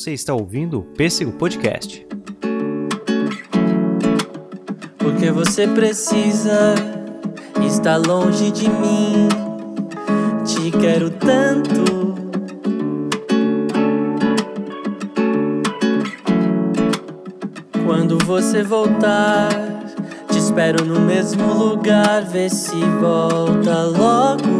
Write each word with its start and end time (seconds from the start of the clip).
Você 0.00 0.14
está 0.14 0.32
ouvindo 0.32 0.78
o 0.78 0.82
Pêssego 0.82 1.30
Podcast. 1.32 2.06
Porque 4.96 5.30
você 5.30 5.68
precisa 5.68 6.74
estar 7.66 7.98
longe 7.98 8.50
de 8.50 8.66
mim. 8.70 9.28
Te 10.42 10.70
quero 10.70 11.10
tanto. 11.10 12.14
Quando 17.84 18.16
você 18.24 18.62
voltar, 18.62 19.50
te 20.32 20.38
espero 20.38 20.82
no 20.82 20.98
mesmo 20.98 21.52
lugar. 21.52 22.24
Vê 22.24 22.48
se 22.48 22.80
volta 23.02 23.82
logo. 23.82 24.59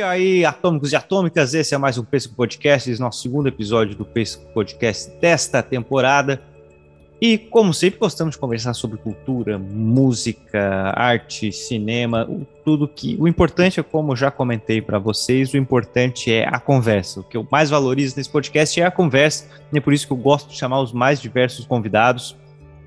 E 0.00 0.02
aí, 0.02 0.46
atômicos 0.46 0.92
e 0.92 0.96
atômicas, 0.96 1.52
esse 1.52 1.74
é 1.74 1.78
mais 1.78 1.98
um 1.98 2.02
Pesco 2.02 2.34
Podcast, 2.34 2.90
é 2.90 2.96
nosso 2.96 3.20
segundo 3.20 3.48
episódio 3.48 3.94
do 3.94 4.02
Pesco 4.02 4.42
Podcast 4.54 5.10
desta 5.20 5.62
temporada. 5.62 6.40
E, 7.20 7.36
como 7.36 7.74
sempre, 7.74 8.00
gostamos 8.00 8.34
de 8.34 8.40
conversar 8.40 8.72
sobre 8.72 8.96
cultura, 8.96 9.58
música, 9.58 10.94
arte, 10.96 11.52
cinema, 11.52 12.26
tudo 12.64 12.88
que. 12.88 13.14
O 13.20 13.28
importante 13.28 13.78
é, 13.78 13.82
como 13.82 14.16
já 14.16 14.30
comentei 14.30 14.80
para 14.80 14.98
vocês, 14.98 15.52
o 15.52 15.58
importante 15.58 16.32
é 16.32 16.48
a 16.48 16.58
conversa. 16.58 17.20
O 17.20 17.22
que 17.22 17.36
eu 17.36 17.46
mais 17.52 17.68
valorizo 17.68 18.16
nesse 18.16 18.30
podcast 18.30 18.80
é 18.80 18.86
a 18.86 18.90
conversa, 18.90 19.48
e 19.70 19.76
é 19.76 19.80
por 19.82 19.92
isso 19.92 20.06
que 20.06 20.14
eu 20.14 20.16
gosto 20.16 20.48
de 20.48 20.56
chamar 20.56 20.80
os 20.80 20.94
mais 20.94 21.20
diversos 21.20 21.66
convidados 21.66 22.34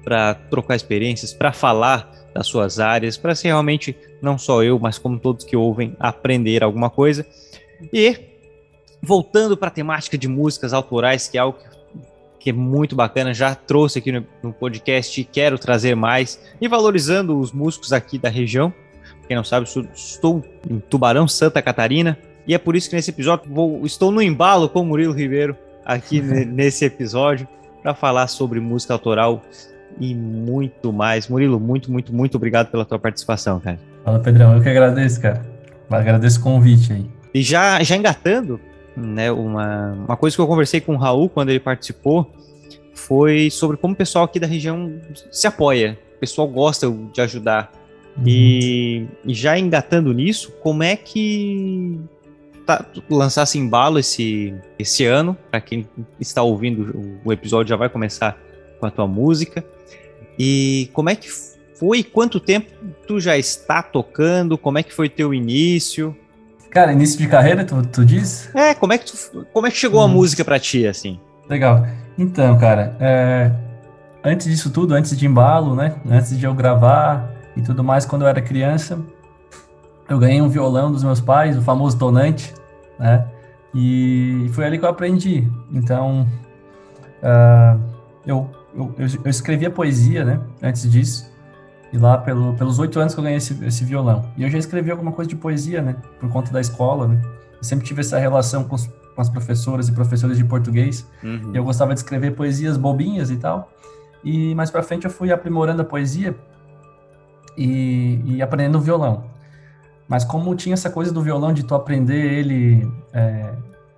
para 0.03 0.33
trocar 0.33 0.75
experiências, 0.75 1.31
para 1.31 1.53
falar 1.53 2.22
das 2.33 2.47
suas 2.47 2.79
áreas, 2.79 3.17
para 3.17 3.35
ser 3.35 3.49
realmente 3.49 3.95
não 4.21 4.37
só 4.37 4.63
eu, 4.63 4.79
mas 4.79 4.97
como 4.97 5.19
todos 5.19 5.45
que 5.45 5.55
ouvem, 5.55 5.95
aprender 5.99 6.63
alguma 6.63 6.89
coisa. 6.89 7.25
E 7.91 8.17
voltando 9.01 9.57
para 9.57 9.67
a 9.67 9.71
temática 9.71 10.17
de 10.17 10.27
músicas 10.27 10.73
autorais, 10.73 11.27
que 11.27 11.37
é 11.37 11.41
algo 11.41 11.59
que 12.39 12.49
é 12.49 12.53
muito 12.53 12.95
bacana, 12.95 13.33
já 13.33 13.55
trouxe 13.55 13.99
aqui 13.99 14.11
no, 14.11 14.25
no 14.41 14.51
podcast 14.51 15.19
e 15.19 15.23
quero 15.23 15.57
trazer 15.57 15.95
mais, 15.95 16.41
e 16.59 16.67
valorizando 16.67 17.39
os 17.39 17.51
músicos 17.51 17.93
aqui 17.93 18.17
da 18.17 18.29
região. 18.29 18.73
Quem 19.27 19.37
não 19.37 19.43
sabe, 19.43 19.65
estou 19.95 20.43
em 20.69 20.79
Tubarão, 20.79 21.27
Santa 21.27 21.61
Catarina, 21.61 22.17
e 22.45 22.53
é 22.53 22.57
por 22.57 22.75
isso 22.75 22.89
que 22.89 22.95
nesse 22.95 23.11
episódio 23.11 23.49
vou, 23.49 23.85
estou 23.85 24.11
no 24.11 24.21
embalo 24.21 24.67
com 24.67 24.81
o 24.81 24.85
Murilo 24.85 25.13
Ribeiro 25.13 25.55
aqui 25.85 26.19
nesse 26.45 26.83
episódio 26.83 27.47
para 27.81 27.93
falar 27.93 28.27
sobre 28.27 28.59
música 28.59 28.93
autoral 28.93 29.41
e 29.99 30.13
muito 30.15 30.91
mais. 30.91 31.27
Murilo, 31.27 31.59
muito, 31.59 31.91
muito, 31.91 32.13
muito 32.13 32.35
obrigado 32.35 32.69
pela 32.69 32.85
tua 32.85 32.99
participação, 32.99 33.59
cara. 33.59 33.79
Fala, 34.03 34.19
Pedrão, 34.19 34.55
eu 34.55 34.61
que 34.61 34.69
agradeço, 34.69 35.21
cara. 35.21 35.41
Agradeço 35.89 36.39
o 36.39 36.43
convite 36.43 36.93
aí. 36.93 37.05
E 37.33 37.41
já, 37.41 37.81
já 37.83 37.95
engatando, 37.95 38.59
né, 38.95 39.31
uma, 39.31 39.91
uma 39.91 40.17
coisa 40.17 40.35
que 40.35 40.41
eu 40.41 40.47
conversei 40.47 40.81
com 40.81 40.95
o 40.95 40.97
Raul 40.97 41.29
quando 41.29 41.49
ele 41.49 41.59
participou 41.59 42.31
foi 42.93 43.49
sobre 43.49 43.77
como 43.77 43.93
o 43.93 43.97
pessoal 43.97 44.25
aqui 44.25 44.39
da 44.39 44.47
região 44.47 44.99
se 45.31 45.47
apoia. 45.47 45.97
O 46.15 46.19
pessoal 46.19 46.47
gosta 46.47 46.89
de 47.11 47.21
ajudar. 47.21 47.71
Uhum. 48.17 48.23
E, 48.25 49.07
e, 49.25 49.33
já 49.33 49.57
engatando 49.57 50.13
nisso, 50.13 50.51
como 50.61 50.83
é 50.83 50.95
que 50.95 51.99
tá, 52.65 52.85
lançasse 53.09 53.57
embalo 53.57 53.97
esse, 53.97 54.53
esse 54.77 55.05
ano? 55.05 55.35
Para 55.49 55.59
quem 55.59 55.87
está 56.19 56.43
ouvindo, 56.43 56.95
o, 57.23 57.29
o 57.29 57.33
episódio 57.33 57.69
já 57.69 57.75
vai 57.75 57.89
começar 57.89 58.37
com 58.79 58.85
a 58.85 58.91
tua 58.91 59.07
música. 59.07 59.65
E 60.37 60.89
como 60.93 61.09
é 61.09 61.15
que 61.15 61.29
foi? 61.75 62.03
Quanto 62.03 62.39
tempo 62.39 62.71
tu 63.07 63.19
já 63.19 63.37
está 63.37 63.81
tocando? 63.81 64.57
Como 64.57 64.77
é 64.77 64.83
que 64.83 64.93
foi 64.93 65.09
teu 65.09 65.33
início? 65.33 66.15
Cara, 66.69 66.91
início 66.91 67.19
de 67.19 67.27
carreira, 67.27 67.63
tu, 67.63 67.81
tu 67.85 68.03
diz? 68.03 68.49
É, 68.55 68.73
como 68.73 68.93
é 68.93 68.97
que, 68.97 69.05
tu, 69.05 69.45
como 69.53 69.67
é 69.67 69.71
que 69.71 69.77
chegou 69.77 70.01
hum. 70.01 70.05
a 70.05 70.07
música 70.07 70.43
para 70.43 70.59
ti, 70.59 70.87
assim? 70.87 71.19
Legal. 71.47 71.85
Então, 72.17 72.57
cara, 72.57 72.95
é, 72.99 73.51
antes 74.23 74.47
disso 74.47 74.71
tudo, 74.71 74.95
antes 74.95 75.15
de 75.15 75.25
embalo, 75.25 75.75
né? 75.75 75.95
Antes 76.09 76.37
de 76.37 76.45
eu 76.45 76.53
gravar 76.53 77.31
e 77.55 77.61
tudo 77.61 77.83
mais, 77.83 78.05
quando 78.05 78.23
eu 78.23 78.27
era 78.27 78.41
criança, 78.41 78.99
eu 80.09 80.17
ganhei 80.17 80.41
um 80.41 80.49
violão 80.49 80.91
dos 80.91 81.03
meus 81.03 81.21
pais, 81.21 81.57
o 81.57 81.61
famoso 81.61 81.97
tonante, 81.97 82.53
né? 82.99 83.25
E 83.73 84.49
foi 84.53 84.65
ali 84.65 84.77
que 84.77 84.85
eu 84.85 84.89
aprendi. 84.89 85.47
Então, 85.71 86.27
uh, 87.21 87.79
eu 88.25 88.49
eu, 88.75 88.95
eu, 88.97 89.07
eu, 89.23 89.29
escrevia 89.29 89.69
poesia, 89.69 90.23
né? 90.23 90.39
Antes 90.61 90.89
disso. 90.89 91.31
E 91.91 91.97
lá 91.97 92.17
pelo, 92.17 92.55
pelos 92.55 92.79
oito 92.79 92.99
anos 92.99 93.13
que 93.13 93.19
eu 93.19 93.23
ganhei 93.23 93.37
esse, 93.37 93.63
esse, 93.65 93.85
violão. 93.85 94.25
E 94.35 94.43
eu 94.43 94.49
já 94.49 94.57
escrevi 94.57 94.89
alguma 94.89 95.11
coisa 95.11 95.29
de 95.29 95.35
poesia, 95.35 95.81
né? 95.81 95.95
Por 96.19 96.29
conta 96.29 96.51
da 96.51 96.59
escola, 96.59 97.07
né? 97.07 97.21
Eu 97.57 97.63
sempre 97.63 97.85
tive 97.85 98.01
essa 98.01 98.17
relação 98.17 98.63
com, 98.63 98.75
os, 98.75 98.87
com 98.87 99.21
as 99.21 99.29
professoras 99.29 99.87
e 99.87 99.91
professores 99.91 100.37
de 100.37 100.43
português. 100.43 101.07
Uhum. 101.23 101.51
E 101.53 101.57
eu 101.57 101.63
gostava 101.63 101.93
de 101.93 101.99
escrever 101.99 102.31
poesias 102.31 102.77
bobinhas 102.77 103.29
e 103.29 103.37
tal. 103.37 103.71
E 104.23 104.55
mais 104.55 104.71
para 104.71 104.81
frente 104.81 105.05
eu 105.05 105.11
fui 105.11 105.31
aprimorando 105.31 105.81
a 105.81 105.85
poesia 105.85 106.35
e, 107.57 108.21
e, 108.25 108.41
aprendendo 108.41 108.77
o 108.77 108.81
violão. 108.81 109.25
Mas 110.07 110.23
como 110.23 110.55
tinha 110.55 110.73
essa 110.73 110.89
coisa 110.89 111.11
do 111.11 111.21
violão 111.21 111.53
de 111.53 111.63
tu 111.63 111.75
aprender 111.75 112.33
ele 112.33 112.91
é, 113.13 113.53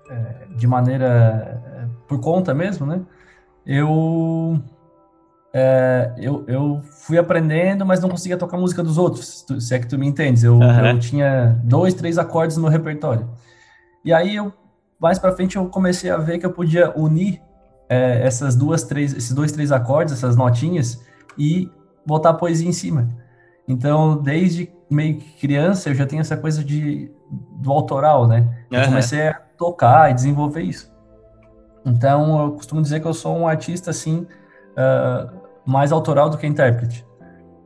é, 0.09 0.47
de 0.55 0.67
maneira 0.67 1.61
é, 1.65 1.85
por 2.07 2.19
conta 2.19 2.53
mesmo, 2.53 2.85
né? 2.85 3.01
Eu, 3.65 4.61
é, 5.53 6.13
eu, 6.17 6.43
eu 6.47 6.81
fui 6.83 7.17
aprendendo, 7.17 7.85
mas 7.85 7.99
não 7.99 8.09
conseguia 8.09 8.37
tocar 8.37 8.57
música 8.57 8.83
dos 8.83 8.97
outros, 8.97 9.45
se 9.59 9.73
é 9.73 9.79
que 9.79 9.87
tu 9.87 9.97
me 9.97 10.07
entendes. 10.07 10.43
Eu, 10.43 10.55
uhum. 10.55 10.85
eu 10.85 10.99
tinha 10.99 11.59
dois, 11.63 11.93
três 11.93 12.17
acordes 12.17 12.57
no 12.57 12.67
repertório. 12.67 13.29
E 14.03 14.13
aí, 14.13 14.35
eu, 14.35 14.53
mais 14.99 15.17
para 15.17 15.31
frente, 15.31 15.55
eu 15.55 15.67
comecei 15.67 16.09
a 16.09 16.17
ver 16.17 16.37
que 16.37 16.45
eu 16.45 16.51
podia 16.51 16.93
unir 16.95 17.41
é, 17.89 18.25
essas 18.25 18.55
duas, 18.55 18.83
três, 18.83 19.13
esses 19.13 19.31
dois, 19.31 19.51
três 19.51 19.71
acordes, 19.71 20.13
essas 20.13 20.35
notinhas, 20.35 21.01
e 21.37 21.69
botar 22.05 22.29
a 22.29 22.33
poesia 22.33 22.67
em 22.67 22.73
cima. 22.73 23.09
Então, 23.67 24.21
desde 24.21 24.71
meio 24.89 25.17
que 25.17 25.39
criança, 25.39 25.89
eu 25.89 25.95
já 25.95 26.05
tenho 26.05 26.21
essa 26.21 26.37
coisa 26.37 26.63
de, 26.63 27.11
do 27.53 27.71
autoral, 27.71 28.27
né? 28.27 28.47
Eu 28.69 28.79
uhum. 28.79 28.85
comecei 28.85 29.27
a 29.29 29.33
tocar 29.57 30.11
e 30.11 30.13
desenvolver 30.13 30.61
isso. 30.61 30.94
Então, 31.85 32.41
eu 32.41 32.51
costumo 32.53 32.81
dizer 32.81 32.99
que 32.99 33.07
eu 33.07 33.13
sou 33.13 33.37
um 33.37 33.47
artista, 33.47 33.91
assim, 33.91 34.25
uh, 34.71 35.29
mais 35.65 35.91
autoral 35.91 36.29
do 36.29 36.37
que 36.37 36.47
intérprete. 36.47 37.05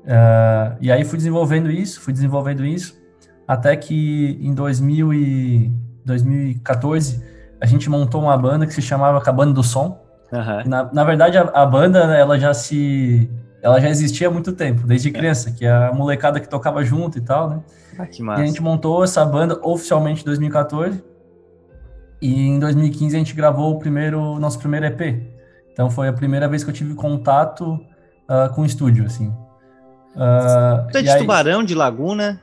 Uh, 0.03 0.75
e 0.81 0.91
aí 0.91 1.05
fui 1.05 1.17
desenvolvendo 1.17 1.71
isso, 1.71 2.01
fui 2.01 2.11
desenvolvendo 2.11 2.65
isso, 2.65 2.99
até 3.47 3.75
que 3.75 4.37
em 4.41 4.53
2000 4.53 5.13
e 5.13 5.71
2014 6.05 7.23
a 7.61 7.65
gente 7.65 7.89
montou 7.89 8.21
uma 8.21 8.37
banda 8.37 8.65
que 8.65 8.73
se 8.73 8.81
chamava 8.81 9.21
Cabana 9.21 9.53
do 9.53 9.63
Som. 9.63 10.01
Uhum. 10.31 10.69
Na, 10.69 10.89
na 10.91 11.03
verdade, 11.03 11.37
a, 11.37 11.41
a, 11.41 11.65
banda, 11.65 11.99
ela 12.15 12.37
já 12.39 12.53
se... 12.53 13.29
Ela 13.61 13.81
já 13.81 13.89
existia 13.89 14.29
há 14.29 14.31
muito 14.31 14.53
tempo, 14.53 14.87
desde 14.87 15.09
é. 15.09 15.11
criança, 15.11 15.51
que 15.51 15.65
é 15.65 15.71
a 15.71 15.91
molecada 15.91 16.39
que 16.39 16.47
tocava 16.47 16.81
junto 16.83 17.17
e 17.17 17.21
tal, 17.21 17.49
né? 17.49 17.59
Ah, 17.97 18.05
que 18.05 18.23
massa. 18.23 18.39
E 18.39 18.43
a 18.43 18.47
gente 18.47 18.61
montou 18.61 19.03
essa 19.03 19.25
banda 19.25 19.59
oficialmente 19.61 20.21
em 20.21 20.25
2014. 20.25 21.03
E 22.21 22.47
em 22.47 22.59
2015 22.59 23.15
a 23.15 23.19
gente 23.19 23.33
gravou 23.33 23.75
o 23.75 23.79
primeiro, 23.79 24.39
nosso 24.39 24.59
primeiro 24.59 24.85
EP. 24.85 25.01
Então 25.71 25.89
foi 25.89 26.07
a 26.07 26.13
primeira 26.13 26.47
vez 26.47 26.63
que 26.63 26.69
eu 26.69 26.73
tive 26.73 26.93
contato 26.93 27.73
uh, 27.73 28.53
com 28.53 28.61
o 28.61 28.65
estúdio, 28.65 29.05
assim. 29.05 29.29
Uh, 30.15 30.91
Você 30.91 30.97
é 30.97 31.01
de 31.01 31.09
aí... 31.09 31.19
Tubarão, 31.21 31.63
de 31.63 31.73
Laguna? 31.73 32.41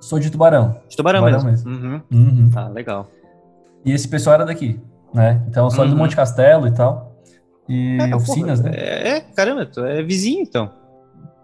Sou 0.00 0.18
de 0.18 0.30
Tubarão. 0.30 0.80
De 0.88 0.96
Tubarão, 0.96 1.20
tubarão 1.20 1.44
mesmo. 1.44 1.70
mesmo. 1.70 1.88
Uhum. 1.88 2.02
Uhum. 2.12 2.50
Ah, 2.54 2.68
legal. 2.68 3.08
E 3.84 3.92
esse 3.92 4.08
pessoal 4.08 4.34
era 4.34 4.46
daqui, 4.46 4.80
né? 5.12 5.44
Então 5.48 5.68
sou 5.70 5.84
uhum. 5.84 5.90
do 5.90 5.96
Monte 5.96 6.16
Castelo 6.16 6.66
e 6.66 6.72
tal. 6.72 7.14
E 7.68 7.98
é, 8.00 8.14
oficinas, 8.14 8.60
porra, 8.60 8.72
né? 8.72 8.78
É, 8.78 9.20
caramba, 9.20 9.66
tu 9.66 9.84
é 9.84 10.02
vizinho 10.02 10.42
então. 10.42 10.70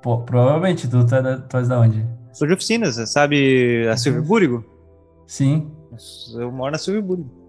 Pô, 0.01 0.19
provavelmente, 0.19 0.89
tu, 0.89 1.05
tu, 1.05 1.15
é, 1.15 1.37
tu 1.37 1.57
és 1.57 1.69
da 1.69 1.79
onde? 1.79 2.07
Sou 2.33 2.47
de 2.47 2.55
oficinas, 2.55 2.97
sabe 3.11 3.87
a 3.89 3.97
Silvio 3.97 4.23
Búrigo? 4.23 4.65
Sim. 5.27 5.71
Eu 6.35 6.51
moro 6.51 6.73
na 6.73 6.79
Silvio 6.79 7.03
Búrigo. 7.03 7.42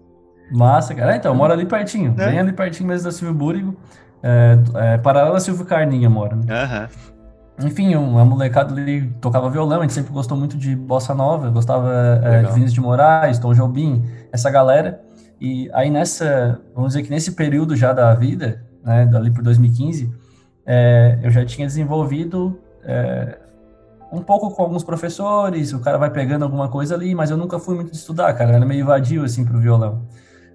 Massa, 0.50 0.94
cara. 0.94 1.16
então, 1.16 1.32
eu 1.32 1.36
moro 1.36 1.52
ali 1.52 1.66
pertinho. 1.66 2.14
É. 2.18 2.26
Bem 2.26 2.38
ali 2.38 2.52
pertinho 2.52 2.88
mesmo 2.88 3.04
da 3.04 3.12
Silvio 3.12 3.34
Búrigo. 3.34 3.76
É, 4.22 4.58
é, 4.74 4.98
paralela 4.98 5.36
a 5.36 5.40
Silvio 5.40 5.66
Carninha 5.66 6.08
mora, 6.08 6.34
né? 6.34 6.44
Uhum. 6.48 7.66
Enfim, 7.66 7.94
uma 7.94 8.24
molecada 8.24 8.74
ali 8.74 9.08
tocava 9.20 9.48
violão, 9.48 9.80
a 9.80 9.82
gente 9.82 9.92
sempre 9.92 10.12
gostou 10.12 10.36
muito 10.36 10.56
de 10.56 10.74
bossa 10.74 11.14
nova, 11.14 11.50
gostava 11.50 12.20
é, 12.24 12.42
de 12.42 12.46
Vinícius 12.48 12.72
de 12.72 12.80
Moraes, 12.80 13.38
Tom 13.38 13.52
Jobim, 13.52 14.02
essa 14.32 14.50
galera. 14.50 15.00
E 15.40 15.70
aí 15.72 15.90
nessa, 15.90 16.60
vamos 16.74 16.94
dizer 16.94 17.04
que 17.04 17.10
nesse 17.10 17.32
período 17.32 17.76
já 17.76 17.92
da 17.92 18.12
vida, 18.14 18.64
né, 18.82 19.06
dali 19.06 19.30
por 19.30 19.42
2015, 19.42 20.10
é, 20.66 21.18
eu 21.22 21.30
já 21.30 21.44
tinha 21.44 21.66
desenvolvido 21.66 22.58
é, 22.82 23.38
um 24.10 24.20
pouco 24.20 24.50
com 24.50 24.62
alguns 24.62 24.82
professores, 24.82 25.72
o 25.72 25.80
cara 25.80 25.98
vai 25.98 26.10
pegando 26.10 26.44
alguma 26.44 26.68
coisa 26.68 26.94
ali, 26.94 27.14
mas 27.14 27.30
eu 27.30 27.36
nunca 27.36 27.58
fui 27.58 27.74
muito 27.74 27.92
estudar, 27.92 28.32
cara, 28.32 28.52
era 28.52 28.64
meio 28.64 28.86
vadio 28.86 29.22
assim 29.22 29.44
pro 29.44 29.60
violão 29.60 30.02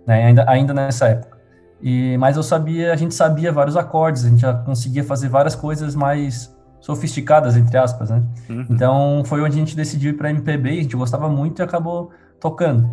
né? 0.05 0.25
Ainda, 0.25 0.45
ainda 0.47 0.73
nessa 0.73 1.07
época. 1.07 1.37
E, 1.81 2.17
mas 2.17 2.35
eu 2.35 2.43
sabia, 2.43 2.91
a 2.91 2.95
gente 2.95 3.15
sabia 3.15 3.51
vários 3.51 3.77
acordes, 3.77 4.25
a 4.25 4.29
gente 4.29 4.41
já 4.41 4.53
conseguia 4.53 5.03
fazer 5.03 5.29
várias 5.29 5.55
coisas 5.55 5.95
mais 5.95 6.53
sofisticadas, 6.81 7.55
entre 7.55 7.77
aspas, 7.77 8.09
né? 8.09 8.23
Uhum. 8.49 8.65
Então 8.69 9.23
foi 9.25 9.41
onde 9.41 9.55
a 9.55 9.59
gente 9.59 9.75
decidiu 9.75 10.11
ir 10.11 10.13
para 10.13 10.29
MPB, 10.29 10.69
a 10.69 10.81
gente 10.83 10.95
gostava 10.95 11.29
muito 11.29 11.61
e 11.61 11.63
acabou 11.63 12.11
tocando. 12.39 12.89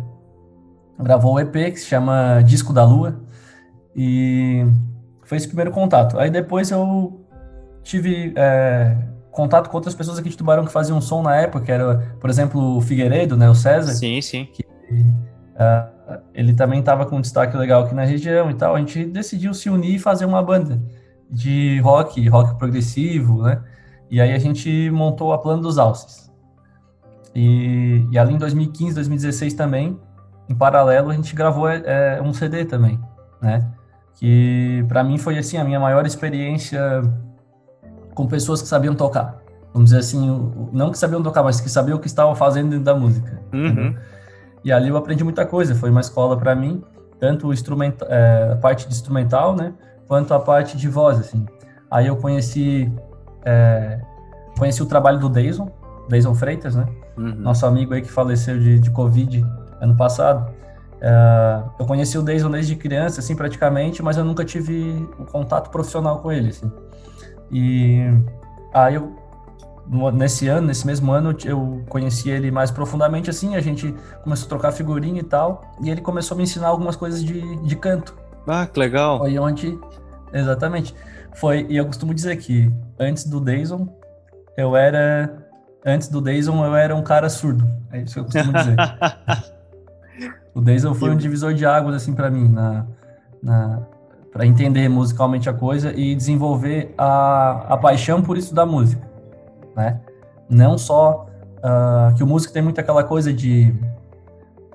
Gravou 0.99 1.33
o 1.33 1.39
EP 1.39 1.53
que 1.53 1.77
se 1.77 1.85
chama 1.85 2.41
Disco 2.43 2.73
da 2.73 2.83
Lua 2.83 3.19
e 3.95 4.65
foi 5.23 5.37
esse 5.37 5.47
primeiro 5.47 5.71
contato. 5.71 6.17
Aí 6.17 6.29
depois 6.29 6.71
eu 6.71 7.21
tive 7.83 8.33
é, 8.35 8.97
contato 9.31 9.69
com 9.69 9.77
outras 9.77 9.93
pessoas 9.93 10.17
aqui 10.17 10.29
de 10.29 10.37
Tubarão 10.37 10.65
que 10.65 10.71
faziam 10.71 10.99
som 10.99 11.21
na 11.21 11.35
época, 11.35 11.65
que 11.65 11.71
era, 11.71 12.15
por 12.19 12.29
exemplo, 12.29 12.77
o 12.77 12.81
Figueiredo, 12.81 13.37
né, 13.37 13.49
o 13.49 13.55
César. 13.55 13.93
Sim, 13.93 14.21
sim. 14.21 14.45
Que, 14.45 14.63
uh, 14.63 15.96
ele 16.33 16.53
também 16.53 16.79
estava 16.79 17.05
com 17.05 17.17
um 17.17 17.21
destaque 17.21 17.55
legal 17.57 17.83
aqui 17.83 17.93
na 17.93 18.03
região 18.03 18.49
e 18.49 18.53
tal. 18.53 18.75
A 18.75 18.79
gente 18.79 19.05
decidiu 19.05 19.53
se 19.53 19.69
unir 19.69 19.95
e 19.95 19.99
fazer 19.99 20.25
uma 20.25 20.41
banda 20.41 20.81
de 21.29 21.79
rock, 21.81 22.27
rock 22.29 22.57
progressivo, 22.57 23.43
né? 23.43 23.61
E 24.09 24.21
aí 24.21 24.31
a 24.31 24.39
gente 24.39 24.89
montou 24.91 25.33
a 25.33 25.37
Plano 25.37 25.61
dos 25.61 25.77
Alces. 25.77 26.31
E, 27.35 28.07
e 28.09 28.17
ali 28.17 28.33
em 28.33 28.37
2015, 28.37 28.95
2016 28.95 29.53
também, 29.53 29.99
em 30.49 30.55
paralelo, 30.55 31.09
a 31.09 31.13
gente 31.13 31.35
gravou 31.35 31.69
é, 31.69 32.21
um 32.21 32.33
CD 32.33 32.63
também, 32.63 32.99
né? 33.41 33.67
Que 34.15 34.83
para 34.87 35.03
mim 35.03 35.17
foi 35.17 35.37
assim 35.37 35.57
a 35.57 35.63
minha 35.63 35.79
maior 35.79 36.05
experiência 36.05 37.01
com 38.15 38.25
pessoas 38.25 38.61
que 38.61 38.67
sabiam 38.67 38.95
tocar. 38.95 39.37
Vamos 39.73 39.91
dizer 39.91 39.99
assim, 39.99 40.51
não 40.71 40.89
que 40.89 40.97
sabiam 40.97 41.21
tocar, 41.21 41.43
mas 41.43 41.61
que 41.61 41.69
sabiam 41.69 41.97
o 41.97 41.99
que 41.99 42.07
estavam 42.07 42.33
fazendo 42.33 42.69
dentro 42.69 42.85
da 42.85 42.95
música. 42.95 43.39
Uhum. 43.53 43.95
E 44.67 44.71
ali 44.73 44.89
eu 44.89 44.97
aprendi 44.97 45.23
muita 45.23 45.45
coisa. 45.45 45.73
Foi 45.73 45.89
uma 45.89 46.01
escola 46.01 46.35
para 46.35 46.53
mim, 46.53 46.83
tanto 47.21 47.47
o 47.47 47.53
instrumento, 47.53 48.03
é, 48.09 48.51
a 48.51 48.57
parte 48.57 48.85
de 48.85 48.93
instrumental, 48.93 49.55
né? 49.55 49.73
Quanto 50.09 50.33
a 50.33 50.39
parte 50.41 50.75
de 50.75 50.89
voz, 50.89 51.17
assim. 51.17 51.45
Aí 51.89 52.07
eu 52.07 52.17
conheci 52.17 52.91
é, 53.45 54.01
conheci 54.59 54.83
o 54.83 54.85
trabalho 54.85 55.19
do 55.19 55.29
Deison, 55.29 55.71
Deison 56.09 56.35
Freitas, 56.35 56.75
né? 56.75 56.85
Uhum. 57.15 57.35
Nosso 57.35 57.65
amigo 57.65 57.93
aí 57.93 58.01
que 58.01 58.11
faleceu 58.11 58.59
de, 58.59 58.77
de 58.77 58.91
Covid 58.91 59.41
ano 59.79 59.95
passado. 59.95 60.51
É, 60.99 61.63
eu 61.79 61.85
conheci 61.85 62.17
o 62.17 62.21
Deison 62.21 62.51
desde 62.51 62.75
criança, 62.75 63.21
assim, 63.21 63.37
praticamente, 63.37 64.03
mas 64.03 64.17
eu 64.17 64.25
nunca 64.25 64.43
tive 64.43 65.07
um 65.17 65.23
contato 65.23 65.69
profissional 65.69 66.19
com 66.19 66.29
ele, 66.29 66.49
assim. 66.49 66.69
E 67.49 68.01
aí 68.73 68.95
eu, 68.95 69.15
nesse 70.13 70.47
ano, 70.47 70.67
nesse 70.67 70.85
mesmo 70.85 71.11
ano, 71.11 71.35
eu 71.45 71.83
conheci 71.89 72.29
ele 72.29 72.51
mais 72.51 72.71
profundamente, 72.71 73.29
assim, 73.29 73.55
a 73.55 73.61
gente 73.61 73.93
começou 74.23 74.45
a 74.45 74.49
trocar 74.49 74.71
figurinha 74.71 75.21
e 75.21 75.23
tal, 75.23 75.61
e 75.81 75.89
ele 75.89 76.01
começou 76.01 76.35
a 76.35 76.37
me 76.37 76.43
ensinar 76.43 76.67
algumas 76.67 76.95
coisas 76.95 77.23
de, 77.23 77.55
de 77.63 77.75
canto. 77.75 78.17
Ah, 78.47 78.65
que 78.65 78.79
legal. 78.79 79.19
Foi 79.19 79.37
onde, 79.39 79.79
exatamente, 80.33 80.93
foi, 81.35 81.65
e 81.69 81.77
eu 81.77 81.85
costumo 81.85 82.13
dizer 82.13 82.35
que 82.37 82.71
antes 82.99 83.25
do 83.25 83.39
Deison, 83.39 83.87
eu 84.57 84.75
era, 84.75 85.47
antes 85.85 86.07
do 86.07 86.19
Deison, 86.19 86.65
eu 86.65 86.75
era 86.75 86.95
um 86.95 87.03
cara 87.03 87.29
surdo, 87.29 87.67
é 87.91 88.01
isso 88.01 88.13
que 88.13 88.19
eu 88.19 88.25
costumo 88.25 88.53
dizer. 88.53 88.75
o 90.53 90.61
Deison 90.61 90.93
foi 90.93 91.11
um 91.11 91.15
divisor 91.15 91.53
de 91.53 91.65
águas, 91.65 91.95
assim, 91.95 92.13
para 92.13 92.29
mim, 92.29 92.49
na, 92.49 92.85
na 93.41 93.81
para 94.37 94.45
entender 94.45 94.87
musicalmente 94.87 95.49
a 95.49 95.53
coisa 95.53 95.91
e 95.93 96.13
desenvolver 96.13 96.93
a, 96.95 97.73
a 97.73 97.77
paixão 97.77 98.21
por 98.21 98.37
estudar 98.37 98.67
música, 98.67 99.06
né? 99.77 100.01
Não 100.49 100.77
só 100.77 101.27
uh, 101.59 102.15
que 102.15 102.23
o 102.23 102.27
músico 102.27 102.51
tem 102.51 102.61
muito 102.61 102.81
aquela 102.81 103.03
coisa 103.03 103.31
de 103.31 103.73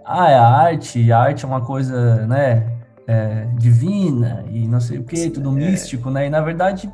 ah, 0.04 0.30
é 0.30 0.34
a 0.34 0.46
arte, 0.46 1.12
a 1.12 1.18
arte 1.18 1.44
é 1.44 1.48
uma 1.48 1.60
coisa, 1.60 2.26
né, 2.26 2.72
é, 3.06 3.46
divina 3.56 4.44
e 4.50 4.66
não 4.66 4.80
sei 4.80 4.98
o 4.98 5.04
que, 5.04 5.30
tudo 5.30 5.50
é. 5.50 5.52
místico, 5.52 6.10
né? 6.10 6.26
E 6.26 6.30
na 6.30 6.40
verdade 6.40 6.92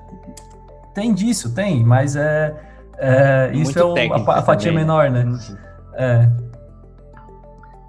tem 0.94 1.14
disso, 1.14 1.54
tem, 1.54 1.84
mas 1.84 2.16
é, 2.16 2.54
é 2.98 3.50
isso 3.54 3.78
é 3.78 3.84
o, 3.84 3.94
a, 3.94 4.38
a, 4.38 4.42
fatia 4.42 4.70
também. 4.70 4.84
menor, 4.84 5.10
né? 5.10 5.24
Uhum. 5.24 5.38
É. 5.94 6.28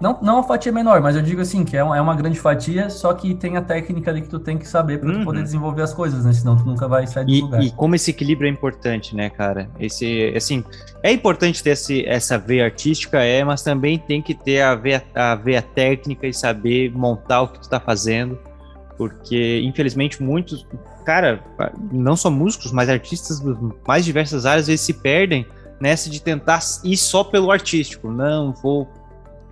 Não, 0.00 0.18
não 0.22 0.38
a 0.38 0.42
fatia 0.42 0.72
menor, 0.72 1.02
mas 1.02 1.14
eu 1.14 1.20
digo 1.20 1.42
assim, 1.42 1.62
que 1.62 1.76
é 1.76 1.84
uma, 1.84 1.94
é 1.94 2.00
uma 2.00 2.14
grande 2.16 2.40
fatia, 2.40 2.88
só 2.88 3.12
que 3.12 3.34
tem 3.34 3.58
a 3.58 3.60
técnica 3.60 4.10
ali 4.10 4.22
que 4.22 4.28
tu 4.28 4.38
tem 4.38 4.56
que 4.56 4.66
saber 4.66 4.98
para 4.98 5.10
uhum. 5.10 5.24
poder 5.24 5.42
desenvolver 5.42 5.82
as 5.82 5.92
coisas, 5.92 6.24
né? 6.24 6.32
Senão 6.32 6.56
tu 6.56 6.64
nunca 6.64 6.88
vai 6.88 7.06
sair 7.06 7.26
do 7.26 7.30
e, 7.30 7.40
lugar. 7.42 7.62
E 7.62 7.70
como 7.72 7.94
esse 7.94 8.10
equilíbrio 8.10 8.48
é 8.48 8.50
importante, 8.50 9.14
né, 9.14 9.28
cara? 9.28 9.68
Esse, 9.78 10.32
assim, 10.34 10.64
é 11.02 11.12
importante 11.12 11.62
ter 11.62 11.70
esse, 11.70 12.06
essa 12.06 12.38
veia 12.38 12.64
artística, 12.64 13.22
é, 13.22 13.44
mas 13.44 13.62
também 13.62 13.98
tem 13.98 14.22
que 14.22 14.34
ter 14.34 14.62
a 14.62 14.74
veia, 14.74 15.04
a 15.14 15.34
veia 15.34 15.60
técnica 15.60 16.26
e 16.26 16.32
saber 16.32 16.90
montar 16.96 17.42
o 17.42 17.48
que 17.48 17.60
tu 17.60 17.68
tá 17.68 17.78
fazendo, 17.78 18.38
porque, 18.96 19.60
infelizmente, 19.62 20.22
muitos, 20.22 20.66
cara, 21.04 21.44
não 21.92 22.16
só 22.16 22.30
músicos, 22.30 22.72
mas 22.72 22.88
artistas 22.88 23.38
das 23.38 23.56
mais 23.86 24.02
diversas 24.02 24.46
áreas, 24.46 24.62
às 24.62 24.68
vezes 24.68 24.86
se 24.86 24.94
perdem 24.94 25.46
nessa 25.78 26.08
de 26.08 26.22
tentar 26.22 26.60
ir 26.84 26.96
só 26.96 27.22
pelo 27.22 27.50
artístico. 27.50 28.10
Não, 28.10 28.52
vou 28.52 28.88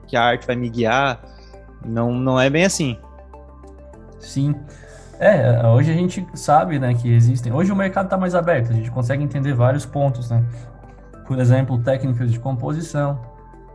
que 0.09 0.17
a 0.17 0.23
arte 0.23 0.47
vai 0.47 0.57
me 0.57 0.69
guiar. 0.69 1.21
Não, 1.85 2.13
não 2.13 2.41
é 2.41 2.51
bem 2.51 2.65
assim. 2.65 2.99
Sim. 4.19 4.55
É, 5.21 5.67
hoje 5.67 5.91
a 5.91 5.95
gente 5.95 6.27
sabe, 6.35 6.79
né, 6.79 6.95
que 6.95 7.13
existem. 7.13 7.53
Hoje 7.53 7.73
o 7.73 7.77
mercado 7.77 8.07
está 8.07 8.17
mais 8.17 8.35
aberto, 8.35 8.71
a 8.71 8.75
gente 8.75 8.91
consegue 8.91 9.23
entender 9.23 9.53
vários 9.53 9.85
pontos, 9.85 10.31
né? 10.31 10.45
Por 11.27 11.39
exemplo, 11.39 11.79
técnicas 11.79 12.31
de 12.31 12.39
composição. 12.39 13.21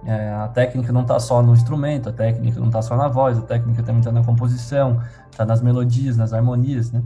É, 0.06 0.34
a 0.34 0.48
técnica 0.50 0.92
não 0.92 1.02
está 1.02 1.20
só 1.20 1.42
no 1.42 1.54
instrumento, 1.54 2.10
a 2.10 2.14
técnica 2.14 2.60
não 2.60 2.68
está 2.68 2.82
só 2.82 2.96
na 2.98 3.08
voz, 3.08 3.38
a 3.38 3.42
técnica 3.42 3.84
também 3.84 4.00
está 4.00 4.12
na 4.12 4.24
composição, 4.24 5.02
está 5.32 5.46
nas 5.46 5.62
melodias, 5.62 6.18
nas 6.18 6.34
harmonias, 6.34 6.92
né? 6.92 7.02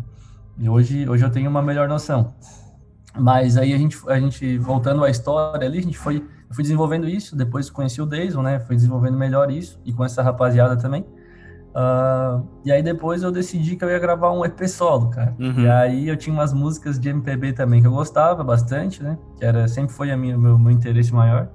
E 0.58 0.68
hoje, 0.68 1.08
hoje 1.08 1.24
eu 1.24 1.30
tenho 1.30 1.50
uma 1.50 1.62
melhor 1.62 1.88
noção. 1.88 2.34
Mas 3.16 3.58
aí 3.58 3.74
a 3.74 3.78
gente, 3.78 3.98
a 4.08 4.20
gente 4.20 4.58
voltando 4.58 5.04
à 5.04 5.10
história 5.10 5.68
ali, 5.68 5.80
a 5.80 5.82
gente 5.82 5.98
foi 5.98 6.26
eu 6.50 6.56
fui 6.56 6.64
desenvolvendo 6.64 7.08
isso, 7.08 7.36
depois 7.36 7.70
conheci 7.70 8.02
o 8.02 8.06
Deison, 8.06 8.42
né? 8.42 8.60
Fui 8.60 8.76
desenvolvendo 8.76 9.18
melhor 9.18 9.52
isso, 9.52 9.80
e 9.86 9.92
com 9.92 10.04
essa 10.04 10.22
rapaziada 10.24 10.78
também. 10.78 11.06
Uh, 11.78 12.48
e 12.66 12.72
aí 12.72 12.82
depois 12.82 13.22
eu 13.22 13.32
decidi 13.32 13.76
que 13.76 13.84
eu 13.84 13.90
ia 13.90 14.00
gravar 14.00 14.32
um 14.32 14.44
EP 14.44 14.68
solo, 14.68 15.10
cara. 15.10 15.36
Uhum. 15.40 15.60
E 15.60 15.70
aí 15.70 16.08
eu 16.08 16.18
tinha 16.18 16.34
umas 16.34 16.52
músicas 16.52 16.98
de 16.98 17.10
MPB 17.10 17.54
também 17.54 17.82
que 17.82 17.88
eu 17.88 17.92
gostava 17.92 18.44
bastante, 18.44 19.04
né? 19.04 19.18
Que 19.38 19.46
era, 19.46 19.68
sempre 19.68 19.94
foi 19.94 20.10
a 20.10 20.18
minha, 20.18 20.38
meu, 20.38 20.58
meu 20.58 20.72
interesse 20.72 21.14
maior. 21.14 21.50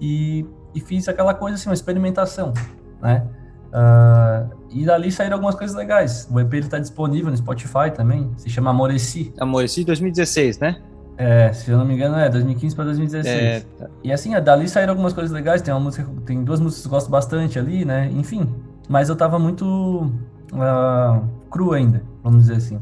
E, 0.00 0.46
e 0.74 0.80
fiz 0.80 1.08
aquela 1.08 1.34
coisa 1.34 1.56
assim, 1.56 1.68
uma 1.68 1.74
experimentação, 1.74 2.54
né? 3.02 3.26
Uh, 3.70 4.56
e 4.70 4.84
dali 4.84 5.12
saíram 5.12 5.34
algumas 5.34 5.54
coisas 5.54 5.76
legais. 5.76 6.26
O 6.30 6.40
EP 6.40 6.54
está 6.54 6.78
disponível 6.78 7.30
no 7.30 7.36
Spotify 7.36 7.90
também, 7.94 8.32
se 8.36 8.48
chama 8.48 8.70
Amoreci. 8.70 9.32
Amoreci 9.38 9.84
2016, 9.84 10.58
né? 10.58 10.80
É, 11.20 11.52
se 11.52 11.70
eu 11.70 11.76
não 11.76 11.84
me 11.84 11.92
engano, 11.92 12.16
é 12.16 12.30
2015 12.30 12.74
para 12.74 12.86
2016. 12.86 13.36
É, 13.36 13.60
tá. 13.78 13.90
E 14.02 14.10
assim, 14.10 14.30
dali 14.40 14.66
saíram 14.66 14.92
algumas 14.92 15.12
coisas 15.12 15.30
legais. 15.30 15.60
Tem 15.60 15.72
uma 15.72 15.78
música, 15.78 16.08
tem 16.24 16.42
duas 16.42 16.58
músicas 16.60 16.82
que 16.82 16.88
eu 16.88 16.92
gosto 16.92 17.10
bastante 17.10 17.58
ali, 17.58 17.84
né? 17.84 18.10
Enfim. 18.10 18.48
Mas 18.88 19.10
eu 19.10 19.14
tava 19.14 19.38
muito 19.38 20.10
uh, 20.50 21.22
cru 21.50 21.74
ainda, 21.74 22.02
vamos 22.22 22.44
dizer 22.44 22.56
assim. 22.56 22.80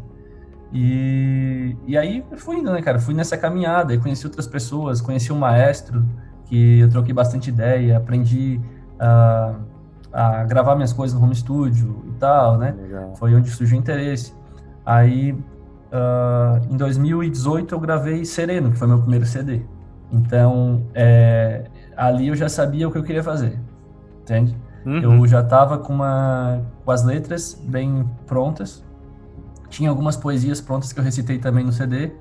E, 0.72 1.76
e 1.84 1.98
aí 1.98 2.24
fui 2.36 2.58
indo, 2.58 2.70
né, 2.70 2.80
cara? 2.80 3.00
Fui 3.00 3.12
nessa 3.12 3.36
caminhada 3.36 3.92
e 3.92 3.98
conheci 3.98 4.24
outras 4.24 4.46
pessoas, 4.46 5.00
conheci 5.00 5.32
um 5.32 5.38
maestro 5.38 6.06
que 6.44 6.78
eu 6.78 6.88
troquei 6.88 7.12
bastante 7.12 7.50
ideia, 7.50 7.96
aprendi 7.96 8.60
uh, 9.00 9.60
a 10.12 10.44
gravar 10.44 10.76
minhas 10.76 10.92
coisas 10.92 11.18
no 11.18 11.24
home 11.24 11.34
studio 11.34 12.04
e 12.06 12.12
tal, 12.20 12.56
né? 12.56 12.72
Legal. 12.80 13.16
Foi 13.16 13.34
onde 13.34 13.50
surgiu 13.50 13.76
o 13.76 13.80
interesse. 13.80 14.32
Aí 14.86 15.36
Uh, 15.90 16.72
em 16.72 16.76
2018 16.76 17.74
eu 17.74 17.80
gravei 17.80 18.24
Sereno, 18.24 18.70
que 18.70 18.78
foi 18.78 18.86
meu 18.86 18.98
primeiro 18.98 19.24
CD. 19.24 19.62
Então, 20.12 20.86
é, 20.94 21.64
ali 21.96 22.28
eu 22.28 22.36
já 22.36 22.48
sabia 22.48 22.88
o 22.88 22.92
que 22.92 22.98
eu 22.98 23.02
queria 23.02 23.22
fazer, 23.22 23.58
entende? 24.22 24.56
Uhum. 24.84 25.20
Eu 25.20 25.26
já 25.26 25.40
estava 25.40 25.78
com, 25.78 25.92
uma, 25.92 26.62
com 26.84 26.90
as 26.90 27.04
letras 27.04 27.54
bem 27.62 28.08
prontas, 28.26 28.84
tinha 29.68 29.90
algumas 29.90 30.16
poesias 30.16 30.60
prontas 30.60 30.92
que 30.92 31.00
eu 31.00 31.04
recitei 31.04 31.38
também 31.38 31.64
no 31.64 31.72
CD 31.72 32.12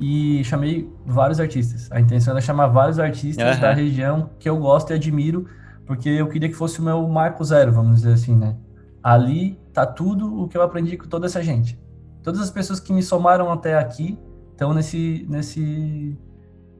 e 0.00 0.42
chamei 0.44 0.90
vários 1.04 1.38
artistas. 1.38 1.90
A 1.92 2.00
intenção 2.00 2.32
era 2.32 2.40
chamar 2.40 2.68
vários 2.68 2.98
artistas 2.98 3.56
uhum. 3.56 3.60
da 3.60 3.72
região 3.72 4.30
que 4.38 4.48
eu 4.48 4.56
gosto 4.56 4.90
e 4.90 4.94
admiro, 4.94 5.46
porque 5.86 6.08
eu 6.08 6.28
queria 6.28 6.48
que 6.48 6.54
fosse 6.54 6.80
o 6.80 6.82
meu 6.82 7.06
marco 7.08 7.44
zero, 7.44 7.72
vamos 7.72 7.96
dizer 7.96 8.12
assim, 8.12 8.34
né? 8.34 8.56
Ali 9.02 9.58
tá 9.72 9.84
tudo 9.84 10.42
o 10.42 10.48
que 10.48 10.56
eu 10.56 10.62
aprendi 10.62 10.96
com 10.96 11.06
toda 11.06 11.26
essa 11.26 11.42
gente. 11.42 11.78
Todas 12.22 12.40
as 12.40 12.50
pessoas 12.50 12.80
que 12.80 12.92
me 12.92 13.02
somaram 13.02 13.50
até 13.50 13.78
aqui 13.78 14.18
estão 14.52 14.74
nesse, 14.74 15.26
nesse, 15.28 16.18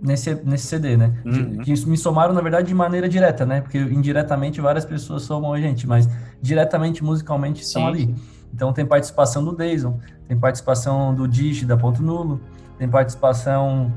nesse, 0.01 0.35
nesse 0.45 0.67
CD, 0.67 0.97
né? 0.97 1.15
Uhum. 1.25 1.59
Que 1.59 1.87
me 1.87 1.97
somaram, 1.97 2.35
na 2.35 2.41
verdade, 2.41 2.69
de 2.69 2.75
maneira 2.75 3.09
direta, 3.09 3.47
né? 3.47 3.61
Porque 3.61 3.79
indiretamente 3.79 4.61
várias 4.61 4.85
pessoas 4.85 5.23
somam 5.23 5.53
a 5.53 5.61
gente, 5.61 5.87
mas 5.87 6.09
diretamente, 6.41 7.03
musicalmente, 7.03 7.63
estão 7.63 7.87
ali. 7.87 8.15
Então 8.53 8.73
tem 8.73 8.85
participação 8.85 9.45
do 9.45 9.55
Deison, 9.55 9.99
tem 10.27 10.39
participação 10.39 11.15
do 11.15 11.29
Digi, 11.29 11.65
da 11.65 11.77
Ponto 11.77 12.03
Nulo, 12.03 12.41
tem 12.79 12.89
participação 12.89 13.93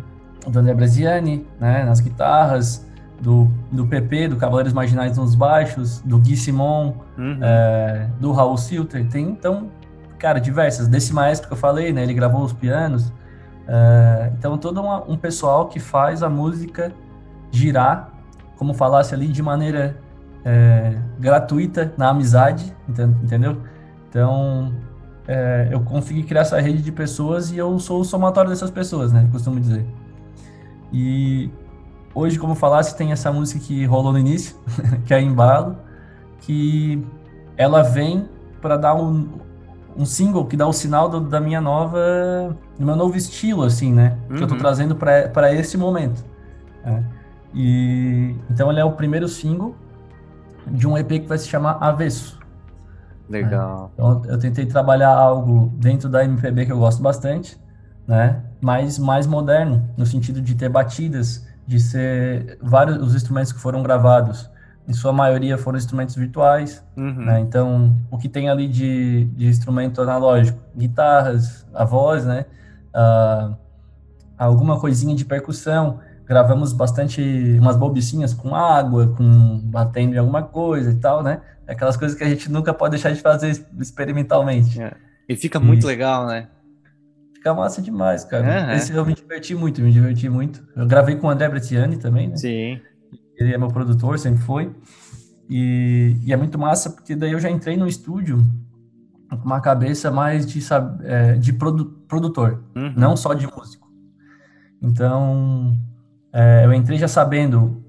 do 0.48 0.60
André 0.60 0.74
Brasiani, 0.74 1.46
né? 1.60 1.84
Nas 1.84 2.00
guitarras, 2.00 2.86
do, 3.22 3.48
do 3.72 3.86
PP, 3.86 4.30
do 4.30 4.36
Cavaleiros 4.36 4.74
Marginais 4.74 5.16
nos 5.16 5.36
baixos, 5.36 6.02
do 6.02 6.18
Gui 6.18 6.36
Simon, 6.36 6.96
uhum. 7.18 7.38
é, 7.42 8.10
do 8.20 8.32
Raul 8.32 8.58
Silter. 8.58 9.08
Tem, 9.08 9.30
então, 9.30 9.70
cara, 10.22 10.40
diversas. 10.40 10.88
Desse 10.88 11.12
maestro 11.12 11.48
que 11.48 11.54
eu 11.54 11.58
falei, 11.58 11.92
né? 11.92 12.04
Ele 12.04 12.14
gravou 12.14 12.44
os 12.44 12.54
pianos. 12.54 13.12
É, 13.68 14.32
então, 14.38 14.56
todo 14.56 14.80
uma, 14.80 15.04
um 15.10 15.18
pessoal 15.18 15.68
que 15.68 15.80
faz 15.80 16.22
a 16.22 16.30
música 16.30 16.94
girar, 17.50 18.12
como 18.56 18.74
falasse 18.74 19.16
ali, 19.16 19.28
de 19.28 19.42
maneira 19.42 19.98
é, 20.46 20.96
gratuita, 21.20 21.92
na 21.98 22.10
amizade, 22.10 22.72
entendeu? 23.24 23.64
Então, 24.08 24.72
é, 25.28 25.70
eu 25.72 25.82
consegui 25.82 26.22
criar 26.22 26.42
essa 26.42 26.62
rede 26.62 26.84
de 26.84 26.92
pessoas 26.92 27.52
e 27.52 27.58
eu 27.58 27.80
sou 27.80 28.02
o 28.02 28.06
somatório 28.06 28.52
dessas 28.52 28.70
pessoas, 28.70 29.12
né? 29.12 29.28
Costumo 29.32 29.60
dizer. 29.60 29.86
E 30.94 31.50
hoje, 32.14 32.38
como 32.38 32.54
falasse, 32.54 32.96
tem 32.96 33.12
essa 33.12 33.32
música 33.32 33.60
que 33.60 33.86
rolou 33.86 34.14
no 34.14 34.20
início, 34.20 34.56
que 35.04 35.14
é 35.16 35.20
Embalo, 35.20 35.78
que 36.42 37.04
ela 37.58 37.82
vem 37.82 38.30
para 38.62 38.78
dar 38.78 38.94
um, 38.94 39.28
um 39.96 40.06
single 40.06 40.46
que 40.46 40.56
dá 40.56 40.68
o 40.68 40.74
sinal 40.74 41.10
do, 41.10 41.20
da 41.20 41.40
minha 41.40 41.62
nova, 41.62 42.56
do 42.78 42.86
meu 42.86 42.96
novo 42.96 43.18
estilo, 43.18 43.64
assim, 43.64 43.94
né? 43.94 44.18
Uhum. 44.30 44.38
Que 44.38 44.44
eu 44.44 44.48
tô 44.48 44.54
uhum. 44.54 44.60
trazendo 44.60 44.96
para 44.96 45.54
esse 45.54 45.78
momento. 45.78 46.24
Né? 46.84 47.04
E 47.54 48.36
então 48.50 48.70
ele 48.72 48.80
é 48.80 48.86
o 48.86 48.92
primeiro 48.94 49.28
single 49.28 49.76
de 50.68 50.88
um 50.88 50.98
EP 50.98 51.10
que 51.10 51.28
vai 51.28 51.38
se 51.38 51.48
chamar 51.48 51.78
Avesso. 51.82 52.40
Legal. 53.30 53.84
Né? 53.84 53.90
Então 53.94 54.22
eu 54.26 54.40
tentei 54.40 54.66
trabalhar 54.66 55.14
algo 55.14 55.72
dentro 55.76 56.10
da 56.10 56.24
MPB 56.24 56.66
que 56.66 56.72
eu 56.72 56.80
gosto 56.80 57.02
bastante, 57.02 57.60
né? 58.08 58.44
Mas 58.62 59.00
mais 59.00 59.26
moderno, 59.26 59.90
no 59.98 60.06
sentido 60.06 60.42
de 60.42 60.56
ter 60.56 60.70
batidas, 60.70 61.48
de 61.66 61.80
ser 61.80 62.58
vários 62.62 62.98
os 62.98 63.16
instrumentos 63.16 63.52
que 63.52 63.60
foram 63.60 63.82
gravados 63.82 64.51
em 64.88 64.94
sua 64.94 65.14
maioria 65.14 65.58
foram 65.58 65.78
instrumentos 65.78 66.16
virtuais, 66.16 66.84
uhum. 66.98 67.26
né? 67.26 67.40
Então, 67.40 67.96
o 68.10 68.18
que 68.18 68.28
tem 68.28 68.50
ali 68.50 68.68
de, 68.68 69.26
de 69.26 69.48
instrumento 69.48 70.02
analógico, 70.02 70.60
guitarras, 70.76 71.66
a 71.74 71.86
voz, 71.86 72.26
né? 72.26 72.46
Uh, 72.94 73.56
alguma 74.38 74.80
coisinha 74.80 75.16
de 75.16 75.24
percussão. 75.24 76.00
Gravamos 76.26 76.72
bastante 76.72 77.22
umas 77.60 77.76
bobicinhas 77.76 78.34
com 78.34 78.56
água, 78.56 79.08
com 79.16 79.60
batendo 79.64 80.16
em 80.16 80.18
alguma 80.18 80.44
coisa 80.44 80.92
e 80.92 80.96
tal, 80.96 81.22
né? 81.22 81.42
Aquelas 81.68 81.98
coisas 81.98 82.18
que 82.18 82.24
a 82.24 82.30
gente 82.30 82.52
nunca 82.52 82.74
pode 82.74 82.92
deixar 82.92 83.12
de 83.12 83.22
fazer 83.22 83.66
experimentalmente. 83.80 84.82
É. 84.82 84.94
E 85.28 85.36
fica 85.36 85.60
muito 85.60 85.86
e... 85.86 85.88
legal, 85.88 86.26
né? 86.26 86.48
Fica 87.34 87.54
massa 87.54 87.82
demais, 87.82 88.24
cara. 88.24 88.68
Uhum. 88.68 88.72
Esse 88.74 88.94
eu 88.94 89.06
me 89.06 89.14
diverti 89.14 89.56
muito, 89.56 89.82
me 89.82 89.92
diverti 89.92 90.30
muito. 90.30 90.64
Eu 90.76 90.86
gravei 90.86 91.16
com 91.16 91.28
o 91.28 91.30
André 91.30 91.50
Brettiani 91.50 91.98
também, 91.98 92.28
né? 92.28 92.38
Sim. 92.38 92.80
Ele 93.42 93.54
é 93.54 93.58
meu 93.58 93.70
produtor, 93.70 94.18
sempre 94.20 94.42
foi. 94.42 94.72
E, 95.50 96.16
e, 96.24 96.32
é 96.32 96.38
muito 96.38 96.58
massa, 96.58 96.90
porque 96.90 97.16
daí 97.16 97.32
eu 97.32 97.40
já 97.40 97.50
entrei 97.50 97.76
no 97.76 97.88
estúdio 97.88 98.42
com 99.30 99.46
uma 99.46 99.60
cabeça 99.60 100.12
mais 100.12 100.46
de, 100.46 100.60
é, 101.04 101.34
de 101.34 101.54
produ, 101.54 101.86
produtor, 102.08 102.64
uhum. 102.76 102.94
não 102.96 103.18
só 103.18 103.34
de 103.34 103.48
músico. 103.48 103.92
Então, 104.82 105.78
é, 106.32 106.66
eu 106.66 106.74
entrei 106.74 106.98
já 106.98 107.08
sabendo 107.08 107.84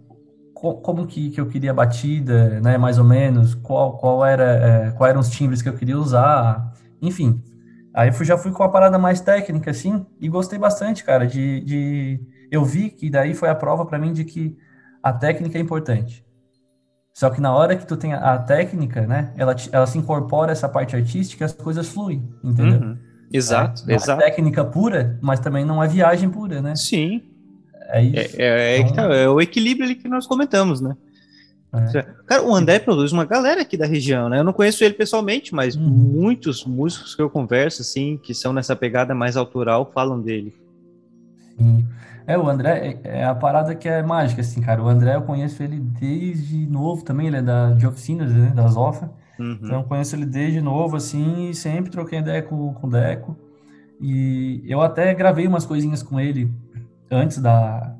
co, 0.54 0.74
como 0.74 1.06
que, 1.06 1.30
que 1.30 1.40
eu 1.40 1.46
queria 1.46 1.70
a 1.70 1.74
batida, 1.74 2.60
né, 2.60 2.78
mais 2.78 2.98
ou 2.98 3.04
menos, 3.04 3.54
qual, 3.54 3.96
qual 3.96 4.24
era, 4.24 4.44
é, 4.44 4.90
qual 4.92 5.08
eram 5.08 5.20
os 5.20 5.30
timbres 5.30 5.62
que 5.62 5.68
eu 5.68 5.74
queria 5.74 5.98
usar, 5.98 6.72
enfim. 7.00 7.42
Aí 7.94 8.08
eu 8.08 8.24
já 8.24 8.38
fui 8.38 8.52
com 8.52 8.62
a 8.62 8.68
parada 8.68 8.98
mais 8.98 9.20
técnica, 9.20 9.70
assim, 9.70 10.06
e 10.20 10.28
gostei 10.28 10.58
bastante, 10.58 11.04
cara, 11.04 11.26
de, 11.26 11.60
de... 11.60 12.20
Eu 12.50 12.64
vi 12.64 12.90
que 12.90 13.10
daí 13.10 13.34
foi 13.34 13.48
a 13.48 13.54
prova 13.54 13.84
para 13.84 13.98
mim 13.98 14.12
de 14.12 14.24
que 14.24 14.56
a 15.02 15.12
técnica 15.12 15.58
é 15.58 15.60
importante. 15.60 16.24
Só 17.12 17.28
que 17.28 17.40
na 17.40 17.54
hora 17.54 17.76
que 17.76 17.86
tu 17.86 17.96
tem 17.96 18.14
a, 18.14 18.38
técnica, 18.38 19.06
né, 19.06 19.32
ela, 19.36 19.54
ela 19.70 19.86
se 19.86 19.98
incorpora 19.98 20.52
essa 20.52 20.68
parte 20.68 20.96
artística, 20.96 21.44
as 21.44 21.52
coisas 21.52 21.88
fluem, 21.88 22.26
entendeu? 22.42 22.80
Uhum. 22.80 22.98
Exato, 23.30 23.82
é, 23.88 23.94
exato. 23.94 24.22
É 24.22 24.24
técnica 24.26 24.64
pura, 24.64 25.18
mas 25.20 25.40
também 25.40 25.64
não 25.64 25.82
é 25.82 25.88
viagem 25.88 26.30
pura, 26.30 26.62
né? 26.62 26.74
Sim. 26.74 27.22
É 27.88 28.02
isso. 28.02 28.40
É, 28.40 28.44
é, 28.44 28.76
é 28.76 28.78
então, 28.78 29.08
tá, 29.08 29.14
é 29.14 29.28
o 29.28 29.40
equilíbrio 29.40 29.84
ali 29.84 29.94
que 29.94 30.08
nós 30.08 30.26
comentamos, 30.26 30.80
né? 30.80 30.96
É. 31.74 32.02
Cara, 32.26 32.42
o 32.42 32.54
André 32.54 32.78
produz 32.78 33.12
uma 33.12 33.24
galera 33.24 33.62
aqui 33.62 33.78
da 33.78 33.86
região, 33.86 34.28
né? 34.28 34.38
Eu 34.38 34.44
não 34.44 34.52
conheço 34.52 34.84
ele 34.84 34.92
pessoalmente, 34.92 35.54
mas 35.54 35.74
uhum. 35.74 35.82
muitos 35.82 36.66
músicos 36.66 37.14
que 37.14 37.22
eu 37.22 37.30
converso, 37.30 37.80
assim, 37.80 38.18
que 38.22 38.34
são 38.34 38.52
nessa 38.52 38.76
pegada 38.76 39.14
mais 39.14 39.36
autoral, 39.38 39.90
falam 39.92 40.20
dele. 40.20 40.54
Sim. 41.56 41.86
É, 42.32 42.38
o 42.38 42.48
André 42.48 42.98
é, 43.04 43.20
é 43.20 43.24
a 43.24 43.34
parada 43.34 43.74
que 43.74 43.86
é 43.86 44.02
mágica, 44.02 44.40
assim, 44.40 44.62
cara. 44.62 44.82
O 44.82 44.88
André 44.88 45.14
eu 45.14 45.22
conheço 45.22 45.62
ele 45.62 45.78
desde 45.78 46.66
novo 46.66 47.04
também, 47.04 47.26
ele 47.26 47.36
é 47.36 47.42
da, 47.42 47.72
de 47.72 47.86
oficinas, 47.86 48.32
né, 48.32 48.52
da 48.54 48.66
Zofa. 48.68 49.10
Uhum. 49.38 49.58
Então 49.62 49.80
eu 49.80 49.84
conheço 49.84 50.16
ele 50.16 50.24
desde 50.24 50.62
novo, 50.62 50.96
assim, 50.96 51.50
e 51.50 51.54
sempre 51.54 51.90
troquei 51.90 52.20
ideia 52.20 52.42
com, 52.42 52.72
com 52.72 52.86
o 52.86 52.90
Deco. 52.90 53.36
E 54.00 54.64
eu 54.66 54.80
até 54.80 55.12
gravei 55.12 55.46
umas 55.46 55.66
coisinhas 55.66 56.02
com 56.02 56.18
ele 56.18 56.50
antes 57.10 57.38
da 57.38 57.94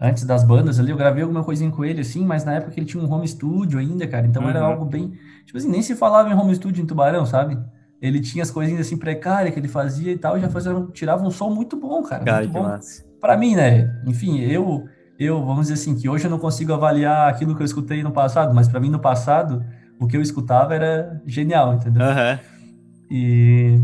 antes 0.00 0.24
das 0.24 0.44
bandas 0.44 0.78
ali, 0.78 0.90
eu 0.90 0.96
gravei 0.96 1.22
alguma 1.22 1.42
coisinha 1.42 1.70
com 1.70 1.82
ele, 1.82 2.02
assim, 2.02 2.24
mas 2.24 2.44
na 2.44 2.54
época 2.54 2.74
ele 2.76 2.84
tinha 2.84 3.02
um 3.02 3.10
home 3.10 3.26
studio 3.26 3.78
ainda, 3.78 4.06
cara, 4.06 4.26
então 4.26 4.42
uhum. 4.42 4.50
era 4.50 4.60
algo 4.60 4.84
bem, 4.84 5.12
tipo 5.46 5.56
assim, 5.56 5.70
nem 5.70 5.80
se 5.80 5.94
falava 5.94 6.28
em 6.28 6.34
home 6.34 6.54
studio 6.54 6.82
em 6.82 6.86
Tubarão, 6.86 7.24
sabe? 7.24 7.58
Ele 8.00 8.20
tinha 8.20 8.42
as 8.42 8.50
coisinhas 8.50 8.86
assim 8.86 8.98
precárias 8.98 9.54
que 9.54 9.60
ele 9.60 9.68
fazia 9.68 10.12
e 10.12 10.18
tal, 10.18 10.36
e 10.36 10.40
já 10.42 10.50
fazia, 10.50 10.86
tirava 10.92 11.26
um 11.26 11.30
som 11.30 11.48
muito 11.48 11.78
bom, 11.78 12.02
cara, 12.02 12.24
cara 12.24 12.42
muito 12.42 12.52
bom. 12.52 12.62
Massa 12.64 13.05
para 13.20 13.36
mim, 13.36 13.54
né? 13.54 14.00
Enfim, 14.06 14.40
eu, 14.40 14.86
eu, 15.18 15.44
vamos 15.44 15.68
dizer 15.68 15.74
assim, 15.74 15.94
que 15.94 16.08
hoje 16.08 16.24
eu 16.24 16.30
não 16.30 16.38
consigo 16.38 16.72
avaliar 16.72 17.28
aquilo 17.28 17.54
que 17.54 17.62
eu 17.62 17.66
escutei 17.66 18.02
no 18.02 18.10
passado, 18.10 18.54
mas 18.54 18.68
para 18.68 18.80
mim 18.80 18.90
no 18.90 18.98
passado, 18.98 19.64
o 19.98 20.06
que 20.06 20.16
eu 20.16 20.20
escutava 20.20 20.74
era 20.74 21.20
genial, 21.26 21.74
entendeu? 21.74 22.02
Uhum. 22.02 22.38
E, 23.10 23.80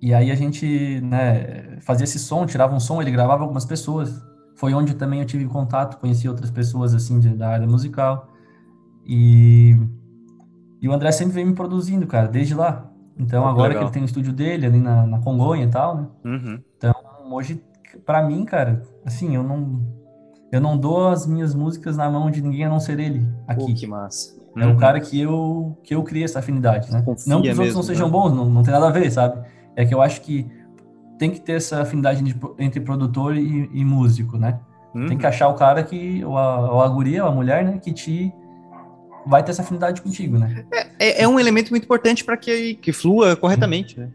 e 0.00 0.14
aí 0.14 0.30
a 0.30 0.34
gente, 0.34 1.00
né, 1.02 1.78
fazia 1.80 2.04
esse 2.04 2.18
som, 2.18 2.46
tirava 2.46 2.74
um 2.74 2.80
som, 2.80 3.00
ele 3.00 3.10
gravava 3.10 3.42
algumas 3.42 3.64
pessoas. 3.64 4.22
Foi 4.54 4.72
onde 4.72 4.94
também 4.94 5.20
eu 5.20 5.26
tive 5.26 5.44
contato, 5.46 5.98
conheci 5.98 6.28
outras 6.28 6.50
pessoas, 6.50 6.94
assim, 6.94 7.20
de, 7.20 7.28
da 7.30 7.48
área 7.50 7.66
musical. 7.66 8.28
E, 9.06 9.76
e 10.80 10.88
o 10.88 10.92
André 10.92 11.12
sempre 11.12 11.34
vem 11.34 11.46
me 11.46 11.54
produzindo, 11.54 12.06
cara, 12.06 12.26
desde 12.26 12.54
lá. 12.54 12.90
Então, 13.18 13.46
agora 13.46 13.68
legal. 13.68 13.82
que 13.82 13.86
ele 13.86 13.92
tem 13.92 14.02
o 14.02 14.06
estúdio 14.06 14.32
dele 14.32 14.66
ali 14.66 14.80
na, 14.80 15.06
na 15.06 15.18
Congonha 15.18 15.64
e 15.64 15.70
tal, 15.70 15.96
né? 15.96 16.06
Uhum. 16.24 16.60
Então, 16.76 16.94
hoje 17.30 17.62
para 18.04 18.22
mim, 18.22 18.44
cara, 18.44 18.82
assim, 19.04 19.34
eu 19.34 19.42
não 19.42 19.80
eu 20.52 20.60
não 20.60 20.78
dou 20.78 21.08
as 21.08 21.26
minhas 21.26 21.54
músicas 21.54 21.96
na 21.96 22.08
mão 22.08 22.30
de 22.30 22.40
ninguém 22.40 22.64
a 22.64 22.68
não 22.68 22.80
ser 22.80 22.98
ele 23.00 23.28
aqui. 23.46 23.66
Pô, 23.66 23.74
que 23.74 23.86
massa. 23.86 24.36
É 24.56 24.64
uhum. 24.64 24.72
o 24.72 24.76
cara 24.76 25.00
que 25.00 25.20
eu 25.20 25.78
que 25.82 25.94
eu 25.94 26.02
criei 26.02 26.24
essa 26.24 26.38
afinidade, 26.38 26.90
né? 26.90 27.02
Confia 27.02 27.32
não 27.32 27.42
que 27.42 27.50
os 27.50 27.58
outros 27.58 27.74
mesmo, 27.74 27.78
não 27.78 27.82
sejam 27.82 28.06
né? 28.06 28.12
bons, 28.12 28.32
não, 28.32 28.44
não 28.46 28.62
tem 28.62 28.72
nada 28.72 28.88
a 28.88 28.90
ver, 28.90 29.10
sabe? 29.10 29.46
É 29.74 29.84
que 29.84 29.94
eu 29.94 30.00
acho 30.00 30.20
que 30.22 30.46
tem 31.18 31.30
que 31.30 31.40
ter 31.40 31.54
essa 31.54 31.82
afinidade 31.82 32.22
de, 32.22 32.34
entre 32.58 32.80
produtor 32.80 33.36
e, 33.36 33.70
e 33.72 33.84
músico, 33.84 34.38
né? 34.38 34.58
Uhum. 34.94 35.08
Tem 35.08 35.18
que 35.18 35.26
achar 35.26 35.48
o 35.48 35.54
cara 35.54 35.82
que, 35.82 36.24
ou 36.24 36.38
a, 36.38 36.72
ou 36.72 36.80
a 36.80 36.88
guria, 36.88 37.24
ou 37.24 37.30
a 37.30 37.34
mulher, 37.34 37.64
né, 37.64 37.78
que 37.78 37.92
te 37.92 38.32
vai 39.26 39.42
ter 39.42 39.50
essa 39.50 39.62
afinidade 39.62 40.00
contigo, 40.00 40.38
né? 40.38 40.64
É, 40.72 40.86
é, 40.98 41.22
é 41.22 41.28
um 41.28 41.38
elemento 41.38 41.70
muito 41.70 41.84
importante 41.84 42.24
para 42.24 42.36
que, 42.36 42.74
que 42.76 42.92
flua 42.92 43.36
corretamente, 43.36 43.98
né? 43.98 44.10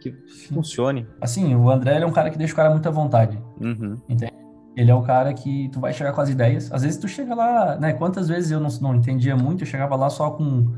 Que, 0.00 0.12
que 0.12 0.48
funcione. 0.48 1.06
Assim, 1.20 1.54
o 1.54 1.70
André 1.70 2.00
é 2.00 2.06
um 2.06 2.12
cara 2.12 2.30
que 2.30 2.38
deixa 2.38 2.52
o 2.52 2.56
cara 2.56 2.70
muito 2.70 2.88
à 2.88 2.92
vontade. 2.92 3.38
Uhum. 3.60 3.96
Entende? 4.08 4.32
Ele 4.74 4.90
é 4.90 4.94
o 4.94 5.02
cara 5.02 5.32
que 5.34 5.68
tu 5.68 5.80
vai 5.80 5.92
chegar 5.92 6.12
com 6.12 6.20
as 6.20 6.30
ideias. 6.30 6.72
Às 6.72 6.82
vezes 6.82 6.98
tu 6.98 7.06
chega 7.06 7.34
lá, 7.34 7.76
né? 7.76 7.92
Quantas 7.92 8.28
vezes 8.28 8.50
eu 8.50 8.58
não, 8.58 8.70
não 8.80 8.94
entendia 8.94 9.36
muito, 9.36 9.62
eu 9.62 9.66
chegava 9.66 9.94
lá 9.96 10.08
só 10.08 10.30
com, 10.30 10.72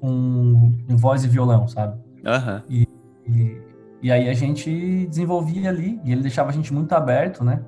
com, 0.00 0.72
com 0.88 0.96
voz 0.96 1.24
e 1.24 1.28
violão, 1.28 1.68
sabe? 1.68 1.98
Uhum. 2.24 2.62
E, 2.70 2.88
e, 3.26 3.62
e, 4.02 4.12
aí 4.12 4.30
a 4.30 4.34
gente 4.34 5.06
desenvolvia 5.06 5.68
ali, 5.68 6.00
e 6.04 6.12
ele 6.12 6.22
deixava 6.22 6.48
a 6.48 6.52
gente 6.52 6.72
muito 6.72 6.92
aberto, 6.94 7.44
né? 7.44 7.60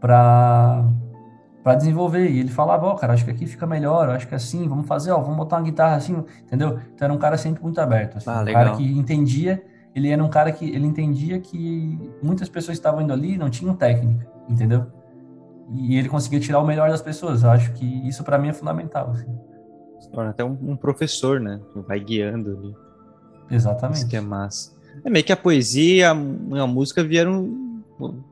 Pra, 0.00 0.84
pra 1.64 1.74
desenvolver. 1.74 2.30
E 2.30 2.38
ele 2.38 2.50
falava, 2.50 2.86
ó, 2.86 2.92
oh, 2.92 2.96
cara, 2.96 3.14
acho 3.14 3.24
que 3.24 3.30
aqui 3.32 3.44
fica 3.44 3.66
melhor, 3.66 4.08
acho 4.10 4.28
que 4.28 4.36
assim, 4.36 4.68
vamos 4.68 4.86
fazer, 4.86 5.10
ó, 5.10 5.20
vamos 5.20 5.36
botar 5.36 5.56
uma 5.56 5.64
guitarra 5.64 5.96
assim, 5.96 6.24
entendeu? 6.44 6.78
Então 6.94 7.06
era 7.06 7.12
um 7.12 7.18
cara 7.18 7.36
sempre 7.36 7.60
muito 7.60 7.80
aberto, 7.80 8.18
assim, 8.18 8.30
ah, 8.30 8.42
um 8.42 8.52
cara 8.52 8.76
que 8.76 8.84
entendia 8.96 9.64
ele 9.98 10.08
era 10.08 10.22
um 10.22 10.28
cara 10.28 10.50
que 10.52 10.64
ele 10.64 10.86
entendia 10.86 11.38
que 11.38 11.98
muitas 12.22 12.48
pessoas 12.48 12.78
estavam 12.78 13.02
indo 13.02 13.12
ali 13.12 13.36
não 13.36 13.50
tinham 13.50 13.74
técnica, 13.74 14.26
entendeu? 14.48 14.86
E 15.74 15.96
ele 15.96 16.08
conseguia 16.08 16.40
tirar 16.40 16.60
o 16.60 16.66
melhor 16.66 16.88
das 16.88 17.02
pessoas. 17.02 17.42
Eu 17.42 17.50
acho 17.50 17.72
que 17.74 17.84
isso 18.08 18.24
para 18.24 18.38
mim 18.38 18.48
é 18.48 18.52
fundamental. 18.54 19.10
Assim. 19.10 19.38
Se 20.00 20.10
torna 20.10 20.30
até 20.30 20.42
um, 20.42 20.56
um, 20.62 20.76
professor, 20.76 21.40
né? 21.40 21.60
Que 21.72 21.80
vai 21.80 22.00
guiando 22.00 22.56
ali. 22.56 22.74
Exatamente. 23.50 23.98
Isso 23.98 24.08
que 24.08 24.16
é 24.16 24.20
massa. 24.20 24.72
É 25.04 25.10
meio 25.10 25.24
que 25.24 25.32
a 25.32 25.36
poesia 25.36 25.96
e 25.96 26.02
a, 26.02 26.10
a 26.62 26.66
música 26.66 27.04
vieram 27.04 27.66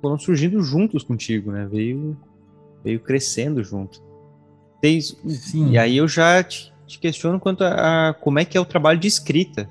foram 0.00 0.18
surgindo 0.18 0.62
juntos 0.62 1.02
contigo, 1.02 1.50
né? 1.50 1.66
Veio 1.66 2.16
veio 2.82 3.00
crescendo 3.00 3.62
junto. 3.62 4.00
Tens, 4.80 5.16
Sim. 5.26 5.70
E 5.70 5.78
aí 5.78 5.96
eu 5.96 6.06
já 6.06 6.42
te, 6.42 6.72
te 6.86 6.98
questiono 6.98 7.40
quanto 7.40 7.64
a, 7.64 8.10
a, 8.10 8.14
como 8.14 8.38
é 8.38 8.44
que 8.44 8.56
é 8.56 8.60
o 8.60 8.64
trabalho 8.64 8.98
de 8.98 9.08
escrita 9.08 9.68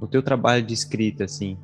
o 0.00 0.06
teu 0.06 0.22
trabalho 0.22 0.62
de 0.62 0.74
escrita, 0.74 1.24
assim. 1.24 1.56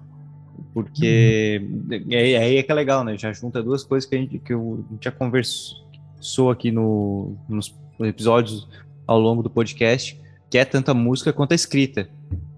Porque 0.73 1.63
uhum. 1.63 2.09
aí, 2.11 2.37
aí 2.37 2.57
é 2.57 2.63
que 2.63 2.71
é 2.71 2.75
legal, 2.75 3.05
né? 3.05 3.17
Já 3.17 3.33
junta 3.33 3.63
duas 3.63 3.85
coisas 3.85 4.09
que 4.09 4.15
a 4.15 4.19
gente, 4.19 4.39
que 4.39 4.53
eu, 4.53 4.85
a 4.89 4.93
gente 4.93 5.05
já 5.05 5.11
conversou 5.11 6.51
aqui 6.51 6.71
no, 6.71 7.37
nos 7.49 7.75
episódios 8.01 8.69
ao 9.07 9.19
longo 9.19 9.43
do 9.43 9.51
podcast, 9.51 10.21
que 10.51 10.59
é 10.59 10.65
tanto 10.65 10.91
a 10.91 10.95
música 10.95 11.33
quanto 11.33 11.53
a 11.53 11.55
escrita. 11.55 12.09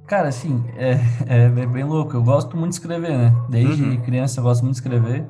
Cara, 0.06 0.28
assim, 0.28 0.64
é, 0.76 0.92
é, 1.26 1.44
é 1.44 1.66
bem 1.66 1.84
louco. 1.84 2.16
Eu 2.16 2.22
gosto 2.22 2.56
muito 2.56 2.70
de 2.70 2.76
escrever, 2.76 3.18
né? 3.18 3.34
Desde 3.48 3.82
Uhum. 3.82 4.00
criança 4.02 4.40
eu 4.40 4.44
gosto 4.44 4.62
muito 4.62 4.74
de 4.74 4.80
escrever, 4.80 5.26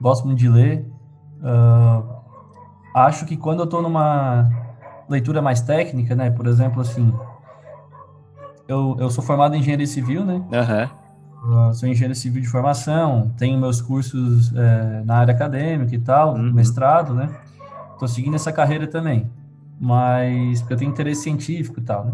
gosto 0.00 0.26
muito 0.26 0.38
de 0.38 0.48
ler. 0.48 0.86
Ah, 1.42 2.02
acho 2.94 3.26
que 3.26 3.36
quando 3.36 3.60
eu 3.60 3.66
tô 3.66 3.82
numa 3.82 4.48
leitura 5.08 5.42
mais 5.42 5.60
técnica, 5.60 6.14
né? 6.14 6.30
Por 6.30 6.46
exemplo, 6.46 6.80
assim, 6.80 7.12
eu, 8.68 8.96
eu 8.98 9.10
sou 9.10 9.22
formado 9.22 9.54
em 9.54 9.60
engenharia 9.60 9.86
civil, 9.86 10.24
né? 10.24 10.42
Eu 11.68 11.74
sou 11.74 11.88
engenheiro 11.88 12.14
civil 12.14 12.42
de 12.42 12.48
formação, 12.48 13.30
tenho 13.38 13.58
meus 13.60 13.80
cursos 13.80 14.52
eh, 14.54 15.02
na 15.04 15.18
área 15.18 15.32
acadêmica 15.34 15.94
e 15.94 15.98
tal, 15.98 16.34
Uhum. 16.34 16.52
mestrado, 16.52 17.14
né? 17.14 17.28
Tô 17.98 18.08
seguindo 18.08 18.34
essa 18.34 18.50
carreira 18.52 18.86
também, 18.86 19.30
mas 19.80 20.60
porque 20.60 20.74
eu 20.74 20.78
tenho 20.78 20.90
interesse 20.90 21.22
científico 21.22 21.78
e 21.78 21.82
tal, 21.82 22.06
né? 22.06 22.12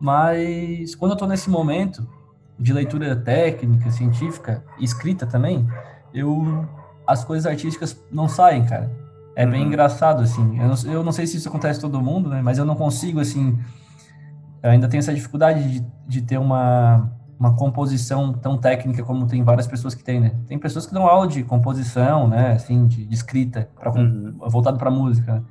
Mas 0.00 0.94
quando 0.94 1.12
eu 1.12 1.16
tô 1.16 1.26
nesse 1.26 1.48
momento 1.48 2.06
de 2.58 2.72
leitura 2.72 3.14
técnica, 3.14 3.90
científica, 3.90 4.62
escrita 4.78 5.26
também, 5.26 5.66
eu 6.12 6.66
as 7.06 7.24
coisas 7.24 7.46
artísticas 7.46 7.96
não 8.10 8.28
saem, 8.28 8.64
cara. 8.64 8.90
É 9.34 9.46
bem 9.46 9.62
Uhum. 9.62 9.68
engraçado 9.68 10.22
assim. 10.22 10.58
Eu 10.60 10.68
não, 10.68 10.92
eu 10.92 11.02
não 11.04 11.12
sei 11.12 11.26
se 11.26 11.36
isso 11.36 11.48
acontece 11.48 11.80
todo 11.80 12.00
mundo, 12.00 12.28
né? 12.28 12.40
Mas 12.42 12.58
eu 12.58 12.64
não 12.64 12.74
consigo 12.74 13.20
assim. 13.20 13.58
Eu 14.62 14.70
ainda 14.70 14.88
tenho 14.88 15.00
essa 15.00 15.12
dificuldade 15.12 15.80
de, 15.80 15.86
de 16.06 16.22
ter 16.22 16.38
uma 16.38 17.10
uma 17.40 17.56
composição 17.56 18.32
tão 18.32 18.56
técnica 18.56 19.02
como 19.02 19.26
tem 19.26 19.42
várias 19.42 19.66
pessoas 19.66 19.96
que 19.96 20.04
têm, 20.04 20.20
né? 20.20 20.32
Tem 20.46 20.56
pessoas 20.56 20.86
que 20.86 20.94
dão 20.94 21.04
aula 21.08 21.26
de 21.26 21.42
composição, 21.42 22.28
né? 22.28 22.52
Assim, 22.52 22.86
de, 22.86 23.04
de 23.04 23.12
escrita, 23.14 23.68
pra, 23.74 23.90
Uhum. 23.90 24.36
voltado 24.48 24.78
para 24.78 24.88
música. 24.92 25.34
né? 25.34 25.42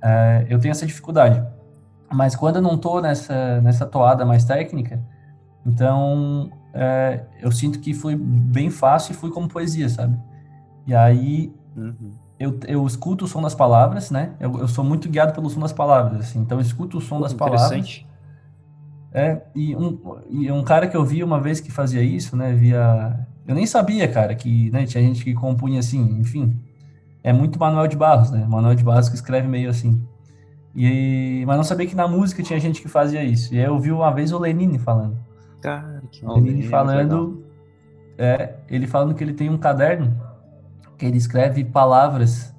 É, 0.00 0.46
eu 0.48 0.60
tenho 0.60 0.70
essa 0.70 0.86
dificuldade. 0.86 1.42
Mas 2.12 2.36
quando 2.36 2.56
eu 2.56 2.62
não 2.62 2.78
tô 2.78 3.00
nessa, 3.00 3.60
nessa 3.60 3.84
toada 3.84 4.24
mais 4.24 4.44
técnica, 4.44 5.02
então 5.66 6.50
é, 6.72 7.22
eu 7.40 7.50
sinto 7.50 7.80
que 7.80 7.92
foi 7.92 8.14
bem 8.16 8.70
fácil 8.70 9.12
e 9.12 9.16
fui 9.16 9.30
como 9.30 9.48
poesia, 9.48 9.88
sabe? 9.88 10.16
E 10.86 10.94
aí 10.94 11.52
Uhum. 11.76 12.12
eu, 12.38 12.58
eu 12.68 12.86
escuto 12.86 13.24
o 13.24 13.28
som 13.28 13.42
das 13.42 13.54
palavras, 13.56 14.10
né? 14.12 14.34
Eu, 14.38 14.56
eu 14.60 14.68
sou 14.68 14.84
muito 14.84 15.08
guiado 15.08 15.32
pelo 15.32 15.50
som 15.50 15.58
das 15.60 15.72
palavras, 15.72 16.20
assim. 16.20 16.38
Então 16.40 16.58
eu 16.58 16.62
escuto 16.62 16.98
o 16.98 17.00
som 17.00 17.20
das 17.20 17.32
palavras. 17.34 18.04
É, 19.12 19.40
e 19.54 19.74
um, 19.74 19.98
e 20.28 20.52
um 20.52 20.62
cara 20.62 20.86
que 20.86 20.96
eu 20.96 21.04
vi 21.04 21.24
uma 21.24 21.40
vez 21.40 21.60
que 21.60 21.70
fazia 21.72 22.02
isso, 22.02 22.36
né, 22.36 22.52
via... 22.52 23.26
Eu 23.46 23.54
nem 23.54 23.66
sabia, 23.66 24.06
cara, 24.06 24.34
que 24.34 24.70
né, 24.70 24.84
tinha 24.84 25.02
gente 25.02 25.24
que 25.24 25.32
compunha 25.32 25.80
assim, 25.80 26.18
enfim. 26.20 26.60
É 27.22 27.32
muito 27.32 27.58
Manuel 27.58 27.88
de 27.88 27.96
Barros, 27.96 28.30
né? 28.30 28.46
Manuel 28.46 28.74
de 28.74 28.84
Barros 28.84 29.08
que 29.08 29.14
escreve 29.14 29.48
meio 29.48 29.70
assim. 29.70 30.02
E, 30.76 31.44
mas 31.46 31.56
não 31.56 31.64
sabia 31.64 31.86
que 31.86 31.94
na 31.94 32.06
música 32.06 32.42
tinha 32.42 32.60
gente 32.60 32.82
que 32.82 32.88
fazia 32.88 33.24
isso. 33.24 33.54
E 33.54 33.58
aí 33.58 33.64
eu 33.64 33.78
vi 33.78 33.90
uma 33.90 34.10
vez 34.10 34.32
o 34.32 34.38
Lenine 34.38 34.78
falando. 34.78 35.16
Cara, 35.62 36.02
que 36.12 36.24
O 36.24 36.34
Lenine 36.34 36.62
falando... 36.64 37.42
É, 38.18 38.56
ele 38.68 38.86
falando 38.86 39.14
que 39.14 39.24
ele 39.24 39.32
tem 39.32 39.48
um 39.48 39.56
caderno 39.56 40.14
que 40.98 41.06
ele 41.06 41.16
escreve 41.16 41.64
palavras 41.64 42.54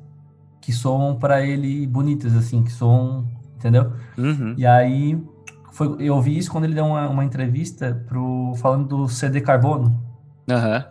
que 0.60 0.72
soam 0.72 1.20
para 1.20 1.46
ele 1.46 1.86
bonitas, 1.86 2.36
assim, 2.36 2.64
que 2.64 2.72
soam... 2.72 3.28
Entendeu? 3.56 3.92
Uhum. 4.18 4.56
E 4.58 4.66
aí, 4.66 5.22
foi, 5.72 5.96
eu 6.00 6.16
ouvi 6.16 6.38
isso 6.38 6.52
quando 6.52 6.66
ele 6.66 6.74
deu 6.74 6.86
uma, 6.86 7.08
uma 7.08 7.24
entrevista 7.24 8.04
pro, 8.08 8.54
falando 8.56 8.88
do 8.88 9.08
CD 9.08 9.42
Carbono. 9.42 10.00
Aham. 10.50 10.86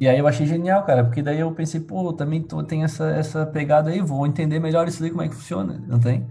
E 0.00 0.08
aí 0.08 0.18
eu 0.18 0.26
achei 0.26 0.46
genial, 0.46 0.82
cara, 0.82 1.04
porque 1.04 1.22
daí 1.22 1.38
eu 1.38 1.52
pensei, 1.52 1.80
pô, 1.80 2.08
eu 2.08 2.12
também 2.12 2.42
tô, 2.42 2.62
tem 2.62 2.82
essa, 2.82 3.08
essa 3.10 3.46
pegada 3.46 3.90
aí, 3.90 4.00
vou 4.00 4.26
entender 4.26 4.58
melhor 4.58 4.88
isso 4.88 5.02
aí, 5.04 5.10
como 5.10 5.22
é 5.22 5.28
que 5.28 5.34
funciona, 5.34 5.80
não 5.86 6.00
tem? 6.00 6.26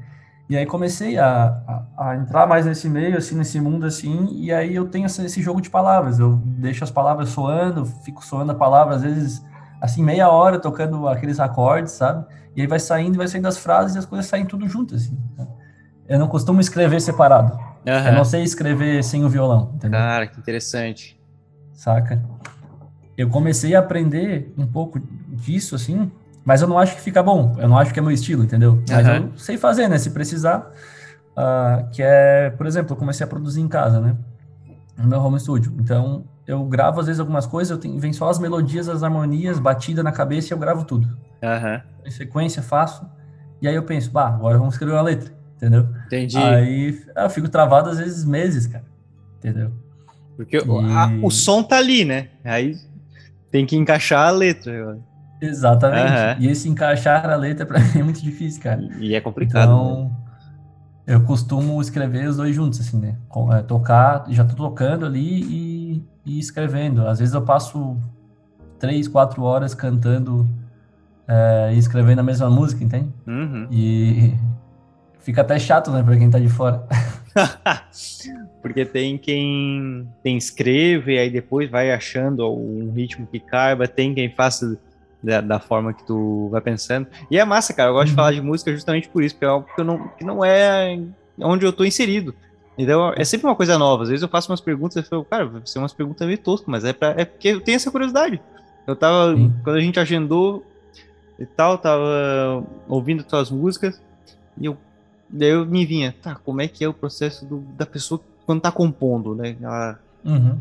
E 0.49 0.57
aí 0.57 0.65
comecei 0.65 1.17
a, 1.17 1.85
a, 1.97 2.09
a 2.09 2.15
entrar 2.17 2.45
mais 2.45 2.65
nesse 2.65 2.89
meio, 2.89 3.17
assim, 3.17 3.35
nesse 3.37 3.61
mundo, 3.61 3.85
assim, 3.85 4.27
e 4.33 4.51
aí 4.51 4.75
eu 4.75 4.89
tenho 4.89 5.05
esse, 5.05 5.23
esse 5.23 5.41
jogo 5.41 5.61
de 5.61 5.69
palavras, 5.69 6.19
eu 6.19 6.41
deixo 6.43 6.83
as 6.83 6.91
palavras 6.91 7.29
soando, 7.29 7.85
fico 7.85 8.25
soando 8.25 8.51
a 8.51 8.55
palavra, 8.55 8.95
às 8.95 9.03
vezes, 9.03 9.41
assim, 9.79 10.03
meia 10.03 10.29
hora 10.29 10.59
tocando 10.59 11.07
aqueles 11.07 11.39
acordes, 11.39 11.93
sabe? 11.93 12.25
E 12.53 12.59
aí 12.59 12.67
vai 12.67 12.79
saindo, 12.79 13.17
vai 13.17 13.29
saindo 13.29 13.47
as 13.47 13.57
frases 13.57 13.95
e 13.95 13.99
as 13.99 14.05
coisas 14.05 14.25
saem 14.25 14.45
tudo 14.45 14.67
junto, 14.67 14.95
assim. 14.95 15.17
Eu 16.09 16.19
não 16.19 16.27
costumo 16.27 16.59
escrever 16.59 16.99
separado. 16.99 17.57
Eu 17.85 17.93
Aham. 17.93 18.11
não 18.11 18.25
sei 18.25 18.43
escrever 18.43 19.03
sem 19.03 19.25
o 19.25 19.29
violão, 19.29 19.71
entendeu? 19.75 19.99
Cara, 19.99 20.27
que 20.27 20.39
interessante. 20.39 21.19
Saca? 21.73 22.23
Eu 23.17 23.29
comecei 23.29 23.75
a 23.75 23.79
aprender 23.79 24.53
um 24.57 24.67
pouco 24.67 24.99
disso, 25.27 25.75
assim, 25.75 26.11
mas 26.45 26.61
eu 26.61 26.67
não 26.67 26.77
acho 26.77 26.95
que 26.95 27.01
fica 27.01 27.21
bom. 27.21 27.55
Eu 27.59 27.67
não 27.67 27.77
acho 27.77 27.93
que 27.93 27.99
é 27.99 28.01
meu 28.01 28.11
estilo, 28.11 28.43
entendeu? 28.43 28.83
Mas 28.89 29.07
Aham. 29.07 29.15
eu 29.31 29.37
sei 29.37 29.57
fazer, 29.57 29.87
né? 29.87 29.97
Se 29.97 30.11
precisar. 30.11 30.71
Ah, 31.35 31.87
que 31.91 32.01
é, 32.03 32.49
por 32.51 32.65
exemplo, 32.65 32.93
eu 32.93 32.97
comecei 32.97 33.23
a 33.23 33.27
produzir 33.27 33.61
em 33.61 33.67
casa, 33.67 33.99
né? 33.99 34.15
No 34.97 35.07
meu 35.07 35.19
home 35.19 35.39
studio. 35.39 35.73
Então, 35.79 36.25
eu 36.45 36.63
gravo 36.65 36.99
às 36.99 37.07
vezes 37.07 37.19
algumas 37.19 37.45
coisas, 37.45 37.71
eu 37.71 37.77
tenho, 37.77 37.99
vem 37.99 38.13
só 38.13 38.29
as 38.29 38.37
melodias, 38.37 38.89
as 38.89 39.03
harmonias, 39.03 39.57
batida 39.59 40.03
na 40.03 40.11
cabeça 40.11 40.49
e 40.49 40.53
eu 40.53 40.59
gravo 40.59 40.83
tudo. 40.85 41.07
Aham. 41.43 41.81
Em 42.05 42.11
sequência, 42.11 42.61
faço. 42.61 43.07
E 43.61 43.67
aí 43.67 43.75
eu 43.75 43.83
penso, 43.83 44.11
bah, 44.11 44.27
agora 44.27 44.57
vamos 44.57 44.73
escrever 44.73 44.93
uma 44.93 45.01
letra, 45.01 45.31
entendeu? 45.61 45.87
Entendi. 46.07 46.37
Aí 46.37 46.99
eu 47.15 47.29
fico 47.29 47.47
travado 47.49 47.89
às 47.89 47.97
vezes 47.99 48.25
meses, 48.25 48.65
cara. 48.67 48.83
Entendeu? 49.37 49.71
Porque 50.35 50.57
o- 50.57 50.79
a- 50.79 51.11
E- 51.11 51.19
o 51.23 51.29
som 51.29 51.61
tá 51.61 51.77
ali, 51.77 52.03
né? 52.03 52.29
Aí 52.43 52.75
tem 53.51 53.65
que 53.65 53.75
encaixar 53.75 54.27
a 54.27 54.31
letra. 54.31 54.97
Exatamente. 55.41 56.11
Aham. 56.11 56.35
E 56.39 56.47
esse 56.47 56.69
encaixar 56.69 57.29
a 57.29 57.35
letra 57.35 57.65
pra 57.65 57.79
mim 57.93 57.99
é 57.99 58.03
muito 58.03 58.21
difícil, 58.21 58.61
cara. 58.61 58.81
E 58.99 59.13
é 59.15 59.21
complicado. 59.21 59.67
né? 59.69 59.73
Então, 59.73 60.11
eu 61.07 61.21
costumo 61.23 61.81
escrever 61.81 62.27
os 62.27 62.37
dois 62.37 62.55
juntos, 62.55 62.79
assim, 62.79 62.99
né? 62.99 63.15
É, 63.57 63.61
tocar, 63.63 64.25
já 64.29 64.43
tô 64.45 64.55
tocando 64.55 65.05
ali 65.05 65.41
e, 65.43 66.05
e 66.25 66.39
escrevendo. 66.39 67.07
Às 67.07 67.19
vezes 67.19 67.33
eu 67.33 67.41
passo 67.41 67.97
três, 68.79 69.07
quatro 69.07 69.43
horas 69.43 69.73
cantando 69.73 70.47
é, 71.27 71.71
e 71.73 71.77
escrevendo 71.77 72.19
a 72.19 72.23
mesma 72.23 72.49
música, 72.49 72.83
entende? 72.83 73.09
Uhum. 73.27 73.67
E 73.71 74.33
fica 75.21 75.41
até 75.41 75.57
chato, 75.59 75.91
né, 75.91 76.03
pra 76.03 76.17
quem 76.17 76.29
tá 76.29 76.39
de 76.39 76.49
fora. 76.49 76.85
Porque 78.61 78.85
tem 78.85 79.17
quem 79.17 80.07
tem 80.23 80.37
escreve, 80.37 81.17
aí 81.17 81.29
depois 81.29 81.69
vai 81.69 81.91
achando 81.91 82.47
um 82.51 82.91
ritmo 82.91 83.25
que 83.27 83.39
caiba, 83.39 83.87
tem 83.87 84.13
quem 84.13 84.29
faça 84.29 84.77
da, 85.23 85.41
da 85.41 85.59
forma 85.59 85.93
que 85.93 86.05
tu 86.05 86.49
vai 86.51 86.61
pensando. 86.61 87.07
E 87.29 87.37
é 87.37 87.45
massa, 87.45 87.73
cara. 87.73 87.89
Eu 87.89 87.93
gosto 87.93 88.07
de 88.07 88.11
Uhum. 88.11 88.15
falar 88.17 88.31
de 88.33 88.41
música 88.41 88.71
justamente 88.71 89.09
por 89.09 89.23
isso, 89.23 89.35
porque 89.35 89.45
é 89.45 89.47
algo 89.47 89.67
que, 89.73 89.81
eu 89.81 89.85
não, 89.85 90.07
que 90.09 90.23
não 90.25 90.43
é 90.45 90.99
onde 91.39 91.65
eu 91.65 91.73
tô 91.73 91.83
inserido. 91.83 92.35
Então 92.77 93.13
é 93.15 93.23
sempre 93.23 93.47
uma 93.47 93.55
coisa 93.55 93.77
nova. 93.77 94.03
Às 94.03 94.09
vezes 94.09 94.23
eu 94.23 94.29
faço 94.29 94.51
umas 94.51 94.61
perguntas 94.61 95.03
e 95.03 95.07
falo, 95.07 95.25
cara, 95.25 95.45
vai 95.45 95.61
ser 95.65 95.79
umas 95.79 95.93
perguntas 95.93 96.25
meio 96.27 96.37
toscas, 96.39 96.67
mas 96.67 96.83
é, 96.85 96.93
pra, 96.93 97.09
é 97.17 97.25
porque 97.25 97.49
eu 97.49 97.61
tenho 97.61 97.75
essa 97.75 97.91
curiosidade. 97.91 98.41
Eu 98.87 98.95
tava, 98.95 99.35
Sim. 99.35 99.53
quando 99.63 99.75
a 99.77 99.81
gente 99.81 99.99
agendou 99.99 100.65
e 101.39 101.45
tal, 101.45 101.77
tava 101.77 102.63
ouvindo 102.87 103.23
tuas 103.23 103.49
músicas 103.51 104.01
e 104.59 104.65
eu 104.65 104.77
Daí 105.31 105.49
eu 105.49 105.65
me 105.65 105.85
vinha, 105.85 106.13
tá, 106.21 106.35
como 106.35 106.61
é 106.61 106.67
que 106.67 106.83
é 106.83 106.87
o 106.89 106.93
processo 106.93 107.45
do- 107.45 107.59
da 107.77 107.85
pessoa 107.85 108.19
quando 108.45 108.61
tá 108.61 108.71
compondo, 108.71 109.33
né? 109.35 109.55
Ela- 109.61 109.99
Uhum. 110.25 110.57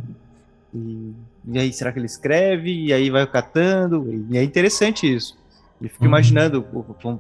e, 0.75 1.13
e 1.53 1.59
aí, 1.59 1.73
será 1.73 1.93
que 1.93 1.99
ele 1.99 2.07
escreve? 2.07 2.87
E 2.87 2.93
aí 2.93 3.11
vai 3.11 3.27
catando? 3.27 4.07
E 4.31 4.39
é 4.39 4.43
interessante 4.45 5.13
isso. 5.13 5.37
E 5.81 5.89
fico 5.89 6.05
Uhum. 6.05 6.09
imaginando, 6.11 6.65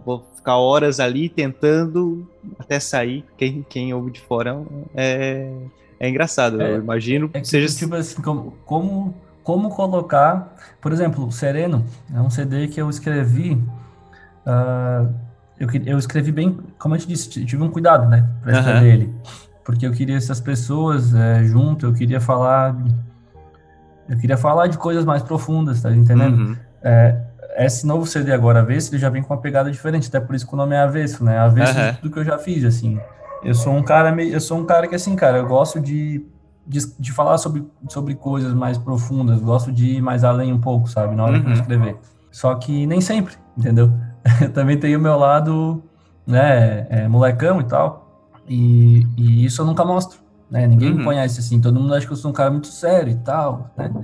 vou, 0.04 0.24
ficar 0.36 0.56
horas 0.56 1.00
ali 1.00 1.28
tentando 1.28 2.26
até 2.58 2.78
sair. 2.78 3.24
Quem, 3.36 3.64
quem 3.68 3.92
ouve 3.92 4.10
de 4.10 4.20
fora 4.20 4.62
é, 4.94 5.50
é 5.98 6.08
engraçado. 6.08 6.60
É, 6.60 6.74
eu 6.76 6.78
imagino 6.82 7.30
É 7.32 7.40
que 7.40 7.48
seja. 7.48 7.74
tipo 7.76 7.94
assim, 7.94 8.20
como, 8.22 8.52
como, 8.64 9.14
como 9.42 9.70
colocar... 9.70 10.56
Por 10.80 10.92
exemplo, 10.92 11.26
o 11.26 11.32
Sereno 11.32 11.84
é 12.14 12.20
um 12.20 12.30
CD 12.30 12.68
que 12.68 12.80
eu 12.80 12.88
escrevi... 12.88 13.58
ah, 14.46 15.08
eu, 15.60 15.68
eu 15.84 15.98
escrevi 15.98 16.32
bem, 16.32 16.58
como 16.78 16.94
eu 16.94 16.98
te 16.98 17.06
disse, 17.06 17.28
tive 17.28 17.62
um 17.62 17.70
cuidado, 17.70 18.08
né? 18.08 18.26
Pra 18.42 18.52
escrever 18.52 18.78
Aham. 18.78 18.86
ele. 18.86 19.14
Porque 19.64 19.86
eu 19.86 19.92
queria 19.92 20.16
essas 20.16 20.40
pessoas 20.40 21.14
eh, 21.14 21.44
junto, 21.44 21.86
eu 21.86 21.92
queria 21.92 22.20
falar... 22.20 22.74
Eu 24.08 24.16
queria 24.16 24.36
falar 24.36 24.66
de 24.66 24.76
coisas 24.76 25.04
mais 25.04 25.22
profundas, 25.22 25.82
tá 25.82 25.94
entendendo? 25.94 26.36
Uhum. 26.36 26.56
É, 26.82 27.16
esse 27.58 27.86
novo 27.86 28.04
CD 28.06 28.32
agora, 28.32 28.58
Avesso, 28.60 28.92
ele 28.92 29.00
já 29.00 29.08
vem 29.08 29.22
com 29.22 29.32
uma 29.32 29.40
pegada 29.40 29.70
diferente, 29.70 30.08
até 30.08 30.18
por 30.18 30.34
isso 30.34 30.46
que 30.46 30.52
o 30.54 30.56
nome 30.56 30.74
é 30.74 30.80
Avesso, 30.80 31.22
né? 31.22 31.38
Avesso 31.38 31.78
Aham. 31.78 31.90
de 31.92 31.98
tudo 31.98 32.12
que 32.14 32.18
eu 32.18 32.24
já 32.24 32.36
fiz, 32.38 32.64
assim. 32.64 32.98
Eu 33.44 33.54
sou 33.54 33.72
um 33.72 33.82
cara 33.82 34.10
meio, 34.10 34.32
eu 34.32 34.40
sou 34.40 34.58
um 34.58 34.64
cara 34.64 34.88
que, 34.88 34.94
assim, 34.96 35.14
cara, 35.14 35.38
eu 35.38 35.46
gosto 35.46 35.78
de, 35.80 36.24
de, 36.66 36.80
de 36.98 37.12
falar 37.12 37.38
sobre, 37.38 37.64
sobre 37.88 38.14
coisas 38.16 38.52
mais 38.52 38.76
profundas, 38.78 39.40
gosto 39.40 39.70
de 39.70 39.96
ir 39.98 40.02
mais 40.02 40.24
além 40.24 40.52
um 40.52 40.60
pouco, 40.60 40.88
sabe? 40.88 41.14
Na 41.14 41.24
hora 41.24 41.38
que 41.38 41.44
eu 41.46 41.50
Uhum. 41.50 41.54
escrever. 41.54 41.96
Só 42.32 42.54
que 42.56 42.86
nem 42.86 43.00
sempre, 43.00 43.34
entendeu? 43.56 43.92
Eu 44.40 44.52
também 44.52 44.78
tenho 44.78 44.98
o 44.98 45.02
meu 45.02 45.16
lado, 45.18 45.82
né, 46.26 46.86
é, 46.90 47.08
molecão 47.08 47.60
e 47.60 47.64
tal, 47.64 48.10
e, 48.46 49.06
e 49.16 49.44
isso 49.44 49.62
eu 49.62 49.66
nunca 49.66 49.84
mostro, 49.84 50.20
né? 50.50 50.66
Ninguém 50.66 50.92
me 50.92 50.98
Uhum. 50.98 51.04
conhece 51.04 51.40
assim, 51.40 51.60
todo 51.60 51.78
mundo 51.80 51.94
acha 51.94 52.06
que 52.06 52.12
eu 52.12 52.16
sou 52.16 52.30
um 52.30 52.34
cara 52.34 52.50
muito 52.50 52.68
sério 52.68 53.12
e 53.12 53.16
tal, 53.18 53.72
né? 53.76 53.94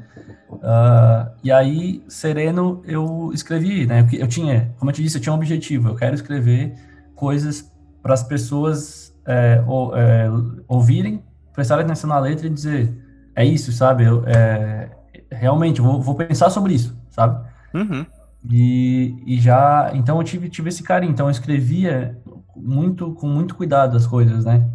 Ah, 0.62 1.32
e 1.42 1.52
aí, 1.52 2.04
Sereno, 2.08 2.82
eu 2.84 3.30
escrevi, 3.34 3.86
né? 3.86 4.00
Eu, 4.12 4.20
eu 4.20 4.28
tinha, 4.28 4.74
como 4.78 4.90
eu 4.90 4.94
te 4.94 5.02
disse, 5.02 5.18
eu 5.18 5.22
tinha 5.22 5.32
um 5.32 5.36
objetivo. 5.36 5.88
Eu 5.90 5.96
quero 5.96 6.14
escrever 6.14 6.74
coisas 7.14 7.72
para 8.02 8.14
as 8.14 8.22
pessoas 8.22 9.12
é, 9.26 9.62
ou- 9.66 9.96
é, 9.96 10.28
ouvirem, 10.68 11.24
prestar 11.54 11.80
atenção 11.80 12.08
na 12.10 12.18
letra 12.18 12.46
e 12.46 12.50
dizer, 12.50 12.94
é 13.34 13.44
isso, 13.44 13.72
sabe? 13.72 14.04
Eu, 14.04 14.24
é, 14.26 14.90
realmente, 15.32 15.80
vou, 15.80 16.00
vou 16.02 16.14
pensar 16.16 16.50
sobre 16.50 16.74
isso, 16.74 16.96
sabe? 17.10 17.38
Uhum. 17.74 18.06
E, 18.50 19.22
e 19.26 19.40
já, 19.40 19.90
então 19.94 20.18
eu 20.18 20.24
tive, 20.24 20.48
tive 20.48 20.68
esse 20.68 20.82
carinho, 20.82 21.12
então 21.12 21.26
eu 21.26 21.30
escrevia 21.30 22.16
muito, 22.54 23.12
com 23.14 23.26
muito 23.26 23.54
cuidado 23.54 23.96
as 23.96 24.06
coisas, 24.06 24.44
né? 24.44 24.68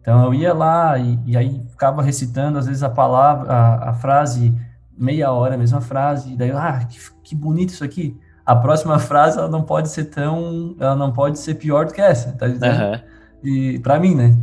Então 0.00 0.24
eu 0.24 0.34
ia 0.34 0.54
lá 0.54 0.98
e, 0.98 1.18
e 1.26 1.36
aí 1.36 1.64
ficava 1.68 2.02
recitando, 2.02 2.58
às 2.58 2.66
vezes, 2.66 2.82
a 2.82 2.88
palavra, 2.88 3.52
a, 3.52 3.90
a 3.90 3.92
frase, 3.94 4.54
meia 4.96 5.30
hora, 5.32 5.54
a 5.54 5.58
mesma 5.58 5.80
frase, 5.80 6.32
e 6.32 6.36
daí, 6.36 6.50
ah, 6.52 6.84
que, 6.88 6.98
que 7.22 7.34
bonito 7.34 7.70
isso 7.70 7.84
aqui. 7.84 8.16
A 8.44 8.54
próxima 8.54 8.98
frase, 9.00 9.38
ela 9.38 9.48
não 9.48 9.62
pode 9.62 9.88
ser 9.88 10.04
tão, 10.04 10.76
ela 10.78 10.96
não 10.96 11.12
pode 11.12 11.38
ser 11.38 11.54
pior 11.54 11.86
do 11.86 11.92
que 11.92 12.00
essa, 12.00 12.32
tá 12.32 12.48
entendendo? 12.48 12.80
Aham. 12.80 13.00
E 13.42 13.78
para 13.80 13.98
mim, 14.00 14.14
né? 14.14 14.36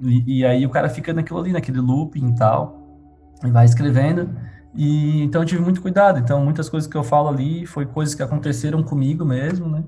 E, 0.00 0.38
e 0.38 0.44
aí 0.46 0.64
o 0.64 0.70
cara 0.70 0.88
fica 0.88 1.12
naquilo 1.12 1.38
ali, 1.38 1.52
naquele 1.52 1.80
looping 1.80 2.28
e 2.28 2.34
tal, 2.34 2.80
e 3.44 3.50
vai 3.50 3.64
escrevendo. 3.64 4.30
E 4.74 5.22
então 5.22 5.42
eu 5.42 5.46
tive 5.46 5.62
muito 5.62 5.80
cuidado. 5.82 6.18
Então 6.18 6.42
muitas 6.44 6.68
coisas 6.68 6.88
que 6.90 6.96
eu 6.96 7.02
falo 7.04 7.28
ali 7.28 7.66
foi 7.66 7.86
coisas 7.86 8.14
que 8.14 8.22
aconteceram 8.22 8.82
comigo 8.82 9.24
mesmo, 9.24 9.68
né? 9.68 9.84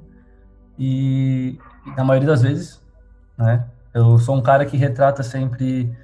E 0.79 1.59
na 1.97 2.05
maioria 2.05 2.29
das 2.29 2.43
vezes, 2.43 2.83
né? 3.39 3.65
Eu 3.95 4.19
sou 4.19 4.37
um 4.37 4.43
cara 4.43 4.65
que 4.67 4.77
retrata 4.77 5.23
sempre. 5.23 5.95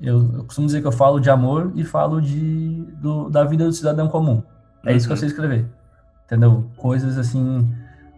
Eu, 0.00 0.22
eu 0.34 0.44
costumo 0.44 0.66
dizer 0.66 0.80
que 0.80 0.86
eu 0.86 0.92
falo 0.92 1.20
de 1.20 1.30
amor 1.30 1.72
e 1.74 1.84
falo 1.84 2.20
de 2.20 2.82
do, 3.00 3.28
da 3.30 3.44
vida 3.44 3.64
do 3.64 3.72
cidadão 3.72 4.08
comum. 4.08 4.42
É 4.86 4.94
isso 4.94 5.06
que 5.06 5.12
eu 5.12 5.16
Uhum. 5.16 5.20
sei 5.20 5.28
escrever, 5.28 5.66
entendeu? 6.26 6.70
Coisas 6.76 7.18
assim 7.18 7.74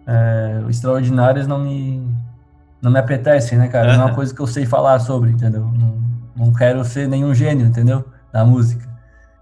é, 0.07 0.63
extraordinárias 0.69 1.47
não 1.47 1.59
me 1.61 2.07
não 2.83 2.91
me 2.91 2.99
apetecem, 2.99 3.59
né, 3.59 3.69
cara? 3.69 3.93
Não 3.95 4.03
é 4.03 4.05
uma 4.07 4.15
coisa 4.15 4.35
que 4.35 4.41
eu 4.41 4.47
sei 4.47 4.67
falar 4.67 4.99
sobre, 5.01 5.31
entendeu? 5.31 5.63
Não, 5.63 6.01
não 6.37 6.53
quero 6.53 6.85
ser 6.85 7.09
nenhum 7.09 7.35
gênio, 7.35 7.67
entendeu? 7.67 8.05
Da 8.33 8.45
música. 8.45 8.87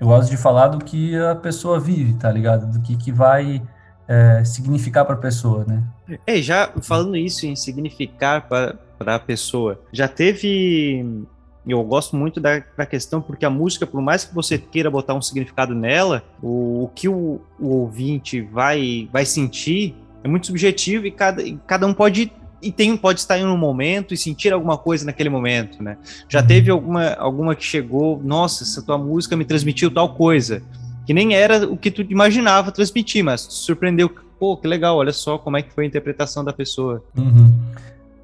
Eu 0.05 0.09
gosto 0.09 0.29
de 0.29 0.37
falar 0.37 0.69
do 0.69 0.85
que 0.85 1.17
a 1.17 1.35
pessoa 1.35 1.81
vive, 1.81 2.13
tá 2.13 2.31
ligado? 2.31 2.71
Do 2.71 2.79
que, 2.83 2.95
que 2.95 3.11
vai 3.11 3.63
é, 4.07 4.45
significar 4.45 5.03
pra 5.07 5.17
pessoa, 5.17 5.65
né? 5.67 5.83
É, 6.27 6.43
já 6.43 6.71
falando 6.83 7.17
isso 7.17 7.47
em 7.47 7.57
significar 7.57 8.47
para 8.47 8.77
a 9.01 9.19
pessoa, 9.19 9.81
já 9.91 10.07
teve. 10.07 11.25
Eu 11.67 11.83
gosto 11.85 12.15
muito 12.17 12.39
da, 12.39 12.63
da 12.77 12.85
questão, 12.85 13.23
porque 13.23 13.47
a 13.47 13.51
música, 13.51 13.87
por 13.87 14.03
mais 14.03 14.27
que 14.27 14.35
você 14.35 14.59
queira 14.59 14.91
botar 14.91 15.15
um 15.15 15.23
significado 15.23 15.75
nela, 15.75 16.23
o, 16.43 16.85
o 16.85 16.89
que 16.95 17.09
o, 17.09 17.41
o 17.59 17.69
ouvinte 17.69 18.43
vai, 18.43 19.09
vai 19.11 19.25
sentir 19.25 19.97
é 20.23 20.29
muito 20.29 20.47
subjetivo 20.47 21.07
e 21.07 21.11
cada, 21.11 21.43
e 21.43 21.59
cada 21.67 21.87
um 21.87 21.95
pode. 21.95 22.31
E 22.65 22.73
tem, 22.73 22.97
pode 22.97 23.21
estar 23.21 23.39
em 23.39 23.45
um 23.47 23.57
momento 23.57 24.15
e 24.15 24.17
sentir 24.17 24.53
alguma 24.53 24.79
coisa 24.79 25.05
naquele 25.05 25.29
momento, 25.29 25.83
né? 25.83 25.99
Já 26.29 26.41
Uhum. 26.41 26.47
teve 26.47 26.71
alguma, 26.71 27.11
alguma 27.15 27.55
que 27.55 27.65
chegou, 27.65 28.21
nossa, 28.25 28.65
essa 28.65 28.81
tua 28.83 28.97
música 28.97 29.37
me 29.37 29.45
transmitiu 29.45 29.91
tal 29.91 30.15
coisa, 30.15 30.63
que 31.07 31.13
nem 31.13 31.35
era 31.35 31.67
o 31.69 31.77
que 31.77 31.91
tu 31.91 32.03
imaginava 32.03 32.73
transmitir, 32.73 33.23
mas 33.23 33.47
te 33.47 33.55
surpreendeu. 33.55 34.09
Pô, 34.39 34.57
que 34.57 34.67
legal, 34.67 34.97
olha 34.97 35.13
só 35.13 35.39
como 35.39 35.57
é 35.57 35.63
que 35.63 35.73
foi 35.73 35.85
a 35.85 35.87
interpretação 35.87 36.43
da 36.45 36.53
pessoa. 36.53 37.05
Uhum. 37.17 37.53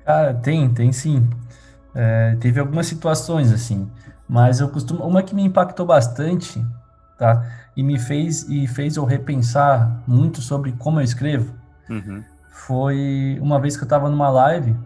Cara, 0.05 0.35
tem, 0.35 0.69
tem 0.71 0.91
sim. 0.93 1.29
É, 1.95 2.37
teve 2.41 2.59
algumas 2.61 2.87
situações 2.87 3.53
assim, 3.53 3.89
mas 4.29 4.61
eu 4.61 4.69
costumo. 4.69 5.05
Uma 5.05 5.23
que 5.23 5.35
me 5.35 5.43
impactou 5.43 5.85
bastante, 5.87 6.65
tá? 7.19 7.45
E 7.77 7.83
me 7.83 7.99
fez 7.99 8.49
e 8.49 8.67
fez 8.67 8.97
eu 8.97 9.05
repensar 9.05 10.03
muito 10.07 10.41
sobre 10.41 10.73
como 10.73 11.01
eu 11.01 11.05
escrevo. 11.05 11.53
Uhum. 11.89 12.23
Foi 12.51 13.39
uma 13.41 13.59
vez 13.61 13.77
que 13.77 13.85
eu 13.85 13.89
tava 13.89 14.09
numa 14.11 14.29
live, 14.29 14.77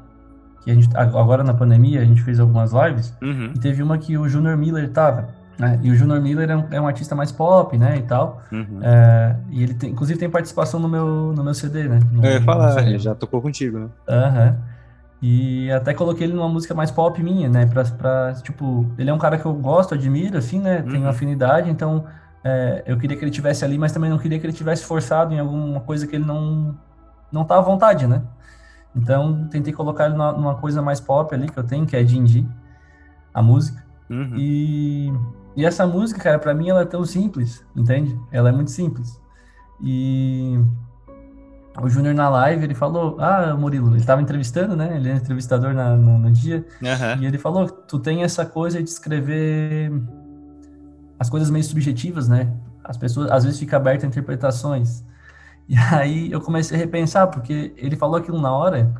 que 0.62 0.70
a 0.70 0.74
gente 0.74 0.88
agora 0.96 1.42
na 1.42 1.54
pandemia 1.54 2.00
a 2.00 2.04
gente 2.04 2.22
fez 2.22 2.38
algumas 2.38 2.72
lives 2.72 3.12
Uhum. 3.22 3.52
e 3.54 3.58
teve 3.58 3.82
uma 3.82 3.98
que 3.98 4.16
o 4.16 4.28
Junior 4.28 4.56
Miller 4.56 4.90
tava, 4.90 5.28
né? 5.58 5.78
E 5.82 5.90
o 5.90 5.94
Junior 5.94 6.20
Miller 6.20 6.50
é 6.50 6.56
um, 6.56 6.64
é 6.70 6.80
um 6.80 6.86
artista 6.86 7.14
mais 7.14 7.32
pop, 7.32 7.76
né, 7.78 7.96
e 7.98 8.02
tal. 8.02 8.42
Uhum. 8.52 8.78
É, 8.82 9.36
e 9.50 9.62
ele 9.62 9.74
tem, 9.74 9.90
inclusive 9.90 10.18
tem 10.18 10.28
participação 10.30 10.78
no 10.78 10.88
meu 10.88 11.32
no 11.34 11.42
meu 11.42 11.54
CD, 11.54 11.84
né? 11.88 12.00
No- 12.12 12.24
Eu 12.24 12.32
ia 12.32 12.40
falar, 12.42 12.86
ele 12.86 12.98
já 12.98 13.14
tocou 13.14 13.40
contigo, 13.42 13.78
né? 13.78 13.88
Aham. 14.08 14.56
E 15.22 15.70
até 15.72 15.94
coloquei 15.94 16.26
ele 16.26 16.34
numa 16.34 16.48
música 16.48 16.74
mais 16.74 16.90
pop 16.90 17.22
minha, 17.22 17.48
né? 17.48 17.64
Pra, 17.66 17.82
pra, 17.84 18.34
tipo, 18.42 18.86
ele 18.98 19.08
é 19.08 19.14
um 19.14 19.18
cara 19.18 19.38
que 19.38 19.46
eu 19.46 19.54
gosto, 19.54 19.94
admiro, 19.94 20.36
assim, 20.36 20.58
né? 20.60 20.82
Tenho 20.82 21.04
Uhum. 21.04 21.08
afinidade, 21.08 21.70
então 21.70 22.04
é, 22.44 22.82
eu 22.86 22.98
queria 22.98 23.16
que 23.16 23.24
ele 23.24 23.30
tivesse 23.30 23.64
ali, 23.64 23.78
mas 23.78 23.90
também 23.90 24.10
não 24.10 24.18
queria 24.18 24.38
que 24.38 24.44
ele 24.44 24.52
tivesse 24.52 24.84
forçado 24.84 25.32
em 25.32 25.38
alguma 25.40 25.80
coisa 25.80 26.06
que 26.06 26.14
ele 26.16 26.26
não 26.26 26.74
não 27.34 27.44
tá 27.44 27.58
à 27.58 27.60
vontade, 27.60 28.06
né? 28.06 28.22
Então 28.94 29.48
tentei 29.48 29.72
colocar 29.72 30.06
ele 30.06 30.14
numa, 30.14 30.54
coisa 30.54 30.80
mais 30.80 31.00
pop 31.00 31.34
ali 31.34 31.48
que 31.48 31.58
eu 31.58 31.64
tenho, 31.64 31.84
que 31.84 31.96
é 31.96 32.02
Dindi, 32.02 32.48
a 33.32 33.42
música. 33.42 33.84
Uhum. 34.08 34.36
E, 34.36 35.12
e 35.56 35.64
essa 35.64 35.86
música, 35.86 36.20
cara, 36.20 36.38
pra 36.38 36.54
mim 36.54 36.68
ela 36.68 36.82
é 36.82 36.84
tão 36.84 37.04
simples, 37.04 37.66
entende? 37.74 38.16
Ela 38.30 38.50
é 38.50 38.52
muito 38.52 38.70
simples. 38.70 39.20
E 39.82 40.56
o 41.82 41.88
Júnior 41.88 42.14
na 42.14 42.28
live, 42.28 42.62
ele 42.62 42.74
falou, 42.74 43.16
ah, 43.18 43.56
Murilo, 43.58 43.96
ele 43.96 44.04
tava 44.04 44.22
entrevistando, 44.22 44.76
né? 44.76 44.94
Ele 44.96 45.10
é 45.10 45.16
entrevistador 45.16 45.74
na, 45.74 45.96
no, 45.96 46.18
no 46.18 46.30
dia, 46.30 46.64
Aham. 46.84 47.20
e 47.20 47.26
ele 47.26 47.36
falou, 47.36 47.68
tu 47.68 47.98
tem 47.98 48.22
essa 48.22 48.46
coisa 48.46 48.80
de 48.80 48.88
escrever 48.88 49.90
as 51.18 51.28
coisas 51.28 51.50
meio 51.50 51.64
subjetivas, 51.64 52.28
né? 52.28 52.52
As 52.84 52.96
pessoas, 52.96 53.28
às 53.30 53.42
vezes, 53.42 53.58
fica 53.58 53.76
aberta 53.76 54.06
a 54.06 54.08
interpretações. 54.08 55.02
E 55.68 55.76
aí 55.76 56.30
eu 56.30 56.42
comecei 56.42 56.76
a 56.76 56.80
repensar, 56.80 57.26
porque 57.28 57.72
ele 57.78 57.96
falou 57.96 58.16
aquilo 58.16 58.38
na 58.38 58.52
hora, 58.52 58.94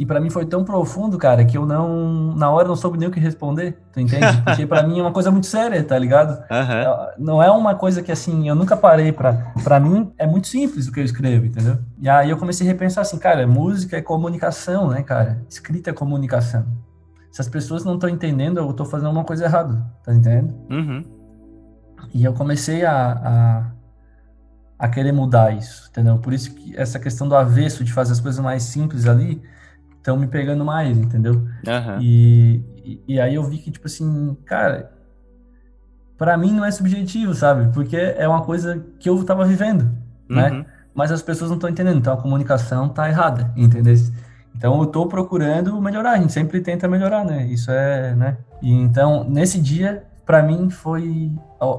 e 0.00 0.06
pra 0.06 0.18
mim 0.18 0.30
foi 0.30 0.46
tão 0.46 0.64
profundo, 0.64 1.18
cara, 1.18 1.44
que 1.44 1.58
eu 1.58 1.66
não, 1.66 2.34
na 2.34 2.50
hora, 2.50 2.66
não 2.66 2.74
soube 2.74 2.96
nem 2.96 3.06
o 3.06 3.10
que 3.10 3.20
responder, 3.20 3.78
tu 3.92 4.00
entende? 4.00 4.34
Porque 4.44 4.66
pra 4.66 4.82
mim 4.82 4.98
é 4.98 5.02
uma 5.02 5.12
coisa 5.12 5.30
muito 5.30 5.46
séria, 5.46 5.84
tá 5.84 5.98
ligado? 5.98 6.42
Aham. 6.50 7.08
Não 7.18 7.42
é 7.42 7.50
uma 7.50 7.74
coisa 7.74 8.02
que, 8.02 8.10
assim, 8.10 8.48
eu 8.48 8.54
nunca 8.54 8.78
parei 8.78 9.12
pra... 9.12 9.52
Pra 9.62 9.78
mim, 9.78 10.10
é 10.16 10.26
muito 10.26 10.48
simples 10.48 10.88
o 10.88 10.92
que 10.92 11.00
eu 11.00 11.04
escrevo, 11.04 11.44
entendeu? 11.44 11.76
E 12.00 12.08
aí 12.08 12.30
eu 12.30 12.38
comecei 12.38 12.66
a 12.66 12.70
repensar 12.72 13.02
assim, 13.02 13.18
cara, 13.18 13.46
música 13.46 13.94
é 13.94 14.00
comunicação, 14.00 14.88
né, 14.88 15.02
cara? 15.02 15.42
Escrita 15.50 15.90
é 15.90 15.92
comunicação. 15.92 16.64
Se 17.30 17.42
as 17.42 17.48
pessoas 17.50 17.84
não 17.84 17.96
estão 17.96 18.08
entendendo, 18.08 18.56
eu 18.58 18.72
tô 18.72 18.86
fazendo 18.86 19.10
uma 19.10 19.24
coisa 19.24 19.44
errada, 19.44 19.84
tá 20.02 20.14
entendendo? 20.14 20.54
Uhum. 20.70 21.04
E 22.14 22.24
eu 22.24 22.32
comecei 22.32 22.86
a, 22.86 23.12
a, 23.12 23.70
a 24.80 24.88
querer 24.88 25.12
mudar 25.12 25.54
isso, 25.54 25.88
entendeu? 25.90 26.16
Por 26.16 26.32
isso 26.32 26.54
que 26.54 26.74
essa 26.74 26.98
questão 26.98 27.28
do 27.28 27.36
avesso, 27.36 27.84
de 27.84 27.92
fazer 27.92 28.12
as 28.12 28.20
coisas 28.20 28.42
mais 28.42 28.62
simples 28.62 29.06
ali, 29.06 29.42
estão 29.98 30.16
me 30.16 30.26
pegando 30.26 30.64
mais, 30.64 30.96
entendeu? 30.96 31.46
Aham. 31.68 31.98
E, 32.00 32.64
e, 32.82 33.02
e 33.06 33.20
aí 33.20 33.34
eu 33.34 33.44
vi 33.44 33.58
que, 33.58 33.70
tipo 33.70 33.86
assim, 33.86 34.34
cara, 34.46 34.90
pra 36.16 36.34
mim 36.38 36.50
não 36.50 36.64
é 36.64 36.70
subjetivo, 36.70 37.34
sabe? 37.34 37.70
Porque 37.74 37.94
é 37.94 38.26
uma 38.26 38.40
coisa 38.40 38.82
que 38.98 39.06
eu 39.06 39.22
tava 39.22 39.44
vivendo, 39.44 39.86
né? 40.26 40.50
Uhum. 40.50 40.64
Mas 40.94 41.12
as 41.12 41.20
pessoas 41.20 41.50
não 41.50 41.58
estão 41.58 41.68
entendendo, 41.68 41.98
então 41.98 42.14
a 42.14 42.16
comunicação 42.16 42.88
tá 42.88 43.06
errada, 43.06 43.52
entendeu? 43.54 43.94
Então 44.56 44.80
eu 44.80 44.86
tô 44.86 45.06
procurando 45.06 45.78
melhorar, 45.78 46.12
a 46.12 46.18
gente 46.18 46.32
sempre 46.32 46.58
tenta 46.62 46.88
melhorar, 46.88 47.22
né? 47.22 47.46
Isso 47.46 47.70
é, 47.70 48.14
né? 48.14 48.38
E 48.62 48.72
então, 48.72 49.24
nesse 49.28 49.60
dia, 49.60 50.04
pra 50.30 50.44
mim 50.44 50.70
foi 50.70 51.32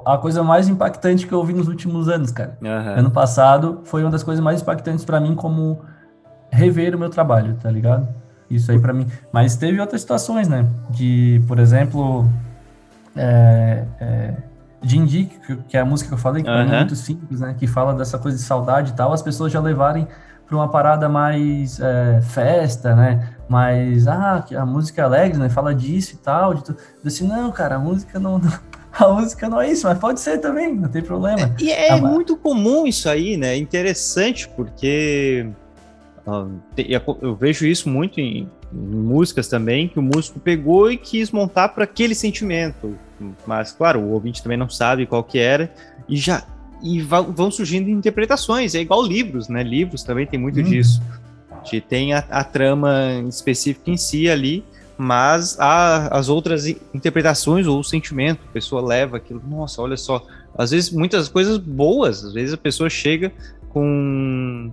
a 0.06 0.18
coisa 0.18 0.44
mais 0.44 0.68
impactante 0.68 1.26
que 1.26 1.34
eu 1.34 1.38
ouvi 1.38 1.54
nos 1.54 1.70
últimos 1.70 2.10
anos, 2.10 2.32
cara. 2.32 2.58
Aham. 2.62 3.00
Ano 3.00 3.10
passado 3.10 3.80
foi 3.86 4.04
uma 4.04 4.12
das 4.12 4.24
coisas 4.24 4.44
mais 4.44 4.62
impactantes 4.62 5.06
pra 5.06 5.22
mim 5.22 5.36
como 5.36 5.80
rever 6.52 6.94
o 6.94 7.00
meu 7.00 7.10
trabalho, 7.10 7.56
tá 7.56 7.72
ligado? 7.72 8.10
Isso 8.50 8.70
aí 8.70 8.78
pra 8.78 8.92
mim. 8.92 9.08
Mas 9.32 9.56
teve 9.56 9.80
outras 9.80 10.02
situações, 10.02 10.50
né? 10.50 10.68
De, 10.90 11.42
por 11.48 11.60
exemplo, 11.60 12.30
é, 13.16 13.86
é, 14.02 14.34
que, 15.70 15.78
é 15.78 15.80
a 15.80 15.86
música 15.86 16.10
que 16.10 16.14
eu 16.14 16.18
falei, 16.18 16.44
que 16.44 16.50
mim 16.50 16.74
é 16.74 16.78
muito 16.80 16.96
simples, 16.98 17.40
né? 17.40 17.56
Que 17.58 17.68
fala 17.68 17.94
dessa 17.94 18.20
coisa 18.20 18.36
de 18.36 18.44
saudade 18.44 18.92
e 18.92 18.96
tal, 18.96 19.14
as 19.14 19.22
pessoas 19.22 19.50
já 19.50 19.62
levarem 19.62 20.06
pra 20.52 20.58
uma 20.58 20.68
parada 20.68 21.08
mais 21.08 21.80
é, 21.80 22.20
festa, 22.22 22.94
né? 22.94 23.36
Mas, 23.48 24.06
ah, 24.06 24.44
que 24.46 24.54
a 24.54 24.66
música 24.66 25.02
é 25.02 25.06
alegre, 25.06 25.40
né? 25.40 25.50
Fala 25.50 25.74
disso 25.74 26.16
e 26.16 26.18
tal. 26.18 26.54
De 26.54 26.64
tu... 26.66 26.72
Eu 26.72 26.78
disse, 27.06 27.24
não, 27.24 27.50
cara, 27.54 27.76
a 27.76 27.80
música 27.80 28.20
não, 28.20 28.42
a 28.92 29.08
música 29.08 29.48
não 29.48 29.62
é 29.62 29.72
isso, 29.72 29.88
mas 29.88 29.98
pode 29.98 30.20
ser 30.20 30.40
também, 30.40 30.76
não 30.76 30.90
tem 30.90 31.02
problema. 31.02 31.56
E 31.58 31.72
é 31.72 31.92
Ah, 31.92 31.98
muito 31.98 32.36
comum 32.36 32.86
isso 32.86 33.08
aí, 33.08 33.38
né? 33.38 33.54
É 33.54 33.58
interessante 33.58 34.50
porque 34.50 35.48
ah, 36.28 36.48
eu 37.22 37.34
vejo 37.34 37.66
isso 37.66 37.88
muito 37.88 38.20
em, 38.20 38.50
em 38.74 38.78
músicas 38.78 39.48
também, 39.48 39.88
que 39.88 40.00
o 40.00 40.02
músico 40.02 40.38
pegou 40.38 40.92
e 40.92 40.98
quis 40.98 41.32
montar 41.32 41.70
para 41.70 41.86
aquele 41.86 42.14
sentimento. 42.14 42.98
Mas, 43.48 43.72
claro, 43.72 44.02
o 44.02 44.12
ouvinte 44.12 44.44
também 44.44 44.58
não 44.58 44.70
sabe 44.70 45.06
qual 45.06 45.24
que 45.24 45.40
era 45.40 45.72
e 46.10 46.18
já 46.18 46.44
e 46.82 47.02
vão 47.02 47.50
surgindo 47.52 47.90
interpretações. 47.90 48.76
É 48.76 48.80
igual 48.82 49.04
livros, 49.04 49.48
né? 49.48 49.64
Livros 49.64 50.04
também 50.04 50.26
tem 50.26 50.40
muito 50.40 50.58
Uhum. 50.60 50.64
disso. 50.66 51.02
De 51.64 51.80
tem 51.80 52.14
a, 52.14 52.20
a 52.30 52.44
trama 52.44 53.24
específica 53.28 53.92
em 53.92 53.98
si 53.98 54.28
ali, 54.30 54.64
mas 54.98 55.60
há 55.60 56.08
as 56.18 56.28
outras 56.30 56.66
interpretações 56.94 57.68
ou 57.68 57.80
o 57.80 57.84
sentimento. 57.84 58.40
A 58.50 58.52
pessoa 58.52 58.82
leva 58.82 59.18
aquilo. 59.18 59.42
Nossa, 59.48 59.82
olha 59.82 59.98
só. 59.98 60.26
Às 60.58 60.72
vezes, 60.72 60.90
muitas 60.92 61.28
coisas 61.28 61.58
boas. 61.58 62.24
Às 62.26 62.34
vezes 62.34 62.54
a 62.54 62.58
pessoa 62.58 62.90
chega 62.90 63.32
com, 63.70 64.72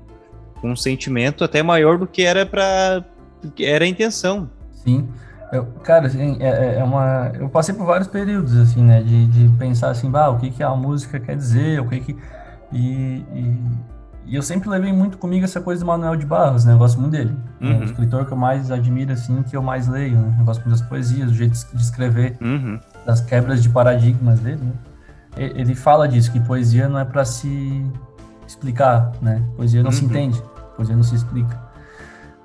com 0.60 0.70
um 0.72 0.76
sentimento 0.76 1.44
até 1.44 1.62
maior 1.62 1.98
do 1.98 2.06
que 2.06 2.22
era 2.22 2.44
para 2.44 3.04
era 3.60 3.84
a 3.84 3.88
intenção. 3.88 4.50
Sim. 4.72 5.06
Eu, 5.52 5.64
cara, 5.82 6.06
assim, 6.06 6.36
é, 6.40 6.48
é, 6.48 6.78
é 6.78 6.84
uma. 6.84 7.30
Eu 7.34 7.48
passei 7.48 7.74
por 7.74 7.86
vários 7.86 8.06
períodos, 8.08 8.54
assim, 8.56 8.82
né? 8.82 9.02
De, 9.02 9.26
de 9.26 9.48
pensar 9.56 9.90
assim, 9.90 10.10
bah, 10.10 10.28
o 10.28 10.38
que, 10.38 10.50
que 10.50 10.62
a 10.62 10.70
música 10.74 11.18
quer 11.18 11.36
dizer, 11.36 11.80
o 11.80 11.88
que 11.88 12.00
que. 12.00 12.18
E, 12.70 13.24
e, 13.32 13.62
e 14.26 14.36
eu 14.36 14.42
sempre 14.42 14.68
levei 14.68 14.92
muito 14.92 15.16
comigo 15.16 15.44
essa 15.44 15.58
coisa 15.58 15.82
do 15.82 15.86
Manuel 15.86 16.16
de 16.16 16.26
Barros, 16.26 16.66
né? 16.66 16.74
Eu 16.74 16.78
gosto 16.78 17.00
muito 17.00 17.12
dele. 17.12 17.34
Uhum. 17.62 17.72
É 17.72 17.78
o 17.78 17.84
escritor 17.84 18.26
que 18.26 18.32
eu 18.32 18.36
mais 18.36 18.70
admiro, 18.70 19.10
assim, 19.12 19.42
que 19.42 19.56
eu 19.56 19.62
mais 19.62 19.88
leio, 19.88 20.18
né? 20.18 20.36
Eu 20.38 20.44
gosto 20.44 20.60
muito 20.60 20.78
das 20.78 20.86
poesias, 20.86 21.30
do 21.30 21.34
jeito 21.34 21.54
de 21.74 21.82
escrever, 21.82 22.36
Uhum. 22.42 22.78
das 23.06 23.22
quebras 23.22 23.62
de 23.62 23.70
paradigmas 23.70 24.38
dele, 24.40 24.60
né? 24.62 24.72
Ele 25.36 25.74
fala 25.74 26.06
disso, 26.08 26.30
que 26.32 26.40
poesia 26.40 26.88
não 26.88 26.98
é 26.98 27.04
para 27.06 27.24
se 27.24 27.86
explicar, 28.46 29.12
né? 29.22 29.42
Poesia 29.56 29.82
não 29.82 29.90
se 29.92 30.04
Uhum. 30.04 30.10
entende, 30.10 30.42
poesia 30.76 30.96
não 30.96 31.02
se 31.02 31.14
explica. 31.14 31.56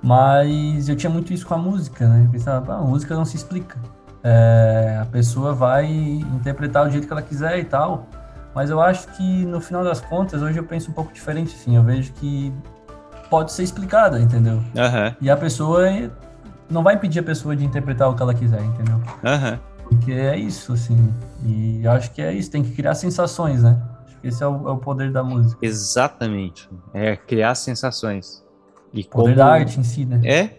Mas 0.04 0.86
eu 0.86 0.94
tinha 0.94 1.08
muito 1.08 1.32
isso 1.32 1.46
com 1.46 1.54
a 1.54 1.58
música, 1.58 2.06
né? 2.06 2.24
Eu 2.26 2.30
pensava, 2.30 2.74
ah, 2.74 2.78
a 2.78 2.82
música 2.82 3.14
não 3.14 3.24
se 3.24 3.36
explica. 3.36 3.78
É, 4.22 4.98
a 5.00 5.06
pessoa 5.06 5.54
vai 5.54 5.86
interpretar 5.86 6.84
do 6.84 6.90
jeito 6.90 7.06
que 7.06 7.12
ela 7.12 7.22
quiser 7.22 7.58
e 7.58 7.64
tal. 7.64 8.06
Mas 8.54 8.68
eu 8.68 8.82
acho 8.82 9.08
que 9.16 9.46
no 9.46 9.62
final 9.62 9.82
das 9.82 10.02
contas, 10.02 10.42
hoje 10.42 10.58
eu 10.58 10.64
penso 10.64 10.90
um 10.90 10.94
pouco 10.94 11.10
diferente, 11.10 11.54
assim. 11.54 11.74
Eu 11.74 11.82
vejo 11.82 12.12
que 12.12 12.52
pode 13.30 13.50
ser 13.50 13.62
explicada, 13.62 14.20
entendeu? 14.20 14.62
Aham. 14.76 15.16
E 15.22 15.30
a 15.30 15.36
pessoa 15.38 15.84
não 16.68 16.82
vai 16.82 16.96
impedir 16.96 17.20
a 17.20 17.22
pessoa 17.22 17.56
de 17.56 17.64
interpretar 17.64 18.10
o 18.10 18.14
que 18.14 18.22
ela 18.22 18.34
quiser, 18.34 18.62
entendeu? 18.62 19.00
Aham. 19.24 19.58
Porque 19.84 20.12
é 20.12 20.36
isso, 20.36 20.74
assim. 20.74 21.14
E 21.42 21.82
eu 21.82 21.90
acho 21.90 22.12
que 22.12 22.20
é 22.20 22.30
isso, 22.30 22.50
tem 22.50 22.62
que 22.62 22.72
criar 22.72 22.94
sensações, 22.94 23.62
né? 23.62 23.80
Esse 24.22 24.42
é 24.42 24.46
o, 24.46 24.68
é 24.68 24.72
o 24.72 24.76
poder 24.76 25.10
da 25.10 25.24
música. 25.24 25.58
Exatamente. 25.64 26.68
É 26.92 27.16
criar 27.16 27.54
sensações. 27.54 28.43
E 28.94 29.00
O 29.00 29.04
poder 29.06 29.10
como- 29.24 29.34
da 29.36 29.46
arte 29.46 29.78
em 29.80 29.82
si, 29.82 30.04
né? 30.04 30.20
É, 30.24 30.50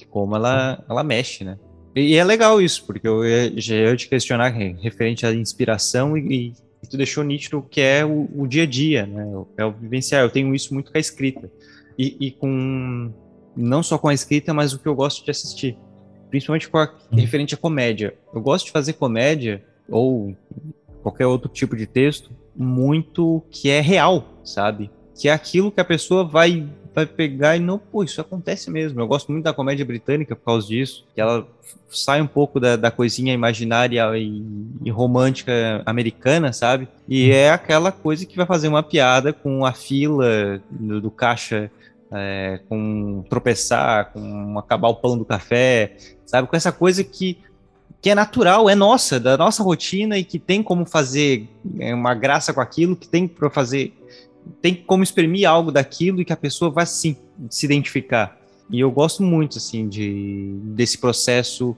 e 0.00 0.04
como 0.04 0.36
ela, 0.36 0.84
ela 0.88 1.02
mexe, 1.02 1.42
né? 1.44 1.58
E, 1.96 2.12
e 2.12 2.14
é 2.16 2.22
legal 2.24 2.60
isso, 2.60 2.84
porque 2.86 3.08
eu 3.08 3.24
ia- 3.24 3.52
já 3.60 3.74
ia 3.74 3.96
te 3.96 4.08
questionar 4.08 4.48
re- 4.50 4.76
referente 4.80 5.24
à 5.26 5.32
inspiração 5.34 6.16
e, 6.16 6.52
e, 6.82 6.86
tu 6.88 6.96
deixou 6.96 7.24
nítido 7.24 7.64
que 7.70 7.80
é 7.80 8.04
o, 8.04 8.28
o 8.36 8.46
dia 8.46 8.62
a 8.64 8.66
dia, 8.66 9.06
né? 9.06 9.26
É 9.56 9.64
o 9.64 9.72
vivenciar. 9.72 10.22
Eu 10.22 10.30
tenho 10.30 10.54
isso 10.54 10.72
muito 10.74 10.92
com 10.92 10.98
a 10.98 11.00
escrita. 11.00 11.50
E, 11.98 12.16
e 12.20 12.30
com. 12.30 13.10
Não 13.56 13.82
só 13.82 13.98
com 13.98 14.08
a 14.08 14.14
escrita, 14.14 14.54
mas 14.54 14.72
o 14.72 14.78
que 14.78 14.86
eu 14.86 14.94
gosto 14.94 15.24
de 15.24 15.30
assistir. 15.30 15.76
Principalmente 16.30 16.68
com 16.68 16.78
a, 16.78 16.88
referente 17.12 17.54
à 17.54 17.58
comédia. 17.58 18.14
Eu 18.32 18.40
gosto 18.40 18.66
de 18.66 18.70
fazer 18.72 18.92
comédia, 18.92 19.62
ou 19.88 20.34
qualquer 21.02 21.26
outro 21.26 21.48
tipo 21.50 21.76
de 21.76 21.86
texto, 21.86 22.30
muito 22.56 23.42
que 23.50 23.68
é 23.68 23.80
real, 23.80 24.24
sabe? 24.44 24.90
Que 25.20 25.28
é 25.28 25.32
aquilo 25.32 25.70
que 25.70 25.80
a 25.80 25.84
pessoa 25.84 26.24
vai 26.24 26.66
vai 26.94 27.06
pegar 27.06 27.56
e 27.56 27.60
não, 27.60 27.78
pô, 27.78 28.02
isso 28.02 28.20
acontece 28.20 28.70
mesmo. 28.70 29.00
Eu 29.00 29.06
gosto 29.06 29.30
muito 29.30 29.44
da 29.44 29.52
comédia 29.52 29.84
britânica 29.84 30.34
por 30.34 30.44
causa 30.44 30.66
disso, 30.66 31.06
que 31.14 31.20
ela 31.20 31.46
sai 31.88 32.20
um 32.20 32.26
pouco 32.26 32.58
da, 32.58 32.76
da 32.76 32.90
coisinha 32.90 33.32
imaginária 33.32 34.16
e, 34.16 34.42
e 34.84 34.90
romântica 34.90 35.82
americana, 35.86 36.52
sabe? 36.52 36.88
E 37.08 37.30
é 37.30 37.50
aquela 37.50 37.92
coisa 37.92 38.26
que 38.26 38.36
vai 38.36 38.46
fazer 38.46 38.68
uma 38.68 38.82
piada 38.82 39.32
com 39.32 39.64
a 39.64 39.72
fila 39.72 40.60
do, 40.68 41.00
do 41.00 41.10
caixa, 41.10 41.70
é, 42.12 42.60
com 42.68 43.24
tropeçar, 43.28 44.12
com 44.12 44.58
acabar 44.58 44.88
o 44.88 44.96
pão 44.96 45.16
do 45.16 45.24
café, 45.24 45.96
sabe? 46.26 46.48
Com 46.48 46.56
essa 46.56 46.72
coisa 46.72 47.04
que 47.04 47.38
que 48.00 48.08
é 48.08 48.14
natural, 48.14 48.68
é 48.70 48.74
nossa, 48.74 49.20
da 49.20 49.36
nossa 49.36 49.62
rotina 49.62 50.16
e 50.16 50.24
que 50.24 50.38
tem 50.38 50.62
como 50.62 50.86
fazer 50.86 51.46
é, 51.78 51.94
uma 51.94 52.14
graça 52.14 52.52
com 52.54 52.60
aquilo, 52.60 52.96
que 52.96 53.06
tem 53.06 53.28
para 53.28 53.50
fazer, 53.50 53.92
tem 54.60 54.74
como 54.74 55.02
exprimir 55.02 55.48
algo 55.48 55.70
daquilo 55.70 56.20
e 56.20 56.24
que 56.24 56.32
a 56.32 56.36
pessoa 56.36 56.70
vai 56.70 56.86
sim 56.86 57.16
se 57.48 57.66
identificar. 57.66 58.38
E 58.70 58.78
eu 58.80 58.90
gosto 58.90 59.22
muito 59.22 59.58
assim 59.58 59.88
de 59.88 60.54
desse 60.64 60.98
processo 60.98 61.76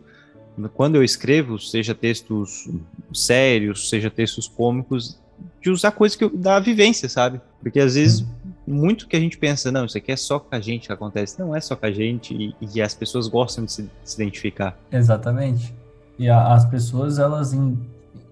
quando 0.74 0.96
eu 0.96 1.02
escrevo, 1.02 1.58
seja 1.58 1.94
textos 1.94 2.68
sérios, 3.14 3.88
seja 3.88 4.10
textos 4.10 4.46
cômicos, 4.46 5.18
de 5.60 5.70
usar 5.70 5.92
coisas 5.92 6.14
que 6.14 6.24
eu, 6.24 6.30
da 6.36 6.60
vivência, 6.60 7.08
sabe? 7.08 7.40
Porque 7.60 7.80
às 7.80 7.94
vezes 7.94 8.24
muito 8.66 9.08
que 9.08 9.16
a 9.16 9.20
gente 9.20 9.38
pensa, 9.38 9.72
não, 9.72 9.86
isso 9.86 9.96
aqui 9.96 10.12
é 10.12 10.16
só 10.16 10.38
com 10.38 10.54
a 10.54 10.60
gente 10.60 10.86
que 10.86 10.92
acontece. 10.92 11.38
Não 11.40 11.56
é 11.56 11.60
só 11.60 11.74
com 11.74 11.86
a 11.86 11.90
gente 11.90 12.34
e, 12.34 12.54
e 12.74 12.82
as 12.82 12.94
pessoas 12.94 13.26
gostam 13.28 13.64
de 13.64 13.72
se, 13.72 13.82
de 13.82 13.88
se 14.04 14.14
identificar. 14.22 14.78
Exatamente. 14.92 15.74
E 16.18 16.28
a- 16.28 16.52
as 16.52 16.64
pessoas, 16.66 17.18
elas 17.18 17.52
en- 17.54 17.78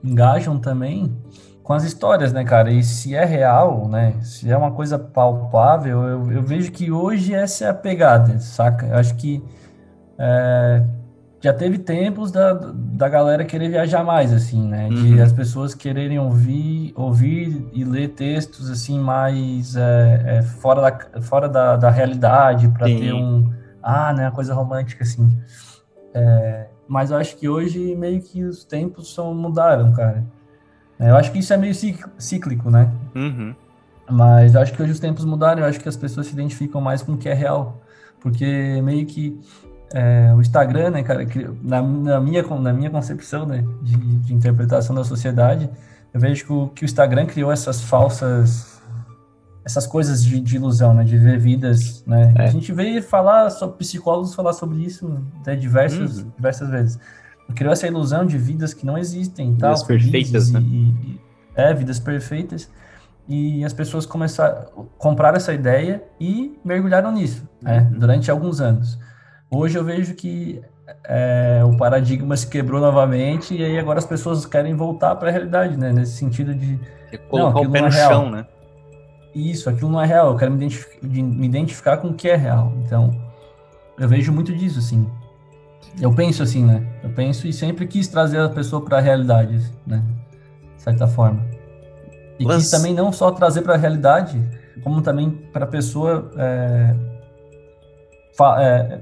engajam 0.04 0.58
também 0.58 1.10
com 1.70 1.74
as 1.74 1.84
histórias, 1.84 2.32
né, 2.32 2.42
cara? 2.42 2.68
E 2.72 2.82
se 2.82 3.14
é 3.14 3.24
real, 3.24 3.86
né? 3.86 4.14
Se 4.22 4.50
é 4.50 4.56
uma 4.56 4.72
coisa 4.72 4.98
palpável, 4.98 6.02
eu, 6.02 6.32
eu 6.32 6.42
vejo 6.42 6.72
que 6.72 6.90
hoje 6.90 7.32
essa 7.32 7.66
é 7.66 7.68
a 7.68 7.74
pegada, 7.74 8.40
saca? 8.40 8.86
Eu 8.86 8.96
acho 8.96 9.14
que 9.14 9.40
é, 10.18 10.82
já 11.40 11.52
teve 11.52 11.78
tempos 11.78 12.32
da, 12.32 12.54
da 12.54 13.08
galera 13.08 13.44
querer 13.44 13.68
viajar 13.68 14.02
mais, 14.02 14.32
assim, 14.32 14.66
né? 14.66 14.88
De 14.88 15.14
Uhum. 15.14 15.22
as 15.22 15.32
pessoas 15.32 15.72
quererem 15.72 16.18
ouvir, 16.18 16.92
ouvir 16.96 17.64
e 17.72 17.84
ler 17.84 18.08
textos, 18.14 18.68
assim, 18.68 18.98
mais 18.98 19.76
é, 19.76 20.22
é, 20.26 20.42
fora, 20.42 20.90
da, 20.90 21.22
fora 21.22 21.48
da, 21.48 21.76
da 21.76 21.88
realidade, 21.88 22.66
para 22.66 22.86
ter 22.86 23.12
um... 23.12 23.48
Ah, 23.80 24.12
né? 24.12 24.24
Uma 24.24 24.32
coisa 24.32 24.52
romântica, 24.52 25.04
assim. 25.04 25.38
É, 26.12 26.66
mas 26.88 27.12
eu 27.12 27.16
acho 27.16 27.36
que 27.36 27.48
hoje 27.48 27.94
meio 27.94 28.20
que 28.20 28.42
os 28.42 28.64
tempos 28.64 29.14
são, 29.14 29.32
mudaram, 29.32 29.92
cara. 29.92 30.24
É, 31.00 31.10
Eu 31.10 31.16
acho 31.16 31.32
que 31.32 31.38
isso 31.38 31.52
é 31.52 31.56
meio 31.56 31.74
cíclico, 32.18 32.70
né? 32.70 32.90
Uhum. 33.14 33.54
Mas 34.08 34.54
eu 34.54 34.60
acho 34.60 34.72
que 34.72 34.82
hoje 34.82 34.92
os 34.92 35.00
tempos 35.00 35.24
mudaram, 35.24 35.62
eu 35.62 35.68
acho 35.68 35.80
que 35.80 35.88
as 35.88 35.96
pessoas 35.96 36.26
se 36.26 36.32
identificam 36.32 36.80
mais 36.80 37.00
com 37.02 37.12
o 37.12 37.16
que 37.16 37.28
é 37.28 37.34
real. 37.34 37.80
Porque 38.20 38.80
meio 38.82 39.06
que 39.06 39.40
é, 39.94 40.32
o 40.34 40.40
Instagram, 40.40 40.90
né, 40.90 41.02
cara, 41.02 41.26
na, 41.62 41.80
na 41.80 42.20
minha, 42.20 42.42
na 42.42 42.72
minha 42.72 42.90
concepção, 42.90 43.46
né, 43.46 43.64
de, 43.82 43.96
de 43.96 44.34
interpretação 44.34 44.94
da 44.94 45.04
sociedade, 45.04 45.70
eu 46.12 46.20
vejo 46.20 46.44
que 46.44 46.52
o, 46.52 46.68
que 46.68 46.84
o 46.84 46.86
Instagram 46.86 47.26
criou 47.26 47.50
essas 47.50 47.80
falsas, 47.80 48.80
essas 49.64 49.86
coisas 49.86 50.22
de, 50.22 50.38
de 50.40 50.56
ilusão, 50.56 50.92
né, 50.92 51.02
de 51.04 51.16
ver 51.16 51.38
vidas, 51.38 52.04
né. 52.06 52.34
É. 52.36 52.42
A 52.44 52.46
gente 52.48 52.72
veio 52.72 53.02
falar, 53.02 53.48
sobre 53.50 53.78
psicólogos 53.78 54.34
falar 54.34 54.52
sobre 54.52 54.78
isso 54.84 55.18
até 55.40 55.56
diversas, 55.56 56.18
Uhum. 56.18 56.30
diversas 56.36 56.68
vezes. 56.68 56.98
Criou 57.54 57.72
essa 57.72 57.86
ilusão 57.86 58.24
de 58.26 58.36
vidas 58.38 58.72
que 58.74 58.84
não 58.86 58.96
existem, 58.98 59.52
e 59.52 59.56
tal, 59.56 59.70
Vidas 59.74 59.82
perfeitas, 59.86 60.50
né? 60.50 60.60
e- 60.60 60.64
e- 60.64 61.20
é, 61.54 61.74
vidas 61.74 61.98
perfeitas 61.98 62.70
e 63.28 63.64
as 63.64 63.72
pessoas 63.72 64.06
começaram 64.06 64.88
compraram 64.98 65.36
essa 65.36 65.52
ideia 65.52 66.02
e 66.18 66.58
mergulharam 66.64 67.12
nisso 67.12 67.46
né, 67.62 67.88
Uhum. 67.92 67.98
durante 67.98 68.30
alguns 68.30 68.60
anos. 68.60 68.98
Hoje 69.50 69.76
eu 69.78 69.84
vejo 69.84 70.14
que 70.14 70.60
é, 71.04 71.60
o 71.64 71.76
paradigma 71.76 72.36
se 72.36 72.46
quebrou 72.48 72.80
novamente 72.80 73.54
e 73.54 73.64
aí 73.64 73.78
agora 73.78 73.98
as 73.98 74.06
pessoas 74.06 74.44
querem 74.46 74.74
voltar 74.74 75.14
para 75.16 75.28
a 75.28 75.32
realidade, 75.32 75.76
né? 75.76 75.92
Nesse 75.92 76.12
sentido 76.16 76.54
de 76.54 76.78
É 77.12 77.16
colocar 77.16 77.58
aquilo 77.60 77.70
o 77.70 77.72
pé 77.72 77.80
não 77.80 77.88
no 77.88 77.94
é 77.94 77.96
real. 77.96 78.10
chão, 78.10 78.30
né? 78.30 78.46
isso, 79.34 79.70
aquilo 79.70 79.90
não 79.90 80.00
é 80.00 80.06
real. 80.06 80.30
Eu 80.32 80.36
quero 80.36 80.52
me 80.52 80.68
me 81.02 81.46
identificar 81.46 81.98
com 81.98 82.08
o 82.08 82.14
que 82.14 82.28
é 82.28 82.34
real. 82.36 82.72
Então 82.84 83.10
eu 83.98 84.08
vejo 84.08 84.32
muito 84.32 84.52
disso, 84.54 84.78
assim. 84.80 85.08
Eu 86.00 86.12
penso 86.14 86.42
assim, 86.42 86.64
né? 86.64 86.86
Eu 87.02 87.10
penso 87.10 87.46
e 87.46 87.52
sempre 87.52 87.86
quis 87.86 88.06
trazer 88.08 88.38
a 88.40 88.48
pessoa 88.48 88.82
para 88.84 88.98
a 88.98 89.00
realidade, 89.00 89.60
né? 89.86 90.02
De 90.76 90.82
certa 90.82 91.06
forma. 91.06 91.44
E 92.38 92.44
Lance- 92.44 92.62
quis 92.62 92.70
também 92.70 92.94
não 92.94 93.12
só 93.12 93.30
trazer 93.30 93.62
para 93.62 93.74
a 93.74 93.76
realidade, 93.76 94.40
como 94.82 95.02
também 95.02 95.30
para 95.52 95.64
a 95.64 95.68
pessoa 95.68 96.30
é, 96.38 96.94
é, 98.58 99.00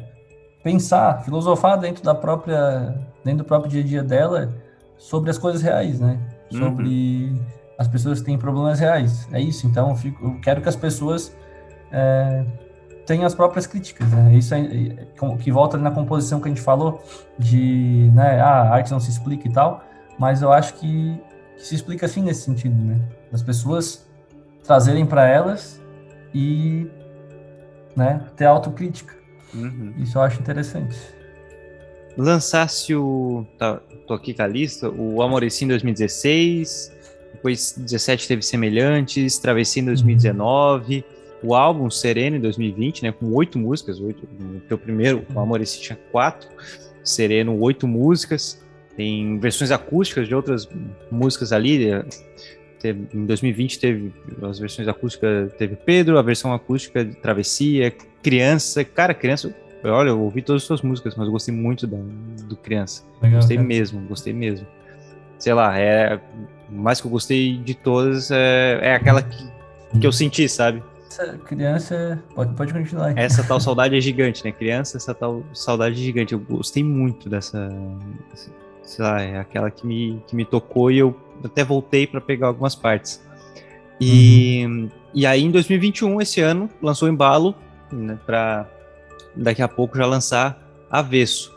pensar, 0.63 1.23
filosofar 1.25 1.79
dentro 1.79 2.03
da 2.03 2.15
própria, 2.15 2.95
dentro 3.25 3.39
do 3.39 3.45
próprio 3.45 3.71
dia 3.71 3.83
a 3.83 3.87
dia 3.87 4.03
dela 4.03 4.53
sobre 4.97 5.31
as 5.31 5.39
coisas 5.39 5.63
reais, 5.63 6.01
né? 6.01 6.19
Uhum. 6.53 6.59
Sobre 6.59 7.33
as 7.79 7.87
pessoas 7.87 8.19
que 8.21 8.27
têm 8.27 8.39
problemas 8.39 8.81
reais. 8.81 9.29
É 9.33 9.41
isso. 9.41 9.67
Então 9.67 9.91
eu, 9.91 9.97
fico- 9.97 10.25
eu 10.25 10.41
quero 10.41 10.61
que 10.61 10.69
as 10.69 10.75
pessoas 10.77 11.33
é, 11.93 12.45
tenham 13.09 13.25
as 13.25 13.35
próprias 13.35 13.67
críticas, 13.67 14.07
né? 14.13 14.37
Isso 14.37 14.55
é, 14.55 14.61
que 15.41 15.51
volta 15.51 15.79
na 15.79 15.91
composição 15.91 16.41
que 16.43 16.47
a 16.47 16.51
gente 16.51 16.61
falou 16.61 17.03
de, 17.39 18.11
né? 18.15 18.39
Ah, 18.39 18.65
a 18.65 18.75
arte 18.75 18.91
não 18.91 19.01
se 19.01 19.11
explica 19.11 19.49
e 19.49 19.51
tal. 19.51 19.83
Mas 20.19 20.43
eu 20.43 20.53
acho 20.53 20.75
que, 20.75 21.19
que 21.57 21.67
se 21.67 21.75
explica 21.75 22.05
assim 22.05 22.21
nesse 22.21 22.43
sentido, 22.43 22.77
né? 22.77 23.01
As 23.33 23.43
pessoas 23.43 24.07
trazerem 24.63 25.07
para 25.07 25.27
elas 25.27 25.81
e 26.35 26.87
né, 27.97 28.21
ter 28.37 28.45
autocrítica. 28.45 29.15
Uhum. 29.55 29.95
Isso 29.97 30.19
eu 30.19 30.23
acho 30.23 30.39
interessante. 30.39 30.95
Lançasse 32.15 32.95
o. 32.95 33.47
Tá, 33.59 33.81
tô 34.07 34.13
aqui 34.13 34.35
com 34.35 34.43
a 34.43 34.47
lista. 34.47 34.91
O 34.91 35.23
Amoreci 35.23 35.65
em 35.65 35.69
2016. 35.69 36.93
Depois 37.33 37.73
17 37.75 38.29
teve 38.29 38.43
Semelhantes. 38.43 39.39
Travessia 39.39 39.81
em 39.81 39.87
2019. 39.87 41.05
O 41.43 41.55
álbum 41.55 41.89
Sereno 41.91 42.37
em 42.37 42.41
2020, 42.41 43.03
né? 43.05 43.13
Com 43.13 43.33
oito 43.35 43.59
músicas. 43.59 44.01
Oito, 44.01 44.25
o 44.25 44.61
teu 44.69 44.77
primeiro, 44.79 45.25
o 45.35 45.39
Amoreci 45.41 45.81
tinha 45.81 45.99
quatro. 46.11 46.49
Sereno, 47.05 47.59
oito 47.61 47.87
músicas. 47.87 48.61
Tem 48.97 49.39
versões 49.39 49.71
acústicas 49.71 50.27
de 50.27 50.35
outras 50.35 50.69
músicas 51.11 51.53
ali. 51.53 51.89
eh, 51.91 52.05
teve- 52.81 53.07
em 53.15 53.25
2020 53.27 53.79
teve 53.79 54.13
as 54.43 54.59
versões 54.59 54.89
acústicas, 54.89 55.53
teve 55.55 55.77
Pedro, 55.77 56.19
a 56.19 56.23
versão 56.23 56.53
acústica 56.53 57.05
de 57.05 57.15
Travessia, 57.17 57.93
Criança. 58.23 58.85
Cara, 58.85 59.15
Criança 59.15 59.55
olha, 59.85 60.09
eu 60.09 60.21
ouvi 60.21 60.43
todas 60.43 60.63
as 60.63 60.67
suas 60.67 60.83
músicas, 60.83 61.15
mas 61.15 61.27
eu 61.27 61.33
gostei 61.33 61.55
muito 61.55 61.87
da, 61.87 61.97
do 62.49 62.57
Criança. 62.57 63.05
Legal, 63.23 63.39
gostei 63.39 63.57
cara. 63.57 63.69
mesmo, 63.69 64.01
gostei 64.09 64.33
mesmo. 64.33 64.67
Sei 65.39 65.55
lá, 65.55 65.79
é. 65.79 66.21
Mais 66.69 67.01
que 67.01 67.07
eu 67.07 67.11
gostei 67.11 67.57
de 67.57 67.75
todas, 67.75 68.31
é, 68.33 68.79
é 68.83 68.95
aquela 68.95 69.23
que, 69.23 69.43
que 70.01 70.07
eu 70.07 70.13
senti, 70.13 70.49
sabe? 70.49 70.83
Essa 71.19 71.37
criança, 71.39 72.23
pode, 72.33 72.55
pode 72.55 72.73
continuar. 72.73 73.19
Essa 73.19 73.43
tal 73.43 73.59
saudade 73.59 73.97
é 73.97 74.01
gigante, 74.01 74.45
né? 74.45 74.53
Criança, 74.53 74.97
essa 74.97 75.13
tal 75.13 75.43
saudade 75.53 76.01
é 76.01 76.05
gigante. 76.05 76.33
Eu 76.33 76.39
gostei 76.39 76.85
muito 76.85 77.29
dessa. 77.29 77.69
Sei 78.85 79.05
lá, 79.05 79.21
é 79.21 79.39
aquela 79.39 79.69
que 79.69 79.85
me, 79.85 80.23
que 80.29 80.37
me 80.37 80.45
tocou 80.45 80.93
e 80.93 80.99
eu 80.99 81.19
até 81.45 81.65
voltei 81.65 82.07
para 82.07 82.21
pegar 82.21 82.47
algumas 82.47 82.77
partes. 82.77 83.21
E, 84.01 84.89
e 85.13 85.27
aí, 85.27 85.43
em 85.43 85.51
2021, 85.51 86.21
esse 86.21 86.41
ano, 86.41 86.71
lançou 86.81 87.09
o 87.09 87.11
embalo, 87.11 87.53
né? 87.91 88.17
Pra 88.25 88.69
daqui 89.35 89.61
a 89.61 89.69
pouco 89.69 89.99
já 89.99 90.07
lançar 90.07 90.57
Avesso. 90.89 91.53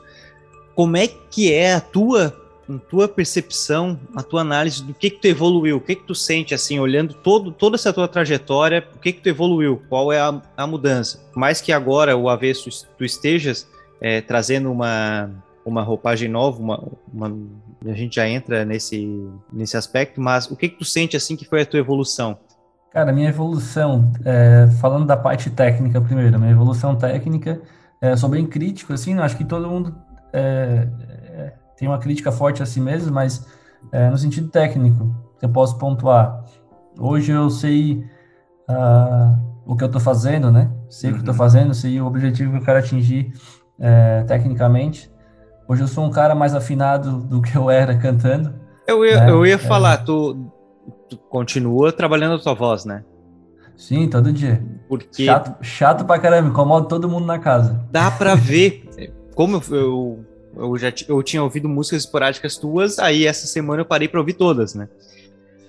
Como 0.73 0.97
é 0.97 1.07
que 1.07 1.53
é 1.53 1.75
a 1.75 1.81
tua, 1.81 2.35
a 2.75 2.79
tua 2.89 3.07
percepção, 3.07 3.99
a 4.15 4.21
tua 4.23 4.41
análise 4.41 4.83
do 4.83 4.93
que 4.93 5.09
que 5.09 5.19
tu 5.21 5.25
evoluiu? 5.27 5.77
O 5.77 5.81
que 5.81 5.95
que 5.95 6.03
tu 6.05 6.15
sente, 6.15 6.53
assim, 6.53 6.79
olhando 6.79 7.13
todo, 7.13 7.51
toda 7.51 7.75
essa 7.75 7.91
tua 7.93 8.07
trajetória, 8.07 8.85
o 8.95 8.99
que 8.99 9.13
que 9.13 9.21
tu 9.21 9.29
evoluiu? 9.29 9.81
Qual 9.89 10.11
é 10.11 10.19
a, 10.19 10.41
a 10.57 10.67
mudança? 10.67 11.21
Mais 11.35 11.61
que 11.61 11.71
agora 11.71 12.15
o 12.15 12.29
Avesso 12.29 12.69
es- 12.69 12.87
tu 12.97 13.03
estejas 13.03 13.67
é, 14.01 14.19
trazendo 14.21 14.71
uma, 14.71 15.29
uma 15.65 15.83
roupagem 15.83 16.27
nova, 16.29 16.59
uma, 16.59 16.83
uma- 17.13 17.37
a 17.85 17.93
gente 17.93 18.15
já 18.15 18.27
entra 18.27 18.63
nesse, 18.65 19.07
nesse 19.51 19.75
aspecto, 19.77 20.19
mas 20.21 20.49
o 20.49 20.55
que 20.55 20.69
que 20.69 20.77
tu 20.77 20.85
sente, 20.85 21.15
assim, 21.17 21.35
que 21.35 21.45
foi 21.45 21.61
a 21.61 21.65
tua 21.65 21.79
evolução? 21.79 22.37
Cara, 22.91 23.11
minha 23.13 23.29
evolução, 23.29 24.11
é, 24.25 24.67
falando 24.81 25.05
da 25.05 25.15
parte 25.15 25.49
técnica 25.49 26.01
primeiro, 26.01 26.37
minha 26.39 26.51
evolução 26.51 26.95
técnica, 26.95 27.61
é, 28.01 28.15
sou 28.17 28.27
bem 28.29 28.45
crítico, 28.45 28.91
assim, 28.91 29.17
acho 29.19 29.37
que 29.37 29.45
todo 29.45 29.67
mundo 29.69 29.95
é, 30.33 30.87
tem 31.81 31.89
uma 31.89 31.97
crítica 31.97 32.31
forte 32.31 32.61
a 32.61 32.65
si 32.67 32.79
mesmo, 32.79 33.11
mas 33.11 33.43
é, 33.91 34.07
no 34.07 34.15
sentido 34.15 34.47
técnico, 34.49 35.15
eu 35.41 35.49
posso 35.49 35.79
pontuar. 35.79 36.45
Hoje 36.99 37.31
eu 37.31 37.49
sei 37.49 38.03
ah, 38.69 39.35
o 39.65 39.75
que 39.75 39.83
eu 39.83 39.87
estou 39.87 39.99
fazendo, 39.99 40.51
né? 40.51 40.69
Sei 40.87 41.09
o 41.09 41.13
que 41.13 41.19
estou 41.21 41.33
Uhum. 41.33 41.37
fazendo, 41.39 41.73
sei 41.73 41.99
o 41.99 42.05
objetivo 42.05 42.51
que 42.51 42.57
eu 42.59 42.63
quero 42.63 42.77
atingir 42.77 43.33
é, 43.79 44.21
tecnicamente. 44.27 45.11
Hoje 45.67 45.81
eu 45.81 45.87
sou 45.87 46.05
um 46.05 46.11
cara 46.11 46.35
mais 46.35 46.53
afinado 46.53 47.17
do 47.17 47.41
que 47.41 47.55
eu 47.57 47.67
era 47.67 47.97
cantando. 47.97 48.53
Eu 48.85 49.03
ia, 49.03 49.23
É, 49.23 49.29
eu 49.31 49.43
ia 49.43 49.55
é. 49.55 49.57
falar, 49.57 49.97
tu, 50.05 50.51
tu 51.09 51.17
continua 51.17 51.91
trabalhando 51.91 52.35
a 52.35 52.39
tua 52.39 52.53
voz, 52.53 52.85
né? 52.85 53.03
Sim, 53.75 54.07
todo 54.07 54.31
dia. 54.31 54.63
Porque 54.87 55.25
Chato, 55.25 55.55
chato 55.63 56.05
pra 56.05 56.19
caramba, 56.19 56.49
incomoda 56.49 56.87
todo 56.87 57.09
mundo 57.09 57.25
na 57.25 57.39
casa. 57.39 57.83
dá 57.89 58.11
pra 58.11 58.35
ver. 58.35 58.83
Como 59.33 59.55
eu, 59.71 59.75
eu, 59.75 60.25
eu 60.55 60.77
já 60.77 60.91
eu 61.07 61.21
tinha 61.23 61.43
ouvido 61.43 61.67
músicas 61.69 62.03
esporádicas 62.03 62.57
tuas, 62.57 62.99
aí 62.99 63.25
essa 63.25 63.47
semana 63.47 63.81
eu 63.81 63.85
parei 63.85 64.07
pra 64.07 64.19
ouvir 64.19 64.33
todas, 64.33 64.75
né? 64.75 64.87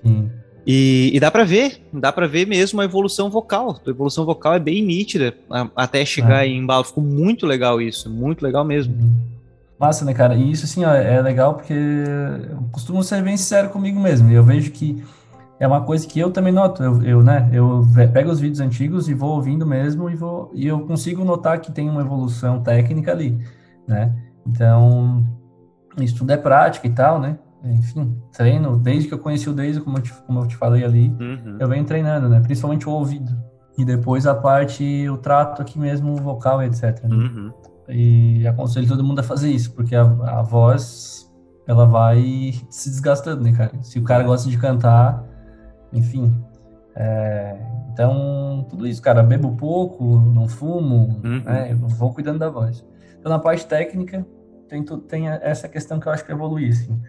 Sim. 0.04 0.30
E, 0.66 1.10
e 1.12 1.18
dá 1.18 1.30
pra 1.30 1.42
ver, 1.44 1.80
dá 1.92 2.12
pra 2.12 2.26
ver 2.26 2.46
mesmo 2.46 2.80
a 2.80 2.84
evolução 2.84 3.28
vocal. 3.28 3.80
A 3.84 3.90
evolução 3.90 4.24
vocal 4.24 4.54
é 4.54 4.60
bem 4.60 4.82
nítida 4.84 5.34
até 5.74 6.04
chegar 6.04 6.44
É. 6.44 6.48
em 6.48 6.58
embalo. 6.58 6.84
Ficou 6.84 7.02
muito 7.02 7.46
legal 7.46 7.80
isso, 7.80 8.08
muito 8.08 8.42
legal 8.42 8.64
mesmo. 8.64 8.94
Massa, 9.78 10.04
né, 10.04 10.14
cara? 10.14 10.36
E 10.36 10.52
isso, 10.52 10.64
assim, 10.64 10.84
ó, 10.84 10.94
é 10.94 11.20
legal 11.20 11.54
porque 11.54 11.72
eu 11.72 12.68
costumo 12.70 13.02
ser 13.02 13.20
bem 13.22 13.36
sincero 13.36 13.70
comigo 13.70 13.98
mesmo. 13.98 14.30
E 14.30 14.34
eu 14.34 14.44
vejo 14.44 14.70
que 14.70 15.02
é 15.58 15.66
uma 15.66 15.80
coisa 15.80 16.06
que 16.06 16.20
eu 16.20 16.30
também 16.30 16.52
noto. 16.52 16.80
Eu, 16.80 17.02
eu, 17.02 17.22
né, 17.24 17.50
eu 17.52 17.84
pego 18.12 18.30
os 18.30 18.38
vídeos 18.38 18.60
antigos 18.60 19.08
e 19.08 19.14
vou 19.14 19.30
ouvindo 19.30 19.66
mesmo 19.66 20.08
e 20.08 20.14
vou 20.14 20.52
e 20.54 20.68
eu 20.68 20.80
consigo 20.86 21.24
notar 21.24 21.60
que 21.60 21.72
tem 21.72 21.90
uma 21.90 22.02
evolução 22.02 22.62
técnica 22.62 23.10
ali, 23.10 23.36
né? 23.88 24.14
Então, 24.46 25.24
isso 25.98 26.16
tudo 26.16 26.30
é 26.32 26.36
prática 26.36 26.86
e 26.86 26.90
tal, 26.90 27.20
né? 27.20 27.38
Enfim, 27.64 28.16
treino. 28.32 28.76
Desde 28.76 29.08
que 29.08 29.14
eu 29.14 29.18
conheci 29.18 29.48
o 29.48 29.52
Daisy, 29.52 29.80
como 29.80 29.98
eu 29.98 30.02
te, 30.02 30.12
como 30.26 30.40
eu 30.40 30.46
te 30.48 30.56
falei 30.56 30.84
ali, 30.84 31.08
Uhum. 31.20 31.56
eu 31.60 31.68
venho 31.68 31.84
treinando, 31.84 32.28
né? 32.28 32.40
Principalmente 32.40 32.88
o 32.88 32.92
ouvido. 32.92 33.30
E 33.78 33.84
depois 33.84 34.26
a 34.26 34.34
parte, 34.34 35.08
o 35.08 35.16
trato 35.16 35.62
aqui 35.62 35.78
mesmo, 35.78 36.14
vocal 36.16 36.62
e 36.62 36.66
etc. 36.66 37.02
né? 37.04 37.14
Uhum. 37.16 37.52
E 37.88 38.46
aconselho 38.46 38.86
todo 38.88 39.04
mundo 39.04 39.20
a 39.20 39.22
fazer 39.22 39.50
isso, 39.50 39.72
porque 39.74 39.94
a, 39.94 40.02
a 40.02 40.42
voz, 40.42 41.30
ela 41.66 41.86
vai 41.86 42.52
se 42.68 42.90
desgastando, 42.90 43.42
né, 43.42 43.52
cara? 43.52 43.72
Se 43.82 43.98
o 43.98 44.02
cara 44.04 44.22
gosta 44.24 44.48
de 44.50 44.58
cantar, 44.58 45.24
enfim. 45.92 46.34
é, 46.96 47.56
então, 47.92 48.66
tudo 48.68 48.86
isso, 48.86 49.00
cara. 49.02 49.22
Bebo 49.22 49.52
pouco, 49.52 50.04
não 50.18 50.48
fumo, 50.48 51.20
Uhum. 51.24 51.42
né? 51.44 51.72
Eu 51.72 51.76
vou 51.76 52.12
cuidando 52.12 52.38
da 52.38 52.48
voz. 52.50 52.84
Então, 53.22 53.30
na 53.30 53.38
parte 53.38 53.64
técnica, 53.66 54.26
tem, 54.68 54.82
tem 54.82 55.28
essa 55.28 55.68
questão 55.68 56.00
que 56.00 56.08
eu 56.08 56.12
acho 56.12 56.24
que 56.24 56.32
evolui, 56.32 56.68
assim. 56.70 57.00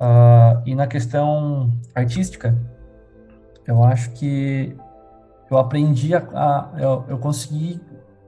Ah, 0.00 0.62
e 0.64 0.74
na 0.74 0.86
questão 0.86 1.70
artística, 1.94 2.56
eu 3.66 3.84
acho 3.84 4.10
que 4.12 4.74
eu 5.50 5.58
aprendi 5.58 6.14
a, 6.14 6.22
a- 6.32 6.70
eu, 6.78 7.04
eu 7.08 7.18
consegui 7.18 7.78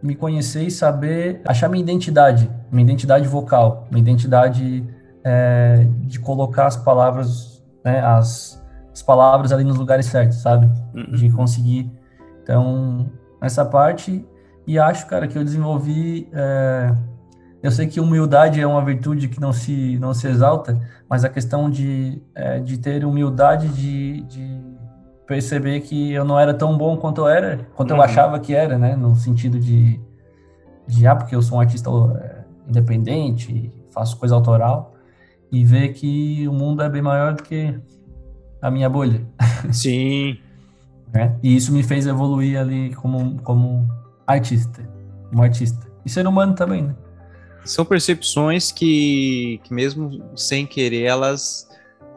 me 0.03 0.15
conhecer 0.15 0.65
e 0.65 0.71
saber 0.71 1.41
achar 1.47 1.71
minha 1.71 1.83
identidade, 1.83 2.51
minha 2.71 2.85
identidade 2.85 3.27
vocal, 3.27 3.89
minha 3.91 4.03
identidade 4.03 4.87
é, 5.25 5.87
de 6.01 6.21
colocar 6.21 6.67
as 6.67 6.77
palavras, 6.77 7.65
né, 7.83 8.01
as, 8.05 8.63
as 8.93 9.01
palavras 9.01 9.53
ali 9.53 9.65
nos 9.65 9.79
lugares 9.79 10.05
certos, 10.05 10.37
sabe? 10.43 10.67
Uhum. 10.95 11.13
De 11.13 11.31
conseguir. 11.31 11.91
Então, 12.43 13.11
essa 13.41 13.65
parte, 13.65 14.23
e 14.67 14.79
acho, 14.79 15.07
cara, 15.07 15.27
que 15.27 15.39
eu 15.39 15.43
desenvolvi. 15.45 16.29
é, 16.35 16.95
eu 17.63 17.71
sei 17.71 17.87
que 17.87 18.01
humildade 18.01 18.61
é 18.61 18.67
uma 18.67 18.85
virtude 18.85 19.29
que 19.29 19.41
não 19.41 19.53
se, 19.53 19.97
não 19.99 20.13
se 20.13 20.27
exalta, 20.27 20.81
mas 21.09 21.25
a 21.25 21.29
questão 21.29 21.71
de, 21.71 22.21
é, 22.35 22.59
de 22.59 22.77
ter 22.79 23.05
humildade 23.05 23.69
de, 23.69 24.23
de 24.23 24.61
perceber 25.27 25.81
que 25.81 26.13
eu 26.13 26.25
não 26.25 26.39
era 26.39 26.53
tão 26.53 26.77
bom 26.77 26.97
quanto 26.97 27.21
eu 27.21 27.29
era, 27.29 27.67
quanto 27.77 27.93
Uhum. 27.93 27.99
eu 27.99 28.03
achava 28.03 28.41
que 28.41 28.55
era, 28.55 28.77
né? 28.77 28.97
No 28.97 29.15
sentido 29.15 29.61
de, 29.61 30.01
de 30.87 31.07
ah, 31.07 31.15
porque 31.15 31.37
eu 31.37 31.43
sou 31.43 31.59
um 31.59 31.61
artista 31.61 31.89
é, 32.21 32.45
independente, 32.69 33.73
faço 33.93 34.17
coisa 34.17 34.35
autoral, 34.35 34.95
e 35.51 35.65
ver 35.65 35.93
que 35.93 36.49
o 36.49 36.53
mundo 36.53 36.83
é 36.83 36.89
bem 36.89 37.03
maior 37.03 37.35
do 37.35 37.43
que 37.43 37.79
a 38.61 38.71
minha 38.71 38.89
bolha, 38.89 39.25
Sim, 39.71 40.37
né? 41.13 41.37
E 41.43 41.55
isso 41.55 41.73
me 41.73 41.83
fez 41.83 42.07
evoluir 42.07 42.59
ali 42.59 42.93
como, 42.95 43.41
como 43.43 43.87
artista, 44.27 44.83
como 45.31 45.43
artista. 45.43 45.87
E 46.05 46.11
ser 46.11 46.27
humano 46.27 46.55
também, 46.55 46.83
né? 46.83 46.95
São 47.65 47.85
percepções 47.85 48.73
que, 48.73 49.61
que 49.65 49.73
mesmo 49.73 50.23
sem 50.37 50.67
querer, 50.67 51.05
elas, 51.05 51.69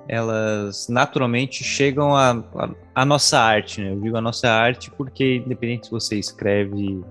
elas 0.07 0.87
naturalmente 0.89 1.63
chegam 1.63 2.15
à 2.15 2.31
a, 2.31 2.69
a 2.95 3.05
nossa 3.05 3.39
arte, 3.39 3.81
né? 3.81 3.91
Eu 3.91 3.99
digo 3.99 4.17
a 4.17 4.21
nossa 4.21 4.49
arte 4.49 4.91
porque, 4.91 5.37
independente 5.45 5.87
se 5.87 5.91
você 5.91 6.17
escreve 6.17 7.03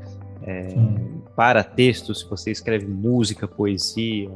é, 0.42 0.74
para 1.36 1.62
texto, 1.62 2.14
se 2.14 2.28
você 2.28 2.50
escreve 2.50 2.86
música, 2.86 3.46
poesia, 3.46 4.30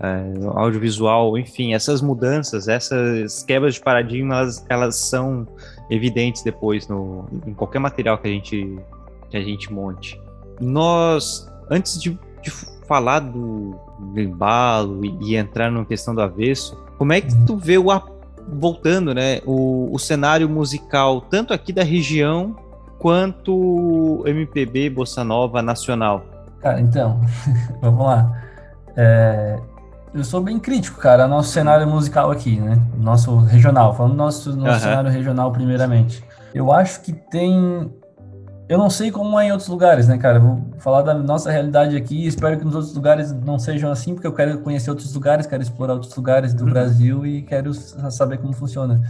é, 0.00 0.46
audiovisual, 0.54 1.36
enfim, 1.36 1.74
essas 1.74 2.00
mudanças, 2.00 2.68
essas 2.68 3.42
quebras 3.42 3.74
de 3.74 3.80
paradigma, 3.80 4.36
elas, 4.36 4.66
elas 4.68 4.96
são 4.96 5.46
evidentes 5.90 6.42
depois 6.42 6.88
no, 6.88 7.28
em 7.46 7.52
qualquer 7.52 7.80
material 7.80 8.16
que 8.18 8.28
a 8.28 8.30
gente, 8.30 8.78
que 9.28 9.36
a 9.36 9.42
gente 9.42 9.72
monte. 9.72 10.20
Nós, 10.60 11.50
antes 11.70 12.00
de, 12.00 12.18
de 12.42 12.50
falar 12.90 13.20
do, 13.20 13.76
do 14.00 14.20
embalo 14.20 15.04
e, 15.04 15.16
e 15.20 15.36
entrar 15.36 15.70
na 15.70 15.84
questão 15.84 16.12
do 16.12 16.20
avesso, 16.20 16.76
como 16.98 17.12
é 17.12 17.20
que 17.20 17.32
tu 17.46 17.56
vê 17.56 17.78
o 17.78 17.86
voltando, 18.48 19.14
né, 19.14 19.40
o, 19.46 19.94
o 19.94 19.98
cenário 19.98 20.48
musical 20.48 21.20
tanto 21.20 21.54
aqui 21.54 21.72
da 21.72 21.84
região 21.84 22.56
quanto 22.98 24.24
MPB 24.26 24.90
Bossa 24.90 25.22
Nova 25.22 25.62
nacional? 25.62 26.24
Cara, 26.60 26.80
então, 26.80 27.20
vamos 27.80 28.04
lá. 28.04 28.42
É, 28.96 29.56
eu 30.12 30.24
sou 30.24 30.42
bem 30.42 30.58
crítico, 30.58 31.00
cara, 31.00 31.22
ao 31.22 31.28
nosso 31.28 31.50
cenário 31.50 31.86
musical 31.86 32.32
aqui, 32.32 32.60
né? 32.60 32.76
Nosso 32.98 33.36
regional, 33.38 33.94
falando 33.94 34.14
do 34.14 34.18
nosso, 34.18 34.50
nosso 34.56 34.70
Aham. 34.70 34.80
cenário 34.80 35.10
regional 35.12 35.52
primeiramente. 35.52 36.24
Eu 36.52 36.72
acho 36.72 37.02
que 37.02 37.12
tem. 37.12 37.94
Eu 38.70 38.78
não 38.78 38.88
sei 38.88 39.10
como 39.10 39.36
é 39.36 39.48
em 39.48 39.50
outros 39.50 39.68
lugares, 39.68 40.06
né, 40.06 40.16
cara? 40.16 40.38
Vou 40.38 40.64
falar 40.78 41.02
da 41.02 41.12
nossa 41.12 41.50
realidade 41.50 41.96
aqui. 41.96 42.24
Espero 42.24 42.56
que 42.56 42.64
nos 42.64 42.76
outros 42.76 42.94
lugares 42.94 43.32
não 43.32 43.58
sejam 43.58 43.90
assim, 43.90 44.14
porque 44.14 44.28
eu 44.28 44.32
quero 44.32 44.60
conhecer 44.60 44.90
outros 44.90 45.12
lugares, 45.12 45.44
quero 45.44 45.60
explorar 45.60 45.94
outros 45.94 46.14
lugares 46.14 46.54
do 46.54 46.62
Uhum. 46.62 46.70
Brasil 46.70 47.26
e 47.26 47.42
quero 47.42 47.74
saber 47.74 48.38
como 48.38 48.52
funciona. 48.52 49.02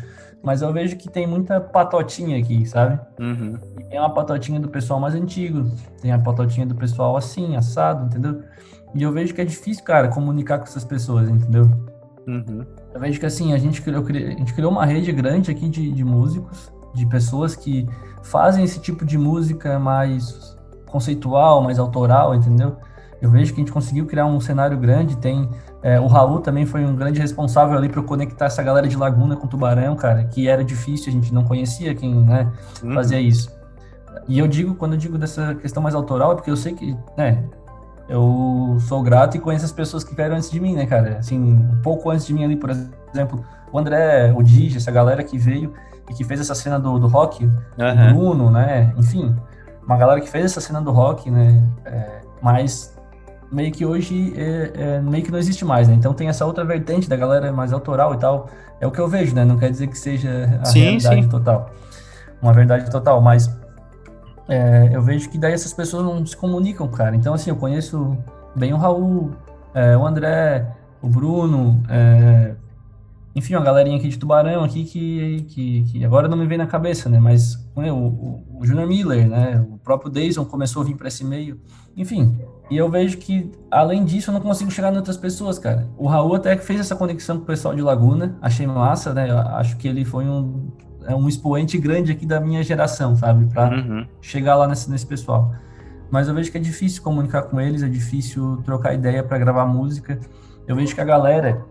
Mas 0.43 0.63
eu 0.63 0.73
vejo 0.73 0.97
que 0.97 1.11
tem 1.11 1.27
muita 1.27 1.61
patotinha 1.61 2.39
aqui, 2.39 2.65
sabe? 2.65 2.99
Uhum. 3.21 3.59
Tem 3.91 3.99
uma 4.01 4.09
patotinha 4.09 4.59
do 4.59 4.71
pessoal 4.71 4.99
mais 4.99 5.15
antigo, 5.15 5.71
tem 6.01 6.11
a 6.11 6.19
patotinha 6.19 6.65
do 6.65 6.75
pessoal 6.75 7.15
assim, 7.15 7.55
assado, 7.55 8.07
entendeu? 8.07 8.43
E 8.95 9.03
eu 9.03 9.13
vejo 9.13 9.35
que 9.35 9.43
é 9.43 9.45
difícil, 9.45 9.85
cara, 9.85 10.09
comunicar 10.09 10.57
com 10.57 10.65
essas 10.65 10.87
pessoas, 10.87 11.29
entendeu? 11.29 11.71
Uhum. 12.27 12.65
Eu 12.95 13.01
vejo 13.01 13.21
que 13.21 13.27
assim, 13.27 13.53
a 13.53 13.59
gente 13.59 13.83
criou, 13.83 14.03
a 14.03 14.13
gente 14.39 14.55
criou 14.55 14.73
uma 14.73 14.87
rede 14.87 15.13
grande 15.13 15.51
aqui 15.51 15.69
de, 15.69 15.93
de 15.93 16.03
músicos, 16.03 16.73
de 16.95 17.05
pessoas 17.05 17.55
que 17.55 17.87
fazem 18.23 18.65
esse 18.65 18.81
tipo 18.81 19.05
de 19.05 19.17
música 19.19 19.79
mais 19.79 20.57
conceitual, 20.87 21.63
mais 21.63 21.79
autoral, 21.79 22.35
entendeu? 22.35 22.77
Eu 23.21 23.31
vejo 23.31 23.53
que 23.53 23.61
a 23.61 23.63
gente 23.63 23.73
conseguiu 23.73 24.07
criar 24.07 24.27
um 24.27 24.41
cenário 24.41 24.79
grande, 24.79 25.17
tem 25.17 25.49
é, 25.83 25.99
o 25.99 26.07
Raul 26.07 26.41
também 26.41 26.67
foi 26.67 26.85
um 26.85 26.95
grande 26.95 27.21
responsável 27.21 27.77
ali 27.77 27.89
para 27.89 28.03
conectar 28.03 28.47
essa 28.47 28.63
galera 28.63 28.87
de 28.87 28.97
Laguna 28.97 29.35
com 29.37 29.47
Tubarão, 29.47 29.97
cara, 29.97 30.25
que 30.25 30.47
era 30.47 30.63
difícil, 30.63 31.09
a 31.09 31.13
gente 31.13 31.33
não 31.33 31.43
conhecia 31.45 31.95
quem 31.95 32.15
né, 32.15 32.51
uhum. 32.83 32.95
fazia 32.95 33.21
isso. 33.21 33.51
E 34.29 34.39
eu 34.39 34.47
digo, 34.47 34.75
quando 34.75 34.93
eu 34.93 34.99
digo 34.99 35.17
dessa 35.17 35.55
questão 35.55 35.83
mais 35.83 35.95
autoral, 35.95 36.33
é 36.33 36.35
porque 36.35 36.51
eu 36.51 36.57
sei 36.57 36.75
que, 36.75 36.97
né, 37.17 37.43
eu 38.09 38.77
sou 38.81 39.03
grato 39.03 39.37
e 39.37 39.41
conheço 39.41 39.65
as 39.65 39.73
pessoas 39.73 40.05
que 40.05 40.15
vieram 40.15 40.37
antes 40.37 40.51
de 40.51 40.61
mim, 40.61 40.75
né, 40.75 40.85
cara? 40.85 41.19
Assim, 41.19 41.39
um 41.39 41.81
pouco 41.81 42.11
antes 42.11 42.27
de 42.27 42.35
mim 42.35 42.45
ali, 42.45 42.57
por 42.57 42.69
exemplo, 42.69 43.43
o 43.73 43.79
André, 43.79 44.35
o 44.37 44.43
Digi, 44.43 44.77
essa 44.77 44.91
galera 44.91 45.23
que 45.23 45.39
veio 45.39 45.73
que 46.15 46.25
fez 46.25 46.41
essa 46.41 46.55
cena 46.55 46.79
do, 46.79 46.99
do 46.99 47.07
rock, 47.07 47.45
uhum. 47.45 47.51
o 48.11 48.15
Bruno, 48.15 48.51
né, 48.51 48.93
enfim, 48.97 49.35
uma 49.83 49.97
galera 49.97 50.21
que 50.21 50.29
fez 50.29 50.45
essa 50.45 50.61
cena 50.61 50.81
do 50.81 50.91
rock, 50.91 51.31
né, 51.31 51.63
é, 51.85 52.21
mas 52.43 52.97
meio 53.51 53.73
que 53.73 53.85
hoje 53.85 54.33
é, 54.37 54.71
é, 54.75 55.01
meio 55.01 55.25
que 55.25 55.31
não 55.31 55.39
existe 55.39 55.65
mais, 55.65 55.89
né? 55.89 55.95
Então 55.95 56.15
tem 56.15 56.29
essa 56.29 56.47
outra 56.47 56.65
vertente 56.65 57.09
da 57.09 57.17
galera 57.17 57.53
mais 57.53 57.73
autoral 57.73 58.15
e 58.15 58.17
tal. 58.17 58.49
É 58.81 58.87
o 58.87 58.91
que 58.91 59.01
eu 59.01 59.09
vejo, 59.09 59.35
né? 59.35 59.45
Não 59.45 59.59
quer 59.59 59.71
dizer 59.71 59.89
que 59.89 59.99
seja 59.99 60.59
a 60.63 60.65
sim, 60.65 60.81
realidade 60.81 61.23
sim. 61.23 61.29
total. 61.29 61.71
Uma 62.41 62.53
verdade 62.53 62.91
total, 62.91 63.21
mas 63.21 63.51
é, 64.49 64.91
eu 64.93 65.03
vejo 65.03 65.29
que 65.29 65.37
daí 65.37 65.53
essas 65.53 65.73
pessoas 65.73 66.05
não 66.05 66.25
se 66.25 66.37
comunicam, 66.37 66.89
cara. 66.89 67.15
Então, 67.15 67.35
assim, 67.35 67.51
eu 67.51 67.57
conheço 67.57 68.17
bem 68.55 68.73
o 68.73 68.77
Raul, 68.77 69.33
é, 69.75 69.97
o 69.97 70.07
André, 70.07 70.67
o 71.03 71.09
Bruno, 71.09 71.83
é, 71.89 72.55
enfim, 73.35 73.55
uma 73.55 73.65
galerinha 73.65 73.97
aqui 73.97 74.09
de 74.09 74.19
Tubarão 74.19 74.65
aqui 74.65 74.85
que, 74.85 75.47
que, 75.49 75.83
que, 75.85 76.05
agora 76.05 76.27
não 76.27 76.37
me 76.37 76.47
vem 76.47 76.59
na 76.59 76.67
cabeça, 76.67 77.09
né? 77.09 77.21
Mas 77.21 77.57
né, 77.77 77.93
o, 77.93 77.97
o, 77.97 78.59
o 78.61 78.67
Junior 78.67 78.87
Miller, 78.89 79.29
né? 79.29 79.65
O 79.71 79.79
próprio 79.79 80.11
Dayson 80.11 80.45
começou 80.45 80.83
a 80.83 80.85
vir 80.85 80.97
para 80.97 81.09
esse 81.09 81.25
meio. 81.25 81.61
Enfim, 81.97 82.37
e 82.69 82.77
eu 82.77 82.91
vejo 82.91 83.19
que, 83.19 83.51
além 83.71 84.05
disso, 84.05 84.31
eu 84.31 84.35
não 84.35 84.41
consigo 84.41 84.71
chegar 84.71 84.93
em 84.93 84.97
outras 84.97 85.17
pessoas, 85.17 85.59
cara. 85.59 85.89
O 85.97 86.07
Raul 86.07 86.35
até 86.35 86.57
fez 86.57 86.81
essa 86.81 86.97
conexão 86.97 87.37
com 87.37 87.45
o 87.45 87.47
pessoal 87.47 87.75
de 87.75 87.83
Laguna, 87.83 88.37
achei 88.43 88.67
massa, 88.67 89.15
né? 89.15 89.31
Eu 89.31 89.39
acho 89.39 89.77
que 89.77 89.87
ele 89.87 90.05
foi 90.05 90.25
um, 90.25 90.69
é 91.07 91.15
um 91.15 91.29
expoente 91.29 91.79
grande 91.79 92.11
aqui 92.11 92.27
da 92.27 92.41
minha 92.41 92.63
geração, 92.65 93.15
sabe? 93.17 93.47
Para 93.53 93.77
uhum. 93.77 94.07
chegar 94.21 94.57
lá 94.57 94.67
nesse, 94.67 94.91
nesse 94.91 95.07
pessoal. 95.07 95.53
Mas 96.11 96.27
eu 96.27 96.35
vejo 96.35 96.51
que 96.51 96.59
é 96.59 96.61
difícil 96.61 97.03
comunicar 97.03 97.43
com 97.43 97.61
eles, 97.61 97.85
é 97.85 97.89
difícil 97.89 98.61
trocar 98.65 98.93
ideia 98.93 99.23
para 99.23 99.39
gravar 99.39 99.67
música. 99.67 100.19
Eu 100.67 100.75
vejo 100.75 100.95
que 100.95 101.01
a 101.01 101.05
galera 101.05 101.65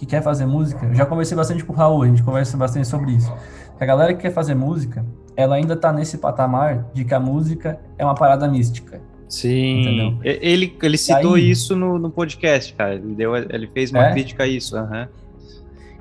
que 0.00 0.06
quer 0.06 0.22
fazer 0.22 0.46
música, 0.46 0.86
eu 0.86 0.94
já 0.94 1.04
conversei 1.04 1.36
bastante 1.36 1.62
com 1.62 1.74
o 1.74 1.76
Raul, 1.76 2.04
a 2.04 2.06
gente 2.06 2.22
conversa 2.22 2.56
bastante 2.56 2.88
sobre 2.88 3.12
isso. 3.12 3.30
A 3.78 3.84
galera 3.84 4.14
que 4.14 4.22
quer 4.22 4.32
fazer 4.32 4.54
música, 4.54 5.04
ela 5.36 5.56
ainda 5.56 5.76
tá 5.76 5.92
nesse 5.92 6.16
patamar 6.16 6.86
de 6.94 7.04
que 7.04 7.12
a 7.12 7.20
música 7.20 7.78
é 7.98 8.04
uma 8.04 8.14
parada 8.14 8.48
mística. 8.48 8.98
Sim, 9.28 9.82
entendeu? 9.82 10.18
ele, 10.24 10.74
ele 10.82 10.96
citou 10.96 11.34
aí, 11.34 11.50
isso 11.50 11.76
no, 11.76 11.98
no 11.98 12.10
podcast, 12.10 12.72
cara. 12.72 12.94
Ele, 12.94 13.14
deu, 13.14 13.36
ele 13.36 13.66
fez 13.66 13.90
uma 13.90 14.06
é? 14.06 14.12
crítica 14.12 14.44
a 14.44 14.46
isso. 14.46 14.74
Uhum. 14.74 15.06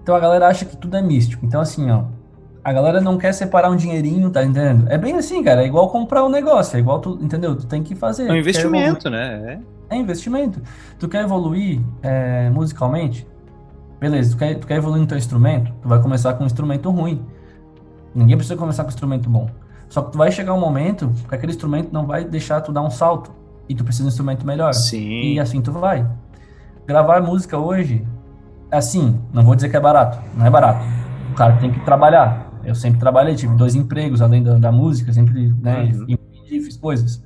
Então 0.01 0.15
a 0.15 0.19
galera 0.19 0.47
acha 0.47 0.63
que 0.63 0.77
tudo 0.77 0.95
é 0.95 1.01
místico. 1.01 1.45
Então, 1.45 1.59
assim, 1.59 1.91
ó, 1.91 2.05
a 2.63 2.71
galera 2.71 3.01
não 3.01 3.17
quer 3.17 3.33
separar 3.33 3.69
um 3.69 3.75
dinheirinho, 3.75 4.29
tá 4.29 4.45
entendendo? 4.45 4.87
É 4.89 4.97
bem 4.97 5.13
assim, 5.15 5.43
cara. 5.43 5.61
É 5.61 5.67
igual 5.67 5.89
comprar 5.89 6.23
um 6.23 6.29
negócio, 6.29 6.77
é 6.77 6.79
igual 6.79 6.99
tu, 6.99 7.19
entendeu? 7.21 7.53
Tu 7.53 7.67
tem 7.67 7.83
que 7.83 7.95
fazer. 7.95 8.29
É 8.29 8.31
um 8.31 8.37
investimento, 8.37 9.09
né? 9.09 9.59
É. 9.89 9.95
é. 9.95 9.97
investimento. 9.97 10.61
Tu 10.97 11.09
quer 11.09 11.25
evoluir 11.25 11.81
é, 12.01 12.49
musicalmente? 12.49 13.27
Beleza, 13.99 14.31
tu 14.31 14.37
quer, 14.37 14.55
tu 14.55 14.67
quer 14.67 14.77
evoluir 14.77 15.01
no 15.01 15.07
teu 15.07 15.17
instrumento? 15.17 15.71
Tu 15.81 15.87
vai 15.87 16.01
começar 16.01 16.33
com 16.33 16.43
um 16.43 16.47
instrumento 16.47 16.89
ruim. 16.89 17.25
Ninguém 18.15 18.37
precisa 18.37 18.57
começar 18.57 18.83
com 18.83 18.89
um 18.89 18.93
instrumento 18.93 19.29
bom. 19.29 19.49
Só 19.89 20.01
que 20.01 20.11
tu 20.11 20.17
vai 20.17 20.31
chegar 20.31 20.53
um 20.53 20.59
momento 20.59 21.11
que 21.27 21.35
aquele 21.35 21.51
instrumento 21.51 21.91
não 21.91 22.05
vai 22.05 22.23
deixar 22.23 22.61
tu 22.61 22.71
dar 22.71 22.81
um 22.81 22.89
salto. 22.89 23.31
E 23.67 23.75
tu 23.75 23.83
precisa 23.83 24.03
de 24.03 24.07
um 24.07 24.11
instrumento 24.11 24.45
melhor. 24.45 24.73
Sim. 24.73 25.33
E 25.33 25.39
assim 25.39 25.61
tu 25.61 25.71
vai. 25.71 26.07
Gravar 26.87 27.21
música 27.21 27.57
hoje, 27.57 28.05
assim, 28.71 29.19
não 29.33 29.43
vou 29.43 29.55
dizer 29.55 29.69
que 29.69 29.77
é 29.77 29.79
barato. 29.79 30.19
Não 30.35 30.45
é 30.45 30.49
barato. 30.49 30.83
O 31.31 31.35
cara 31.35 31.57
tem 31.57 31.71
que 31.71 31.79
trabalhar. 31.81 32.49
Eu 32.63 32.75
sempre 32.75 32.99
trabalhei, 32.99 33.35
tive 33.35 33.55
dois 33.55 33.75
empregos 33.75 34.21
além 34.21 34.43
da, 34.43 34.57
da 34.57 34.71
música, 34.71 35.11
sempre, 35.13 35.53
né, 35.61 35.91
uhum. 35.93 36.17
fiz 36.47 36.77
coisas. 36.77 37.23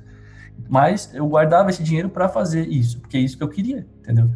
Mas 0.68 1.12
eu 1.14 1.26
guardava 1.26 1.70
esse 1.70 1.82
dinheiro 1.82 2.08
para 2.08 2.28
fazer 2.28 2.66
isso, 2.68 3.00
porque 3.00 3.16
é 3.16 3.20
isso 3.20 3.36
que 3.36 3.42
eu 3.42 3.48
queria, 3.48 3.86
entendeu? 4.00 4.30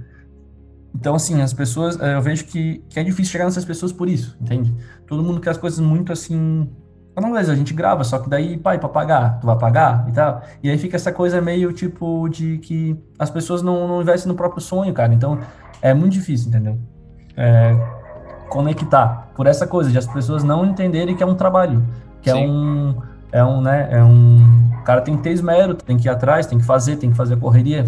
Então, 0.99 1.14
assim, 1.14 1.40
as 1.40 1.53
pessoas, 1.53 1.99
eh, 2.01 2.16
eu 2.16 2.20
vejo 2.20 2.44
que, 2.44 2.82
que 2.90 2.99
é 2.99 3.05
difícil 3.05 3.30
chegar 3.30 3.44
nessas 3.44 3.64
pessoas 3.64 3.92
por 3.92 4.09
isso, 4.09 4.36
entende? 4.40 4.74
Todo 5.07 5.22
mundo 5.22 5.40
quer 5.40 5.51
as 5.51 5.57
coisas 5.57 5.78
muito 5.78 6.12
assim, 6.12 6.68
não, 7.20 7.30
beleza, 7.30 7.53
a 7.53 7.57
gente 7.57 7.72
grava, 7.72 8.03
só 8.03 8.18
que 8.18 8.28
daí, 8.28 8.57
pai, 8.57 8.78
pra 8.78 8.88
pagar, 8.88 9.38
tu 9.40 9.46
vai 9.46 9.57
pagar 9.57 10.07
e 10.09 10.12
tal. 10.12 10.42
E 10.62 10.68
aí 10.68 10.76
fica 10.76 10.96
essa 10.96 11.12
coisa 11.12 11.40
meio 11.40 11.72
tipo 11.72 12.28
de 12.28 12.59
que 12.59 12.96
as 13.18 13.30
pessoas 13.30 13.62
não, 13.62 13.86
não 13.86 14.03
investem 14.03 14.28
no 14.28 14.36
próprio 14.36 14.61
sonho, 14.61 14.92
cara. 14.92 15.14
Então 15.14 15.38
é 15.80 15.94
muito 15.94 16.12
difícil, 16.12 16.49
entendeu? 16.49 16.78
É, 17.36 17.76
conectar 18.49 19.28
por 19.34 19.46
essa 19.46 19.66
coisa 19.66 19.90
de 19.90 19.99
as 19.99 20.07
pessoas 20.07 20.42
não 20.42 20.64
entenderem 20.64 21.16
que 21.16 21.22
é 21.22 21.26
um 21.26 21.34
trabalho, 21.34 21.84
que 22.22 22.30
é 22.30 22.34
Sim. 22.34 22.42
é 22.42 22.49
um. 22.49 22.94
É 23.30 23.44
um, 23.44 23.61
né? 23.61 23.88
É 23.90 24.03
um. 24.03 24.70
O 24.80 24.82
cara 24.84 25.03
tem 25.03 25.16
que 25.16 25.22
ter 25.22 25.30
esmero, 25.30 25.74
tem 25.74 25.96
que 25.96 26.09
ir 26.09 26.11
atrás, 26.11 26.46
tem 26.46 26.59
que 26.59 26.64
fazer, 26.64 26.96
tem 26.96 27.11
que 27.11 27.16
fazer 27.16 27.34
a 27.34 27.36
correria. 27.36 27.84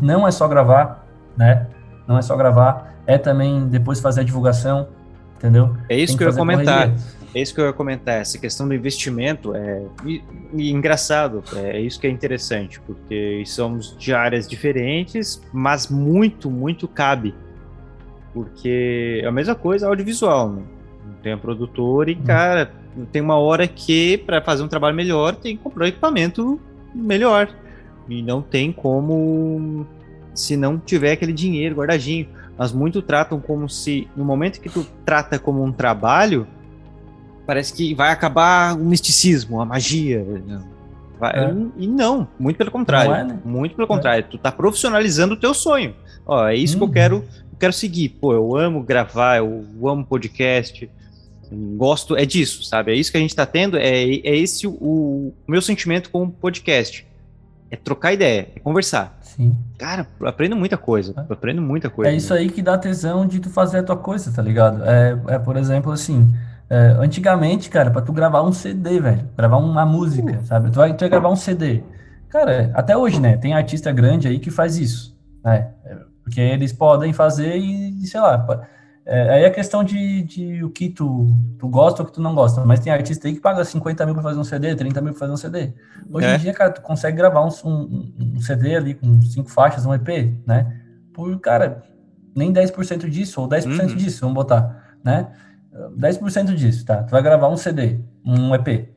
Não 0.00 0.28
é 0.28 0.30
só 0.30 0.46
gravar, 0.46 1.06
né? 1.36 1.66
Não 2.06 2.18
é 2.18 2.22
só 2.22 2.36
gravar, 2.36 2.94
é 3.06 3.16
também 3.18 3.66
depois 3.66 4.00
fazer 4.00 4.20
a 4.20 4.24
divulgação, 4.24 4.88
entendeu? 5.36 5.76
É 5.88 5.96
isso 5.96 6.12
que, 6.12 6.18
que 6.18 6.24
eu 6.24 6.30
ia 6.30 6.36
comentar. 6.36 6.88
Correria. 6.88 7.24
É 7.34 7.42
isso 7.42 7.52
que 7.52 7.60
eu 7.60 7.66
ia 7.66 7.72
comentar, 7.72 8.20
essa 8.20 8.38
questão 8.38 8.68
do 8.68 8.72
investimento 8.72 9.56
é 9.56 9.82
e, 10.06 10.22
e 10.52 10.70
engraçado, 10.70 11.42
é, 11.56 11.78
é 11.78 11.80
isso 11.80 11.98
que 11.98 12.06
é 12.06 12.10
interessante, 12.10 12.80
porque 12.80 13.42
somos 13.44 13.96
de 13.98 14.14
áreas 14.14 14.46
diferentes, 14.46 15.42
mas 15.52 15.88
muito, 15.88 16.48
muito 16.48 16.86
cabe. 16.86 17.34
Porque 18.32 19.20
é 19.22 19.26
a 19.26 19.32
mesma 19.32 19.56
coisa 19.56 19.88
audiovisual, 19.88 20.48
né? 20.50 20.62
Tem 21.24 21.32
a 21.32 21.36
produtora 21.36 22.10
e, 22.10 22.14
hum. 22.14 22.22
cara, 22.24 22.70
tem 23.10 23.20
uma 23.20 23.36
hora 23.36 23.66
que, 23.66 24.18
para 24.18 24.40
fazer 24.40 24.62
um 24.62 24.68
trabalho 24.68 24.94
melhor, 24.94 25.34
tem 25.34 25.56
que 25.56 25.62
comprar 25.62 25.86
um 25.86 25.88
equipamento 25.88 26.60
melhor. 26.94 27.48
E 28.08 28.22
não 28.22 28.42
tem 28.42 28.70
como 28.70 29.86
se 30.34 30.56
não 30.56 30.78
tiver 30.78 31.12
aquele 31.12 31.32
dinheiro 31.32 31.76
guardadinho. 31.76 32.28
Mas 32.56 32.72
muito 32.72 33.02
tratam 33.02 33.40
como 33.40 33.68
se, 33.68 34.08
no 34.16 34.24
momento 34.24 34.60
que 34.60 34.68
tu 34.68 34.86
trata 35.04 35.38
como 35.38 35.62
um 35.64 35.72
trabalho, 35.72 36.46
parece 37.46 37.72
que 37.72 37.94
vai 37.94 38.10
acabar 38.10 38.76
o 38.76 38.84
misticismo, 38.84 39.60
a 39.60 39.64
magia. 39.64 40.24
Vai, 41.18 41.32
é. 41.32 41.54
E 41.76 41.86
não, 41.86 42.28
muito 42.38 42.56
pelo 42.56 42.70
contrário. 42.70 43.12
É, 43.12 43.24
né? 43.24 43.38
Muito 43.44 43.74
pelo 43.74 43.88
contrário. 43.88 44.20
É. 44.20 44.28
Tu 44.28 44.38
tá 44.38 44.52
profissionalizando 44.52 45.34
o 45.34 45.36
teu 45.36 45.52
sonho. 45.52 45.94
Ó, 46.26 46.46
é 46.46 46.56
isso 46.56 46.76
hum. 46.76 46.78
que 46.78 46.82
eu 46.84 46.88
uhum. 46.88 46.92
quero, 46.92 47.16
eu 47.52 47.58
quero 47.58 47.72
seguir. 47.72 48.10
Pô, 48.10 48.32
eu 48.32 48.56
amo 48.56 48.82
gravar, 48.82 49.38
eu 49.38 49.64
amo 49.84 50.04
podcast. 50.04 50.88
Gosto, 51.76 52.16
é 52.16 52.24
disso, 52.24 52.64
sabe? 52.64 52.92
É 52.92 52.94
isso 52.94 53.10
que 53.10 53.16
a 53.16 53.20
gente 53.20 53.34
tá 53.34 53.46
tendo, 53.46 53.76
é, 53.76 54.02
é 54.02 54.36
esse 54.36 54.66
o, 54.66 54.72
o 54.72 55.34
meu 55.46 55.62
sentimento 55.62 56.10
com 56.10 56.24
o 56.24 56.30
podcast. 56.30 57.06
É 57.70 57.76
trocar 57.76 58.12
ideia, 58.12 58.48
é 58.54 58.60
conversar. 58.60 59.20
Sim. 59.36 59.56
Cara, 59.78 60.06
aprendo 60.22 60.54
muita 60.54 60.76
coisa. 60.76 61.12
É. 61.16 61.32
Aprendo 61.32 61.60
muita 61.60 61.90
coisa. 61.90 62.10
É 62.10 62.14
isso 62.14 62.32
né? 62.32 62.40
aí 62.40 62.50
que 62.50 62.62
dá 62.62 62.78
tesão 62.78 63.26
de 63.26 63.40
tu 63.40 63.50
fazer 63.50 63.78
a 63.78 63.82
tua 63.82 63.96
coisa, 63.96 64.32
tá 64.32 64.40
ligado? 64.40 64.84
É, 64.84 65.18
é 65.28 65.38
por 65.38 65.56
exemplo, 65.56 65.90
assim, 65.90 66.32
é, 66.70 66.96
antigamente, 66.98 67.68
cara, 67.68 67.90
pra 67.90 68.00
tu 68.00 68.12
gravar 68.12 68.42
um 68.42 68.52
CD, 68.52 69.00
velho, 69.00 69.28
gravar 69.36 69.56
uma 69.56 69.84
música, 69.84 70.38
uh. 70.38 70.46
sabe? 70.46 70.70
Tu 70.70 70.76
vai, 70.76 70.94
tu 70.94 71.00
vai 71.00 71.08
gravar 71.08 71.30
um 71.30 71.36
CD. 71.36 71.82
Cara, 72.28 72.70
até 72.74 72.96
hoje, 72.96 73.20
né? 73.20 73.36
Tem 73.36 73.54
artista 73.54 73.92
grande 73.92 74.28
aí 74.28 74.38
que 74.38 74.50
faz 74.50 74.76
isso, 74.76 75.16
né? 75.44 75.70
Porque 76.22 76.40
eles 76.40 76.72
podem 76.72 77.12
fazer 77.12 77.56
e, 77.56 78.06
sei 78.06 78.20
lá. 78.20 78.66
É, 79.06 79.34
aí 79.34 79.44
é 79.44 79.50
questão 79.50 79.84
de, 79.84 80.22
de 80.22 80.64
o 80.64 80.70
que 80.70 80.88
tu, 80.88 81.26
tu 81.58 81.68
gosta 81.68 82.02
ou 82.02 82.06
o 82.06 82.10
que 82.10 82.14
tu 82.14 82.22
não 82.22 82.34
gosta. 82.34 82.64
Mas 82.64 82.80
tem 82.80 82.92
artista 82.92 83.28
aí 83.28 83.34
que 83.34 83.40
paga 83.40 83.64
50 83.64 84.06
mil 84.06 84.14
pra 84.14 84.22
fazer 84.22 84.38
um 84.38 84.44
CD, 84.44 84.74
30 84.74 85.00
mil 85.02 85.12
pra 85.12 85.20
fazer 85.20 85.32
um 85.32 85.36
CD. 85.36 85.72
Hoje 86.10 86.26
é. 86.26 86.36
em 86.36 86.38
dia, 86.38 86.54
cara, 86.54 86.70
tu 86.70 86.80
consegue 86.80 87.16
gravar 87.16 87.44
um, 87.44 87.50
um, 87.64 88.14
um 88.36 88.40
CD 88.40 88.76
ali 88.76 88.94
com 88.94 89.20
cinco 89.22 89.50
faixas, 89.50 89.84
um 89.84 89.92
EP, 89.92 90.08
né? 90.46 90.80
Por, 91.12 91.38
cara, 91.38 91.82
nem 92.34 92.52
10% 92.52 93.08
disso, 93.08 93.40
ou 93.40 93.48
10% 93.48 93.90
uhum. 93.90 93.96
disso, 93.96 94.20
vamos 94.22 94.34
botar, 94.34 94.96
né? 95.04 95.28
10% 95.98 96.54
disso, 96.54 96.84
tá? 96.84 97.02
Tu 97.02 97.10
vai 97.10 97.22
gravar 97.22 97.48
um 97.48 97.56
CD, 97.56 98.00
um 98.24 98.54
EP. 98.54 98.88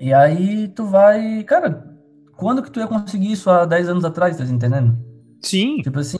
E 0.00 0.12
aí 0.14 0.68
tu 0.68 0.86
vai, 0.86 1.42
cara, 1.44 1.86
quando 2.36 2.62
que 2.62 2.70
tu 2.70 2.80
ia 2.80 2.86
conseguir 2.86 3.32
isso 3.32 3.50
há 3.50 3.64
10 3.64 3.88
anos 3.90 4.04
atrás, 4.04 4.36
tá 4.36 4.44
entendendo? 4.44 4.96
Sim. 5.40 5.82
Tipo 5.82 5.98
assim, 5.98 6.18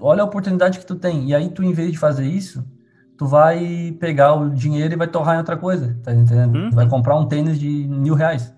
olha 0.00 0.22
a 0.22 0.24
oportunidade 0.24 0.78
que 0.78 0.86
tu 0.86 0.94
tem. 0.94 1.28
E 1.28 1.34
aí 1.34 1.48
tu, 1.48 1.62
em 1.62 1.72
vez 1.72 1.92
de 1.92 1.98
fazer 1.98 2.26
isso, 2.26 2.64
tu 3.16 3.26
vai 3.26 3.96
pegar 3.98 4.34
o 4.34 4.48
dinheiro 4.48 4.94
e 4.94 4.96
vai 4.96 5.08
torrar 5.08 5.34
em 5.34 5.38
outra 5.38 5.56
coisa, 5.56 5.98
tá 6.02 6.12
entendendo? 6.12 6.56
Hum. 6.56 6.70
Tu 6.70 6.76
vai 6.76 6.88
comprar 6.88 7.16
um 7.16 7.26
tênis 7.26 7.58
de 7.58 7.68
mil 7.68 8.14
reais. 8.14 8.52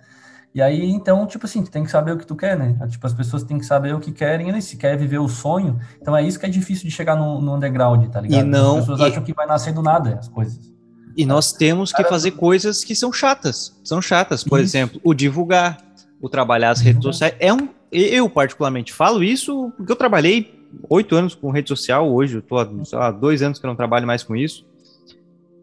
E 0.53 0.61
aí, 0.61 0.91
então, 0.91 1.26
tipo 1.26 1.47
assim, 1.47 1.62
tu 1.62 1.70
tem 1.70 1.84
que 1.84 1.91
saber 1.91 2.12
o 2.12 2.18
que 2.18 2.26
tu 2.26 2.34
quer, 2.34 2.59
né? 2.59 2.76
Tipo, 2.88 3.07
as 3.07 3.14
pessoas 3.14 3.45
têm 3.45 3.59
que 3.59 3.64
saber 3.64 3.95
o 3.95 4.01
que 4.01 4.11
querem, 4.11 4.51
né? 4.51 4.61
se 4.61 4.76
quer 4.76 4.97
viver 4.97 5.18
o 5.18 5.28
sonho. 5.28 5.78
Então 6.01 6.16
é 6.16 6.24
isso 6.24 6.41
que 6.41 6.47
é 6.47 6.49
difícil 6.49 6.84
de 6.84 6.91
chegar 6.91 7.14
no, 7.14 7.41
no 7.41 7.55
underground, 7.55 8.09
tá 8.11 8.20
ligado? 8.20 8.45
E 8.45 8.49
não, 8.49 8.74
as 8.74 8.80
pessoas 8.80 9.01
e... 9.01 9.05
acham 9.05 9.22
que 9.22 9.32
vai 9.32 9.47
nascer 9.47 9.72
do 9.72 9.80
nada 9.80 10.18
as 10.18 10.28
coisas. 10.28 10.70
E 11.16 11.24
nós 11.24 11.53
temos 11.53 11.93
que 11.93 12.03
fazer 12.05 12.32
coisas 12.32 12.84
que 12.84 12.95
são 12.95 13.12
chatas. 13.12 13.78
São 13.84 14.03
chatas, 14.03 14.43
por 14.43 14.59
isso. 14.59 14.76
exemplo, 14.76 15.01
o 15.05 15.14
divulgar, 15.14 15.78
o 16.20 16.28
trabalar 16.28 16.70
as 16.70 16.80
redes 16.80 17.03
sociais. 17.03 17.34
É 17.38 17.53
um, 17.53 17.68
eu 17.93 18.28
particularmente 18.28 18.93
falo 18.93 19.22
isso 19.22 19.72
porque 19.76 19.93
eu 19.93 19.97
trabalhei 19.97 20.60
oito 20.89 21.14
anos 21.16 21.35
com 21.35 21.51
rede 21.51 21.68
social, 21.68 22.11
hoje 22.12 22.37
eu 22.37 22.43
tô 22.43 22.57
há 22.59 23.11
dois 23.11 23.43
anos 23.43 23.59
que 23.59 23.66
eu 23.66 23.68
não 23.68 23.77
trabalho 23.77 24.07
mais 24.07 24.23
com 24.23 24.35
isso, 24.37 24.66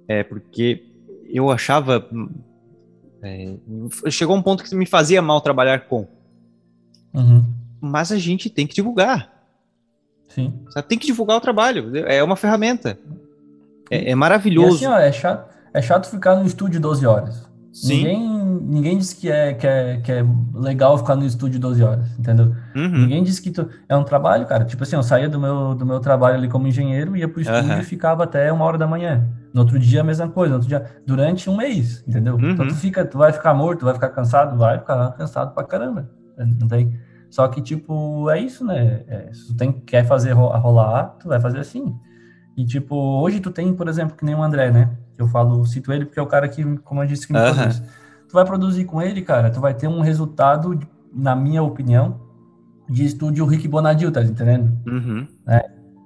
é 0.08 0.24
porque 0.24 0.84
eu 1.30 1.50
achava, 1.52 2.08
é, 3.22 3.56
chegou 4.10 4.36
um 4.36 4.42
ponto 4.42 4.64
que 4.64 4.76
me 4.76 4.86
fazia 4.86 5.22
mal 5.22 5.42
trabalhar 5.42 5.82
com, 5.88 6.08
Uhum. 7.14 7.44
mas 7.82 8.12
a 8.12 8.18
gente 8.18 8.50
tem 8.50 8.68
que 8.68 8.76
divulgar, 8.76 9.32
Sim. 10.28 10.54
sabe? 10.70 10.88
tem 10.88 10.98
que 11.00 11.08
divulgar 11.08 11.38
o 11.38 11.42
trabalho, 11.42 11.96
é 12.06 12.24
uma 12.24 12.36
ferramenta, 12.36 12.98
é, 13.90 14.12
é 14.12 14.16
maravilhoso. 14.16 14.76
assim, 14.76 14.86
ó, 14.86 14.98
é 14.98 15.12
chato, 15.12 15.50
é 15.74 15.82
chato 15.82 16.10
ficar 16.10 16.36
no 16.36 16.46
estúdio 16.46 16.80
12 16.80 17.06
horas. 17.06 17.47
Sim. 17.80 17.98
Ninguém, 17.98 18.30
ninguém 18.64 18.98
diz 18.98 19.14
que 19.14 19.30
é, 19.30 19.54
que, 19.54 19.68
é, 19.68 19.98
que 19.98 20.12
é 20.12 20.26
legal 20.56 20.98
ficar 20.98 21.16
no 21.16 21.24
estúdio 21.24 21.60
12 21.60 21.84
horas, 21.84 22.10
entendeu? 22.18 22.56
Uhum. 22.76 22.90
Ninguém 22.90 23.24
disse 23.24 23.40
que 23.40 23.52
tu... 23.52 23.70
é 23.88 23.96
um 23.96 24.04
trabalho, 24.04 24.48
cara. 24.48 24.66
Tipo 24.66 24.82
assim, 24.82 24.96
eu 24.96 25.04
saía 25.04 25.30
do 25.30 25.40
meu, 25.40 25.76
do 25.76 25.86
meu 25.86 26.00
trabalho 26.00 26.38
ali 26.38 26.50
como 26.50 26.68
engenheiro, 26.68 27.16
ia 27.16 27.28
pro 27.28 27.40
estúdio 27.40 27.72
Aham. 27.72 27.80
e 27.80 27.84
ficava 27.84 28.24
até 28.24 28.52
uma 28.52 28.66
hora 28.66 28.80
da 28.80 28.88
manhã. 28.88 29.30
No 29.54 29.62
outro 29.62 29.78
dia, 29.78 30.02
a 30.02 30.04
mesma 30.04 30.28
coisa. 30.28 30.50
No 30.50 30.56
outro 30.56 30.68
dia, 30.68 30.86
durante 31.06 31.50
um 31.52 31.56
mês, 31.56 32.04
entendeu? 32.08 32.34
Uhum. 32.36 32.50
Então 32.50 32.68
tu 32.68 32.74
fica, 32.74 33.06
tu 33.06 33.20
vai 33.20 33.32
ficar 33.32 33.54
morto, 33.54 33.86
vai 33.86 33.94
ficar 33.94 34.10
cansado, 34.10 34.58
vai 34.58 34.80
ficar 34.80 35.12
cansado 35.12 35.54
pra 35.54 35.64
caramba. 35.64 36.10
Não 36.60 36.68
tem. 36.68 36.98
Só 37.30 37.48
que, 37.48 37.62
tipo, 37.62 38.28
é 38.32 38.40
isso, 38.40 38.66
né? 38.66 39.04
É, 39.08 39.30
se 39.34 39.48
tu 39.50 39.56
tem, 39.56 39.72
quer 39.72 40.04
fazer 40.04 40.32
ro- 40.32 40.50
rolar, 40.58 41.16
tu 41.20 41.28
vai 41.28 41.40
fazer 41.40 41.60
assim. 41.60 41.94
E, 42.58 42.66
tipo, 42.66 42.96
hoje 42.96 43.40
tu 43.40 43.52
tem, 43.52 43.72
por 43.72 43.88
exemplo, 43.88 44.18
que 44.18 44.26
nem 44.26 44.34
o 44.34 44.42
André, 44.42 44.72
né? 44.72 44.90
Eu 45.18 45.28
falo, 45.28 45.66
cito 45.66 45.92
ele 45.92 46.06
porque 46.06 46.20
é 46.20 46.24
o 46.24 46.28
cara 46.28 46.48
que, 46.48 46.64
como 46.80 47.02
eu 47.02 47.08
disse, 47.08 47.26
que 47.26 47.34
me 47.34 47.40
Aham. 47.40 47.54
produz. 47.54 47.84
Tu 48.28 48.34
vai 48.34 48.46
produzir 48.46 48.86
com 48.86 49.02
ele, 49.02 49.22
cara, 49.22 49.50
tu 49.50 49.60
vai 49.60 49.74
ter 49.74 49.88
um 49.88 50.02
resultado, 50.02 50.78
na 51.14 51.36
minha 51.36 51.64
opinião, 51.64 52.20
de 52.90 53.06
estúdio 53.06 53.46
Rick 53.46 53.68
Bonadil, 53.68 54.12
tá 54.12 54.22
entendendo? 54.22 54.78
Uhum. 54.86 55.28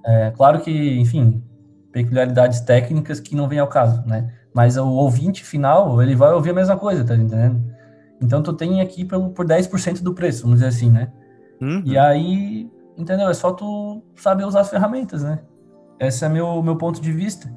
É 0.05 0.31
claro 0.31 0.61
que, 0.61 0.99
enfim, 0.99 1.43
peculiaridades 1.91 2.61
técnicas 2.61 3.19
que 3.19 3.35
não 3.35 3.47
vem 3.47 3.59
ao 3.59 3.67
caso, 3.67 4.03
né? 4.05 4.33
Mas 4.53 4.77
o 4.77 4.87
ouvinte 4.87 5.43
final, 5.43 6.01
ele 6.01 6.15
vai 6.15 6.31
ouvir 6.33 6.51
a 6.51 6.53
mesma 6.53 6.77
coisa, 6.77 7.03
tá 7.03 7.15
entendendo? 7.15 7.61
Então 8.21 8.41
tu 8.43 8.53
tem 8.53 8.81
aqui 8.81 9.03
pelo, 9.05 9.29
por 9.29 9.45
10% 9.45 10.01
do 10.01 10.13
preço, 10.13 10.43
vamos 10.43 10.59
dizer 10.59 10.69
assim, 10.69 10.89
né? 10.89 11.11
Uhum. 11.59 11.81
E 11.85 11.97
aí, 11.97 12.69
entendeu? 12.97 13.29
É 13.29 13.33
só 13.33 13.51
tu 13.51 14.03
saber 14.15 14.45
usar 14.45 14.61
as 14.61 14.69
ferramentas, 14.69 15.23
né? 15.23 15.39
Esse 15.99 16.25
é 16.25 16.29
meu 16.29 16.61
meu 16.63 16.75
ponto 16.75 17.01
de 17.01 17.11
vista. 17.11 17.51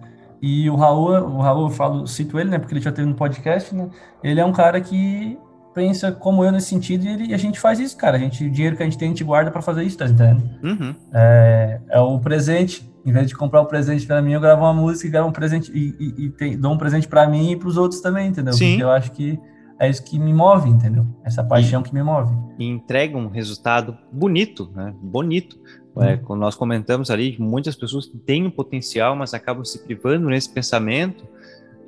E 0.46 0.68
o 0.68 0.74
Raul, 0.76 1.10
o 1.36 1.40
Raul 1.40 1.62
eu 1.68 1.70
falo, 1.70 2.06
cito 2.06 2.38
ele, 2.38 2.50
né? 2.50 2.58
Porque 2.58 2.74
ele 2.74 2.80
já 2.82 2.92
teve 2.92 3.08
no 3.08 3.14
podcast, 3.14 3.74
né? 3.74 3.88
Ele 4.22 4.40
é 4.40 4.44
um 4.44 4.52
cara 4.52 4.80
que 4.80 5.38
pensa 5.74 6.12
como 6.12 6.44
eu 6.44 6.52
nesse 6.52 6.68
sentido 6.68 7.04
e, 7.04 7.08
ele, 7.08 7.24
e 7.28 7.34
a 7.34 7.36
gente 7.38 7.58
faz 7.58 7.80
isso, 7.80 7.96
cara. 7.96 8.16
A 8.16 8.20
gente, 8.20 8.44
o 8.44 8.50
dinheiro 8.50 8.76
que 8.76 8.82
a 8.82 8.84
gente 8.84 8.98
tem, 8.98 9.08
a 9.08 9.10
gente 9.10 9.24
guarda 9.24 9.50
para 9.50 9.62
fazer 9.62 9.82
isso, 9.84 9.96
tá 9.98 10.04
entendendo? 10.04 10.42
Uhum. 10.62 10.94
É, 11.12 11.80
é 11.88 12.00
o 12.00 12.18
presente. 12.20 12.92
Em 13.06 13.12
vez 13.12 13.26
de 13.28 13.34
comprar 13.34 13.60
o 13.60 13.66
presente 13.66 14.06
para 14.06 14.20
mim, 14.22 14.32
eu 14.32 14.40
gravo 14.40 14.62
uma 14.62 14.72
música 14.72 15.06
e 15.08 15.10
gravo 15.10 15.28
um 15.28 15.32
presente 15.32 15.70
e, 15.74 15.94
e, 15.98 16.24
e 16.26 16.30
tem- 16.30 16.58
dou 16.58 16.72
um 16.72 16.78
presente 16.78 17.06
para 17.08 17.26
mim 17.28 17.50
e 17.52 17.56
para 17.56 17.68
os 17.68 17.76
outros 17.76 18.00
também, 18.00 18.28
entendeu? 18.28 18.52
Sim. 18.54 18.70
Porque 18.72 18.82
eu 18.82 18.90
acho 18.90 19.12
que 19.12 19.38
é 19.78 19.88
isso 19.88 20.02
que 20.04 20.18
me 20.18 20.32
move, 20.32 20.70
entendeu? 20.70 21.04
Essa 21.24 21.42
paixão 21.42 21.82
que 21.82 21.92
me 21.92 22.02
move. 22.02 22.32
e 22.58 22.64
entrega 22.66 23.16
um 23.18 23.28
resultado 23.28 23.96
bonito, 24.12 24.70
né? 24.74 24.94
Bonito. 25.02 25.56
É, 26.00 26.16
quando 26.16 26.40
nós 26.40 26.56
comentamos 26.56 27.10
ali, 27.10 27.36
muitas 27.38 27.76
pessoas 27.76 28.10
têm 28.26 28.46
um 28.46 28.50
potencial, 28.50 29.14
mas 29.14 29.32
acabam 29.32 29.64
se 29.64 29.78
privando 29.84 30.28
nesse 30.28 30.48
pensamento 30.52 31.24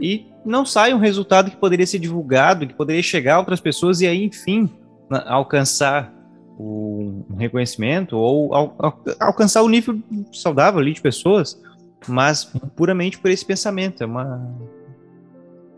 e 0.01 0.27
não 0.45 0.65
sai 0.65 0.95
um 0.95 0.99
resultado 0.99 1.51
que 1.51 1.57
poderia 1.57 1.87
ser 1.87 1.99
divulgado, 1.99 2.67
que 2.67 2.75
poderia 2.75 3.03
chegar 3.03 3.35
a 3.35 3.39
outras 3.41 3.61
pessoas 3.61 4.01
e 4.01 4.07
aí, 4.07 4.25
enfim, 4.25 4.71
alcançar 5.11 6.13
o 6.59 7.25
um 7.31 7.37
reconhecimento 7.37 8.17
ou 8.17 8.55
al- 8.55 8.75
al- 8.79 9.01
alcançar 9.21 9.63
o 9.63 9.69
nível 9.69 9.99
saudável 10.33 10.81
ali 10.81 10.93
de 10.93 11.01
pessoas, 11.01 11.61
mas 12.07 12.45
puramente 12.77 13.19
por 13.19 13.31
esse 13.31 13.45
pensamento. 13.45 14.03
É 14.03 14.07
uma. 14.07 14.55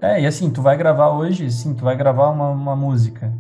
É, 0.01 0.21
e 0.23 0.27
assim, 0.27 0.51
tu 0.51 0.63
vai 0.63 0.77
gravar 0.77 1.11
hoje, 1.11 1.51
sim, 1.51 1.75
tu 1.75 1.83
vai 1.85 1.97
gravar 1.97 2.29
uma, 2.29 2.51
uma 2.51 2.77
música. 2.77 3.33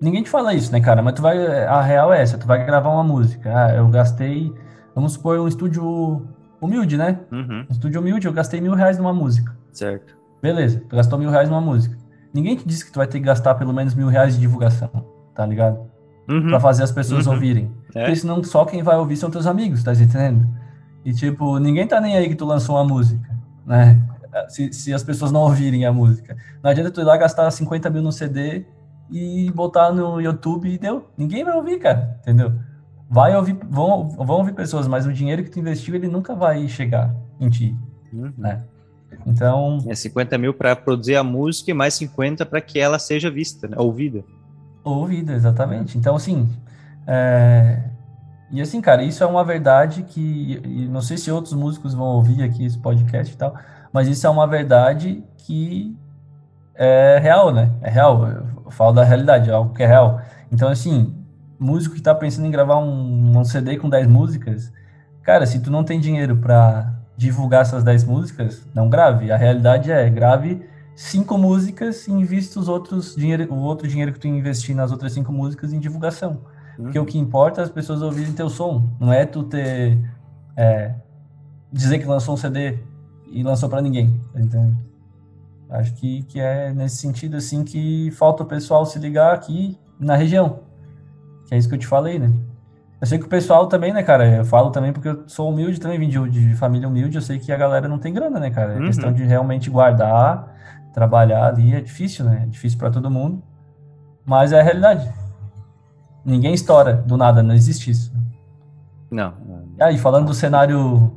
Ninguém 0.00 0.22
te 0.22 0.30
fala 0.30 0.54
isso, 0.54 0.70
né, 0.72 0.80
cara? 0.80 1.02
Mas 1.02 1.14
tu 1.14 1.22
vai. 1.22 1.64
A 1.66 1.80
real 1.82 2.12
é 2.12 2.22
essa, 2.22 2.38
tu 2.38 2.46
vai 2.46 2.64
gravar 2.64 2.90
uma 2.90 3.02
música. 3.04 3.50
Ah, 3.54 3.74
eu 3.74 3.88
gastei. 3.88 4.52
Vamos 4.94 5.12
supor 5.14 5.38
um 5.40 5.48
estúdio 5.48 6.26
humilde, 6.60 6.96
né? 6.96 7.18
Uhum, 7.32 7.66
Um 7.68 7.72
estúdio 7.72 8.00
humilde, 8.00 8.26
eu 8.26 8.32
gastei 8.32 8.60
mil 8.60 8.74
reais 8.74 8.98
numa 8.98 9.12
música. 9.12 9.56
certo. 9.72 10.16
Beleza, 10.40 10.80
tu 10.88 10.94
gastou 10.94 11.18
mil 11.18 11.30
reais 11.30 11.48
numa 11.48 11.60
música. 11.60 11.96
Ninguém 12.32 12.54
te 12.56 12.66
disse 12.66 12.84
que 12.84 12.92
tu 12.92 12.96
vai 12.98 13.08
ter 13.08 13.18
que 13.18 13.24
gastar 13.26 13.56
pelo 13.56 13.72
menos 13.72 13.92
mil 13.94 14.06
reais 14.06 14.34
de 14.34 14.40
divulgação, 14.40 14.88
tá 15.34 15.44
ligado? 15.44 15.80
Uhum, 16.28 16.46
Pra 16.48 16.60
fazer 16.60 16.84
as 16.84 16.92
pessoas 16.92 17.26
Uhum. 17.26 17.32
ouvirem. 17.32 17.70
É. 17.92 18.02
Porque 18.04 18.14
senão 18.16 18.42
só 18.44 18.64
quem 18.64 18.80
vai 18.82 18.96
ouvir 18.96 19.16
são 19.16 19.30
teus 19.30 19.46
amigos, 19.48 19.82
tá 19.82 19.92
entendendo? 19.92 20.46
E 21.04 21.12
tipo, 21.12 21.58
ninguém 21.58 21.88
tá 21.88 22.00
nem 22.00 22.16
aí 22.16 22.28
que 22.28 22.36
tu 22.36 22.44
lançou 22.44 22.76
uma 22.76 22.84
música, 22.84 23.28
né? 23.66 24.00
Se, 24.48 24.72
se 24.72 24.94
as 24.94 25.02
pessoas 25.02 25.32
não 25.32 25.40
ouvirem 25.40 25.84
a 25.86 25.92
música. 25.92 26.36
Não 26.62 26.70
adianta 26.70 26.90
tu 26.92 27.00
ir 27.00 27.04
lá 27.04 27.16
gastar 27.16 27.50
50 27.50 27.90
mil 27.90 28.02
no 28.02 28.12
CD 28.12 28.64
e 29.10 29.50
botar 29.52 29.92
no 29.92 30.20
YouTube 30.20 30.68
e 30.68 30.78
deu. 30.78 31.08
Ninguém 31.16 31.44
vai 31.44 31.56
ouvir, 31.56 31.78
cara, 31.78 32.18
entendeu? 32.20 32.52
Vai 33.10 33.34
ouvir, 33.34 33.58
vão, 33.68 34.08
vão 34.10 34.36
ouvir 34.36 34.52
pessoas, 34.52 34.86
mas 34.86 35.06
o 35.06 35.12
dinheiro 35.12 35.42
que 35.42 35.50
tu 35.50 35.58
investiu, 35.58 35.94
ele 35.94 36.08
nunca 36.08 36.34
vai 36.34 36.68
chegar 36.68 37.14
em 37.40 37.48
ti, 37.48 37.76
uhum. 38.12 38.32
né? 38.36 38.62
Então, 39.26 39.78
É 39.86 39.94
50 39.94 40.36
mil 40.38 40.54
para 40.54 40.76
produzir 40.76 41.16
a 41.16 41.24
música 41.24 41.70
e 41.70 41.74
mais 41.74 41.94
50 41.94 42.44
para 42.46 42.60
que 42.60 42.78
ela 42.78 42.98
seja 42.98 43.30
vista, 43.30 43.66
né? 43.66 43.76
ouvida. 43.78 44.22
Ouvida, 44.84 45.32
exatamente. 45.32 45.98
Então, 45.98 46.16
assim, 46.16 46.48
é, 47.06 47.82
e 48.50 48.60
assim, 48.60 48.80
cara, 48.80 49.02
isso 49.02 49.22
é 49.22 49.26
uma 49.26 49.44
verdade 49.44 50.02
que, 50.02 50.60
não 50.90 51.02
sei 51.02 51.18
se 51.18 51.30
outros 51.30 51.52
músicos 51.52 51.92
vão 51.92 52.06
ouvir 52.06 52.42
aqui 52.42 52.64
esse 52.64 52.78
podcast 52.78 53.34
e 53.34 53.36
tal, 53.36 53.54
mas 53.92 54.08
isso 54.08 54.26
é 54.26 54.30
uma 54.30 54.46
verdade 54.46 55.22
que 55.36 55.94
é 56.74 57.18
real, 57.20 57.52
né? 57.52 57.70
É 57.82 57.90
real, 57.90 58.26
eu 58.68 58.70
falo 58.70 58.92
da 58.92 59.02
realidade, 59.02 59.50
é 59.50 59.52
algo 59.52 59.74
que 59.74 59.82
é 59.82 59.86
real. 59.86 60.20
Então, 60.52 60.68
assim, 60.68 61.14
músico 61.58 61.94
que 61.94 62.02
tá 62.02 62.14
pensando 62.14 62.46
em 62.46 62.50
gravar 62.50 62.78
um, 62.78 63.38
um 63.38 63.44
CD 63.44 63.76
com 63.76 63.88
10 63.88 64.06
músicas, 64.06 64.72
cara, 65.22 65.46
se 65.46 65.60
tu 65.60 65.70
não 65.70 65.82
tem 65.82 65.98
dinheiro 65.98 66.36
pra 66.36 66.94
divulgar 67.16 67.62
essas 67.62 67.82
10 67.82 68.04
músicas, 68.04 68.66
não 68.74 68.88
grave. 68.88 69.32
A 69.32 69.36
realidade 69.36 69.90
é, 69.90 70.08
grave 70.08 70.62
cinco 70.94 71.38
músicas 71.38 72.06
e 72.06 72.12
invista 72.12 72.60
os 72.60 72.68
outros 72.68 73.14
dinheiro, 73.16 73.52
o 73.52 73.58
outro 73.58 73.88
dinheiro 73.88 74.12
que 74.12 74.18
tu 74.18 74.28
investir 74.28 74.76
nas 74.76 74.92
outras 74.92 75.12
cinco 75.12 75.32
músicas 75.32 75.72
em 75.72 75.78
divulgação. 75.78 76.40
Porque 76.76 76.98
o 76.98 77.04
que 77.04 77.18
importa 77.18 77.60
é 77.60 77.64
as 77.64 77.70
pessoas 77.70 78.02
ouvirem 78.02 78.32
teu 78.32 78.48
som. 78.48 78.88
Não 79.00 79.12
é 79.12 79.26
tu 79.26 79.42
ter 79.42 79.98
é, 80.56 80.94
dizer 81.72 81.98
que 81.98 82.04
lançou 82.04 82.34
um 82.34 82.36
CD 82.36 82.78
e 83.30 83.42
lançou 83.42 83.68
para 83.68 83.80
ninguém, 83.80 84.20
tá 84.32 84.40
entendendo? 84.40 84.87
Acho 85.70 85.92
que, 85.94 86.22
que 86.24 86.40
é 86.40 86.72
nesse 86.72 86.96
sentido 86.96 87.36
assim 87.36 87.62
que 87.62 88.10
falta 88.12 88.42
o 88.42 88.46
pessoal 88.46 88.86
se 88.86 88.98
ligar 88.98 89.34
aqui 89.34 89.78
na 90.00 90.16
região. 90.16 90.60
Que 91.46 91.54
é 91.54 91.58
isso 91.58 91.68
que 91.68 91.74
eu 91.74 91.78
te 91.78 91.86
falei, 91.86 92.18
né? 92.18 92.30
Eu 93.00 93.06
sei 93.06 93.18
que 93.18 93.26
o 93.26 93.28
pessoal 93.28 93.66
também, 93.68 93.92
né, 93.92 94.02
cara? 94.02 94.26
Eu 94.28 94.44
falo 94.44 94.70
também 94.70 94.92
porque 94.92 95.08
eu 95.08 95.22
sou 95.28 95.50
humilde 95.50 95.78
também, 95.78 95.98
vim 95.98 96.08
de, 96.08 96.28
de 96.30 96.54
família 96.56 96.88
humilde, 96.88 97.16
eu 97.16 97.22
sei 97.22 97.38
que 97.38 97.52
a 97.52 97.56
galera 97.56 97.86
não 97.86 97.98
tem 97.98 98.12
grana, 98.12 98.40
né, 98.40 98.50
cara? 98.50 98.72
É 98.74 98.78
Uhum. 98.78 98.86
questão 98.86 99.12
de 99.12 99.22
realmente 99.24 99.70
guardar, 99.70 100.56
trabalhar 100.92 101.46
ali, 101.46 101.74
é 101.74 101.80
difícil, 101.80 102.24
né? 102.24 102.40
É 102.44 102.46
difícil 102.46 102.78
para 102.78 102.90
todo 102.90 103.10
mundo. 103.10 103.42
Mas 104.26 104.52
é 104.52 104.60
a 104.60 104.62
realidade. 104.62 105.08
Ninguém 106.24 106.52
estoura 106.54 106.94
do 106.94 107.16
nada, 107.16 107.42
não 107.42 107.54
existe 107.54 107.90
isso. 107.90 108.12
Não. 109.10 109.32
e 109.92 109.96
falando 109.98 110.26
do 110.26 110.34
cenário, 110.34 111.12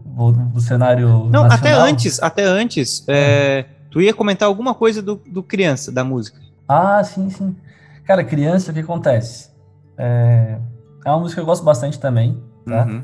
do 0.53 0.61
cenário 0.61 1.25
Não, 1.29 1.43
até 1.45 1.55
nacional- 1.71 1.81
antes, 1.87 2.21
até 2.23 2.43
antes, 2.45 3.03
é, 3.09 3.65
tu 3.91 4.01
ia 4.01 4.13
comentar 4.13 4.47
alguma 4.47 4.73
coisa 4.73 5.01
do, 5.01 5.21
do 5.27 5.43
criança, 5.43 5.91
da 5.91 6.03
música. 6.03 6.39
Ah, 6.67 7.03
sim, 7.03 7.29
sim. 7.29 7.55
Cara, 8.05 8.23
criança, 8.23 8.71
o 8.71 8.73
que 8.73 8.79
acontece? 8.79 9.51
É, 9.97 10.57
é 11.05 11.09
uma 11.09 11.19
música 11.19 11.41
que 11.41 11.43
eu 11.43 11.45
gosto 11.45 11.63
bastante 11.63 11.99
também, 11.99 12.41
tá? 12.65 12.85
Uhum. 12.85 13.03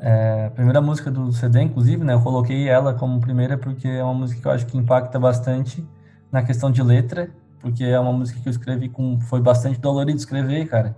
É 0.00 0.46
a 0.46 0.50
primeira 0.50 0.80
música 0.80 1.10
do 1.10 1.32
CD, 1.32 1.62
inclusive, 1.62 2.04
né? 2.04 2.14
Eu 2.14 2.20
coloquei 2.20 2.68
ela 2.68 2.94
como 2.94 3.20
primeira 3.20 3.58
porque 3.58 3.88
é 3.88 4.02
uma 4.02 4.14
música 4.14 4.40
que 4.40 4.46
eu 4.46 4.52
acho 4.52 4.66
que 4.66 4.78
impacta 4.78 5.18
bastante 5.18 5.84
na 6.30 6.42
questão 6.42 6.70
de 6.70 6.82
letra, 6.82 7.28
porque 7.60 7.82
é 7.82 7.98
uma 7.98 8.12
música 8.12 8.38
que 8.40 8.48
eu 8.48 8.50
escrevi 8.52 8.88
com... 8.88 9.18
Foi 9.22 9.40
bastante 9.40 9.80
dolorido 9.80 10.16
escrever, 10.16 10.68
cara. 10.68 10.96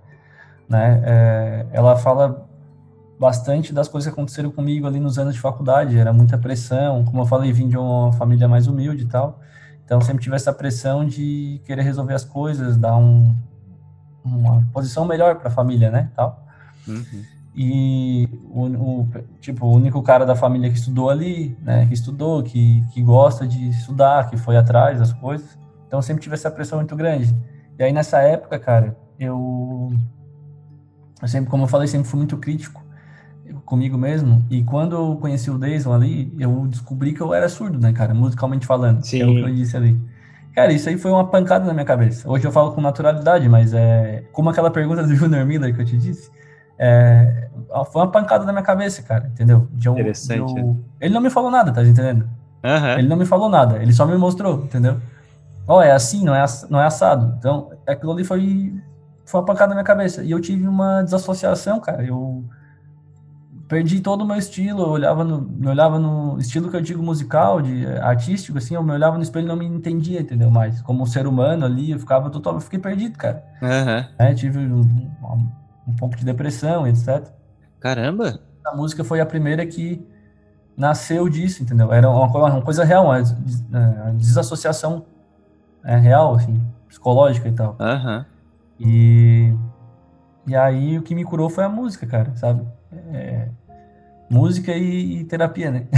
Né? 0.69 1.03
É, 1.05 1.67
ela 1.73 1.97
fala 1.97 2.47
bastante 3.21 3.71
das 3.75 3.87
coisas 3.87 4.11
que 4.11 4.19
aconteceram 4.19 4.51
comigo 4.51 4.87
ali 4.87 4.99
nos 4.99 5.19
anos 5.19 5.35
de 5.35 5.41
faculdade. 5.41 5.99
Era 5.99 6.11
muita 6.11 6.39
pressão, 6.39 7.05
como 7.05 7.21
eu 7.21 7.27
falei, 7.27 7.53
vim 7.53 7.69
de 7.69 7.77
uma 7.77 8.11
família 8.15 8.49
mais 8.49 8.67
humilde 8.67 9.05
e 9.05 9.07
tal. 9.07 9.39
Então 9.85 10.01
sempre 10.01 10.23
tive 10.23 10.37
essa 10.37 10.55
pressão 10.55 11.05
de 11.05 11.61
querer 11.67 11.83
resolver 11.83 12.15
as 12.15 12.25
coisas, 12.25 12.79
dar 12.79 12.97
um, 12.97 13.37
uma 14.25 14.67
posição 14.73 15.05
melhor 15.05 15.35
para 15.37 15.49
a 15.49 15.51
família, 15.51 15.91
né? 15.91 16.11
Tal. 16.17 16.47
Uhum. 16.89 17.23
E 17.55 18.27
o, 18.45 18.65
o- 19.03 19.09
tipo, 19.39 19.67
o 19.67 19.75
único 19.75 20.03
cara 20.03 20.25
da 20.25 20.35
família 20.35 20.71
que 20.71 20.79
estudou 20.79 21.11
ali, 21.11 21.59
né? 21.61 21.85
Que 21.85 21.93
estudou, 21.93 22.43
que, 22.43 22.83
que 22.95 23.03
gosta 23.03 23.47
de 23.47 23.69
estudar, 23.69 24.31
que 24.31 24.39
foi 24.39 24.57
atrás 24.57 24.99
das 24.99 25.13
coisas. 25.13 25.59
Então 25.87 26.01
sempre 26.01 26.23
tive 26.23 26.37
essa 26.37 26.51
pressão 26.51 26.79
muito 26.79 26.97
grande. 26.97 27.37
E 27.79 27.83
aí 27.83 27.93
nessa 27.93 28.21
época, 28.23 28.59
cara, 28.59 28.97
eu 29.19 29.93
eu 31.21 31.29
sempre, 31.29 31.51
como 31.51 31.65
eu 31.65 31.69
falei, 31.69 31.87
sempre 31.87 32.09
fui 32.09 32.17
muito 32.17 32.39
crítico 32.39 32.83
comigo 33.71 33.97
mesmo. 33.97 34.45
E 34.51 34.65
quando 34.65 34.97
eu 34.97 35.17
conheci 35.17 35.49
o 35.49 35.57
Deison 35.57 35.93
ali, 35.93 36.35
eu 36.39 36.67
descobri 36.67 37.15
que 37.15 37.21
eu 37.21 37.33
era 37.33 37.49
surdo, 37.49 37.79
né, 37.79 37.93
cara? 37.93 38.13
Musicalmente 38.13 38.67
falando. 38.67 39.05
Sim. 39.05 39.19
Que 39.19 39.23
é 39.23 39.27
o 39.27 39.35
que 39.35 39.43
eu 39.43 39.55
disse 39.55 39.77
ali. 39.77 39.97
Cara, 40.53 40.73
isso 40.73 40.89
aí 40.89 40.99
foi 40.99 41.13
uma 41.13 41.25
pancada 41.29 41.65
na 41.65 41.73
minha 41.73 41.85
cabeça. 41.85 42.29
Hoje 42.29 42.45
eu 42.45 42.51
falo 42.51 42.73
com 42.73 42.81
naturalidade, 42.81 43.49
mas 43.49 43.73
é 43.73 44.25
como 44.33 44.51
aquela 44.51 44.71
pergunta 44.71 45.05
do 45.05 45.15
Junior 45.15 45.47
Miller 45.47 45.73
que 45.73 45.81
eu 45.81 45.85
te 45.85 45.97
disse. 45.97 46.29
É, 46.77 47.49
foi 47.93 48.03
uma 48.03 48.11
pancada 48.11 48.45
na 48.45 48.53
minha 48.53 48.65
cabeça, 48.65 49.03
cara, 49.03 49.31
entendeu? 49.33 49.69
De 49.71 49.87
eu, 49.87 49.93
Interessante. 49.93 50.59
Eu... 50.59 50.77
Ele 51.01 51.15
não 51.15 51.21
me 51.21 51.31
falou 51.31 51.51
nada, 51.51 51.73
tá 51.73 51.85
entendendo? 51.85 52.29
Uhum. 52.65 52.99
Ele 52.99 53.09
não 53.09 53.17
me 53.17 53.25
falou 53.25 53.49
nada, 53.49 53.81
ele 53.81 53.93
só 53.93 54.05
me 54.05 54.17
mostrou, 54.17 54.65
entendeu? 54.65 55.01
Ó, 55.69 55.79
oh, 55.79 55.83
é 55.83 55.93
assim, 55.93 56.25
não 56.25 56.35
é, 56.35 56.45
não 56.69 56.81
é 56.81 56.87
assado. 56.87 57.37
Então, 57.39 57.71
aquilo 57.87 58.13
ali 58.13 58.25
foi, 58.25 58.75
foi 59.25 59.41
uma 59.41 59.47
pancada 59.47 59.69
na 59.69 59.77
minha 59.77 59.85
cabeça. 59.85 60.25
E 60.25 60.31
eu 60.33 60.41
tive 60.41 60.67
uma 60.67 61.03
desassociação, 61.03 61.79
cara. 61.79 62.03
Eu 62.03 62.45
perdi 63.71 64.01
todo 64.01 64.23
o 64.23 64.27
meu 64.27 64.37
estilo, 64.37 64.83
eu 64.83 64.89
olhava 64.89 65.23
no, 65.23 65.41
me 65.41 65.69
olhava 65.69 65.97
no 65.97 66.37
estilo 66.41 66.69
que 66.69 66.77
eu 66.77 66.81
digo 66.81 67.01
musical, 67.01 67.63
de 67.63 67.87
eh, 67.87 68.01
artístico, 68.01 68.59
assim, 68.59 68.75
eu 68.75 68.83
me 68.83 68.91
olhava 68.91 69.17
no 69.17 69.23
espelho 69.23 69.45
e 69.45 69.49
não 69.49 69.55
me 69.55 69.65
entendia, 69.65 70.21
entendeu? 70.21 70.51
Mais 70.51 70.83
como 70.83 71.05
um 71.05 71.07
ser 71.07 71.25
humano 71.25 71.65
ali, 71.65 71.93
eu 71.93 71.99
ficava 72.01 72.29
total, 72.31 72.55
eu 72.55 72.61
fiquei 72.61 72.81
perdido, 72.81 73.17
cara. 73.17 73.45
Uhum. 73.63 74.15
É, 74.19 74.35
tive 74.35 74.59
um, 74.59 74.81
um, 74.81 75.49
um, 75.87 75.97
pouco 75.97 76.17
de 76.17 76.25
depressão, 76.25 76.85
etc. 76.85 77.29
Caramba! 77.79 78.41
A 78.67 78.75
música 78.75 79.05
foi 79.05 79.21
a 79.21 79.27
primeira 79.27 79.65
que 79.65 80.05
nasceu 80.77 81.29
disso, 81.29 81.63
entendeu? 81.63 81.93
Era 81.93 82.11
uma, 82.11 82.27
uma 82.27 82.63
coisa 82.63 82.83
real, 82.83 83.05
uma, 83.05 83.19
uma 83.19 84.13
desassociação 84.15 85.07
é, 85.85 85.97
real, 85.97 86.35
assim, 86.35 86.61
psicológica 86.89 87.49
e 87.49 87.53
tal. 87.53 87.77
Uhum. 87.79 88.25
E, 88.81 89.55
e 90.49 90.57
aí 90.57 90.99
o 90.99 91.03
que 91.03 91.15
me 91.15 91.23
curou 91.23 91.49
foi 91.49 91.63
a 91.63 91.69
música, 91.69 92.05
cara, 92.05 92.35
sabe? 92.35 92.67
É, 93.13 93.49
música 94.31 94.73
e, 94.73 95.21
e, 95.21 95.25
terapia, 95.25 95.71
né? 95.71 95.87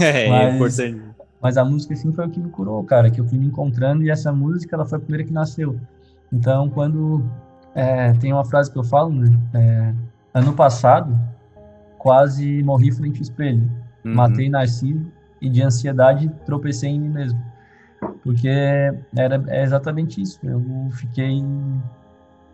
É, 0.00 0.26
é, 0.26 0.28
mas, 0.58 0.78
é 0.80 0.88
importante. 0.88 1.14
Mas 1.40 1.56
a 1.56 1.64
música, 1.64 1.94
sim, 1.94 2.12
foi 2.12 2.26
o 2.26 2.30
que 2.30 2.40
me 2.40 2.50
curou, 2.50 2.82
cara, 2.82 3.10
que 3.10 3.20
eu 3.20 3.24
fui 3.24 3.38
me 3.38 3.46
encontrando 3.46 4.02
e 4.02 4.10
essa 4.10 4.32
música, 4.32 4.74
ela 4.74 4.84
foi 4.84 4.98
a 4.98 5.00
primeira 5.00 5.24
que 5.24 5.32
nasceu. 5.32 5.78
Então, 6.32 6.68
quando 6.68 7.24
é, 7.74 8.12
tem 8.14 8.32
uma 8.32 8.44
frase 8.44 8.72
que 8.72 8.76
eu 8.76 8.82
falo, 8.82 9.10
né? 9.10 9.30
É, 9.54 9.94
ano 10.34 10.52
passado, 10.52 11.16
quase 11.96 12.62
morri 12.62 12.90
frente 12.90 13.18
ao 13.18 13.22
espelho. 13.22 13.70
Uhum. 14.04 14.14
Matei 14.14 14.48
Narciso 14.48 15.06
e 15.40 15.48
de 15.48 15.62
ansiedade 15.62 16.28
tropecei 16.44 16.90
em 16.90 17.00
mim 17.00 17.08
mesmo. 17.08 17.40
Porque 18.22 18.48
era, 18.48 19.42
é 19.48 19.62
exatamente 19.62 20.20
isso. 20.20 20.38
Eu 20.42 20.88
fiquei. 20.92 21.42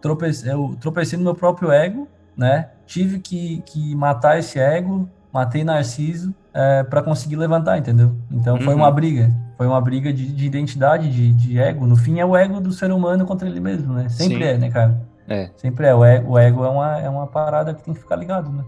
Tropecei, 0.01 0.53
eu 0.53 0.77
tropecei 0.81 1.19
no 1.19 1.25
meu 1.25 1.35
próprio 1.35 1.71
ego, 1.73 2.07
né? 2.37 2.68
tive 2.87 3.18
que, 3.18 3.62
que 3.66 3.95
matar 3.95 4.39
esse 4.39 4.59
ego, 4.59 5.09
matei 5.32 5.64
Narciso 5.64 6.35
é, 6.53 6.82
para 6.82 7.03
conseguir 7.03 7.37
levantar, 7.37 7.78
entendeu? 7.78 8.14
Então 8.30 8.61
foi 8.61 8.74
uma 8.74 8.89
uhum. 8.89 8.95
briga, 8.95 9.35
foi 9.57 9.66
uma 9.66 9.80
briga 9.80 10.12
de, 10.12 10.26
de 10.26 10.47
identidade, 10.47 11.11
de, 11.11 11.32
de, 11.32 11.59
ego. 11.59 11.87
No 11.87 11.97
fim 11.97 12.20
é 12.20 12.24
o 12.24 12.37
ego 12.37 12.61
do 12.61 12.72
ser 12.72 12.93
humano 12.93 13.24
contra 13.24 13.49
ele 13.49 13.61
mesmo, 13.61 13.93
né? 13.93 14.09
Sempre 14.09 14.45
Sim. 14.45 14.51
é, 14.51 14.59
né, 14.59 14.70
cara? 14.70 15.01
É. 15.26 15.51
Sempre 15.57 15.87
é. 15.87 15.95
O 15.95 16.05
ego, 16.05 16.32
o 16.32 16.39
ego 16.39 16.64
é, 16.64 16.68
uma, 16.68 17.01
é 17.01 17.09
uma 17.09 17.26
parada 17.26 17.74
que 17.74 17.82
tem 17.82 17.95
que 17.95 18.01
ficar 18.01 18.16
ligado, 18.16 18.51
né? 18.51 18.64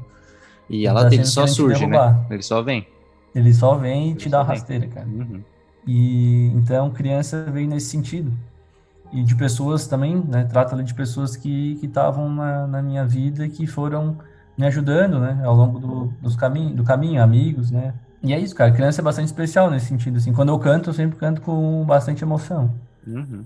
E 0.68 0.86
ela 0.86 1.08
tá 1.08 1.24
só 1.24 1.46
surge, 1.46 1.86
né? 1.86 2.26
Ele 2.30 2.42
só 2.42 2.62
vem. 2.62 2.86
Ele 3.34 3.52
só 3.52 3.76
vem 3.76 4.08
e 4.08 4.10
ele 4.10 4.16
te 4.16 4.28
dá 4.28 4.42
rasteira, 4.42 4.86
cara. 4.88 5.06
Uhum. 5.06 5.42
E 5.86 6.46
então 6.56 6.90
criança 6.90 7.44
veio 7.52 7.68
nesse 7.68 7.86
sentido 7.86 8.32
e 9.12 9.22
de 9.22 9.34
pessoas 9.34 9.86
também, 9.86 10.22
né? 10.26 10.44
Trata 10.44 10.82
de 10.82 10.94
pessoas 10.94 11.36
que 11.36 11.78
estavam 11.82 12.28
na, 12.32 12.66
na, 12.66 12.82
minha 12.82 13.04
vida 13.04 13.46
e 13.46 13.48
que 13.48 13.66
foram 13.66 14.18
me 14.56 14.66
ajudando, 14.66 15.18
né? 15.18 15.40
Ao 15.44 15.54
longo 15.54 15.78
do, 15.78 16.06
dos 16.20 16.36
caminho, 16.36 16.74
do 16.74 16.84
caminho, 16.84 17.22
amigos, 17.22 17.70
né? 17.70 17.94
E 18.22 18.32
é 18.32 18.40
isso, 18.40 18.54
cara. 18.54 18.72
Criança 18.72 19.00
é 19.00 19.04
bastante 19.04 19.26
especial 19.26 19.70
nesse 19.70 19.86
sentido, 19.86 20.16
assim. 20.16 20.32
Quando 20.32 20.48
eu 20.48 20.58
canto, 20.58 20.90
eu 20.90 20.94
sempre 20.94 21.16
canto 21.16 21.40
com 21.40 21.84
bastante 21.84 22.24
emoção. 22.24 22.74
Uhum. 23.06 23.44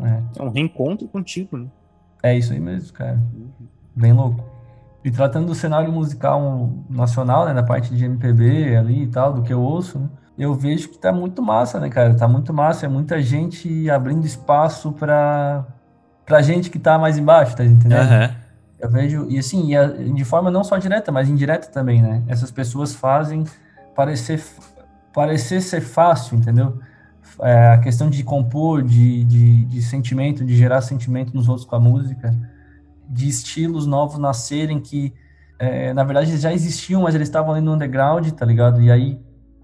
É. 0.00 0.22
é. 0.38 0.42
um 0.42 0.50
reencontro 0.50 1.08
contigo, 1.08 1.56
né? 1.56 1.66
É 2.22 2.36
isso 2.36 2.52
aí 2.52 2.60
mesmo, 2.60 2.92
cara. 2.92 3.20
Uhum. 3.34 3.66
Bem 3.94 4.12
louco. 4.12 4.44
E 5.04 5.10
tratando 5.10 5.46
do 5.46 5.54
cenário 5.54 5.90
musical 5.92 6.70
nacional, 6.90 7.46
né? 7.46 7.54
Da 7.54 7.62
parte 7.62 7.94
de 7.94 8.04
MPB 8.04 8.76
ali 8.76 9.04
e 9.04 9.06
tal, 9.06 9.32
do 9.32 9.42
que 9.42 9.52
eu 9.52 9.60
ouço, 9.60 9.98
né? 9.98 10.08
Eu 10.38 10.54
vejo 10.54 10.88
que 10.88 10.98
tá 10.98 11.12
muito 11.12 11.42
massa, 11.42 11.80
né, 11.80 11.90
cara? 11.90 12.14
Tá 12.14 12.28
muito 12.28 12.54
massa, 12.54 12.86
é 12.86 12.88
muita 12.88 13.20
gente 13.20 13.90
abrindo 13.90 14.24
espaço 14.24 14.92
para 14.92 15.66
pra 16.24 16.42
gente 16.42 16.68
que 16.70 16.78
tá 16.78 16.98
mais 16.98 17.16
embaixo, 17.16 17.56
tá 17.56 17.64
entendendo? 17.64 18.10
Uhum. 18.10 18.34
Eu 18.78 18.90
vejo, 18.90 19.26
e 19.30 19.38
assim, 19.38 19.70
de 20.14 20.24
forma 20.24 20.50
não 20.50 20.62
só 20.62 20.76
direta, 20.76 21.10
mas 21.10 21.28
indireta 21.28 21.68
também, 21.68 22.02
né? 22.02 22.22
Essas 22.28 22.50
pessoas 22.50 22.94
fazem 22.94 23.44
parecer, 23.96 24.40
parecer 25.12 25.62
ser 25.62 25.80
fácil, 25.80 26.36
entendeu? 26.36 26.78
É, 27.40 27.70
a 27.70 27.78
questão 27.78 28.10
de 28.10 28.22
compor, 28.22 28.82
de, 28.82 29.24
de, 29.24 29.64
de 29.64 29.82
sentimento, 29.82 30.44
de 30.44 30.54
gerar 30.54 30.82
sentimento 30.82 31.34
nos 31.34 31.48
outros 31.48 31.66
com 31.66 31.76
a 31.76 31.80
música, 31.80 32.32
de 33.08 33.26
estilos 33.26 33.86
novos 33.86 34.18
nascerem 34.18 34.78
que, 34.78 35.14
é, 35.58 35.94
na 35.94 36.04
verdade, 36.04 36.36
já 36.36 36.52
existiam, 36.52 37.02
mas 37.02 37.14
eles 37.14 37.26
estavam 37.26 37.54
ali 37.54 37.62
no 37.62 37.72
underground, 37.72 38.28
tá 38.32 38.44
ligado? 38.44 38.82
E 38.82 38.92
aí 38.92 39.18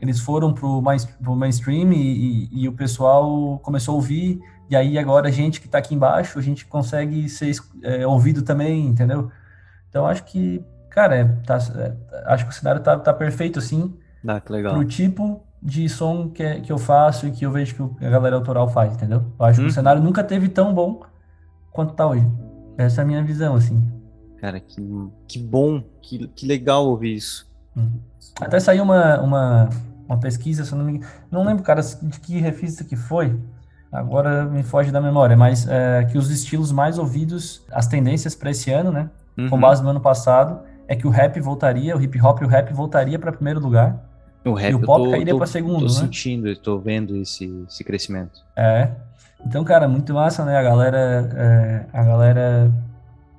eles 0.05 0.21
foram 0.21 0.53
pro, 0.53 0.81
mais, 0.81 1.05
pro 1.05 1.35
mainstream 1.35 1.93
e, 1.93 2.49
e, 2.53 2.63
e, 2.63 2.69
o 2.69 2.73
pessoal 2.73 3.59
começou 3.59 3.93
a 3.93 3.97
ouvir, 3.97 4.41
e 4.71 4.77
aí 4.77 4.99
agora 4.99 5.29
a 5.29 5.31
gente 5.31 5.61
que 5.61 5.67
está 5.67 5.79
aqui 5.79 5.95
embaixo, 5.95 6.39
a 6.39 6.43
gente 6.43 6.65
consegue 6.67 7.29
ser 7.29 7.55
é, 7.83 8.07
ouvido 8.07 8.43
também, 8.43 8.87
entendeu? 8.87 9.31
Então 9.89 10.07
acho 10.07 10.25
que, 10.25 10.65
cara, 10.91 11.17
é, 11.17 11.25
tá, 11.47 11.59
é, 11.77 11.95
acho 12.27 12.45
que 12.45 12.51
o 12.51 12.55
cenário 12.55 12.83
tá, 12.83 12.99
tá 12.99 13.13
perfeito 13.13 13.59
assim, 13.59 13.95
ah, 14.27 14.41
que 14.41 14.53
legal. 14.53 14.75
pro 14.75 14.85
tipo 14.85 15.43
de 15.63 15.89
som 15.89 16.29
que, 16.29 16.43
é, 16.43 16.61
que 16.61 16.71
eu 16.71 16.79
faço 16.79 17.27
e 17.27 17.31
que 17.31 17.47
eu 17.47 17.51
vejo 17.51 17.75
que 17.75 18.05
a 18.05 18.11
galera 18.11 18.37
autoral 18.37 18.69
faz, 18.69 18.95
entendeu? 18.95 19.25
Eu 19.39 19.47
acho 19.47 19.61
hum. 19.61 19.65
que 19.65 19.69
o 19.69 19.71
uhum. 19.71 19.75
cenário 19.75 20.03
nunca 20.03 20.23
teve 20.23 20.49
tão 20.49 20.75
bom 20.75 21.01
quanto 21.71 21.95
tá 21.95 22.07
hoje. 22.07 22.27
Essa 22.77 23.01
é 23.01 23.05
a 23.05 23.07
minha 23.07 23.23
visão, 23.23 23.55
assim. 23.55 23.83
Cara, 24.39 24.61
que, 24.61 24.83
que 25.27 25.39
bom, 25.39 25.83
que, 26.03 26.29
que 26.29 26.47
legal 26.47 26.87
ouvir 26.87 27.15
isso. 27.15 27.49
Uhum. 27.75 28.01
Até 28.41 28.61
saiu 28.61 28.83
uma, 28.83 29.21
uma, 29.21 29.71
uma 30.09 30.19
pesquisa, 30.19 30.65
se 30.65 30.73
eu 30.73 30.79
não 30.79 30.85
me 30.85 31.01
não 31.31 31.45
lembro, 31.45 31.63
cara, 31.63 31.81
de 31.81 32.21
que 32.21 32.39
revista 32.39 32.85
que 32.85 32.97
foi, 32.97 33.39
agora 33.91 34.45
me 34.45 34.63
foge 34.63 34.91
da 34.91 35.01
memória, 35.01 35.37
mas 35.37 35.67
é, 35.69 36.05
que 36.05 36.19
os 36.19 36.31
estilos 36.31 36.73
mais 36.73 36.99
ouvidos, 36.99 37.65
as 37.71 37.87
tendências 37.87 38.35
para 38.35 38.51
esse 38.51 38.71
ano, 38.71 38.91
né, 38.91 39.11
uhum. 39.39 39.49
com 39.49 39.59
base 39.59 39.83
no 39.83 39.91
ano 39.91 40.01
passado, 40.01 40.61
é 40.87 40.95
que 40.95 41.07
o 41.07 41.11
rap 41.11 41.41
voltaria, 41.41 41.97
o 41.97 42.03
hip 42.03 42.21
hop 42.21 42.43
e 42.43 42.45
o 42.45 42.49
rap 42.49 42.73
voltaria 42.73 43.19
para 43.19 43.33
primeiro 43.33 43.61
lugar. 43.61 43.99
O 44.45 44.53
rap 44.53 44.73
e 44.73 44.75
o 44.75 44.81
pop 44.81 45.05
tô, 45.05 45.11
cairia 45.11 45.35
para 45.35 45.47
segundo, 45.47 45.87
tô 45.87 45.87
né? 45.87 46.01
sentindo, 46.01 46.49
estou 46.49 46.79
vendo 46.79 47.17
esse, 47.17 47.65
esse 47.67 47.83
crescimento. 47.83 48.45
É. 48.55 48.91
Então, 49.47 49.65
cara, 49.65 49.89
muito 49.89 50.13
massa, 50.13 50.45
né? 50.45 50.57
A 50.57 50.63
galera, 50.63 51.31
é, 51.35 51.87
a 51.93 52.05
galera 52.05 52.73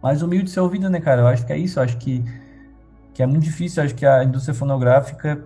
mais 0.01 0.21
humilde 0.21 0.45
de 0.45 0.51
ser 0.51 0.59
ouvida, 0.59 0.89
né, 0.89 0.99
cara? 0.99 1.21
Eu 1.21 1.27
acho 1.27 1.45
que 1.45 1.53
é 1.53 1.57
isso. 1.57 1.79
Eu 1.79 1.83
acho 1.83 1.97
que, 1.97 2.23
que 3.13 3.21
é 3.21 3.25
muito 3.25 3.43
difícil. 3.43 3.81
Eu 3.81 3.85
acho 3.85 3.95
que 3.95 4.05
a 4.05 4.23
indústria 4.23 4.53
fonográfica 4.53 5.43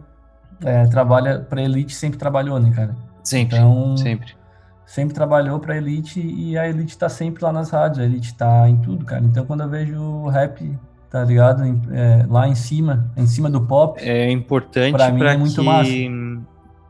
é, 0.63 0.85
trabalha 0.87 1.39
para 1.39 1.61
elite 1.61 1.95
sempre 1.95 2.17
trabalhou, 2.17 2.59
né, 2.59 2.71
cara? 2.71 2.95
Sempre. 3.23 3.57
Então, 3.57 3.97
sempre. 3.97 4.33
Sempre 4.85 5.13
trabalhou 5.13 5.59
para 5.59 5.77
elite 5.77 6.19
e 6.19 6.57
a 6.57 6.67
elite 6.67 6.97
tá 6.97 7.07
sempre 7.07 7.43
lá 7.43 7.53
nas 7.53 7.69
rádios, 7.69 7.99
a 7.99 8.05
elite 8.05 8.33
tá 8.33 8.67
em 8.67 8.77
tudo, 8.77 9.05
cara. 9.05 9.23
Então 9.23 9.45
quando 9.45 9.61
eu 9.61 9.69
vejo 9.69 10.01
o 10.01 10.27
rap, 10.29 10.75
tá 11.11 11.23
ligado? 11.23 11.63
É, 11.91 12.25
lá 12.27 12.47
em 12.47 12.55
cima, 12.55 13.11
em 13.15 13.27
cima 13.27 13.49
do 13.49 13.61
pop. 13.61 14.01
É 14.01 14.31
importante 14.31 14.93
para 14.93 15.11
mim 15.11 15.23
é 15.23 15.37
muito 15.37 15.61
que... 15.61 15.65
massa. 15.65 15.91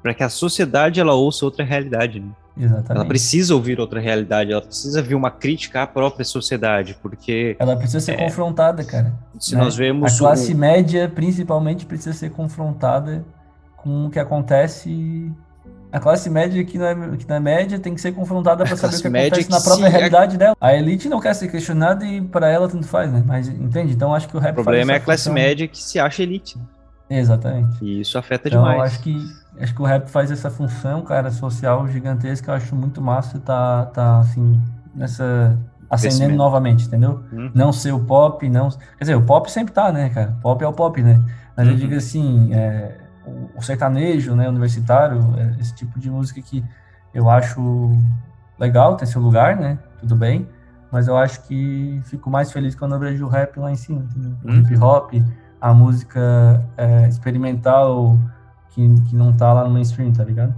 Para 0.01 0.13
que 0.13 0.23
a 0.23 0.29
sociedade 0.29 0.99
ela 1.01 1.13
ouça 1.13 1.43
outra 1.43 1.65
realidade, 1.65 2.21
né? 2.21 2.29
Exatamente. 2.59 2.91
Ela 2.91 3.05
precisa 3.05 3.53
ouvir 3.53 3.79
outra 3.79 3.99
realidade, 3.99 4.51
ela 4.51 4.61
precisa 4.61 5.01
ver 5.01 5.15
uma 5.15 5.31
crítica 5.31 5.83
à 5.83 5.87
própria 5.87 6.25
sociedade, 6.25 6.97
porque. 7.01 7.55
Ela 7.59 7.75
precisa 7.75 7.99
ser 7.99 8.13
é, 8.13 8.25
confrontada, 8.25 8.83
cara. 8.83 9.13
Se 9.37 9.55
né? 9.55 9.61
nós 9.61 9.75
vemos. 9.75 10.13
A 10.13 10.17
classe 10.17 10.53
o... 10.53 10.57
média, 10.57 11.09
principalmente, 11.13 11.85
precisa 11.85 12.13
ser 12.13 12.31
confrontada 12.31 13.25
com 13.83 14.05
o 14.05 14.09
que 14.09 14.19
acontece. 14.19 15.31
A 15.91 15.99
classe 15.99 16.29
média 16.29 16.63
que 16.63 16.77
na, 16.77 17.17
que 17.17 17.27
na 17.27 17.39
média 17.39 17.79
tem 17.79 17.95
que 17.95 18.01
ser 18.01 18.11
confrontada 18.11 18.63
para 18.63 18.75
saber 18.75 18.95
o 18.95 19.01
que 19.01 19.07
acontece 19.07 19.49
na 19.49 19.59
própria 19.59 19.87
é 19.87 19.89
realidade 19.89 20.37
dela. 20.37 20.55
A 20.61 20.75
elite 20.75 21.09
não 21.09 21.19
quer 21.19 21.33
ser 21.33 21.47
questionada 21.49 22.05
e 22.05 22.21
para 22.21 22.47
ela 22.47 22.67
tanto 22.69 22.87
faz, 22.87 23.11
né? 23.11 23.23
Mas 23.25 23.47
entende? 23.47 23.93
Então 23.93 24.13
acho 24.13 24.27
que 24.27 24.37
o 24.37 24.39
rap 24.39 24.59
O 24.59 24.63
problema 24.63 24.93
é 24.93 24.95
a 24.97 24.99
classe 24.99 25.29
média 25.31 25.67
que 25.67 25.81
se 25.81 25.99
acha 25.99 26.21
elite. 26.21 26.57
Né? 26.57 27.19
Exatamente. 27.19 27.83
E 27.83 28.01
isso 28.01 28.19
afeta 28.19 28.47
então, 28.47 28.61
demais. 28.61 28.93
acho 28.93 29.01
que 29.01 29.17
acho 29.59 29.73
que 29.73 29.81
o 29.81 29.85
rap 29.85 30.07
faz 30.09 30.31
essa 30.31 30.51
função, 30.51 31.01
cara, 31.01 31.31
social 31.31 31.87
gigantesca. 31.87 32.51
Eu 32.51 32.55
acho 32.55 32.75
muito 32.75 33.01
massa 33.01 33.39
tá 33.39 33.85
tá 33.87 34.19
assim 34.19 34.61
nessa 34.95 35.57
acendendo 35.89 36.35
novamente, 36.35 36.85
entendeu? 36.85 37.23
Uhum. 37.31 37.51
Não 37.53 37.73
ser 37.73 37.93
o 37.93 37.99
pop, 37.99 38.47
não. 38.47 38.69
Quer 38.69 39.01
dizer, 39.01 39.15
o 39.15 39.21
pop 39.23 39.51
sempre 39.51 39.73
tá, 39.73 39.91
né, 39.91 40.09
cara? 40.09 40.37
Pop 40.41 40.63
é 40.63 40.67
o 40.67 40.73
pop, 40.73 41.01
né? 41.01 41.19
Mas 41.57 41.67
uhum. 41.67 41.73
eu 41.73 41.79
digo 41.79 41.95
assim, 41.95 42.53
é, 42.53 42.95
o, 43.55 43.61
sertanejo, 43.61 44.35
né, 44.35 44.47
universitário, 44.49 45.19
é 45.37 45.59
esse 45.61 45.73
tipo 45.75 45.99
de 45.99 46.09
música 46.09 46.41
que 46.41 46.63
eu 47.13 47.29
acho 47.29 47.91
legal, 48.59 48.95
tem 48.95 49.07
seu 49.07 49.21
lugar, 49.21 49.55
né, 49.55 49.77
tudo 49.99 50.15
bem, 50.15 50.47
mas 50.91 51.07
eu 51.07 51.17
acho 51.17 51.41
que 51.47 51.99
fico 52.05 52.29
mais 52.29 52.51
feliz 52.51 52.75
quando 52.75 52.95
eu 52.95 52.99
vejo 52.99 53.25
o 53.25 53.29
rap 53.29 53.57
lá 53.59 53.71
em 53.71 53.75
cima, 53.75 54.01
entendeu? 54.01 54.31
O 54.43 54.47
Uhum. 54.49 54.59
hip 54.59 54.77
hop, 54.77 55.13
a 55.61 55.73
música 55.73 56.63
é, 56.77 57.07
experimental 57.07 58.17
que, 58.69 58.87
que 59.09 59.15
não 59.15 59.33
tá 59.33 59.51
lá 59.53 59.63
no 59.63 59.69
mainstream, 59.71 60.11
tá 60.11 60.23
ligado? 60.23 60.53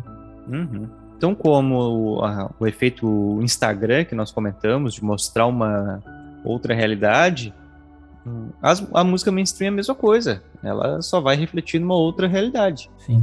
Uhum. 0.48 0.88
Então, 1.18 1.36
como 1.36 1.76
o, 2.18 2.24
a- 2.26 2.50
o 2.60 2.66
efeito 2.66 3.40
Instagram 3.42 4.06
que 4.06 4.16
nós 4.16 4.32
comentamos, 4.32 4.94
de 4.94 5.04
mostrar 5.04 5.46
uma 5.48 6.00
outra 6.44 6.74
realidade, 6.74 7.54
hum, 7.58 7.61
as- 8.62 8.86
a 8.94 9.04
música 9.04 9.32
mainstream 9.32 9.70
é 9.70 9.74
a 9.74 9.76
mesma 9.76 9.96
coisa. 9.96 10.42
Ela 10.64 11.02
só 11.02 11.20
vai 11.22 11.36
refletir 11.36 11.80
numa 11.80 11.96
outra 11.96 12.28
realidade 12.28 12.90
Sim. 12.98 13.22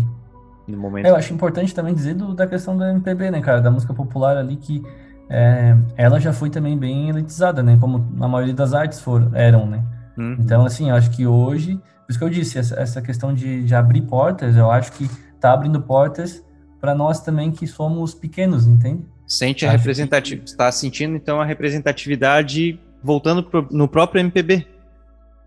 no 0.66 0.76
momento. 0.78 1.06
É, 1.06 1.10
eu 1.10 1.16
acho 1.16 1.32
importante 1.32 1.74
também 1.74 1.94
dizer 1.94 2.14
do- 2.14 2.34
da 2.34 2.46
questão 2.46 2.76
da 2.76 2.90
MPB, 2.90 3.30
né, 3.30 3.40
cara, 3.40 3.60
da 3.60 3.70
música 3.70 3.94
popular 3.94 4.36
ali, 4.36 4.56
que 4.56 4.82
é, 5.30 5.76
ela 5.96 6.18
já 6.18 6.32
foi 6.32 6.48
também 6.50 6.76
bem 6.76 7.10
elitizada, 7.10 7.62
né, 7.62 7.76
como 7.80 8.06
a 8.24 8.28
maioria 8.28 8.54
das 8.54 8.72
artes 8.74 9.00
foram, 9.00 9.30
eram, 9.34 9.66
né. 9.66 9.82
Uhum. 10.16 10.36
Então, 10.40 10.64
assim, 10.64 10.88
eu 10.90 10.96
acho 10.96 11.10
que 11.10 11.26
hoje, 11.26 11.74
por 11.76 12.10
isso 12.10 12.18
que 12.18 12.24
eu 12.24 12.30
disse, 12.30 12.58
essa, 12.58 12.74
essa 12.80 13.02
questão 13.02 13.32
de, 13.34 13.62
de 13.62 13.74
abrir 13.74 14.02
portas, 14.02 14.56
eu 14.56 14.70
acho 14.70 14.90
que 14.92 15.08
tá 15.38 15.52
abrindo 15.52 15.80
portas 15.80 16.42
para 16.80 16.94
nós 16.94 17.20
também 17.20 17.50
que 17.50 17.66
somos 17.66 18.14
pequenos, 18.14 18.66
entende? 18.66 19.04
Sente 19.26 19.66
a 19.66 19.70
representatividade. 19.70 20.50
Está 20.50 20.72
sentindo, 20.72 21.14
então, 21.14 21.40
a 21.40 21.44
representatividade 21.44 22.80
voltando 23.02 23.42
pro- 23.42 23.66
no 23.70 23.86
próprio 23.86 24.20
MPB. 24.20 24.66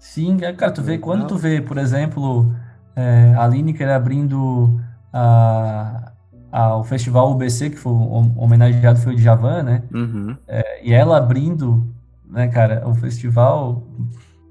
Sim, 0.01 0.37
é, 0.41 0.51
cara, 0.53 0.71
tu 0.71 0.81
vê, 0.81 0.93
Legal. 0.93 1.03
quando 1.03 1.27
tu 1.27 1.37
vê, 1.37 1.61
por 1.61 1.77
exemplo, 1.77 2.53
é, 2.95 3.33
a 3.37 3.47
Lineker 3.47 3.87
abrindo 3.89 4.81
a, 5.13 6.11
a- 6.51 6.75
o 6.77 6.83
festival 6.83 7.31
UBC, 7.31 7.69
que 7.69 7.77
foi 7.77 7.91
hom- 7.93 8.33
homenageado 8.35 8.99
foi 8.99 9.13
o 9.13 9.15
Djavan, 9.17 9.63
né? 9.63 9.83
Uhum. 9.93 10.35
E 10.83 10.91
ela 10.93 11.17
abrindo, 11.17 11.87
né, 12.25 12.47
cara, 12.47 12.87
o 12.87 12.95
festival, 12.95 13.83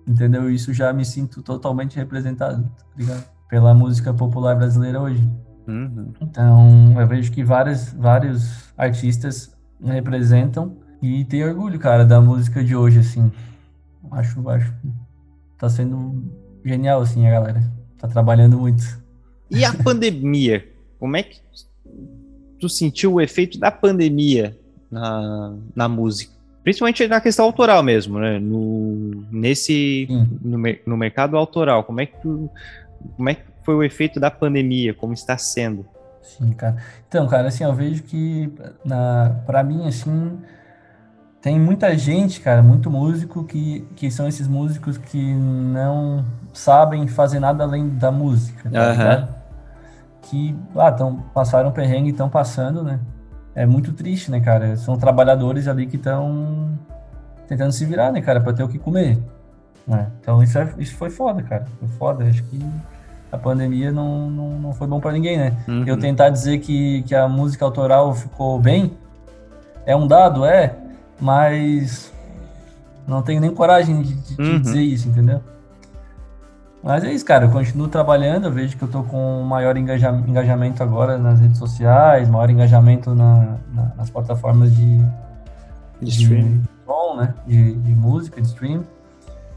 entendeu? 0.07 0.49
Isso 0.51 0.73
já 0.73 0.93
me 0.93 1.05
sinto 1.05 1.43
totalmente 1.43 1.97
representado, 1.97 2.63
tá 2.65 2.85
ligado? 2.97 3.25
Pela 3.49 3.75
música 3.75 4.15
popular 4.15 4.55
brasileira 4.57 5.01
hoje. 5.01 5.29
Uhum. 5.67 6.13
Então, 6.21 6.95
eu 6.99 7.07
vejo 7.09 7.33
que 7.33 7.43
vários, 7.43 7.93
vários 7.93 8.73
artistas 8.79 9.53
representam 9.83 10.77
e 11.03 11.25
tem 11.25 11.45
orgulho, 11.45 11.79
cara, 11.79 12.05
da 12.05 12.21
música 12.21 12.63
de 12.63 12.77
hoje, 12.77 13.01
assim. 13.01 13.33
Acho, 14.13 14.49
acho 14.49 14.73
tá 15.61 15.69
sendo 15.69 16.25
genial, 16.65 17.03
assim, 17.03 17.27
a 17.27 17.31
galera. 17.31 17.63
Tá 17.99 18.09
trabalhando 18.09 18.59
muito. 18.59 18.83
E 19.51 19.65
a 19.65 19.75
pandemia? 19.75 20.67
Como 20.99 21.17
é 21.17 21.23
que 21.23 21.39
tu 22.59 22.69
sentiu 22.69 23.15
o 23.15 23.21
efeito 23.21 23.59
da 23.59 23.71
pandemia 23.71 24.57
na, 24.91 25.55
na 25.77 25.89
música? 25.89 26.33
Principalmente 26.63 27.07
na 27.07 27.21
questão 27.21 27.45
autoral 27.45 27.83
mesmo, 27.83 28.19
né? 28.19 28.39
No, 28.39 29.25
nesse, 29.31 30.09
no, 30.43 30.59
no 30.87 30.97
mercado 30.97 31.37
autoral, 31.37 31.85
como 31.85 32.01
é 32.01 32.07
que 32.07 32.21
tu, 32.21 32.51
como 33.17 33.29
é 33.29 33.35
que 33.35 33.43
foi 33.65 33.75
o 33.75 33.83
efeito 33.83 34.19
da 34.19 34.31
pandemia? 34.31 34.95
Como 34.95 35.13
está 35.13 35.37
sendo? 35.37 35.87
Sim, 36.23 36.53
cara. 36.53 36.77
Então, 37.09 37.27
cara, 37.27 37.49
assim, 37.49 37.65
eu 37.65 37.75
vejo 37.75 38.03
que 38.03 38.53
na, 38.85 39.43
pra 39.47 39.63
mim, 39.63 39.87
assim, 39.87 40.39
tem 41.41 41.59
muita 41.59 41.97
gente, 41.97 42.41
cara, 42.41 42.63
muito 42.63 42.91
músico 42.91 43.45
que, 43.45 43.87
que 43.97 44.11
são 44.11 44.29
esses 44.29 44.47
músicos 44.47 44.99
que 44.99 45.33
não 45.35 46.25
sabem 46.53 47.07
fazer 47.07 47.41
nada 47.41 47.65
além 47.65 47.89
da 47.89 48.11
música, 48.13 48.69
tá 48.71 48.93
ligado? 49.05 49.29
Que, 50.23 50.55
ah, 50.77 50.93
tão, 50.93 51.17
passaram 51.35 51.73
perrengue 51.73 52.09
e 52.09 52.13
estão 52.13 52.29
passando, 52.29 52.83
né? 52.83 53.01
É 53.55 53.65
muito 53.67 53.93
triste, 53.93 54.31
né, 54.31 54.39
cara? 54.41 54.77
São 54.77 54.97
trabalhadores 54.97 55.67
ali 55.67 55.87
que 55.87 55.97
estão 55.97 56.69
tentando 57.49 57.73
se 57.73 57.85
virar, 57.85 58.13
né, 58.13 58.21
cara, 58.21 58.41
pra 58.41 58.53
ter 58.53 58.63
o 58.63 58.69
que 58.69 58.79
comer. 58.79 59.19
né? 59.87 60.07
Então 60.21 60.41
isso, 60.43 60.57
é- 60.59 60.73
isso 60.79 60.95
foi 60.95 61.11
foda, 61.11 61.43
cara. 61.43 61.65
Foi 61.81 61.89
foda. 61.89 62.25
Acho 62.25 62.45
que 62.45 62.61
a 63.33 63.39
pandemia 63.39 63.91
não, 63.91 64.31
não, 64.31 64.49
não 64.59 64.73
foi 64.73 64.87
bom 64.87 65.01
pra 65.01 65.11
ninguém, 65.11 65.37
né? 65.39 65.57
Uhum. 65.67 65.85
Eu 65.85 65.99
tentar 65.99 66.29
dizer 66.31 66.59
que, 66.59 67.03
que 67.05 67.15
a 67.15 67.27
música 67.27 67.65
autoral 67.65 68.15
ficou 68.15 68.61
bem 68.61 68.93
é 69.87 69.97
um 69.97 70.07
dado, 70.07 70.45
é, 70.45 70.77
mas 71.21 72.13
não 73.07 73.23
tenho 73.23 73.41
nem 73.41 73.55
coragem 73.55 74.03
de, 74.03 74.15
de- 74.15 74.37
de 74.37 74.43
Uhum. 74.43 74.61
dizer 74.61 74.81
isso, 74.83 75.09
entendeu? 75.09 75.41
Mas 76.83 77.05
é 77.05 77.13
isso, 77.13 77.25
cara. 77.27 77.45
Eu 77.45 77.51
continuo 77.51 77.89
trabalhando. 77.89 78.47
Eu 78.47 78.53
vejo 78.53 78.75
que 78.77 78.83
eu 78.83 78.89
tô 78.89 79.03
com 79.03 79.43
maior 79.43 79.77
engaja- 79.77 80.11
engajamento 80.27 80.83
agora 80.83 81.19
nas 81.19 81.39
redes 81.39 81.59
sociais, 81.59 82.27
maior 82.29 82.49
engajamento 82.49 83.15
na- 83.15 83.59
na- 83.75 83.93
nas 83.97 84.09
plataformas 84.09 84.75
de, 84.75 84.99
De 86.01 86.09
streaming. 86.11 86.61
de 86.61 86.69
som, 86.87 87.17
né? 87.17 87.35
De, 87.47 87.75
de 87.75 87.95
música, 87.95 88.41
de 88.41 88.47
stream. 88.47 88.83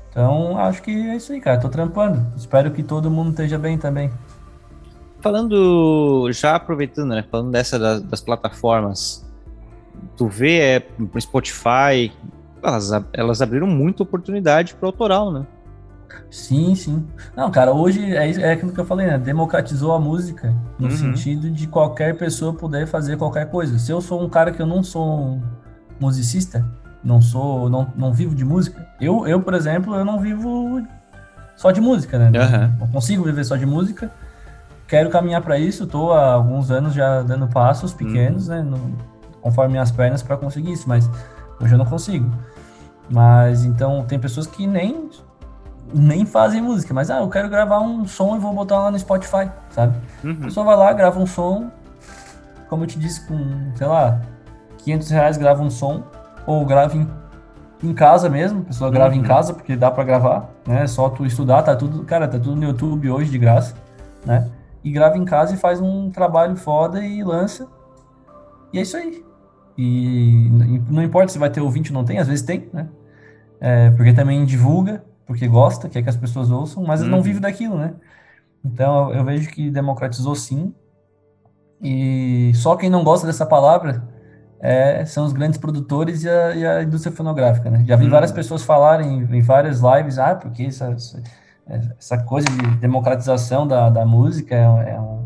Então, 0.09 0.57
acho 0.57 0.81
que 0.81 0.91
é 0.91 1.15
isso 1.15 1.31
aí, 1.31 1.39
cara. 1.39 1.57
Tô 1.59 1.69
trampando. 1.69 2.21
Espero 2.35 2.69
que 2.71 2.83
todo 2.83 3.09
mundo 3.09 3.29
esteja 3.29 3.57
bem 3.57 3.77
também. 3.77 4.11
Falando, 5.21 6.29
já 6.33 6.55
aproveitando, 6.55 7.11
né? 7.11 7.23
Falando 7.31 7.51
dessa 7.51 7.79
das, 7.79 8.01
das 8.01 8.19
plataformas, 8.19 9.22
tu 10.17 10.27
vê 10.27 10.59
é, 10.59 10.79
pro 10.79 11.19
Spotify, 11.21 12.11
elas, 12.61 12.91
elas 13.13 13.41
abriram 13.41 13.67
muita 13.67 14.03
oportunidade 14.03 14.73
pro 14.75 14.87
autoral, 14.87 15.31
né? 15.31 15.45
Sim, 16.29 16.73
sim. 16.75 17.05
Não, 17.35 17.49
cara, 17.51 17.73
hoje 17.73 18.03
é, 18.15 18.31
é 18.31 18.51
aquilo 18.53 18.71
que 18.71 18.79
eu 18.79 18.85
falei, 18.85 19.05
né? 19.07 19.17
Democratizou 19.17 19.93
a 19.93 19.99
música 19.99 20.53
no 20.79 20.87
Uhum. 20.87 20.91
sentido 20.91 21.49
de 21.49 21.67
qualquer 21.67 22.17
pessoa 22.17 22.53
poder 22.53 22.87
fazer 22.87 23.17
qualquer 23.17 23.49
coisa. 23.49 23.77
Se 23.77 23.91
eu 23.91 24.01
sou 24.01 24.21
um 24.23 24.29
cara 24.29 24.51
que 24.51 24.61
eu 24.61 24.65
não 24.65 24.83
sou 24.83 25.05
um 25.05 25.41
musicista, 25.99 26.65
não 27.03 27.21
sou, 27.21 27.69
não, 27.69 27.87
não 27.95 28.13
vivo 28.13 28.33
de 28.35 28.45
música. 28.45 28.87
Eu, 28.99 29.27
eu, 29.27 29.41
por 29.41 29.53
exemplo, 29.53 29.95
eu 29.95 30.05
não 30.05 30.19
vivo 30.19 30.81
só 31.55 31.71
de 31.71 31.81
música, 31.81 32.17
né? 32.17 32.31
Aham. 32.39 32.75
Não 32.79 32.87
consigo 32.87 33.23
viver 33.23 33.43
só 33.43 33.55
de 33.55 33.65
música. 33.65 34.11
Quero 34.87 35.09
caminhar 35.09 35.41
para 35.41 35.57
isso. 35.59 35.85
Tô 35.87 36.11
há 36.13 36.33
alguns 36.33 36.71
anos 36.71 36.93
já 36.93 37.21
dando 37.21 37.47
passos 37.47 37.93
pequenos, 37.93 38.47
né? 38.47 38.61
no- 38.61 38.95
conforme 39.43 39.73
minhas 39.73 39.91
pernas 39.91 40.23
para 40.23 40.37
conseguir 40.37 40.71
isso, 40.71 40.87
mas 40.89 41.07
hoje 41.61 41.73
eu 41.73 41.77
não 41.77 41.85
consigo. 41.85 42.31
Mas 43.09 43.65
então 43.65 44.03
tem 44.05 44.17
pessoas 44.17 44.47
que 44.47 44.65
nem 44.65 45.09
nem 45.93 46.25
fazem 46.25 46.59
música, 46.61 46.91
mas 46.93 47.11
ah, 47.11 47.19
eu 47.19 47.29
quero 47.29 47.47
gravar 47.49 47.79
um 47.79 48.07
som 48.07 48.35
e 48.35 48.39
vou 48.39 48.51
botar 48.53 48.79
lá 48.79 48.89
no 48.89 48.97
Spotify, 48.97 49.51
sabe? 49.69 49.95
A 50.23 50.27
Uhum. 50.27 50.35
pessoa 50.37 50.65
vai 50.65 50.75
lá, 50.77 50.91
grava 50.93 51.19
um 51.19 51.27
som, 51.27 51.69
como 52.69 52.83
eu 52.83 52.87
te 52.87 52.97
disse, 52.97 53.27
com, 53.27 53.37
sei 53.75 53.85
lá, 53.85 54.19
500 54.79 55.09
reais 55.11 55.37
grava 55.37 55.61
um 55.61 55.69
som, 55.69 56.01
ou 56.47 56.65
grava 56.65 56.97
em, 56.97 57.07
em 57.83 57.93
casa 57.93 58.27
mesmo, 58.29 58.61
a 58.61 58.63
pessoa 58.63 58.89
grava 58.89 59.13
em 59.13 59.19
Uhum. 59.19 59.25
casa, 59.25 59.53
porque 59.53 59.75
dá 59.75 59.91
pra 59.91 60.03
gravar, 60.03 60.49
né? 60.65 60.83
É 60.83 60.87
só 60.87 61.09
tu 61.09 61.25
estudar, 61.27 61.61
tá 61.61 61.75
tudo, 61.75 62.03
cara, 62.05 62.27
tá 62.27 62.39
tudo 62.39 62.55
no 62.55 62.63
YouTube 62.63 63.11
hoje 63.11 63.29
de 63.29 63.37
graça, 63.37 63.75
né? 64.25 64.49
E 64.83 64.89
grava 64.91 65.17
em 65.17 65.25
casa 65.25 65.53
e 65.53 65.57
faz 65.57 65.79
um 65.79 66.09
trabalho 66.09 66.55
foda 66.55 67.05
e 67.05 67.23
lança. 67.23 67.67
E 68.71 68.79
é 68.79 68.81
isso 68.81 68.97
aí. 68.97 69.23
E 69.77 70.49
não 70.89 71.01
importa 71.03 71.31
se 71.31 71.39
vai 71.39 71.49
ter 71.49 71.61
ouvinte 71.61 71.91
ou 71.91 71.97
não 71.97 72.05
tem, 72.05 72.19
às 72.19 72.27
vezes 72.27 72.45
tem, 72.45 72.69
né? 72.71 72.87
É, 73.59 73.91
porque 73.91 74.13
também 74.13 74.45
divulga, 74.45 75.03
porque 75.25 75.47
gosta, 75.47 75.89
quer 75.89 76.03
que 76.03 76.09
as 76.09 76.17
pessoas 76.17 76.51
ouçam, 76.51 76.83
mas 76.83 77.01
não 77.01 77.17
Uhum. 77.17 77.23
vive 77.23 77.39
daquilo, 77.39 77.77
né? 77.77 77.93
Então 78.63 79.13
eu, 79.13 79.23
vejo 79.23 79.49
que 79.49 79.69
democratizou 79.71 80.35
sim. 80.35 80.73
E 81.81 82.51
só 82.55 82.75
quem 82.75 82.89
não 82.89 83.03
gosta 83.03 83.27
dessa 83.27 83.45
palavra 83.45 84.03
é, 84.59 85.05
são 85.05 85.25
os 85.25 85.33
grandes 85.33 85.57
produtores 85.57 86.23
e 86.23 86.29
a, 86.29 86.55
e 86.55 86.65
a 86.65 86.83
indústria 86.83 87.15
fonográfica, 87.15 87.69
né? 87.69 87.83
Já 87.85 87.95
vi 87.95 88.05
Hum. 88.05 88.09
várias 88.09 88.31
pessoas 88.31 88.63
falarem 88.63 89.19
em, 89.29 89.41
várias 89.41 89.81
lives, 89.81 90.17
ah, 90.19 90.35
porque 90.35 90.63
essa, 90.63 90.95
essa, 91.97 92.17
coisa 92.23 92.47
de 92.47 92.77
democratização 92.77 93.67
da, 93.67 93.89
da 93.89 94.05
música 94.05 94.55
é, 94.55 94.91
é 94.91 94.99
um- 94.99 95.23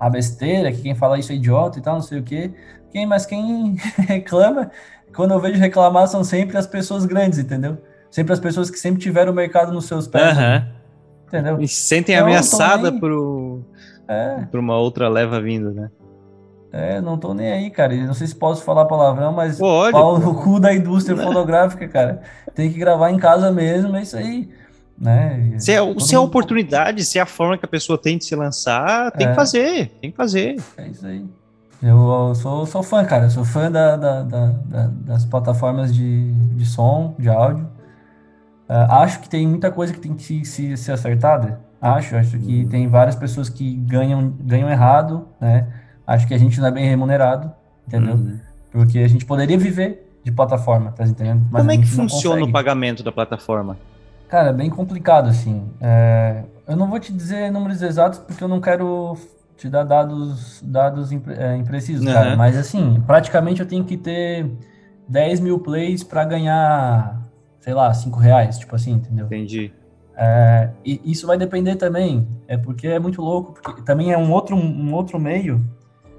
uma 0.00 0.10
besteira, 0.10 0.70
que 0.72 0.82
quem 0.82 0.94
fala 0.94 1.18
isso 1.18 1.32
é 1.32 1.34
idiota 1.34 1.78
e 1.78 1.82
tal, 1.82 1.94
não 1.94 2.02
sei 2.02 2.20
o 2.20 2.22
quê. 2.22 2.54
Quem, 2.90 3.06
mas 3.06 3.26
quem 3.26 3.76
reclama, 3.98 4.70
quando 5.14 5.32
eu 5.32 5.40
vejo 5.40 5.58
reclamar, 5.60 6.06
são 6.08 6.22
sempre 6.24 6.56
as 6.56 6.66
pessoas 6.66 7.04
grandes, 7.06 7.38
entendeu? 7.38 7.78
Sempre 8.10 8.32
as 8.32 8.40
pessoas 8.40 8.70
que 8.70 8.78
sempre 8.78 9.00
tiveram 9.00 9.32
o 9.32 9.34
mercado 9.34 9.72
nos 9.72 9.84
seus 9.86 10.06
pés, 10.08 10.36
Aham. 10.36 10.66
entendeu? 11.26 11.60
E 11.60 11.68
se 11.68 11.82
sentem 11.82 12.16
tô 12.16 12.22
ameaçada 12.22 12.90
nem- 12.90 12.98
por, 13.00 13.62
É, 14.08 14.46
por 14.50 14.58
uma 14.60 14.76
outra 14.78 15.08
leva 15.08 15.40
vindo, 15.40 15.70
né? 15.72 15.90
é, 16.72 17.00
não 17.00 17.16
tô 17.18 17.32
nem 17.34 17.50
aí, 17.52 17.70
cara. 17.70 17.94
Não 17.96 18.12
sei 18.14 18.26
se 18.26 18.34
posso 18.34 18.62
falar 18.62 18.84
palavrão, 18.86 19.32
mas 19.32 19.58
Pode. 19.58 19.92
pau 19.92 20.18
no 20.18 20.34
cu 20.42 20.58
da 20.60 20.74
indústria 20.74 21.16
fonográfica, 21.16 21.86
cara. 21.88 22.20
Tem 22.54 22.70
que 22.72 22.78
gravar 22.78 23.10
em 23.10 23.16
casa 23.18 23.50
mesmo, 23.50 23.94
é 23.96 24.02
isso 24.02 24.16
aí. 24.16 24.48
Né? 25.00 25.54
Se 25.58 25.72
é, 25.72 25.78
todo 25.78 26.00
se 26.00 26.14
é 26.14 26.16
a 26.16 26.20
mundo- 26.20 26.28
oportunidade, 26.28 27.04
se 27.04 27.18
é 27.18 27.22
a 27.22 27.26
forma 27.26 27.56
que 27.56 27.64
a 27.64 27.68
pessoa 27.68 27.96
tem 27.96 28.18
de 28.18 28.24
se 28.24 28.34
lançar, 28.34 29.10
tem 29.12 29.26
É. 29.26 29.30
que 29.30 29.36
fazer, 29.36 29.88
tem 30.00 30.10
que 30.10 30.16
fazer. 30.16 30.56
É 30.76 30.88
isso 30.88 31.06
aí. 31.06 31.24
Eu, 31.82 32.34
sou, 32.34 32.66
sou 32.66 32.82
fã, 32.82 33.04
cara. 33.04 33.26
Eu 33.26 33.30
sou 33.30 33.44
fã 33.44 33.70
da, 33.70 33.96
da- 33.96 34.22
da- 34.22 34.46
da- 34.64 34.90
das 35.04 35.24
plataformas 35.24 35.94
de, 35.94 36.32
de 36.32 36.66
som, 36.66 37.14
de 37.18 37.28
áudio. 37.28 37.66
Ah, 38.68 39.02
acho 39.02 39.20
que 39.20 39.28
tem 39.28 39.46
muita 39.46 39.70
coisa 39.70 39.92
que 39.92 40.00
tem 40.00 40.14
que 40.14 40.22
se, 40.22 40.44
se- 40.44 40.76
ser 40.76 40.92
acertada. 40.92 41.60
Acho, 41.80 42.16
acho 42.16 42.36
que 42.38 42.66
tem 42.66 42.88
várias 42.88 43.14
pessoas 43.14 43.48
que 43.48 43.74
ganham, 43.74 44.34
ganham 44.40 44.68
errado, 44.68 45.28
né? 45.40 45.68
Acho 46.06 46.26
que 46.26 46.34
a 46.34 46.38
gente 46.38 46.60
não 46.60 46.66
é 46.66 46.70
bem 46.70 46.88
remunerado, 46.88 47.52
entendeu? 47.86 48.16
Uhum. 48.16 48.38
Porque 48.72 48.98
a 48.98 49.08
gente 49.08 49.24
poderia 49.24 49.56
viver 49.56 50.18
de 50.24 50.32
plataforma, 50.32 50.90
tá 50.90 51.04
entendendo? 51.04 51.46
Mas 51.50 51.62
Como 51.62 51.70
é 51.72 51.78
que 51.78 51.86
funciona 51.86 52.44
o 52.44 52.50
pagamento 52.50 53.02
da 53.04 53.12
plataforma? 53.12 53.76
Cara, 54.28 54.50
é 54.50 54.52
bem 54.52 54.68
complicado, 54.68 55.28
assim. 55.28 55.64
É... 55.80 56.42
Eu 56.66 56.76
não 56.76 56.90
vou 56.90 56.98
te 56.98 57.12
dizer 57.12 57.50
números 57.50 57.80
exatos 57.80 58.18
porque 58.18 58.42
eu 58.42 58.48
não 58.48 58.60
quero 58.60 59.16
te 59.58 59.68
dar 59.68 59.82
dados, 59.82 60.62
dados 60.64 61.10
impre... 61.10 61.34
é, 61.34 61.56
imprecisos, 61.56 62.06
uhum. 62.06 62.12
cara. 62.12 62.36
Mas, 62.36 62.56
assim, 62.56 63.02
praticamente 63.06 63.60
eu 63.60 63.66
tenho 63.66 63.84
que 63.84 63.96
ter 63.96 64.48
10 65.08 65.40
mil 65.40 65.58
plays 65.58 66.04
para 66.04 66.24
ganhar, 66.24 67.20
sei 67.58 67.74
lá, 67.74 67.92
5 67.92 68.18
reais, 68.18 68.58
tipo 68.58 68.74
assim, 68.76 68.92
entendeu? 68.92 69.26
Entendi. 69.26 69.72
É, 70.16 70.70
e 70.84 71.00
isso 71.04 71.26
vai 71.26 71.36
depender 71.36 71.76
também, 71.76 72.26
é 72.46 72.56
porque 72.56 72.86
é 72.88 72.98
muito 72.98 73.20
louco, 73.20 73.52
porque 73.60 73.82
também 73.82 74.12
é 74.12 74.18
um 74.18 74.32
outro, 74.32 74.56
um 74.56 74.92
outro 74.92 75.18
meio 75.18 75.64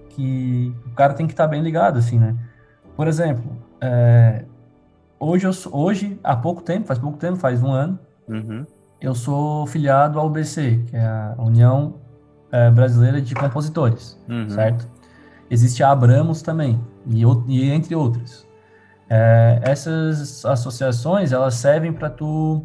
que 0.09 0.73
o 0.85 0.91
cara 0.91 1.13
tem 1.13 1.25
que 1.25 1.33
estar 1.33 1.45
tá 1.45 1.49
bem 1.49 1.61
ligado, 1.61 1.97
assim, 1.97 2.19
né? 2.19 2.35
Por 2.95 3.07
exemplo, 3.07 3.57
é, 3.81 4.43
hoje, 5.19 5.47
eu, 5.47 5.51
hoje, 5.71 6.19
há 6.23 6.35
pouco 6.35 6.61
tempo, 6.61 6.87
faz 6.87 6.99
pouco 6.99 7.17
tempo, 7.17 7.37
faz 7.37 7.63
um 7.63 7.71
ano, 7.71 7.99
uhum. 8.27 8.65
eu 8.99 9.15
sou 9.15 9.65
filiado 9.65 10.19
ao 10.19 10.27
UBC, 10.27 10.83
que 10.87 10.95
é 10.95 11.05
a 11.05 11.35
União 11.37 11.95
é, 12.51 12.69
Brasileira 12.69 13.21
de 13.21 13.33
Compositores, 13.35 14.17
uhum. 14.27 14.49
certo? 14.49 14.87
Existe 15.49 15.83
a 15.83 15.91
Abramos 15.91 16.41
também, 16.41 16.79
e, 17.07 17.23
e 17.47 17.71
entre 17.71 17.95
outras. 17.95 18.47
É, 19.09 19.59
essas 19.63 20.45
associações, 20.45 21.31
elas 21.31 21.55
servem 21.55 21.91
para 21.91 22.09
tu 22.09 22.63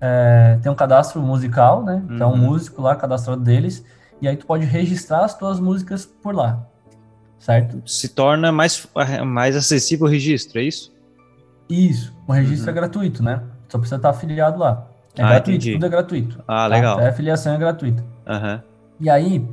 é, 0.00 0.58
ter 0.62 0.68
um 0.68 0.74
cadastro 0.74 1.20
musical, 1.22 1.82
né? 1.82 2.02
Uhum. 2.06 2.14
Então, 2.14 2.32
um 2.32 2.36
músico 2.36 2.82
lá, 2.82 2.94
cadastrado 2.94 3.40
deles, 3.40 3.84
e 4.20 4.28
aí 4.28 4.36
tu 4.36 4.46
pode 4.46 4.64
registrar 4.64 5.24
as 5.24 5.36
tuas 5.36 5.58
músicas 5.58 6.04
por 6.04 6.34
lá, 6.34 6.66
certo? 7.38 7.82
Se 7.86 8.08
torna 8.08 8.52
mais, 8.52 8.86
mais 9.24 9.56
acessível 9.56 10.06
o 10.06 10.10
registro, 10.10 10.58
é 10.58 10.64
isso? 10.64 10.92
Isso, 11.68 12.14
o 12.26 12.32
registro 12.32 12.70
uhum. 12.70 12.76
é 12.76 12.80
gratuito, 12.80 13.22
né? 13.22 13.42
Só 13.68 13.78
precisa 13.78 13.96
estar 13.96 14.10
afiliado 14.10 14.58
lá. 14.58 14.86
É 15.16 15.22
ah, 15.22 15.28
gratuito, 15.30 15.50
entendi. 15.50 15.72
tudo 15.72 15.86
é 15.86 15.88
gratuito. 15.88 16.44
Ah, 16.46 16.66
legal. 16.66 16.96
Tá? 16.96 17.06
A 17.06 17.08
afiliação 17.08 17.54
é 17.54 17.58
gratuita. 17.58 18.04
Uhum. 18.26 18.60
E 19.00 19.08
aí, 19.08 19.48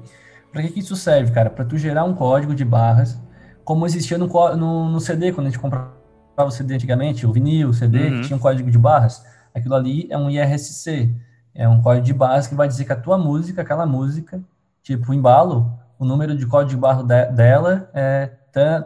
para 0.52 0.62
que, 0.62 0.70
que 0.70 0.80
isso 0.80 0.96
serve, 0.96 1.32
cara? 1.32 1.50
Para 1.50 1.66
tu 1.66 1.78
gerar 1.78 2.04
um 2.04 2.14
código 2.14 2.56
de 2.56 2.64
barras, 2.64 3.20
como 3.64 3.86
existia 3.86 4.18
no, 4.18 4.28
no, 4.56 4.90
no 4.90 5.00
CD, 5.00 5.32
quando 5.32 5.48
a 5.48 5.50
gente 5.50 5.60
comprava 5.60 5.92
o 6.38 6.52
CD 6.52 6.76
antigamente, 6.76 7.26
o 7.26 7.32
vinil, 7.32 7.70
o 7.70 7.74
CD, 7.74 8.08
uhum. 8.08 8.22
que 8.22 8.28
tinha 8.28 8.38
um 8.38 8.40
código 8.40 8.70
de 8.70 8.78
barras. 8.78 9.26
Aquilo 9.54 9.76
ali 9.76 10.08
é 10.10 10.18
um 10.18 10.30
IRSC, 10.30 11.14
é 11.54 11.68
um 11.68 11.82
código 11.82 12.06
de 12.06 12.14
barras 12.14 12.48
que 12.48 12.56
vai 12.56 12.68
dizer 12.68 12.86
que 12.86 12.94
a 12.94 12.96
tua 12.96 13.18
música, 13.18 13.62
aquela 13.62 13.86
música, 13.86 14.42
tipo, 14.84 15.12
o 15.12 15.14
embalo, 15.14 15.74
o 15.98 16.06
número 16.06 16.36
de 16.36 16.46
código 16.46 16.72
de 16.72 16.78
barra 16.78 17.04
de, 17.04 17.32
dela 17.34 17.90
é 17.94 18.30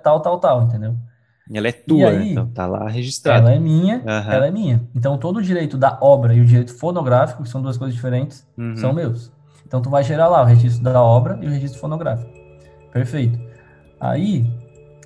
tal, 0.03 0.19
tal, 0.21 0.39
tal, 0.39 0.63
entendeu? 0.63 0.95
Ela 1.51 1.67
é 1.67 1.71
tua, 1.71 2.09
aí, 2.09 2.31
então 2.31 2.45
tá 2.47 2.67
lá 2.67 2.87
registrado. 2.87 3.47
Ela 3.47 3.55
é 3.55 3.59
minha, 3.59 3.97
uhum. 3.97 4.31
ela 4.31 4.47
é 4.47 4.51
minha. 4.51 4.87
Então 4.93 5.17
todo 5.17 5.37
o 5.37 5.41
direito 5.41 5.77
da 5.77 5.97
obra 5.99 6.33
e 6.33 6.41
o 6.41 6.45
direito 6.45 6.75
fonográfico, 6.75 7.41
que 7.41 7.49
são 7.49 7.61
duas 7.61 7.75
coisas 7.75 7.95
diferentes, 7.95 8.47
uhum. 8.55 8.75
são 8.75 8.93
meus. 8.93 9.31
Então 9.69 9.83
tu 9.83 9.89
vai 9.89 10.03
gerar 10.03 10.27
lá 10.27 10.41
o 10.41 10.45
registro 10.45 10.83
da 10.83 10.99
obra 10.99 11.37
e 11.39 11.45
o 11.45 11.49
registro 11.51 11.79
fonográfico. 11.79 12.31
Perfeito. 12.91 13.39
Aí 13.99 14.51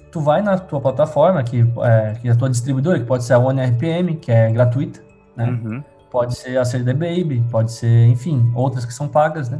tu 0.09 0.21
vai 0.21 0.41
na 0.41 0.57
tua 0.57 0.79
plataforma, 0.79 1.43
que 1.43 1.65
é, 1.81 2.13
que 2.13 2.29
é 2.29 2.31
a 2.31 2.35
tua 2.35 2.49
distribuidora, 2.49 2.97
que 2.97 3.05
pode 3.05 3.25
ser 3.25 3.33
a 3.33 3.39
OneRPM, 3.39 4.15
que 4.15 4.31
é 4.31 4.49
gratuita, 4.49 5.01
né? 5.35 5.47
Uhum. 5.47 5.83
Pode 6.09 6.35
ser 6.35 6.57
a 6.57 6.63
CD 6.63 6.93
Baby, 6.93 7.43
pode 7.51 7.73
ser, 7.73 8.07
enfim, 8.07 8.49
outras 8.55 8.85
que 8.85 8.93
são 8.93 9.07
pagas, 9.07 9.49
né? 9.49 9.57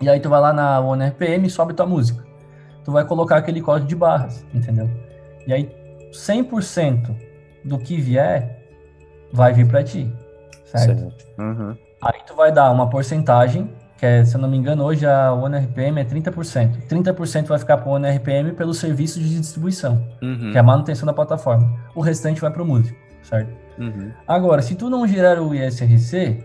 E 0.00 0.08
aí 0.08 0.20
tu 0.20 0.28
vai 0.28 0.40
lá 0.40 0.52
na 0.52 0.78
OneRPM 0.78 1.46
e 1.46 1.50
sobe 1.50 1.74
tua 1.74 1.86
música. 1.86 2.22
Tu 2.84 2.92
vai 2.92 3.04
colocar 3.04 3.38
aquele 3.38 3.60
código 3.60 3.88
de 3.88 3.96
barras, 3.96 4.46
entendeu? 4.54 4.88
E 5.44 5.52
aí 5.52 5.74
100% 6.12 7.16
do 7.64 7.78
que 7.78 7.96
vier 7.96 8.62
vai 9.32 9.52
vir 9.52 9.66
para 9.66 9.82
ti, 9.82 10.14
certo? 10.66 11.00
certo. 11.00 11.26
Uhum. 11.38 11.76
Aí 12.00 12.20
tu 12.26 12.36
vai 12.36 12.52
dar 12.52 12.70
uma 12.70 12.88
porcentagem, 12.88 13.72
que 14.04 14.06
é, 14.06 14.22
se 14.22 14.36
eu 14.36 14.40
não 14.40 14.50
me 14.50 14.58
engano, 14.58 14.84
hoje 14.84 15.06
a 15.06 15.32
OneRPM 15.32 15.98
é 15.98 16.04
30%. 16.04 16.86
30% 16.86 17.46
vai 17.46 17.58
ficar 17.58 17.78
para 17.78 17.88
o 17.88 17.92
OneRPM 17.92 18.52
pelo 18.52 18.74
serviço 18.74 19.18
de 19.18 19.40
distribuição, 19.40 20.06
uhum. 20.20 20.50
que 20.52 20.58
é 20.58 20.60
a 20.60 20.62
manutenção 20.62 21.06
da 21.06 21.12
plataforma. 21.14 21.74
O 21.94 22.02
restante 22.02 22.38
vai 22.38 22.50
para 22.50 22.62
o 22.62 22.66
músico, 22.66 22.98
certo? 23.22 23.50
Uhum. 23.78 24.10
Agora, 24.28 24.60
se 24.60 24.74
tu 24.74 24.90
não 24.90 25.08
gerar 25.08 25.40
o 25.40 25.54
ISRC, 25.54 26.44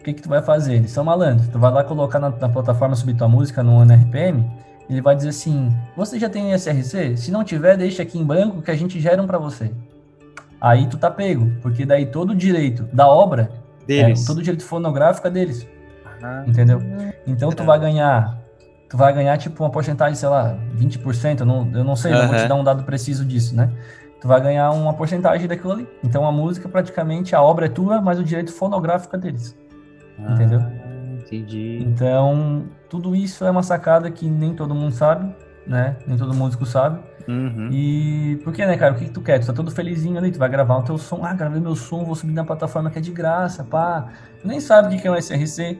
o 0.00 0.02
que 0.02 0.14
que 0.14 0.22
tu 0.22 0.30
vai 0.30 0.40
fazer? 0.40 0.76
Eles 0.76 0.92
são 0.92 1.04
malandros. 1.04 1.46
Tu 1.48 1.58
vai 1.58 1.70
lá 1.70 1.84
colocar 1.84 2.18
na, 2.18 2.30
na 2.30 2.48
plataforma 2.48 2.96
subir 2.96 3.14
tua 3.14 3.28
música 3.28 3.62
no 3.62 3.74
OneRPM, 3.74 4.50
ele 4.88 5.02
vai 5.02 5.14
dizer 5.14 5.28
assim: 5.28 5.68
Você 5.94 6.18
já 6.18 6.30
tem 6.30 6.54
SRC? 6.54 7.18
Se 7.18 7.30
não 7.30 7.44
tiver, 7.44 7.76
deixa 7.76 8.02
aqui 8.02 8.18
em 8.18 8.24
branco 8.24 8.62
que 8.62 8.70
a 8.70 8.76
gente 8.76 8.98
gera 8.98 9.22
um 9.22 9.26
para 9.26 9.36
você. 9.36 9.70
Aí 10.58 10.86
tu 10.86 10.96
tá 10.96 11.10
pego, 11.10 11.52
porque 11.60 11.84
daí 11.84 12.06
todo 12.06 12.30
o 12.30 12.34
direito 12.34 12.84
da 12.90 13.06
obra, 13.06 13.50
deles. 13.86 14.22
É, 14.22 14.26
todo 14.26 14.38
o 14.38 14.42
direito 14.42 14.64
fonográfico 14.64 15.26
é 15.26 15.30
deles. 15.30 15.66
Ah, 16.24 16.42
entendeu? 16.46 16.80
Então 17.26 17.50
tu 17.50 17.64
vai 17.64 17.78
ganhar, 17.78 18.38
tu 18.88 18.96
vai 18.96 19.12
ganhar 19.12 19.36
tipo 19.36 19.62
uma 19.62 19.70
porcentagem, 19.70 20.14
sei 20.14 20.28
lá, 20.28 20.56
20%, 20.74 21.40
eu 21.40 21.46
não, 21.46 21.70
eu 21.74 21.84
não 21.84 21.94
sei, 21.94 22.12
uhum. 22.12 22.20
não 22.20 22.28
vou 22.28 22.36
te 22.36 22.48
dar 22.48 22.54
um 22.54 22.64
dado 22.64 22.82
preciso 22.84 23.26
disso, 23.26 23.54
né? 23.54 23.70
Tu 24.22 24.26
vai 24.26 24.40
ganhar 24.40 24.70
uma 24.70 24.94
porcentagem 24.94 25.46
daquilo 25.46 25.74
ali. 25.74 25.88
Então 26.02 26.26
a 26.26 26.32
música 26.32 26.66
praticamente 26.66 27.36
a 27.36 27.42
obra 27.42 27.66
é 27.66 27.68
tua, 27.68 28.00
mas 28.00 28.18
o 28.18 28.24
direito 28.24 28.54
fonográfico 28.54 29.14
é 29.14 29.18
deles. 29.18 29.54
Ah, 30.18 30.32
entendeu? 30.32 30.62
Entendi. 31.12 31.84
Então, 31.86 32.64
tudo 32.88 33.14
isso 33.14 33.44
é 33.44 33.50
uma 33.50 33.62
sacada 33.62 34.10
que 34.10 34.26
nem 34.26 34.54
todo 34.54 34.74
mundo 34.74 34.92
sabe, 34.92 35.30
né? 35.66 35.96
Nem 36.06 36.16
todo 36.16 36.32
músico 36.32 36.64
sabe. 36.64 37.00
Uhum. 37.28 37.68
E 37.70 38.40
por 38.44 38.52
que, 38.52 38.64
né, 38.64 38.76
cara? 38.76 38.94
O 38.94 38.96
que, 38.96 39.06
que 39.06 39.10
tu 39.10 39.20
quer? 39.20 39.38
Tu 39.40 39.46
tá 39.46 39.52
todo 39.52 39.70
felizinho 39.70 40.18
ali, 40.18 40.30
tu 40.30 40.38
vai 40.38 40.48
gravar 40.48 40.76
o 40.78 40.82
teu 40.82 40.96
som. 40.96 41.20
Ah, 41.22 41.34
gravei 41.34 41.60
meu 41.60 41.74
som, 41.74 42.04
vou 42.04 42.14
subir 42.14 42.32
na 42.32 42.44
plataforma 42.44 42.90
que 42.90 42.98
é 42.98 43.02
de 43.02 43.12
graça, 43.12 43.64
pá. 43.64 44.08
Tu 44.40 44.48
nem 44.48 44.60
sabe 44.60 44.94
o 44.94 44.98
que 44.98 45.06
é 45.06 45.10
um 45.10 45.16
SRC. 45.16 45.78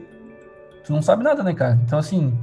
Tu 0.85 0.93
não 0.93 1.01
sabe 1.01 1.23
nada, 1.23 1.43
né, 1.43 1.53
cara? 1.53 1.79
Então, 1.83 1.97
assim, 1.97 2.33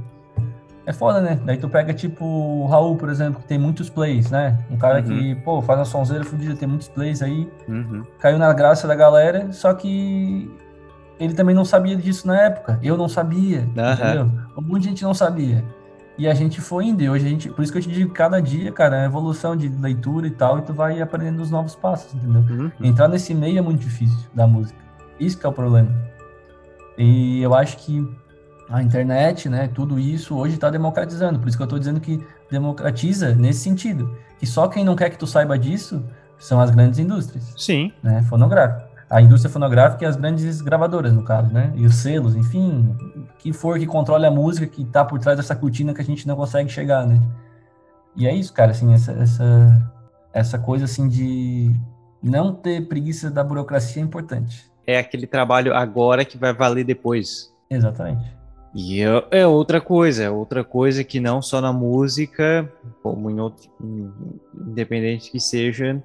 é 0.85 0.91
foda, 0.91 1.21
né? 1.21 1.39
Daí 1.45 1.57
tu 1.57 1.69
pega, 1.69 1.93
tipo, 1.93 2.25
o 2.25 2.67
Raul, 2.67 2.97
por 2.97 3.09
exemplo, 3.09 3.41
que 3.41 3.47
tem 3.47 3.57
muitos 3.57 3.89
plays, 3.89 4.29
né? 4.29 4.59
Um 4.69 4.77
cara 4.77 4.99
uhum. 4.99 5.03
que, 5.03 5.35
pô, 5.35 5.61
faz 5.61 5.79
uma 5.79 5.85
sonzeira 5.85 6.25
fodida, 6.25 6.55
tem 6.55 6.67
muitos 6.67 6.89
plays 6.89 7.21
aí. 7.21 7.49
Uhum. 7.67 8.03
Caiu 8.19 8.37
na 8.37 8.51
graça 8.51 8.85
da 8.87 8.95
galera, 8.95 9.51
só 9.51 9.73
que 9.73 10.51
ele 11.19 11.33
também 11.33 11.55
não 11.55 11.63
sabia 11.63 11.95
disso 11.95 12.27
na 12.27 12.39
época. 12.41 12.77
Eu 12.83 12.97
não 12.97 13.07
sabia, 13.07 13.61
uhum. 13.61 13.93
entendeu? 13.93 14.31
Um 14.57 14.61
monte 14.61 14.83
de 14.83 14.89
gente 14.89 15.03
não 15.03 15.13
sabia. 15.13 15.63
E 16.17 16.27
a 16.27 16.33
gente 16.33 16.59
foi 16.61 16.85
indo, 16.85 17.01
e 17.01 17.09
hoje 17.09 17.25
a 17.25 17.29
gente, 17.29 17.49
por 17.49 17.63
isso 17.63 17.71
que 17.71 17.77
eu 17.77 17.81
te 17.81 17.89
digo, 17.89 18.13
cada 18.13 18.39
dia, 18.39 18.71
cara, 18.71 19.01
é 19.01 19.05
evolução 19.05 19.55
de 19.55 19.67
leitura 19.67 20.27
e 20.27 20.31
tal, 20.31 20.59
e 20.59 20.61
tu 20.61 20.73
vai 20.73 21.01
aprendendo 21.01 21.41
os 21.41 21.49
novos 21.49 21.75
passos, 21.75 22.13
entendeu? 22.13 22.41
Uhum. 22.41 22.71
Entrar 22.83 23.07
nesse 23.07 23.33
meio 23.33 23.57
é 23.57 23.61
muito 23.61 23.79
difícil 23.79 24.29
da 24.33 24.45
música. 24.45 24.77
Isso 25.19 25.39
que 25.39 25.45
é 25.45 25.49
o 25.49 25.53
problema. 25.53 25.89
E 26.97 27.41
eu 27.41 27.55
acho 27.55 27.77
que 27.77 28.07
a 28.69 28.81
internet, 28.81 29.49
né, 29.49 29.67
tudo 29.67 29.99
isso 29.99 30.35
hoje 30.35 30.55
está 30.55 30.69
democratizando. 30.69 31.39
Por 31.39 31.47
isso 31.47 31.57
que 31.57 31.63
eu 31.63 31.65
estou 31.65 31.79
dizendo 31.79 31.99
que 31.99 32.19
democratiza 32.49 33.35
nesse 33.35 33.59
sentido. 33.59 34.17
Que 34.39 34.45
só 34.45 34.67
quem 34.67 34.83
não 34.83 34.95
quer 34.95 35.09
que 35.09 35.17
tu 35.17 35.27
saiba 35.27 35.57
disso 35.57 36.03
são 36.39 36.59
as 36.59 36.71
grandes 36.71 36.99
indústrias. 36.99 37.53
Sim. 37.57 37.91
Né, 38.01 38.21
fonográfico 38.23 38.93
a 39.13 39.21
indústria 39.21 39.51
fonográfica 39.51 40.03
e 40.03 40.07
as 40.07 40.15
grandes 40.15 40.59
gravadoras, 40.59 41.13
no 41.13 41.21
caso, 41.21 41.53
né? 41.53 41.71
E 41.75 41.85
os 41.85 41.93
selos, 41.97 42.35
enfim, 42.35 42.95
que 43.37 43.53
for 43.53 43.77
que 43.77 43.85
controle 43.85 44.25
a 44.25 44.31
música 44.31 44.65
que 44.65 44.83
tá 44.85 45.05
por 45.05 45.19
trás 45.19 45.37
dessa 45.37 45.55
cortina 45.55 45.93
que 45.93 46.01
a 46.01 46.03
gente 46.03 46.27
não 46.27 46.35
consegue 46.35 46.67
chegar, 46.67 47.05
né? 47.05 47.21
E 48.15 48.27
é 48.27 48.33
isso, 48.33 48.51
cara, 48.51 48.71
assim, 48.71 48.91
essa, 48.91 49.11
essa, 49.11 49.91
essa 50.33 50.57
coisa, 50.57 50.85
assim, 50.85 51.07
de 51.07 51.71
não 52.23 52.55
ter 52.55 52.87
preguiça 52.87 53.29
da 53.29 53.43
burocracia 53.43 54.01
é 54.01 54.05
importante. 54.05 54.65
É 54.87 54.97
aquele 54.97 55.27
trabalho 55.27 55.75
agora 55.75 56.25
que 56.25 56.35
vai 56.35 56.51
valer 56.51 56.83
depois. 56.83 57.53
Exatamente. 57.69 58.35
E 58.75 59.01
é, 59.01 59.27
é 59.31 59.47
outra 59.47 59.79
coisa, 59.79 60.23
é 60.23 60.29
outra 60.29 60.63
coisa 60.63 61.03
que 61.03 61.19
não 61.19 61.41
só 61.41 61.61
na 61.61 61.71
música, 61.71 62.71
como 63.03 63.29
em 63.29 63.39
outro, 63.39 63.69
independente 64.53 65.29
que 65.29 65.39
seja, 65.39 66.03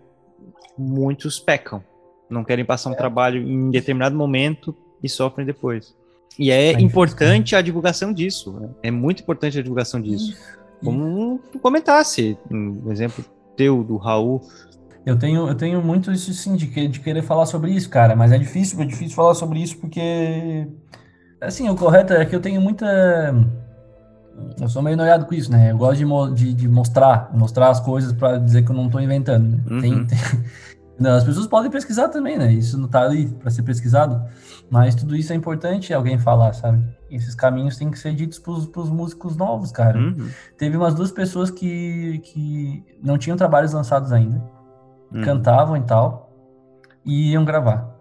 muitos 0.77 1.39
pecam 1.39 1.83
não 2.29 2.45
querem 2.45 2.65
passar 2.65 2.91
um 2.91 2.95
é. 2.95 2.97
trabalho 2.97 3.43
em 3.43 3.71
determinado 3.71 4.17
momento 4.17 4.75
e 5.03 5.09
sofrem 5.09 5.47
depois. 5.47 5.95
E 6.39 6.51
é, 6.51 6.73
é 6.73 6.81
importante 6.81 7.57
a 7.57 7.61
divulgação 7.63 8.13
disso. 8.13 8.53
Né? 8.53 8.69
É 8.83 8.91
muito 8.91 9.23
importante 9.23 9.59
a 9.59 9.63
divulgação 9.63 10.01
disso. 10.01 10.37
Como 10.85 11.41
tu 11.51 11.59
comentasse, 11.59 12.39
um 12.51 12.93
exemplo 12.93 13.25
teu, 13.57 13.83
do 13.83 13.97
Raul. 13.97 14.41
Eu 15.05 15.19
tenho, 15.19 15.49
eu 15.49 15.55
tenho 15.55 15.83
muito 15.83 16.13
isso 16.13 16.33
sim, 16.33 16.55
de, 16.55 16.69
que, 16.69 16.87
de 16.87 17.01
querer 17.01 17.23
falar 17.23 17.47
sobre 17.47 17.73
isso, 17.73 17.89
cara, 17.89 18.15
mas 18.15 18.31
é 18.31 18.39
difícil, 18.39 18.81
é 18.81 18.85
difícil 18.85 19.17
falar 19.17 19.35
sobre 19.35 19.61
isso 19.61 19.79
porque. 19.79 20.69
Assim, 21.41 21.69
o 21.69 21.77
correto 21.77 22.13
é 22.13 22.25
que 22.25 22.35
eu 22.35 22.41
tenho 22.41 22.61
muita. 22.61 22.87
Eu 24.61 24.69
sou 24.69 24.83
meio 24.83 24.97
noiado 24.97 25.27
com 25.27 25.35
isso, 25.35 25.51
né? 25.51 25.71
Eu 25.71 25.79
gosto 25.79 26.05
de, 26.35 26.45
de, 26.45 26.55
de 26.55 26.69
mostrar, 26.69 27.31
mostrar 27.33 27.71
as 27.71 27.81
coisas 27.81 28.13
para 28.13 28.39
dizer 28.39 28.65
que 28.65 28.71
eu 28.71 28.77
não 28.77 28.87
estou 28.87 29.01
inventando. 29.01 29.49
Né? 29.49 29.63
Uhum. 29.71 29.81
Tem, 29.81 30.07
tem, 30.07 30.19
não, 30.99 31.13
as 31.13 31.25
pessoas 31.25 31.47
podem 31.47 31.71
pesquisar 31.71 32.09
também, 32.09 32.39
né? 32.39 32.53
Isso 32.53 32.79
não 32.79 32.89
tá 32.89 33.03
ali 33.03 33.29
para 33.29 33.51
ser 33.51 33.63
pesquisado, 33.63 34.21
mas 34.71 34.95
tudo 34.95 35.15
isso 35.17 35.33
é 35.33 35.37
importante 35.37 35.95
alguém 35.95 36.19
falar, 36.19 36.53
sabe? 36.55 36.85
Esses 37.11 37.35
caminhos 37.35 37.77
têm 37.77 37.91
que 37.91 37.99
ser 37.99 38.15
ditos 38.15 38.39
pros, 38.39 38.67
pros 38.67 38.91
músicos 38.91 39.37
novos, 39.37 39.71
cara. 39.71 39.99
Uhum. 39.99 40.29
Teve 40.57 40.77
umas 40.77 40.95
duas 40.95 41.11
pessoas 41.11 41.51
que, 41.51 42.21
que 42.25 42.85
não 43.03 43.17
tinham 43.17 43.37
trabalhos 43.37 43.73
lançados 43.73 44.13
ainda. 44.13 44.43
uhum. 45.13 45.23
cantavam 45.23 45.77
e 45.77 45.83
tal, 45.83 46.33
e 47.05 47.33
iam 47.33 47.45
gravar. 47.45 47.97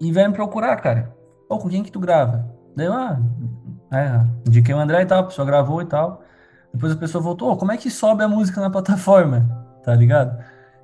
E 0.00 0.10
vieram 0.12 0.30
me 0.30 0.36
procurar, 0.36 0.76
cara. 0.76 1.17
Pô, 1.48 1.58
com 1.58 1.68
quem 1.68 1.82
que 1.82 1.90
tu 1.90 1.98
grava? 1.98 2.46
Daí 2.76 2.86
eu, 2.86 2.92
ah, 2.92 3.18
é, 3.90 4.20
indiquei 4.46 4.74
o 4.74 4.78
André 4.78 5.02
e 5.02 5.06
tal, 5.06 5.20
a 5.20 5.24
pessoa 5.24 5.46
gravou 5.46 5.80
e 5.80 5.86
tal. 5.86 6.22
Depois 6.72 6.92
a 6.92 6.96
pessoa 6.96 7.22
voltou, 7.22 7.50
oh, 7.50 7.56
como 7.56 7.72
é 7.72 7.76
que 7.76 7.90
sobe 7.90 8.22
a 8.22 8.28
música 8.28 8.60
na 8.60 8.68
plataforma? 8.68 9.48
Tá 9.82 9.94
ligado? 9.94 10.38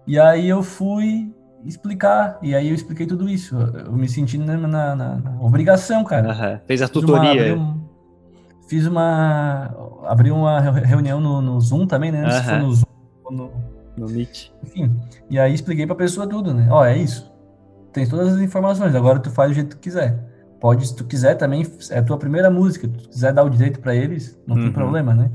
E 0.06 0.18
aí 0.18 0.48
eu 0.48 0.62
fui 0.62 1.34
explicar, 1.64 2.38
e 2.42 2.54
aí 2.54 2.68
eu 2.68 2.74
expliquei 2.74 3.06
tudo 3.06 3.28
isso. 3.28 3.56
Eu 3.56 3.92
me 3.92 4.08
senti 4.08 4.38
na, 4.38 4.56
na, 4.56 4.96
na 4.96 5.36
obrigação, 5.40 6.02
cara. 6.04 6.28
Uhum. 6.28 6.60
Fez 6.66 6.82
a 6.82 6.88
tutoria. 6.88 7.58
Fiz 8.68 8.86
uma. 8.86 9.74
Abri 10.06 10.30
uma 10.30 10.60
reunião 10.60 11.20
no, 11.20 11.40
no 11.40 11.60
Zoom 11.60 11.86
também, 11.86 12.10
né? 12.10 12.24
Uhum. 12.24 12.30
Se 12.30 12.42
for 12.42 12.58
no 12.58 12.74
Zoom 12.74 12.84
no, 13.30 13.50
no 13.96 14.06
Meet. 14.08 14.50
Enfim. 14.62 14.98
E 15.30 15.38
aí 15.38 15.52
expliquei 15.52 15.86
pra 15.86 15.94
pessoa 15.94 16.26
tudo, 16.26 16.52
né? 16.54 16.68
Ó, 16.70 16.84
é 16.84 16.96
isso. 16.96 17.32
Tem 17.92 18.08
todas 18.08 18.34
as 18.34 18.40
informações, 18.40 18.94
agora 18.94 19.18
tu 19.18 19.30
faz 19.30 19.50
do 19.50 19.54
jeito 19.54 19.68
que 19.70 19.76
tu 19.76 19.80
quiser. 19.80 20.33
Pode, 20.64 20.86
se 20.86 20.96
tu 20.96 21.04
quiser 21.04 21.34
também, 21.34 21.62
é 21.90 21.98
a 21.98 22.02
tua 22.02 22.16
primeira 22.16 22.50
música. 22.50 22.88
Se 22.88 22.94
tu 22.94 23.08
quiser 23.10 23.34
dar 23.34 23.42
o 23.42 23.50
direito 23.50 23.80
para 23.80 23.94
eles, 23.94 24.40
não 24.46 24.56
uhum. 24.56 24.62
tem 24.62 24.72
problema, 24.72 25.14
né? 25.14 25.30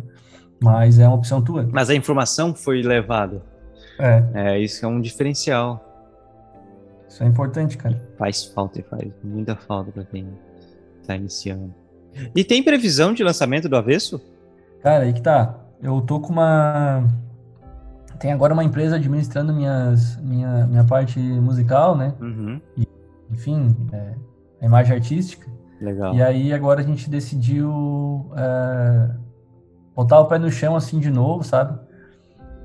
Mas 0.59 0.97
é 0.97 1.05
uma 1.05 1.17
opção 1.17 1.39
tua. 1.39 1.69
Mas 1.71 1.87
a 1.87 1.93
informação 1.93 2.55
foi 2.55 2.81
levada. 2.81 3.43
É. 3.99 4.23
É, 4.33 4.59
isso 4.59 4.83
é 4.83 4.87
um 4.87 4.99
diferencial. 4.99 5.85
Isso 7.07 7.23
é 7.23 7.27
importante, 7.27 7.77
cara. 7.77 7.95
Faz 8.17 8.45
falta 8.45 8.79
e 8.79 8.81
faz 8.81 9.11
muita 9.23 9.55
falta 9.55 9.91
para 9.91 10.03
quem 10.03 10.27
tá 11.05 11.15
iniciando. 11.15 11.75
E 12.35 12.43
tem 12.43 12.63
previsão 12.63 13.13
de 13.13 13.23
lançamento 13.23 13.69
do 13.69 13.75
avesso? 13.75 14.19
Cara, 14.81 15.03
aí 15.03 15.13
que 15.13 15.21
tá. 15.21 15.59
Eu 15.79 16.01
tô 16.01 16.19
com 16.19 16.33
uma. 16.33 17.07
Tem 18.19 18.33
agora 18.33 18.51
uma 18.51 18.63
empresa 18.63 18.95
administrando 18.95 19.53
minhas, 19.53 20.17
minha, 20.23 20.65
minha 20.65 20.83
parte 20.85 21.19
musical, 21.19 21.95
né? 21.95 22.15
Uhum. 22.19 22.59
E, 22.75 22.87
enfim, 23.31 23.77
é, 23.93 24.15
a 24.61 24.65
imagem 24.65 24.95
artística. 24.95 25.49
Legal. 25.81 26.13
E 26.13 26.21
aí 26.21 26.53
agora 26.53 26.81
a 26.81 26.83
gente 26.83 27.09
decidiu 27.09 28.31
é, 28.35 29.09
botar 29.95 30.19
o 30.19 30.25
pé 30.25 30.37
no 30.37 30.51
chão 30.51 30.75
assim 30.75 30.99
de 30.99 31.09
novo, 31.09 31.43
sabe? 31.43 31.79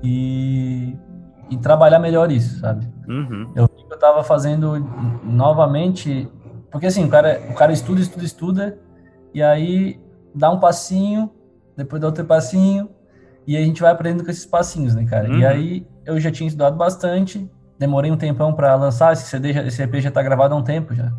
E, 0.03 0.95
e 1.49 1.57
trabalhar 1.57 1.99
melhor 1.99 2.31
isso, 2.31 2.59
sabe? 2.59 2.87
Uhum. 3.07 3.51
Eu 3.55 3.67
vi 3.67 3.83
que 3.83 3.93
eu 3.93 3.99
tava 3.99 4.23
fazendo 4.23 4.79
novamente, 5.23 6.29
porque 6.71 6.87
assim, 6.87 7.05
o 7.05 7.09
cara, 7.09 7.41
o 7.49 7.53
cara 7.53 7.71
estuda, 7.71 8.01
estuda, 8.01 8.25
estuda, 8.25 8.79
e 9.33 9.41
aí 9.41 9.99
dá 10.33 10.51
um 10.51 10.59
passinho, 10.59 11.31
depois 11.75 12.01
dá 12.01 12.07
outro 12.07 12.25
passinho, 12.25 12.89
e 13.47 13.55
aí 13.55 13.63
a 13.63 13.65
gente 13.65 13.81
vai 13.81 13.91
aprendendo 13.91 14.23
com 14.23 14.31
esses 14.31 14.45
passinhos, 14.45 14.95
né, 14.95 15.05
cara? 15.05 15.29
Uhum. 15.29 15.39
E 15.39 15.45
aí 15.45 15.87
eu 16.05 16.19
já 16.19 16.31
tinha 16.31 16.47
estudado 16.47 16.75
bastante, 16.75 17.49
demorei 17.79 18.11
um 18.11 18.17
tempão 18.17 18.53
para 18.53 18.75
lançar, 18.75 19.13
esse 19.13 19.23
CD, 19.23 19.51
esse 19.51 19.81
EP 19.81 19.95
já 19.95 20.11
tá 20.11 20.21
gravado 20.21 20.53
há 20.53 20.57
um 20.57 20.63
tempo 20.63 20.93
já, 20.93 21.11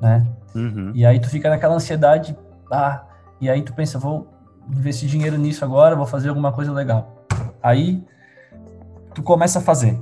né? 0.00 0.26
Uhum. 0.54 0.92
E 0.94 1.04
aí 1.04 1.20
tu 1.20 1.28
fica 1.28 1.48
naquela 1.48 1.74
ansiedade, 1.74 2.36
ah, 2.70 3.02
e 3.40 3.48
aí 3.48 3.62
tu 3.62 3.72
pensa, 3.72 3.98
vou 3.98 4.28
investir 4.70 5.08
dinheiro 5.08 5.36
nisso 5.36 5.64
agora, 5.64 5.96
vou 5.96 6.06
fazer 6.06 6.28
alguma 6.28 6.52
coisa 6.52 6.72
legal. 6.72 7.26
Aí 7.62 8.02
tu 9.14 9.22
começa 9.22 9.58
a 9.58 9.62
fazer. 9.62 9.98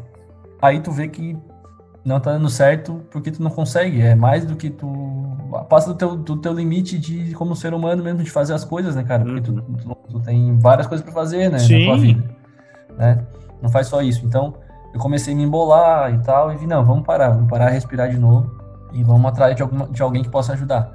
Aí 0.60 0.80
tu 0.80 0.90
vê 0.90 1.08
que 1.08 1.36
não 2.04 2.20
tá 2.20 2.32
dando 2.32 2.48
certo 2.48 3.02
porque 3.10 3.30
tu 3.30 3.42
não 3.42 3.50
consegue. 3.50 4.00
É 4.00 4.14
mais 4.14 4.44
do 4.44 4.56
que 4.56 4.70
tu. 4.70 4.88
Passa 5.68 5.88
do 5.88 5.94
teu, 5.94 6.16
do 6.16 6.36
teu 6.36 6.52
limite 6.52 6.98
de, 6.98 7.32
como 7.34 7.56
ser 7.56 7.72
humano 7.72 8.02
mesmo, 8.02 8.22
de 8.22 8.30
fazer 8.30 8.54
as 8.54 8.64
coisas, 8.64 8.94
né, 8.94 9.02
cara? 9.02 9.24
Porque 9.24 9.40
tu, 9.40 9.52
tu, 9.52 9.94
tu 10.10 10.20
tem 10.20 10.58
várias 10.58 10.86
coisas 10.86 11.04
para 11.04 11.14
fazer, 11.14 11.50
né? 11.50 11.58
Sim. 11.58 11.86
Na 11.86 11.92
tua 11.92 12.00
vida. 12.00 12.24
Né? 12.96 13.26
Não 13.62 13.70
faz 13.70 13.86
só 13.86 14.02
isso. 14.02 14.26
Então, 14.26 14.54
eu 14.92 15.00
comecei 15.00 15.32
a 15.32 15.36
me 15.36 15.44
embolar 15.44 16.12
e 16.12 16.18
tal, 16.18 16.52
e 16.52 16.56
vi, 16.56 16.66
não, 16.66 16.84
vamos 16.84 17.04
parar, 17.04 17.30
vamos 17.30 17.48
parar, 17.48 17.70
respirar 17.70 18.10
de 18.10 18.18
novo 18.18 18.57
e 18.92 19.02
vamos 19.02 19.26
atrás 19.26 19.54
de, 19.54 19.62
alguma, 19.62 19.88
de 19.88 20.02
alguém 20.02 20.22
que 20.22 20.30
possa 20.30 20.52
ajudar. 20.52 20.92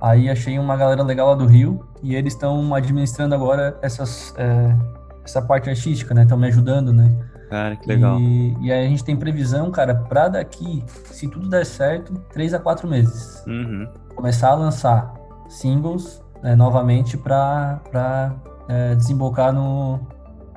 Aí 0.00 0.28
achei 0.28 0.58
uma 0.58 0.76
galera 0.76 1.02
legal 1.02 1.28
lá 1.28 1.34
do 1.34 1.46
Rio 1.46 1.86
e 2.02 2.14
eles 2.14 2.34
estão 2.34 2.74
administrando 2.74 3.34
agora 3.34 3.78
essas, 3.80 4.34
é, 4.36 4.76
essa 5.24 5.40
parte 5.40 5.70
artística, 5.70 6.12
né? 6.14 6.22
Estão 6.22 6.36
me 6.36 6.46
ajudando, 6.46 6.92
né? 6.92 7.16
Cara, 7.48 7.76
que 7.76 7.88
legal. 7.88 8.18
E, 8.18 8.56
e, 8.60 8.72
aí 8.72 8.84
a 8.84 8.88
gente 8.88 9.04
tem 9.04 9.16
previsão, 9.16 9.70
cara, 9.70 9.94
pra 9.94 10.28
daqui, 10.28 10.84
se 11.06 11.28
tudo 11.28 11.48
der 11.48 11.64
certo, 11.64 12.14
três 12.32 12.52
a 12.52 12.58
quatro 12.58 12.88
meses. 12.88 13.42
Uhum. 13.46 13.88
Começar 14.14 14.50
a 14.50 14.54
lançar 14.54 15.14
singles 15.48 16.22
né, 16.42 16.54
novamente 16.56 17.16
pra, 17.16 17.80
pra 17.90 18.34
é, 18.68 18.94
desembocar 18.94 19.52
no, 19.52 20.00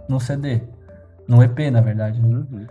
no 0.10 0.20
CD. 0.20 0.62
No 1.28 1.44
EP, 1.44 1.72
na 1.72 1.82
verdade. 1.82 2.22
Né? 2.22 2.36
Uhum. 2.52 2.68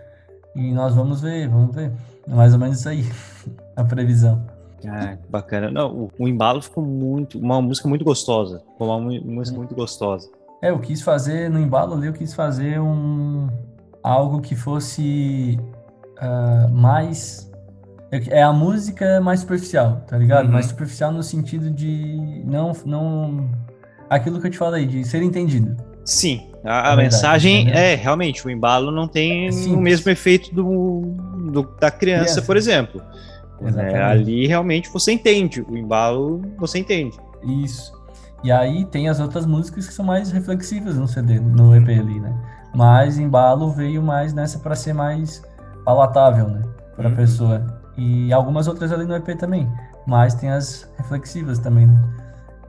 E 0.55 0.73
nós 0.73 0.93
vamos 0.93 1.21
ver, 1.21 1.47
vamos 1.47 1.73
ver. 1.73 1.91
É 2.27 2.33
mais 2.33 2.53
ou 2.53 2.59
menos 2.59 2.79
isso 2.79 2.89
aí, 2.89 3.09
a 3.77 3.83
previsão. 3.83 4.43
Ah, 4.85 5.17
bacana. 5.29 5.71
Não, 5.71 5.91
o, 5.91 6.11
o, 6.19 6.27
embalo 6.27 6.61
ficou 6.61 6.83
muito. 6.83 7.39
Uma 7.39 7.61
música 7.61 7.87
muito 7.87 8.03
gostosa. 8.03 8.61
Ficou 8.73 8.87
uma 8.87 8.99
música 8.99 9.57
muito 9.57 9.73
gostosa. 9.73 10.29
É, 10.61 10.71
eu 10.71 10.79
quis 10.79 11.01
fazer, 11.01 11.49
no 11.49 11.59
embalo 11.59 11.93
ali, 11.93 12.07
eu 12.07 12.13
quis 12.13 12.33
fazer 12.33 12.79
um, 12.79 13.47
algo 14.03 14.41
que 14.41 14.55
fosse 14.55 15.57
uh, 16.19 16.69
mais. 16.69 17.49
É 18.11 18.41
a 18.41 18.53
música 18.53 19.19
mais 19.19 19.41
superficial, 19.41 20.01
tá 20.07 20.17
ligado? 20.17 20.45
Uhum. 20.45 20.53
Mais 20.53 20.67
superficial 20.67 21.11
no 21.11 21.21
sentido 21.21 21.69
de 21.69 22.43
não, 22.45 22.71
não. 22.85 23.49
Aquilo 24.09 24.39
que 24.39 24.47
eu 24.47 24.51
te 24.51 24.57
falei, 24.57 24.85
de 24.85 25.03
ser 25.03 25.21
entendido. 25.21 25.75
Sim, 26.05 26.49
a, 26.63 26.91
a 26.91 26.93
é 26.93 26.95
mensagem 26.95 27.65
verdade, 27.65 27.85
é 27.85 27.95
realmente 27.95 28.47
o 28.47 28.49
embalo 28.49 28.91
não 28.91 29.09
tem 29.09 29.47
é 29.47 29.51
o 29.67 29.77
mesmo 29.77 30.09
efeito 30.09 30.55
do, 30.55 31.01
do 31.51 31.63
da 31.77 31.91
criança, 31.91 32.23
criança, 32.23 32.41
por 32.43 32.55
exemplo. 32.55 33.01
É, 33.61 34.03
ali 34.03 34.47
realmente 34.47 34.89
você 34.89 35.11
entende 35.11 35.61
o 35.61 35.77
embalo, 35.77 36.41
você 36.57 36.79
entende. 36.79 37.17
Isso. 37.43 37.91
E 38.43 38.51
aí 38.51 38.85
tem 38.85 39.09
as 39.09 39.19
outras 39.19 39.45
músicas 39.45 39.87
que 39.87 39.93
são 39.93 40.05
mais 40.05 40.31
reflexivas 40.31 40.95
no 40.95 41.07
CD, 41.07 41.39
no 41.39 41.75
EP 41.75 41.89
ali, 41.89 42.19
né? 42.19 42.35
Mas 42.75 43.17
embalo 43.17 43.71
veio 43.71 44.03
mais 44.03 44.33
nessa 44.33 44.59
para 44.59 44.75
ser 44.75 44.93
mais 44.93 45.41
palatável, 45.83 46.47
né, 46.47 46.61
para 46.95 47.07
a 47.07 47.09
uhum. 47.09 47.15
pessoa. 47.15 47.65
E 47.97 48.31
algumas 48.31 48.67
outras 48.67 48.91
ali 48.91 49.05
no 49.05 49.15
EP 49.15 49.35
também, 49.37 49.67
mas 50.05 50.35
tem 50.35 50.51
as 50.51 50.87
reflexivas 50.97 51.57
também. 51.57 51.87
Né? 51.87 52.03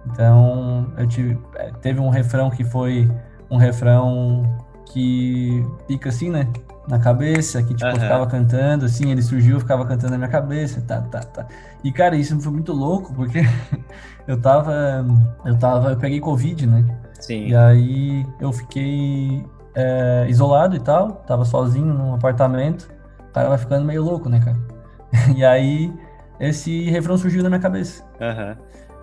Então, 0.06 0.90
eu 0.96 1.06
tive 1.06 1.38
é, 1.56 1.70
teve 1.82 2.00
um 2.00 2.08
refrão 2.08 2.48
que 2.48 2.64
foi 2.64 3.10
um 3.50 3.56
refrão 3.56 4.42
que 4.86 5.62
fica 5.86 6.08
assim, 6.08 6.30
né, 6.30 6.48
na 6.88 6.98
cabeça, 6.98 7.62
que 7.62 7.74
tipo 7.74 7.84
uhum. 7.84 7.96
eu 7.96 8.00
ficava 8.00 8.26
cantando 8.26 8.86
assim, 8.86 9.10
ele 9.10 9.22
surgiu, 9.22 9.56
eu 9.56 9.60
ficava 9.60 9.84
cantando 9.84 10.12
na 10.12 10.18
minha 10.18 10.30
cabeça, 10.30 10.80
tá, 10.80 11.02
tá, 11.02 11.20
tá. 11.20 11.46
E 11.84 11.92
cara, 11.92 12.16
isso 12.16 12.38
foi 12.40 12.52
muito 12.52 12.72
louco, 12.72 13.12
porque 13.14 13.42
eu 14.26 14.40
tava 14.40 15.06
eu 15.44 15.58
tava, 15.58 15.90
eu 15.90 15.96
peguei 15.96 16.18
covid, 16.20 16.66
né? 16.66 16.84
Sim. 17.20 17.48
E 17.48 17.54
aí 17.54 18.26
eu 18.40 18.52
fiquei 18.52 19.44
é, 19.74 20.26
isolado 20.28 20.74
e 20.74 20.80
tal, 20.80 21.12
tava 21.26 21.44
sozinho 21.44 21.92
num 21.92 22.14
apartamento. 22.14 22.88
O 23.28 23.32
cara 23.32 23.48
vai 23.50 23.58
ficando 23.58 23.84
meio 23.84 24.02
louco, 24.02 24.28
né, 24.28 24.40
cara? 24.40 24.56
e 25.36 25.44
aí 25.44 25.92
esse 26.40 26.88
refrão 26.90 27.18
surgiu 27.18 27.42
na 27.42 27.48
minha 27.48 27.60
cabeça. 27.60 28.02
Uhum. 28.20 28.56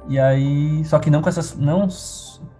E 0.07 0.19
aí, 0.19 0.83
só 0.85 0.99
que 0.99 1.09
não 1.09 1.21
com 1.21 1.29
essas, 1.29 1.55
não 1.55 1.87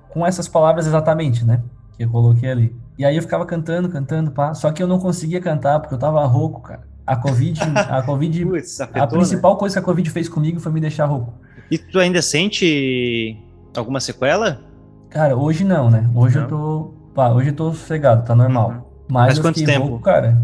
com 0.10 0.26
essas 0.26 0.48
palavras 0.48 0.88
exatamente, 0.88 1.46
né? 1.46 1.62
Que 1.98 2.04
eu 2.04 2.10
coloquei 2.10 2.50
ali. 2.50 2.76
E 2.98 3.06
aí 3.06 3.16
eu 3.16 3.22
ficava 3.22 3.46
cantando, 3.46 3.90
cantando, 3.90 4.32
pá. 4.32 4.54
Só 4.54 4.72
que 4.72 4.82
eu 4.82 4.88
não 4.88 5.00
conseguia 5.00 5.42
cantar 5.42 5.80
porque 5.80 5.94
eu 5.94 6.00
tava 6.00 6.24
rouco, 6.26 6.62
cara. 6.62 6.82
A 7.06 7.16
Covid, 7.16 7.60
a 7.62 8.02
Covid, 8.02 8.46
Puts, 8.48 8.82
afetou, 8.82 9.02
a 9.04 9.08
principal 9.08 9.54
né? 9.54 9.60
coisa 9.60 9.76
que 9.76 9.80
a 9.80 9.84
Covid 9.84 10.10
fez 10.10 10.28
comigo 10.28 10.60
foi 10.60 10.72
me 10.72 10.82
deixar 10.82 11.06
rouco. 11.06 11.34
E 11.70 11.78
tu 11.78 12.00
ainda 12.00 12.22
sente 12.22 13.38
alguma 13.76 14.00
sequela? 14.00 14.62
Cara, 15.10 15.36
hoje 15.36 15.64
não, 15.64 15.90
né? 15.90 16.10
Hoje 16.16 16.36
não. 16.36 16.44
eu 16.44 16.50
tô 16.50 16.94
Pá, 17.16 17.30
hoje 17.30 17.50
eu 17.50 17.56
tô 17.56 17.72
sossegado, 17.72 18.26
tá 18.26 18.36
normal. 18.36 18.72
Uhum. 18.72 18.82
Mas 19.10 19.28
Faz 19.28 19.40
quanto 19.40 19.64
tempo? 19.64 19.88
Rouco, 19.88 20.04
cara. 20.04 20.38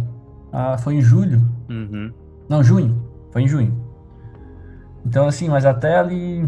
Ah, 0.53 0.77
foi 0.77 0.95
em 0.95 1.01
julho. 1.01 1.45
Uhum. 1.69 2.13
Não, 2.47 2.63
junho. 2.63 3.05
Foi 3.29 3.43
em 3.43 3.47
junho. 3.47 3.77
Então, 5.05 5.27
assim, 5.27 5.49
mas 5.49 5.65
até 5.65 5.97
ali, 5.97 6.45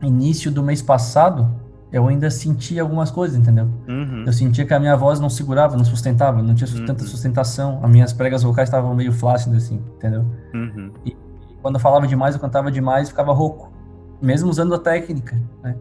início 0.00 0.50
do 0.50 0.62
mês 0.62 0.80
passado, 0.80 1.46
eu 1.92 2.06
ainda 2.06 2.30
sentia 2.30 2.82
algumas 2.82 3.10
coisas, 3.10 3.36
entendeu? 3.36 3.68
Uhum. 3.88 4.24
Eu 4.24 4.32
sentia 4.32 4.64
que 4.64 4.72
a 4.72 4.78
minha 4.78 4.96
voz 4.96 5.18
não 5.18 5.28
segurava, 5.28 5.76
não 5.76 5.84
sustentava, 5.84 6.40
não 6.40 6.54
tinha 6.54 6.68
tanta 6.86 7.02
uhum. 7.02 7.08
sustentação. 7.08 7.80
As 7.82 7.90
minhas 7.90 8.12
pregas 8.12 8.42
vocais 8.42 8.68
estavam 8.68 8.94
meio 8.94 9.12
flácidas, 9.12 9.64
assim, 9.64 9.82
entendeu? 9.96 10.24
Uhum. 10.54 10.92
E 11.04 11.16
quando 11.60 11.74
eu 11.74 11.80
falava 11.80 12.06
demais, 12.06 12.34
eu 12.34 12.40
cantava 12.40 12.70
demais, 12.70 13.08
ficava 13.08 13.32
rouco. 13.32 13.72
Mesmo 14.22 14.48
usando 14.48 14.74
a 14.74 14.78
técnica, 14.78 15.40
né? 15.62 15.74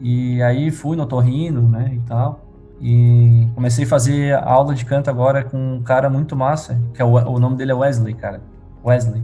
E 0.00 0.42
aí 0.42 0.70
fui 0.70 0.96
no 0.96 1.06
torrino, 1.06 1.62
né, 1.62 1.92
e 1.94 2.00
tal. 2.00 2.40
E 2.80 3.48
comecei 3.54 3.84
a 3.84 3.88
fazer 3.88 4.34
aula 4.34 4.74
de 4.74 4.84
canto 4.84 5.08
agora 5.08 5.42
com 5.42 5.76
um 5.76 5.82
cara 5.82 6.10
muito 6.10 6.36
massa, 6.36 6.78
que 6.92 7.00
é 7.00 7.04
o, 7.04 7.12
o 7.12 7.38
nome 7.38 7.56
dele 7.56 7.72
é 7.72 7.74
Wesley, 7.74 8.14
cara. 8.14 8.40
Wesley. 8.84 9.22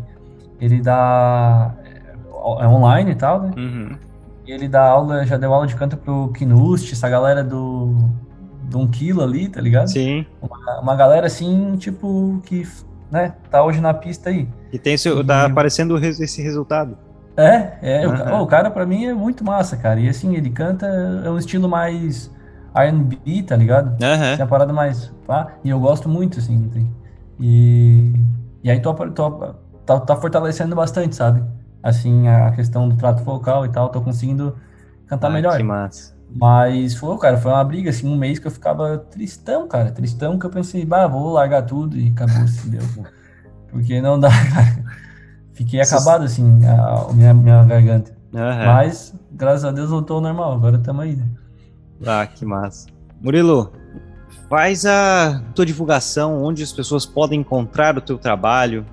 Ele 0.60 0.80
dá. 0.80 1.74
É 2.60 2.66
online 2.66 3.12
e 3.12 3.14
tal, 3.14 3.42
né? 3.42 3.52
Uhum. 3.56 3.96
E 4.47 4.53
ele 4.53 4.68
dá 4.68 4.88
aula, 4.88 5.24
já 5.24 5.36
deu 5.36 5.53
aula 5.53 5.66
de 5.66 5.76
canto 5.76 5.97
pro 5.97 6.32
Kinust, 6.32 6.93
essa 6.93 7.09
galera 7.09 7.45
do. 7.45 8.11
do 8.64 8.78
um 8.78 8.88
quilo 8.88 9.22
ali, 9.22 9.49
tá 9.49 9.61
ligado? 9.61 9.88
Sim. 9.88 10.26
Uma, 10.40 10.80
uma 10.80 10.97
galera 10.97 11.26
assim, 11.26 11.76
tipo, 11.76 12.40
que 12.45 12.66
né, 13.11 13.34
tá 13.51 13.62
hoje 13.62 13.80
na 13.80 13.93
pista 13.95 14.30
aí. 14.30 14.49
E 14.72 14.78
tem 14.78 14.97
seu, 14.97 15.24
tá 15.24 15.47
aparecendo 15.47 15.97
esse 16.03 16.43
resultado. 16.43 16.97
É, 17.36 17.72
é, 17.82 18.07
uhum. 18.07 18.40
o, 18.40 18.43
o, 18.43 18.47
cara 18.47 18.70
para 18.70 18.84
mim 18.84 19.07
é 19.07 19.14
muito 19.14 19.45
massa, 19.45 19.76
cara. 19.76 20.01
E 20.01 20.09
assim, 20.09 20.34
ele 20.34 20.51
canta, 20.51 20.86
é 21.24 21.30
um 21.30 21.38
estilo 21.38 21.68
mais 21.68 22.30
R&B, 22.74 23.43
tá 23.43 23.57
ligado? 23.57 23.90
Uhum. 24.03 24.22
É 24.22 24.36
uma 24.36 24.47
parada 24.47 24.72
mais, 24.72 25.12
pá, 25.26 25.55
e 25.62 25.70
eu 25.70 25.78
gosto 25.78 26.09
muito, 26.09 26.38
assim, 26.38 26.70
e, 27.40 28.12
e 28.62 28.70
aí 28.70 28.80
tô, 28.80 28.95
tô, 29.11 29.55
tá, 29.84 30.01
tá 30.01 30.16
fortalecendo 30.16 30.74
bastante, 30.76 31.14
sabe? 31.14 31.43
Assim, 31.82 32.28
a 32.28 32.52
questão 32.52 32.88
do 32.88 32.96
trato 32.96 33.24
vocal 33.24 33.66
e 33.66 33.68
tal, 33.68 33.88
tô 33.88 34.00
conseguindo 34.00 34.56
cantar 35.06 35.28
ah, 35.28 35.30
melhor. 35.30 35.56
Que 35.56 35.62
massa. 35.62 36.14
Mas 36.34 36.94
foi, 36.94 37.16
cara, 37.18 37.36
foi 37.36 37.52
uma 37.52 37.64
briga, 37.64 37.90
assim, 37.90 38.08
um 38.08 38.16
mês 38.16 38.38
que 38.38 38.46
eu 38.46 38.50
ficava 38.50 38.98
tristão, 38.98 39.68
cara, 39.68 39.90
tristão, 39.90 40.38
que 40.38 40.46
eu 40.46 40.50
pensei, 40.50 40.84
bah, 40.84 41.06
vou 41.06 41.32
largar 41.32 41.62
tudo 41.62 41.98
e 41.98 42.08
acabou, 42.08 42.46
se 42.46 42.68
deu. 42.68 42.82
Porque 43.68 44.00
não 44.00 44.18
dá, 44.18 44.30
cara. 44.52 44.84
Fiquei 45.52 45.80
acabado, 45.80 46.24
assim, 46.24 46.64
a, 46.64 47.10
a 47.10 47.12
minha, 47.12 47.34
minha 47.34 47.64
garganta. 47.64 48.12
Uhum. 48.32 48.66
Mas, 48.66 49.14
graças 49.30 49.64
a 49.64 49.70
Deus, 49.70 49.90
voltou 49.90 50.16
ao 50.16 50.22
normal, 50.22 50.54
agora 50.54 50.76
estamos 50.76 51.02
aí, 51.02 51.16
né? 51.16 51.26
Ah, 52.06 52.26
que 52.26 52.44
massa. 52.44 52.88
Murilo, 53.20 53.72
faz 54.48 54.86
a 54.86 55.42
tua 55.54 55.66
divulgação, 55.66 56.42
onde 56.42 56.62
as 56.62 56.72
pessoas 56.72 57.04
podem 57.04 57.40
encontrar 57.40 57.96
o 57.96 58.00
teu 58.00 58.18
trabalho. 58.18 58.84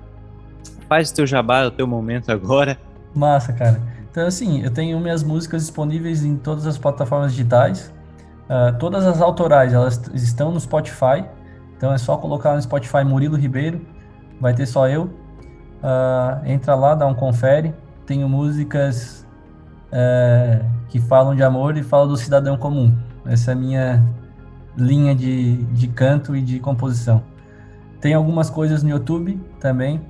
Faz 0.90 1.08
o 1.08 1.14
teu 1.14 1.24
jabá, 1.24 1.64
o 1.66 1.70
teu 1.70 1.86
momento 1.86 2.32
agora. 2.32 2.76
Massa, 3.14 3.52
cara. 3.52 3.80
Então, 4.10 4.26
assim, 4.26 4.60
eu 4.60 4.72
tenho 4.72 4.98
minhas 4.98 5.22
músicas 5.22 5.62
disponíveis 5.62 6.24
em 6.24 6.36
todas 6.36 6.66
as 6.66 6.76
plataformas 6.76 7.30
digitais. 7.30 7.94
Uh, 8.46 8.76
todas 8.76 9.06
as 9.06 9.20
autorais, 9.20 9.72
elas 9.72 10.02
estão 10.12 10.50
no 10.50 10.58
Spotify. 10.58 11.24
Então 11.76 11.92
é 11.92 11.98
só 11.98 12.16
colocar 12.16 12.56
no 12.56 12.60
Spotify 12.60 13.04
Murilo 13.04 13.36
Ribeiro. 13.36 13.86
Vai 14.40 14.52
ter 14.52 14.66
só 14.66 14.88
eu. 14.88 15.04
Uh, 15.04 16.44
entra 16.44 16.74
lá, 16.74 16.96
dá 16.96 17.06
um 17.06 17.14
confere. 17.14 17.72
Tenho 18.04 18.28
músicas 18.28 19.24
uh, 19.92 20.64
que 20.88 20.98
falam 20.98 21.36
de 21.36 21.44
amor 21.44 21.76
e 21.76 21.84
falam 21.84 22.08
do 22.08 22.16
cidadão 22.16 22.56
comum. 22.56 22.92
Essa 23.24 23.52
é 23.52 23.54
a 23.54 23.56
minha 23.56 24.04
linha 24.76 25.14
de, 25.14 25.62
de 25.66 25.86
canto 25.86 26.34
e 26.34 26.42
de 26.42 26.58
composição. 26.58 27.22
Tem 28.00 28.12
algumas 28.12 28.50
coisas 28.50 28.82
no 28.82 28.90
YouTube 28.90 29.40
também, 29.60 30.00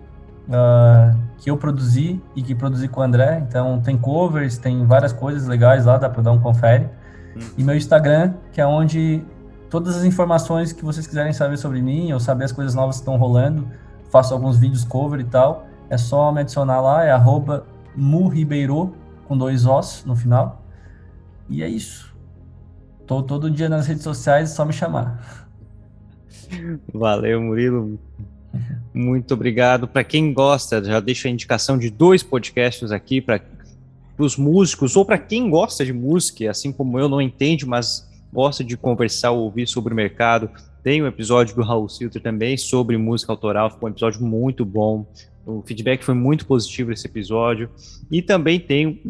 uh, 0.51 1.17
que 1.39 1.51
eu 1.51 1.57
produzi 1.57 2.21
e 2.35 2.43
que 2.43 2.55
produzi 2.55 2.89
com 2.89 3.01
o 3.01 3.03
André. 3.03 3.45
Então 3.49 3.81
tem 3.81 3.97
covers, 3.97 4.59
tem 4.59 4.85
várias 4.85 5.13
coisas 5.13 5.47
legais 5.47 5.87
lá, 5.87 5.97
dá 5.97 6.11
para 6.11 6.23
dar 6.23 6.33
um 6.33 6.41
confere. 6.41 6.89
Hum. 7.37 7.41
E 7.57 7.65
meu 7.65 7.77
Instagram, 7.77 8.35
que 8.53 8.61
é 8.61 8.67
onde 8.67 9.25
todas 9.71 9.97
as 9.97 10.05
informações 10.05 10.73
que 10.73 10.85
vocês 10.85 11.07
quiserem 11.07 11.33
saber 11.33 11.57
sobre 11.57 11.81
mim 11.81 12.13
ou 12.13 12.21
saber 12.21 12.45
as 12.45 12.53
coisas 12.53 12.75
novas 12.75 12.97
que 12.97 13.03
estão 13.03 13.17
rolando, 13.17 13.67
faço 14.11 14.35
alguns 14.35 14.59
vídeos 14.59 14.85
cover 14.85 15.21
e 15.21 15.25
tal. 15.25 15.67
É 15.89 15.97
só 15.97 16.31
me 16.33 16.41
adicionar 16.41 16.81
lá, 16.81 17.05
é 17.05 17.11
arroba 17.11 17.65
muribeiro, 17.97 18.95
com 19.27 19.37
dois 19.37 19.65
Os 19.65 20.05
no 20.05 20.15
final. 20.15 20.65
E 21.49 21.63
é 21.63 21.69
isso. 21.69 22.15
Tô 23.07 23.23
todo 23.23 23.51
dia 23.51 23.69
nas 23.69 23.87
redes 23.89 24.05
sociais, 24.05 24.53
é 24.53 24.55
só 24.55 24.65
me 24.65 24.73
chamar. 24.73 25.49
Valeu, 26.93 27.41
Murilo. 27.41 27.99
Muito 28.93 29.35
obrigado. 29.35 29.87
Para 29.87 30.03
quem 30.03 30.33
gosta, 30.33 30.83
já 30.83 30.99
deixo 30.99 31.29
a 31.29 31.31
indicação 31.31 31.79
de 31.79 31.91
dois 31.91 32.23
podcasts 32.23 32.91
aqui 32.91 33.21
para 33.21 33.41
os 34.19 34.37
músicos 34.37 34.97
ou 34.97 35.05
para 35.05 35.19
quem 35.19 35.49
gosta 35.49 35.85
de 35.85 35.93
música, 35.93 36.51
assim 36.51 36.73
como 36.73 36.99
eu, 36.99 37.09
não 37.09 37.21
entende, 37.21 37.65
mas 37.65 38.09
gosta 38.33 38.65
de 38.65 38.77
conversar 38.77 39.31
ou 39.31 39.45
ouvir 39.45 39.67
sobre 39.67 39.93
o 39.93 39.97
mercado. 39.97 40.51
Tem 40.83 41.03
um 41.03 41.07
episódio 41.07 41.55
do 41.55 41.63
Raul 41.63 41.89
Silter 41.89 42.21
também 42.21 42.57
sobre 42.57 42.97
música 42.97 43.33
autoral, 43.33 43.71
foi 43.71 43.91
um 43.91 43.93
episódio 43.93 44.23
muito 44.23 44.65
bom. 44.65 45.07
O 45.47 45.63
feedback 45.63 46.03
foi 46.03 46.15
muito 46.15 46.47
positivo 46.47 46.93
esse 46.93 47.07
episódio. 47.07 47.71
E 48.11 48.21
também 48.21 48.59
tem 48.59 49.01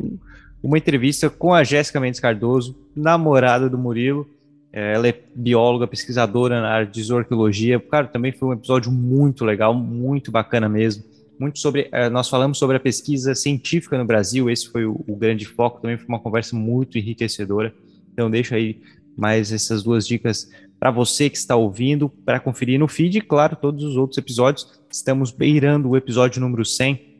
uma 0.62 0.78
entrevista 0.78 1.30
com 1.30 1.54
a 1.54 1.64
Jéssica 1.64 2.00
Mendes 2.00 2.20
Cardoso, 2.20 2.76
namorada 2.94 3.68
do 3.68 3.78
Murilo, 3.78 4.28
ela 4.72 5.08
é 5.08 5.20
bióloga, 5.34 5.86
pesquisadora 5.86 6.60
na 6.60 6.68
área 6.68 6.86
de 6.86 7.02
zoologia. 7.02 7.80
Cara, 7.80 8.06
também 8.06 8.32
foi 8.32 8.48
um 8.48 8.52
episódio 8.52 8.90
muito 8.92 9.44
legal, 9.44 9.74
muito 9.74 10.30
bacana 10.30 10.68
mesmo. 10.68 11.04
Muito 11.38 11.58
sobre, 11.58 11.88
é, 11.90 12.08
nós 12.10 12.28
falamos 12.28 12.58
sobre 12.58 12.76
a 12.76 12.80
pesquisa 12.80 13.34
científica 13.34 13.96
no 13.96 14.04
Brasil, 14.04 14.50
esse 14.50 14.68
foi 14.68 14.84
o, 14.84 15.16
grande 15.16 15.46
foco, 15.46 15.80
também 15.80 15.96
foi 15.96 16.06
uma 16.06 16.20
conversa 16.20 16.54
muito 16.54 16.98
enriquecedora. 16.98 17.74
Então 18.12 18.30
deixo 18.30 18.54
aí 18.54 18.80
mais 19.16 19.50
essas 19.50 19.82
duas 19.82 20.06
dicas 20.06 20.50
para 20.78 20.90
você 20.90 21.28
que 21.28 21.36
está 21.36 21.56
ouvindo, 21.56 22.08
para 22.08 22.40
conferir 22.40 22.78
no 22.78 22.88
feed, 22.88 23.18
e 23.18 23.20
claro, 23.20 23.56
todos 23.56 23.84
os 23.84 23.96
outros 23.96 24.18
episódios. 24.18 24.80
Estamos 24.90 25.30
beirando 25.30 25.88
o 25.90 25.96
episódio 25.96 26.40
número 26.40 26.64
100. 26.64 27.10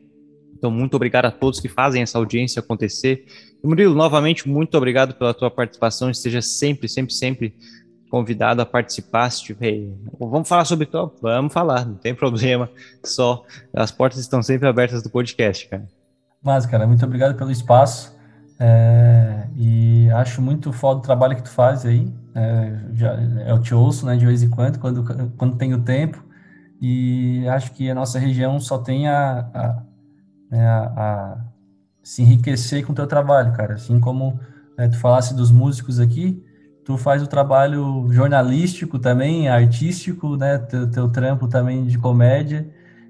Então, 0.57 0.69
muito 0.69 0.95
obrigado 0.95 1.25
a 1.25 1.31
todos 1.31 1.59
que 1.59 1.67
fazem 1.67 2.03
essa 2.03 2.19
audiência 2.19 2.59
acontecer. 2.59 3.25
Murilo, 3.63 3.93
novamente, 3.93 4.49
muito 4.49 4.75
obrigado 4.75 5.13
pela 5.13 5.33
tua 5.33 5.51
participação. 5.51 6.09
Esteja 6.09 6.41
sempre, 6.41 6.89
sempre, 6.89 7.13
sempre 7.13 7.55
convidado 8.09 8.61
a 8.61 8.65
participar. 8.65 9.29
Se 9.29 9.43
tiver, 9.43 9.87
vamos 10.19 10.47
falar 10.47 10.65
sobre 10.65 10.85
top? 10.85 11.17
Vamos 11.21 11.53
falar, 11.53 11.85
não 11.85 11.95
tem 11.95 12.13
problema. 12.13 12.69
Só 13.03 13.43
as 13.73 13.91
portas 13.91 14.19
estão 14.19 14.41
sempre 14.43 14.67
abertas 14.67 15.01
do 15.03 15.09
podcast, 15.09 15.67
cara. 15.69 15.87
Mas, 16.43 16.65
cara, 16.65 16.87
muito 16.87 17.05
obrigado 17.05 17.37
pelo 17.37 17.51
espaço. 17.51 18.15
É, 18.59 19.47
e 19.55 20.09
acho 20.11 20.41
muito 20.41 20.71
foda 20.71 20.99
o 20.99 21.03
trabalho 21.03 21.35
que 21.35 21.43
tu 21.43 21.49
faz 21.49 21.85
aí. 21.85 22.11
É, 22.35 22.79
já, 22.93 23.13
eu 23.47 23.59
te 23.59 23.73
ouço, 23.73 24.05
né, 24.05 24.15
de 24.15 24.25
vez 24.25 24.43
em 24.43 24.49
quando, 24.49 24.79
quando, 24.79 25.33
quando 25.37 25.57
tenho 25.57 25.81
tempo. 25.83 26.23
E 26.81 27.47
acho 27.47 27.71
que 27.73 27.89
a 27.89 27.95
nossa 27.95 28.17
região 28.17 28.59
só 28.59 28.79
tem 28.79 29.07
a, 29.07 29.47
a, 29.53 29.83
né, 30.49 30.67
a, 30.67 30.83
a 30.97 31.50
se 32.03 32.21
enriquecer 32.21 32.85
com 32.85 32.93
o 32.93 32.95
teu 32.95 33.07
trabalho, 33.07 33.53
cara. 33.53 33.75
Assim 33.75 33.99
como 33.99 34.39
né, 34.77 34.87
tu 34.87 34.97
falasse 34.97 35.33
dos 35.33 35.51
músicos 35.51 35.99
aqui, 35.99 36.43
tu 36.83 36.97
faz 36.97 37.21
o 37.21 37.27
trabalho 37.27 38.07
jornalístico 38.11 38.99
também, 38.99 39.47
artístico, 39.49 40.35
né? 40.35 40.57
Teu, 40.57 40.89
teu 40.89 41.09
trampo 41.09 41.47
também 41.47 41.85
de 41.85 41.97
comédia. 41.97 42.67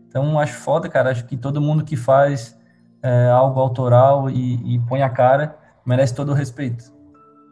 Então, 0.07 0.37
acho 0.39 0.53
foda, 0.53 0.89
cara. 0.89 1.11
Acho 1.11 1.25
que 1.25 1.37
todo 1.37 1.61
mundo 1.61 1.83
que 1.83 1.95
faz 1.95 2.57
é, 3.01 3.29
algo 3.29 3.59
autoral 3.59 4.29
e, 4.29 4.75
e, 4.75 4.79
põe 4.79 5.01
a 5.01 5.09
cara 5.09 5.57
merece 5.85 6.13
todo 6.13 6.31
o 6.31 6.35
respeito. 6.35 6.91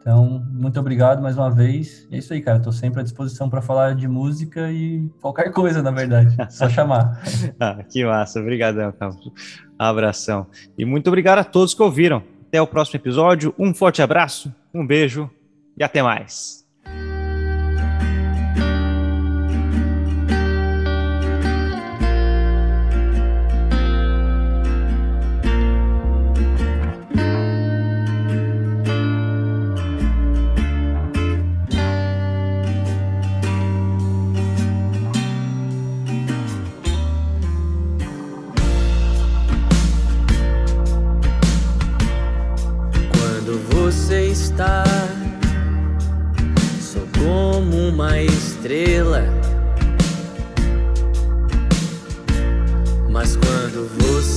Então, 0.00 0.42
muito 0.50 0.80
obrigado 0.80 1.22
mais 1.22 1.36
uma 1.36 1.50
vez. 1.50 2.08
É 2.10 2.16
isso 2.16 2.32
aí, 2.32 2.40
cara. 2.40 2.56
Estou 2.56 2.72
sempre 2.72 3.00
à 3.00 3.02
disposição 3.02 3.50
para 3.50 3.60
falar 3.60 3.94
de 3.94 4.08
música 4.08 4.72
e 4.72 5.06
qualquer 5.20 5.52
coisa, 5.52 5.82
na 5.82 5.90
verdade. 5.90 6.34
Só 6.48 6.68
chamar. 6.70 7.22
ah, 7.60 7.82
que 7.86 8.04
massa. 8.04 8.40
Obrigadão, 8.40 8.90
Campos. 8.92 9.30
Abração. 9.78 10.46
E 10.78 10.86
muito 10.86 11.08
obrigado 11.08 11.40
a 11.40 11.44
todos 11.44 11.74
que 11.74 11.82
ouviram. 11.82 12.22
Até 12.48 12.60
o 12.60 12.66
próximo 12.66 12.96
episódio. 12.96 13.54
Um 13.58 13.74
forte 13.74 14.00
abraço, 14.00 14.52
um 14.74 14.86
beijo 14.86 15.30
e 15.76 15.84
até 15.84 16.02
mais. 16.02 16.59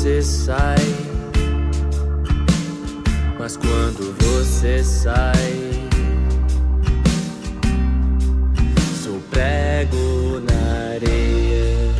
você 0.03 0.21
sai. 0.21 0.75
Mas 3.39 3.55
quando 3.55 4.13
você 4.19 4.83
sai, 4.83 5.71
sou 9.01 9.21
prego 9.31 10.41
na 10.41 10.95
areia. 10.95 11.93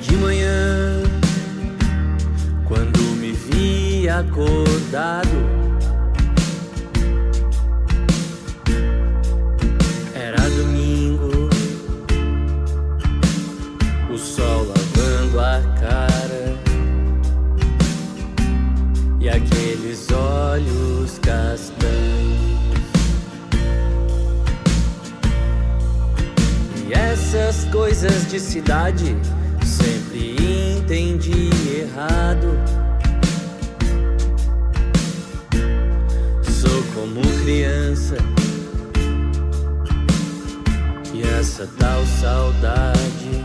De 0.00 0.16
manhã, 0.16 1.02
quando 2.66 2.98
me 3.20 3.32
vi 3.32 4.08
acordado 4.08 5.61
coisas 27.92 28.26
de 28.30 28.40
cidade 28.40 29.14
sempre 29.62 30.34
entendi 30.78 31.50
errado. 31.78 32.58
Sou 36.42 36.82
como 36.94 37.20
criança 37.44 38.16
e 41.12 41.22
essa 41.38 41.68
tal 41.78 42.02
saudade 42.06 43.44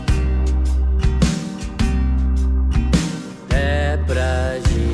é 3.50 3.98
pra 4.06 4.58
gente. 4.66 4.87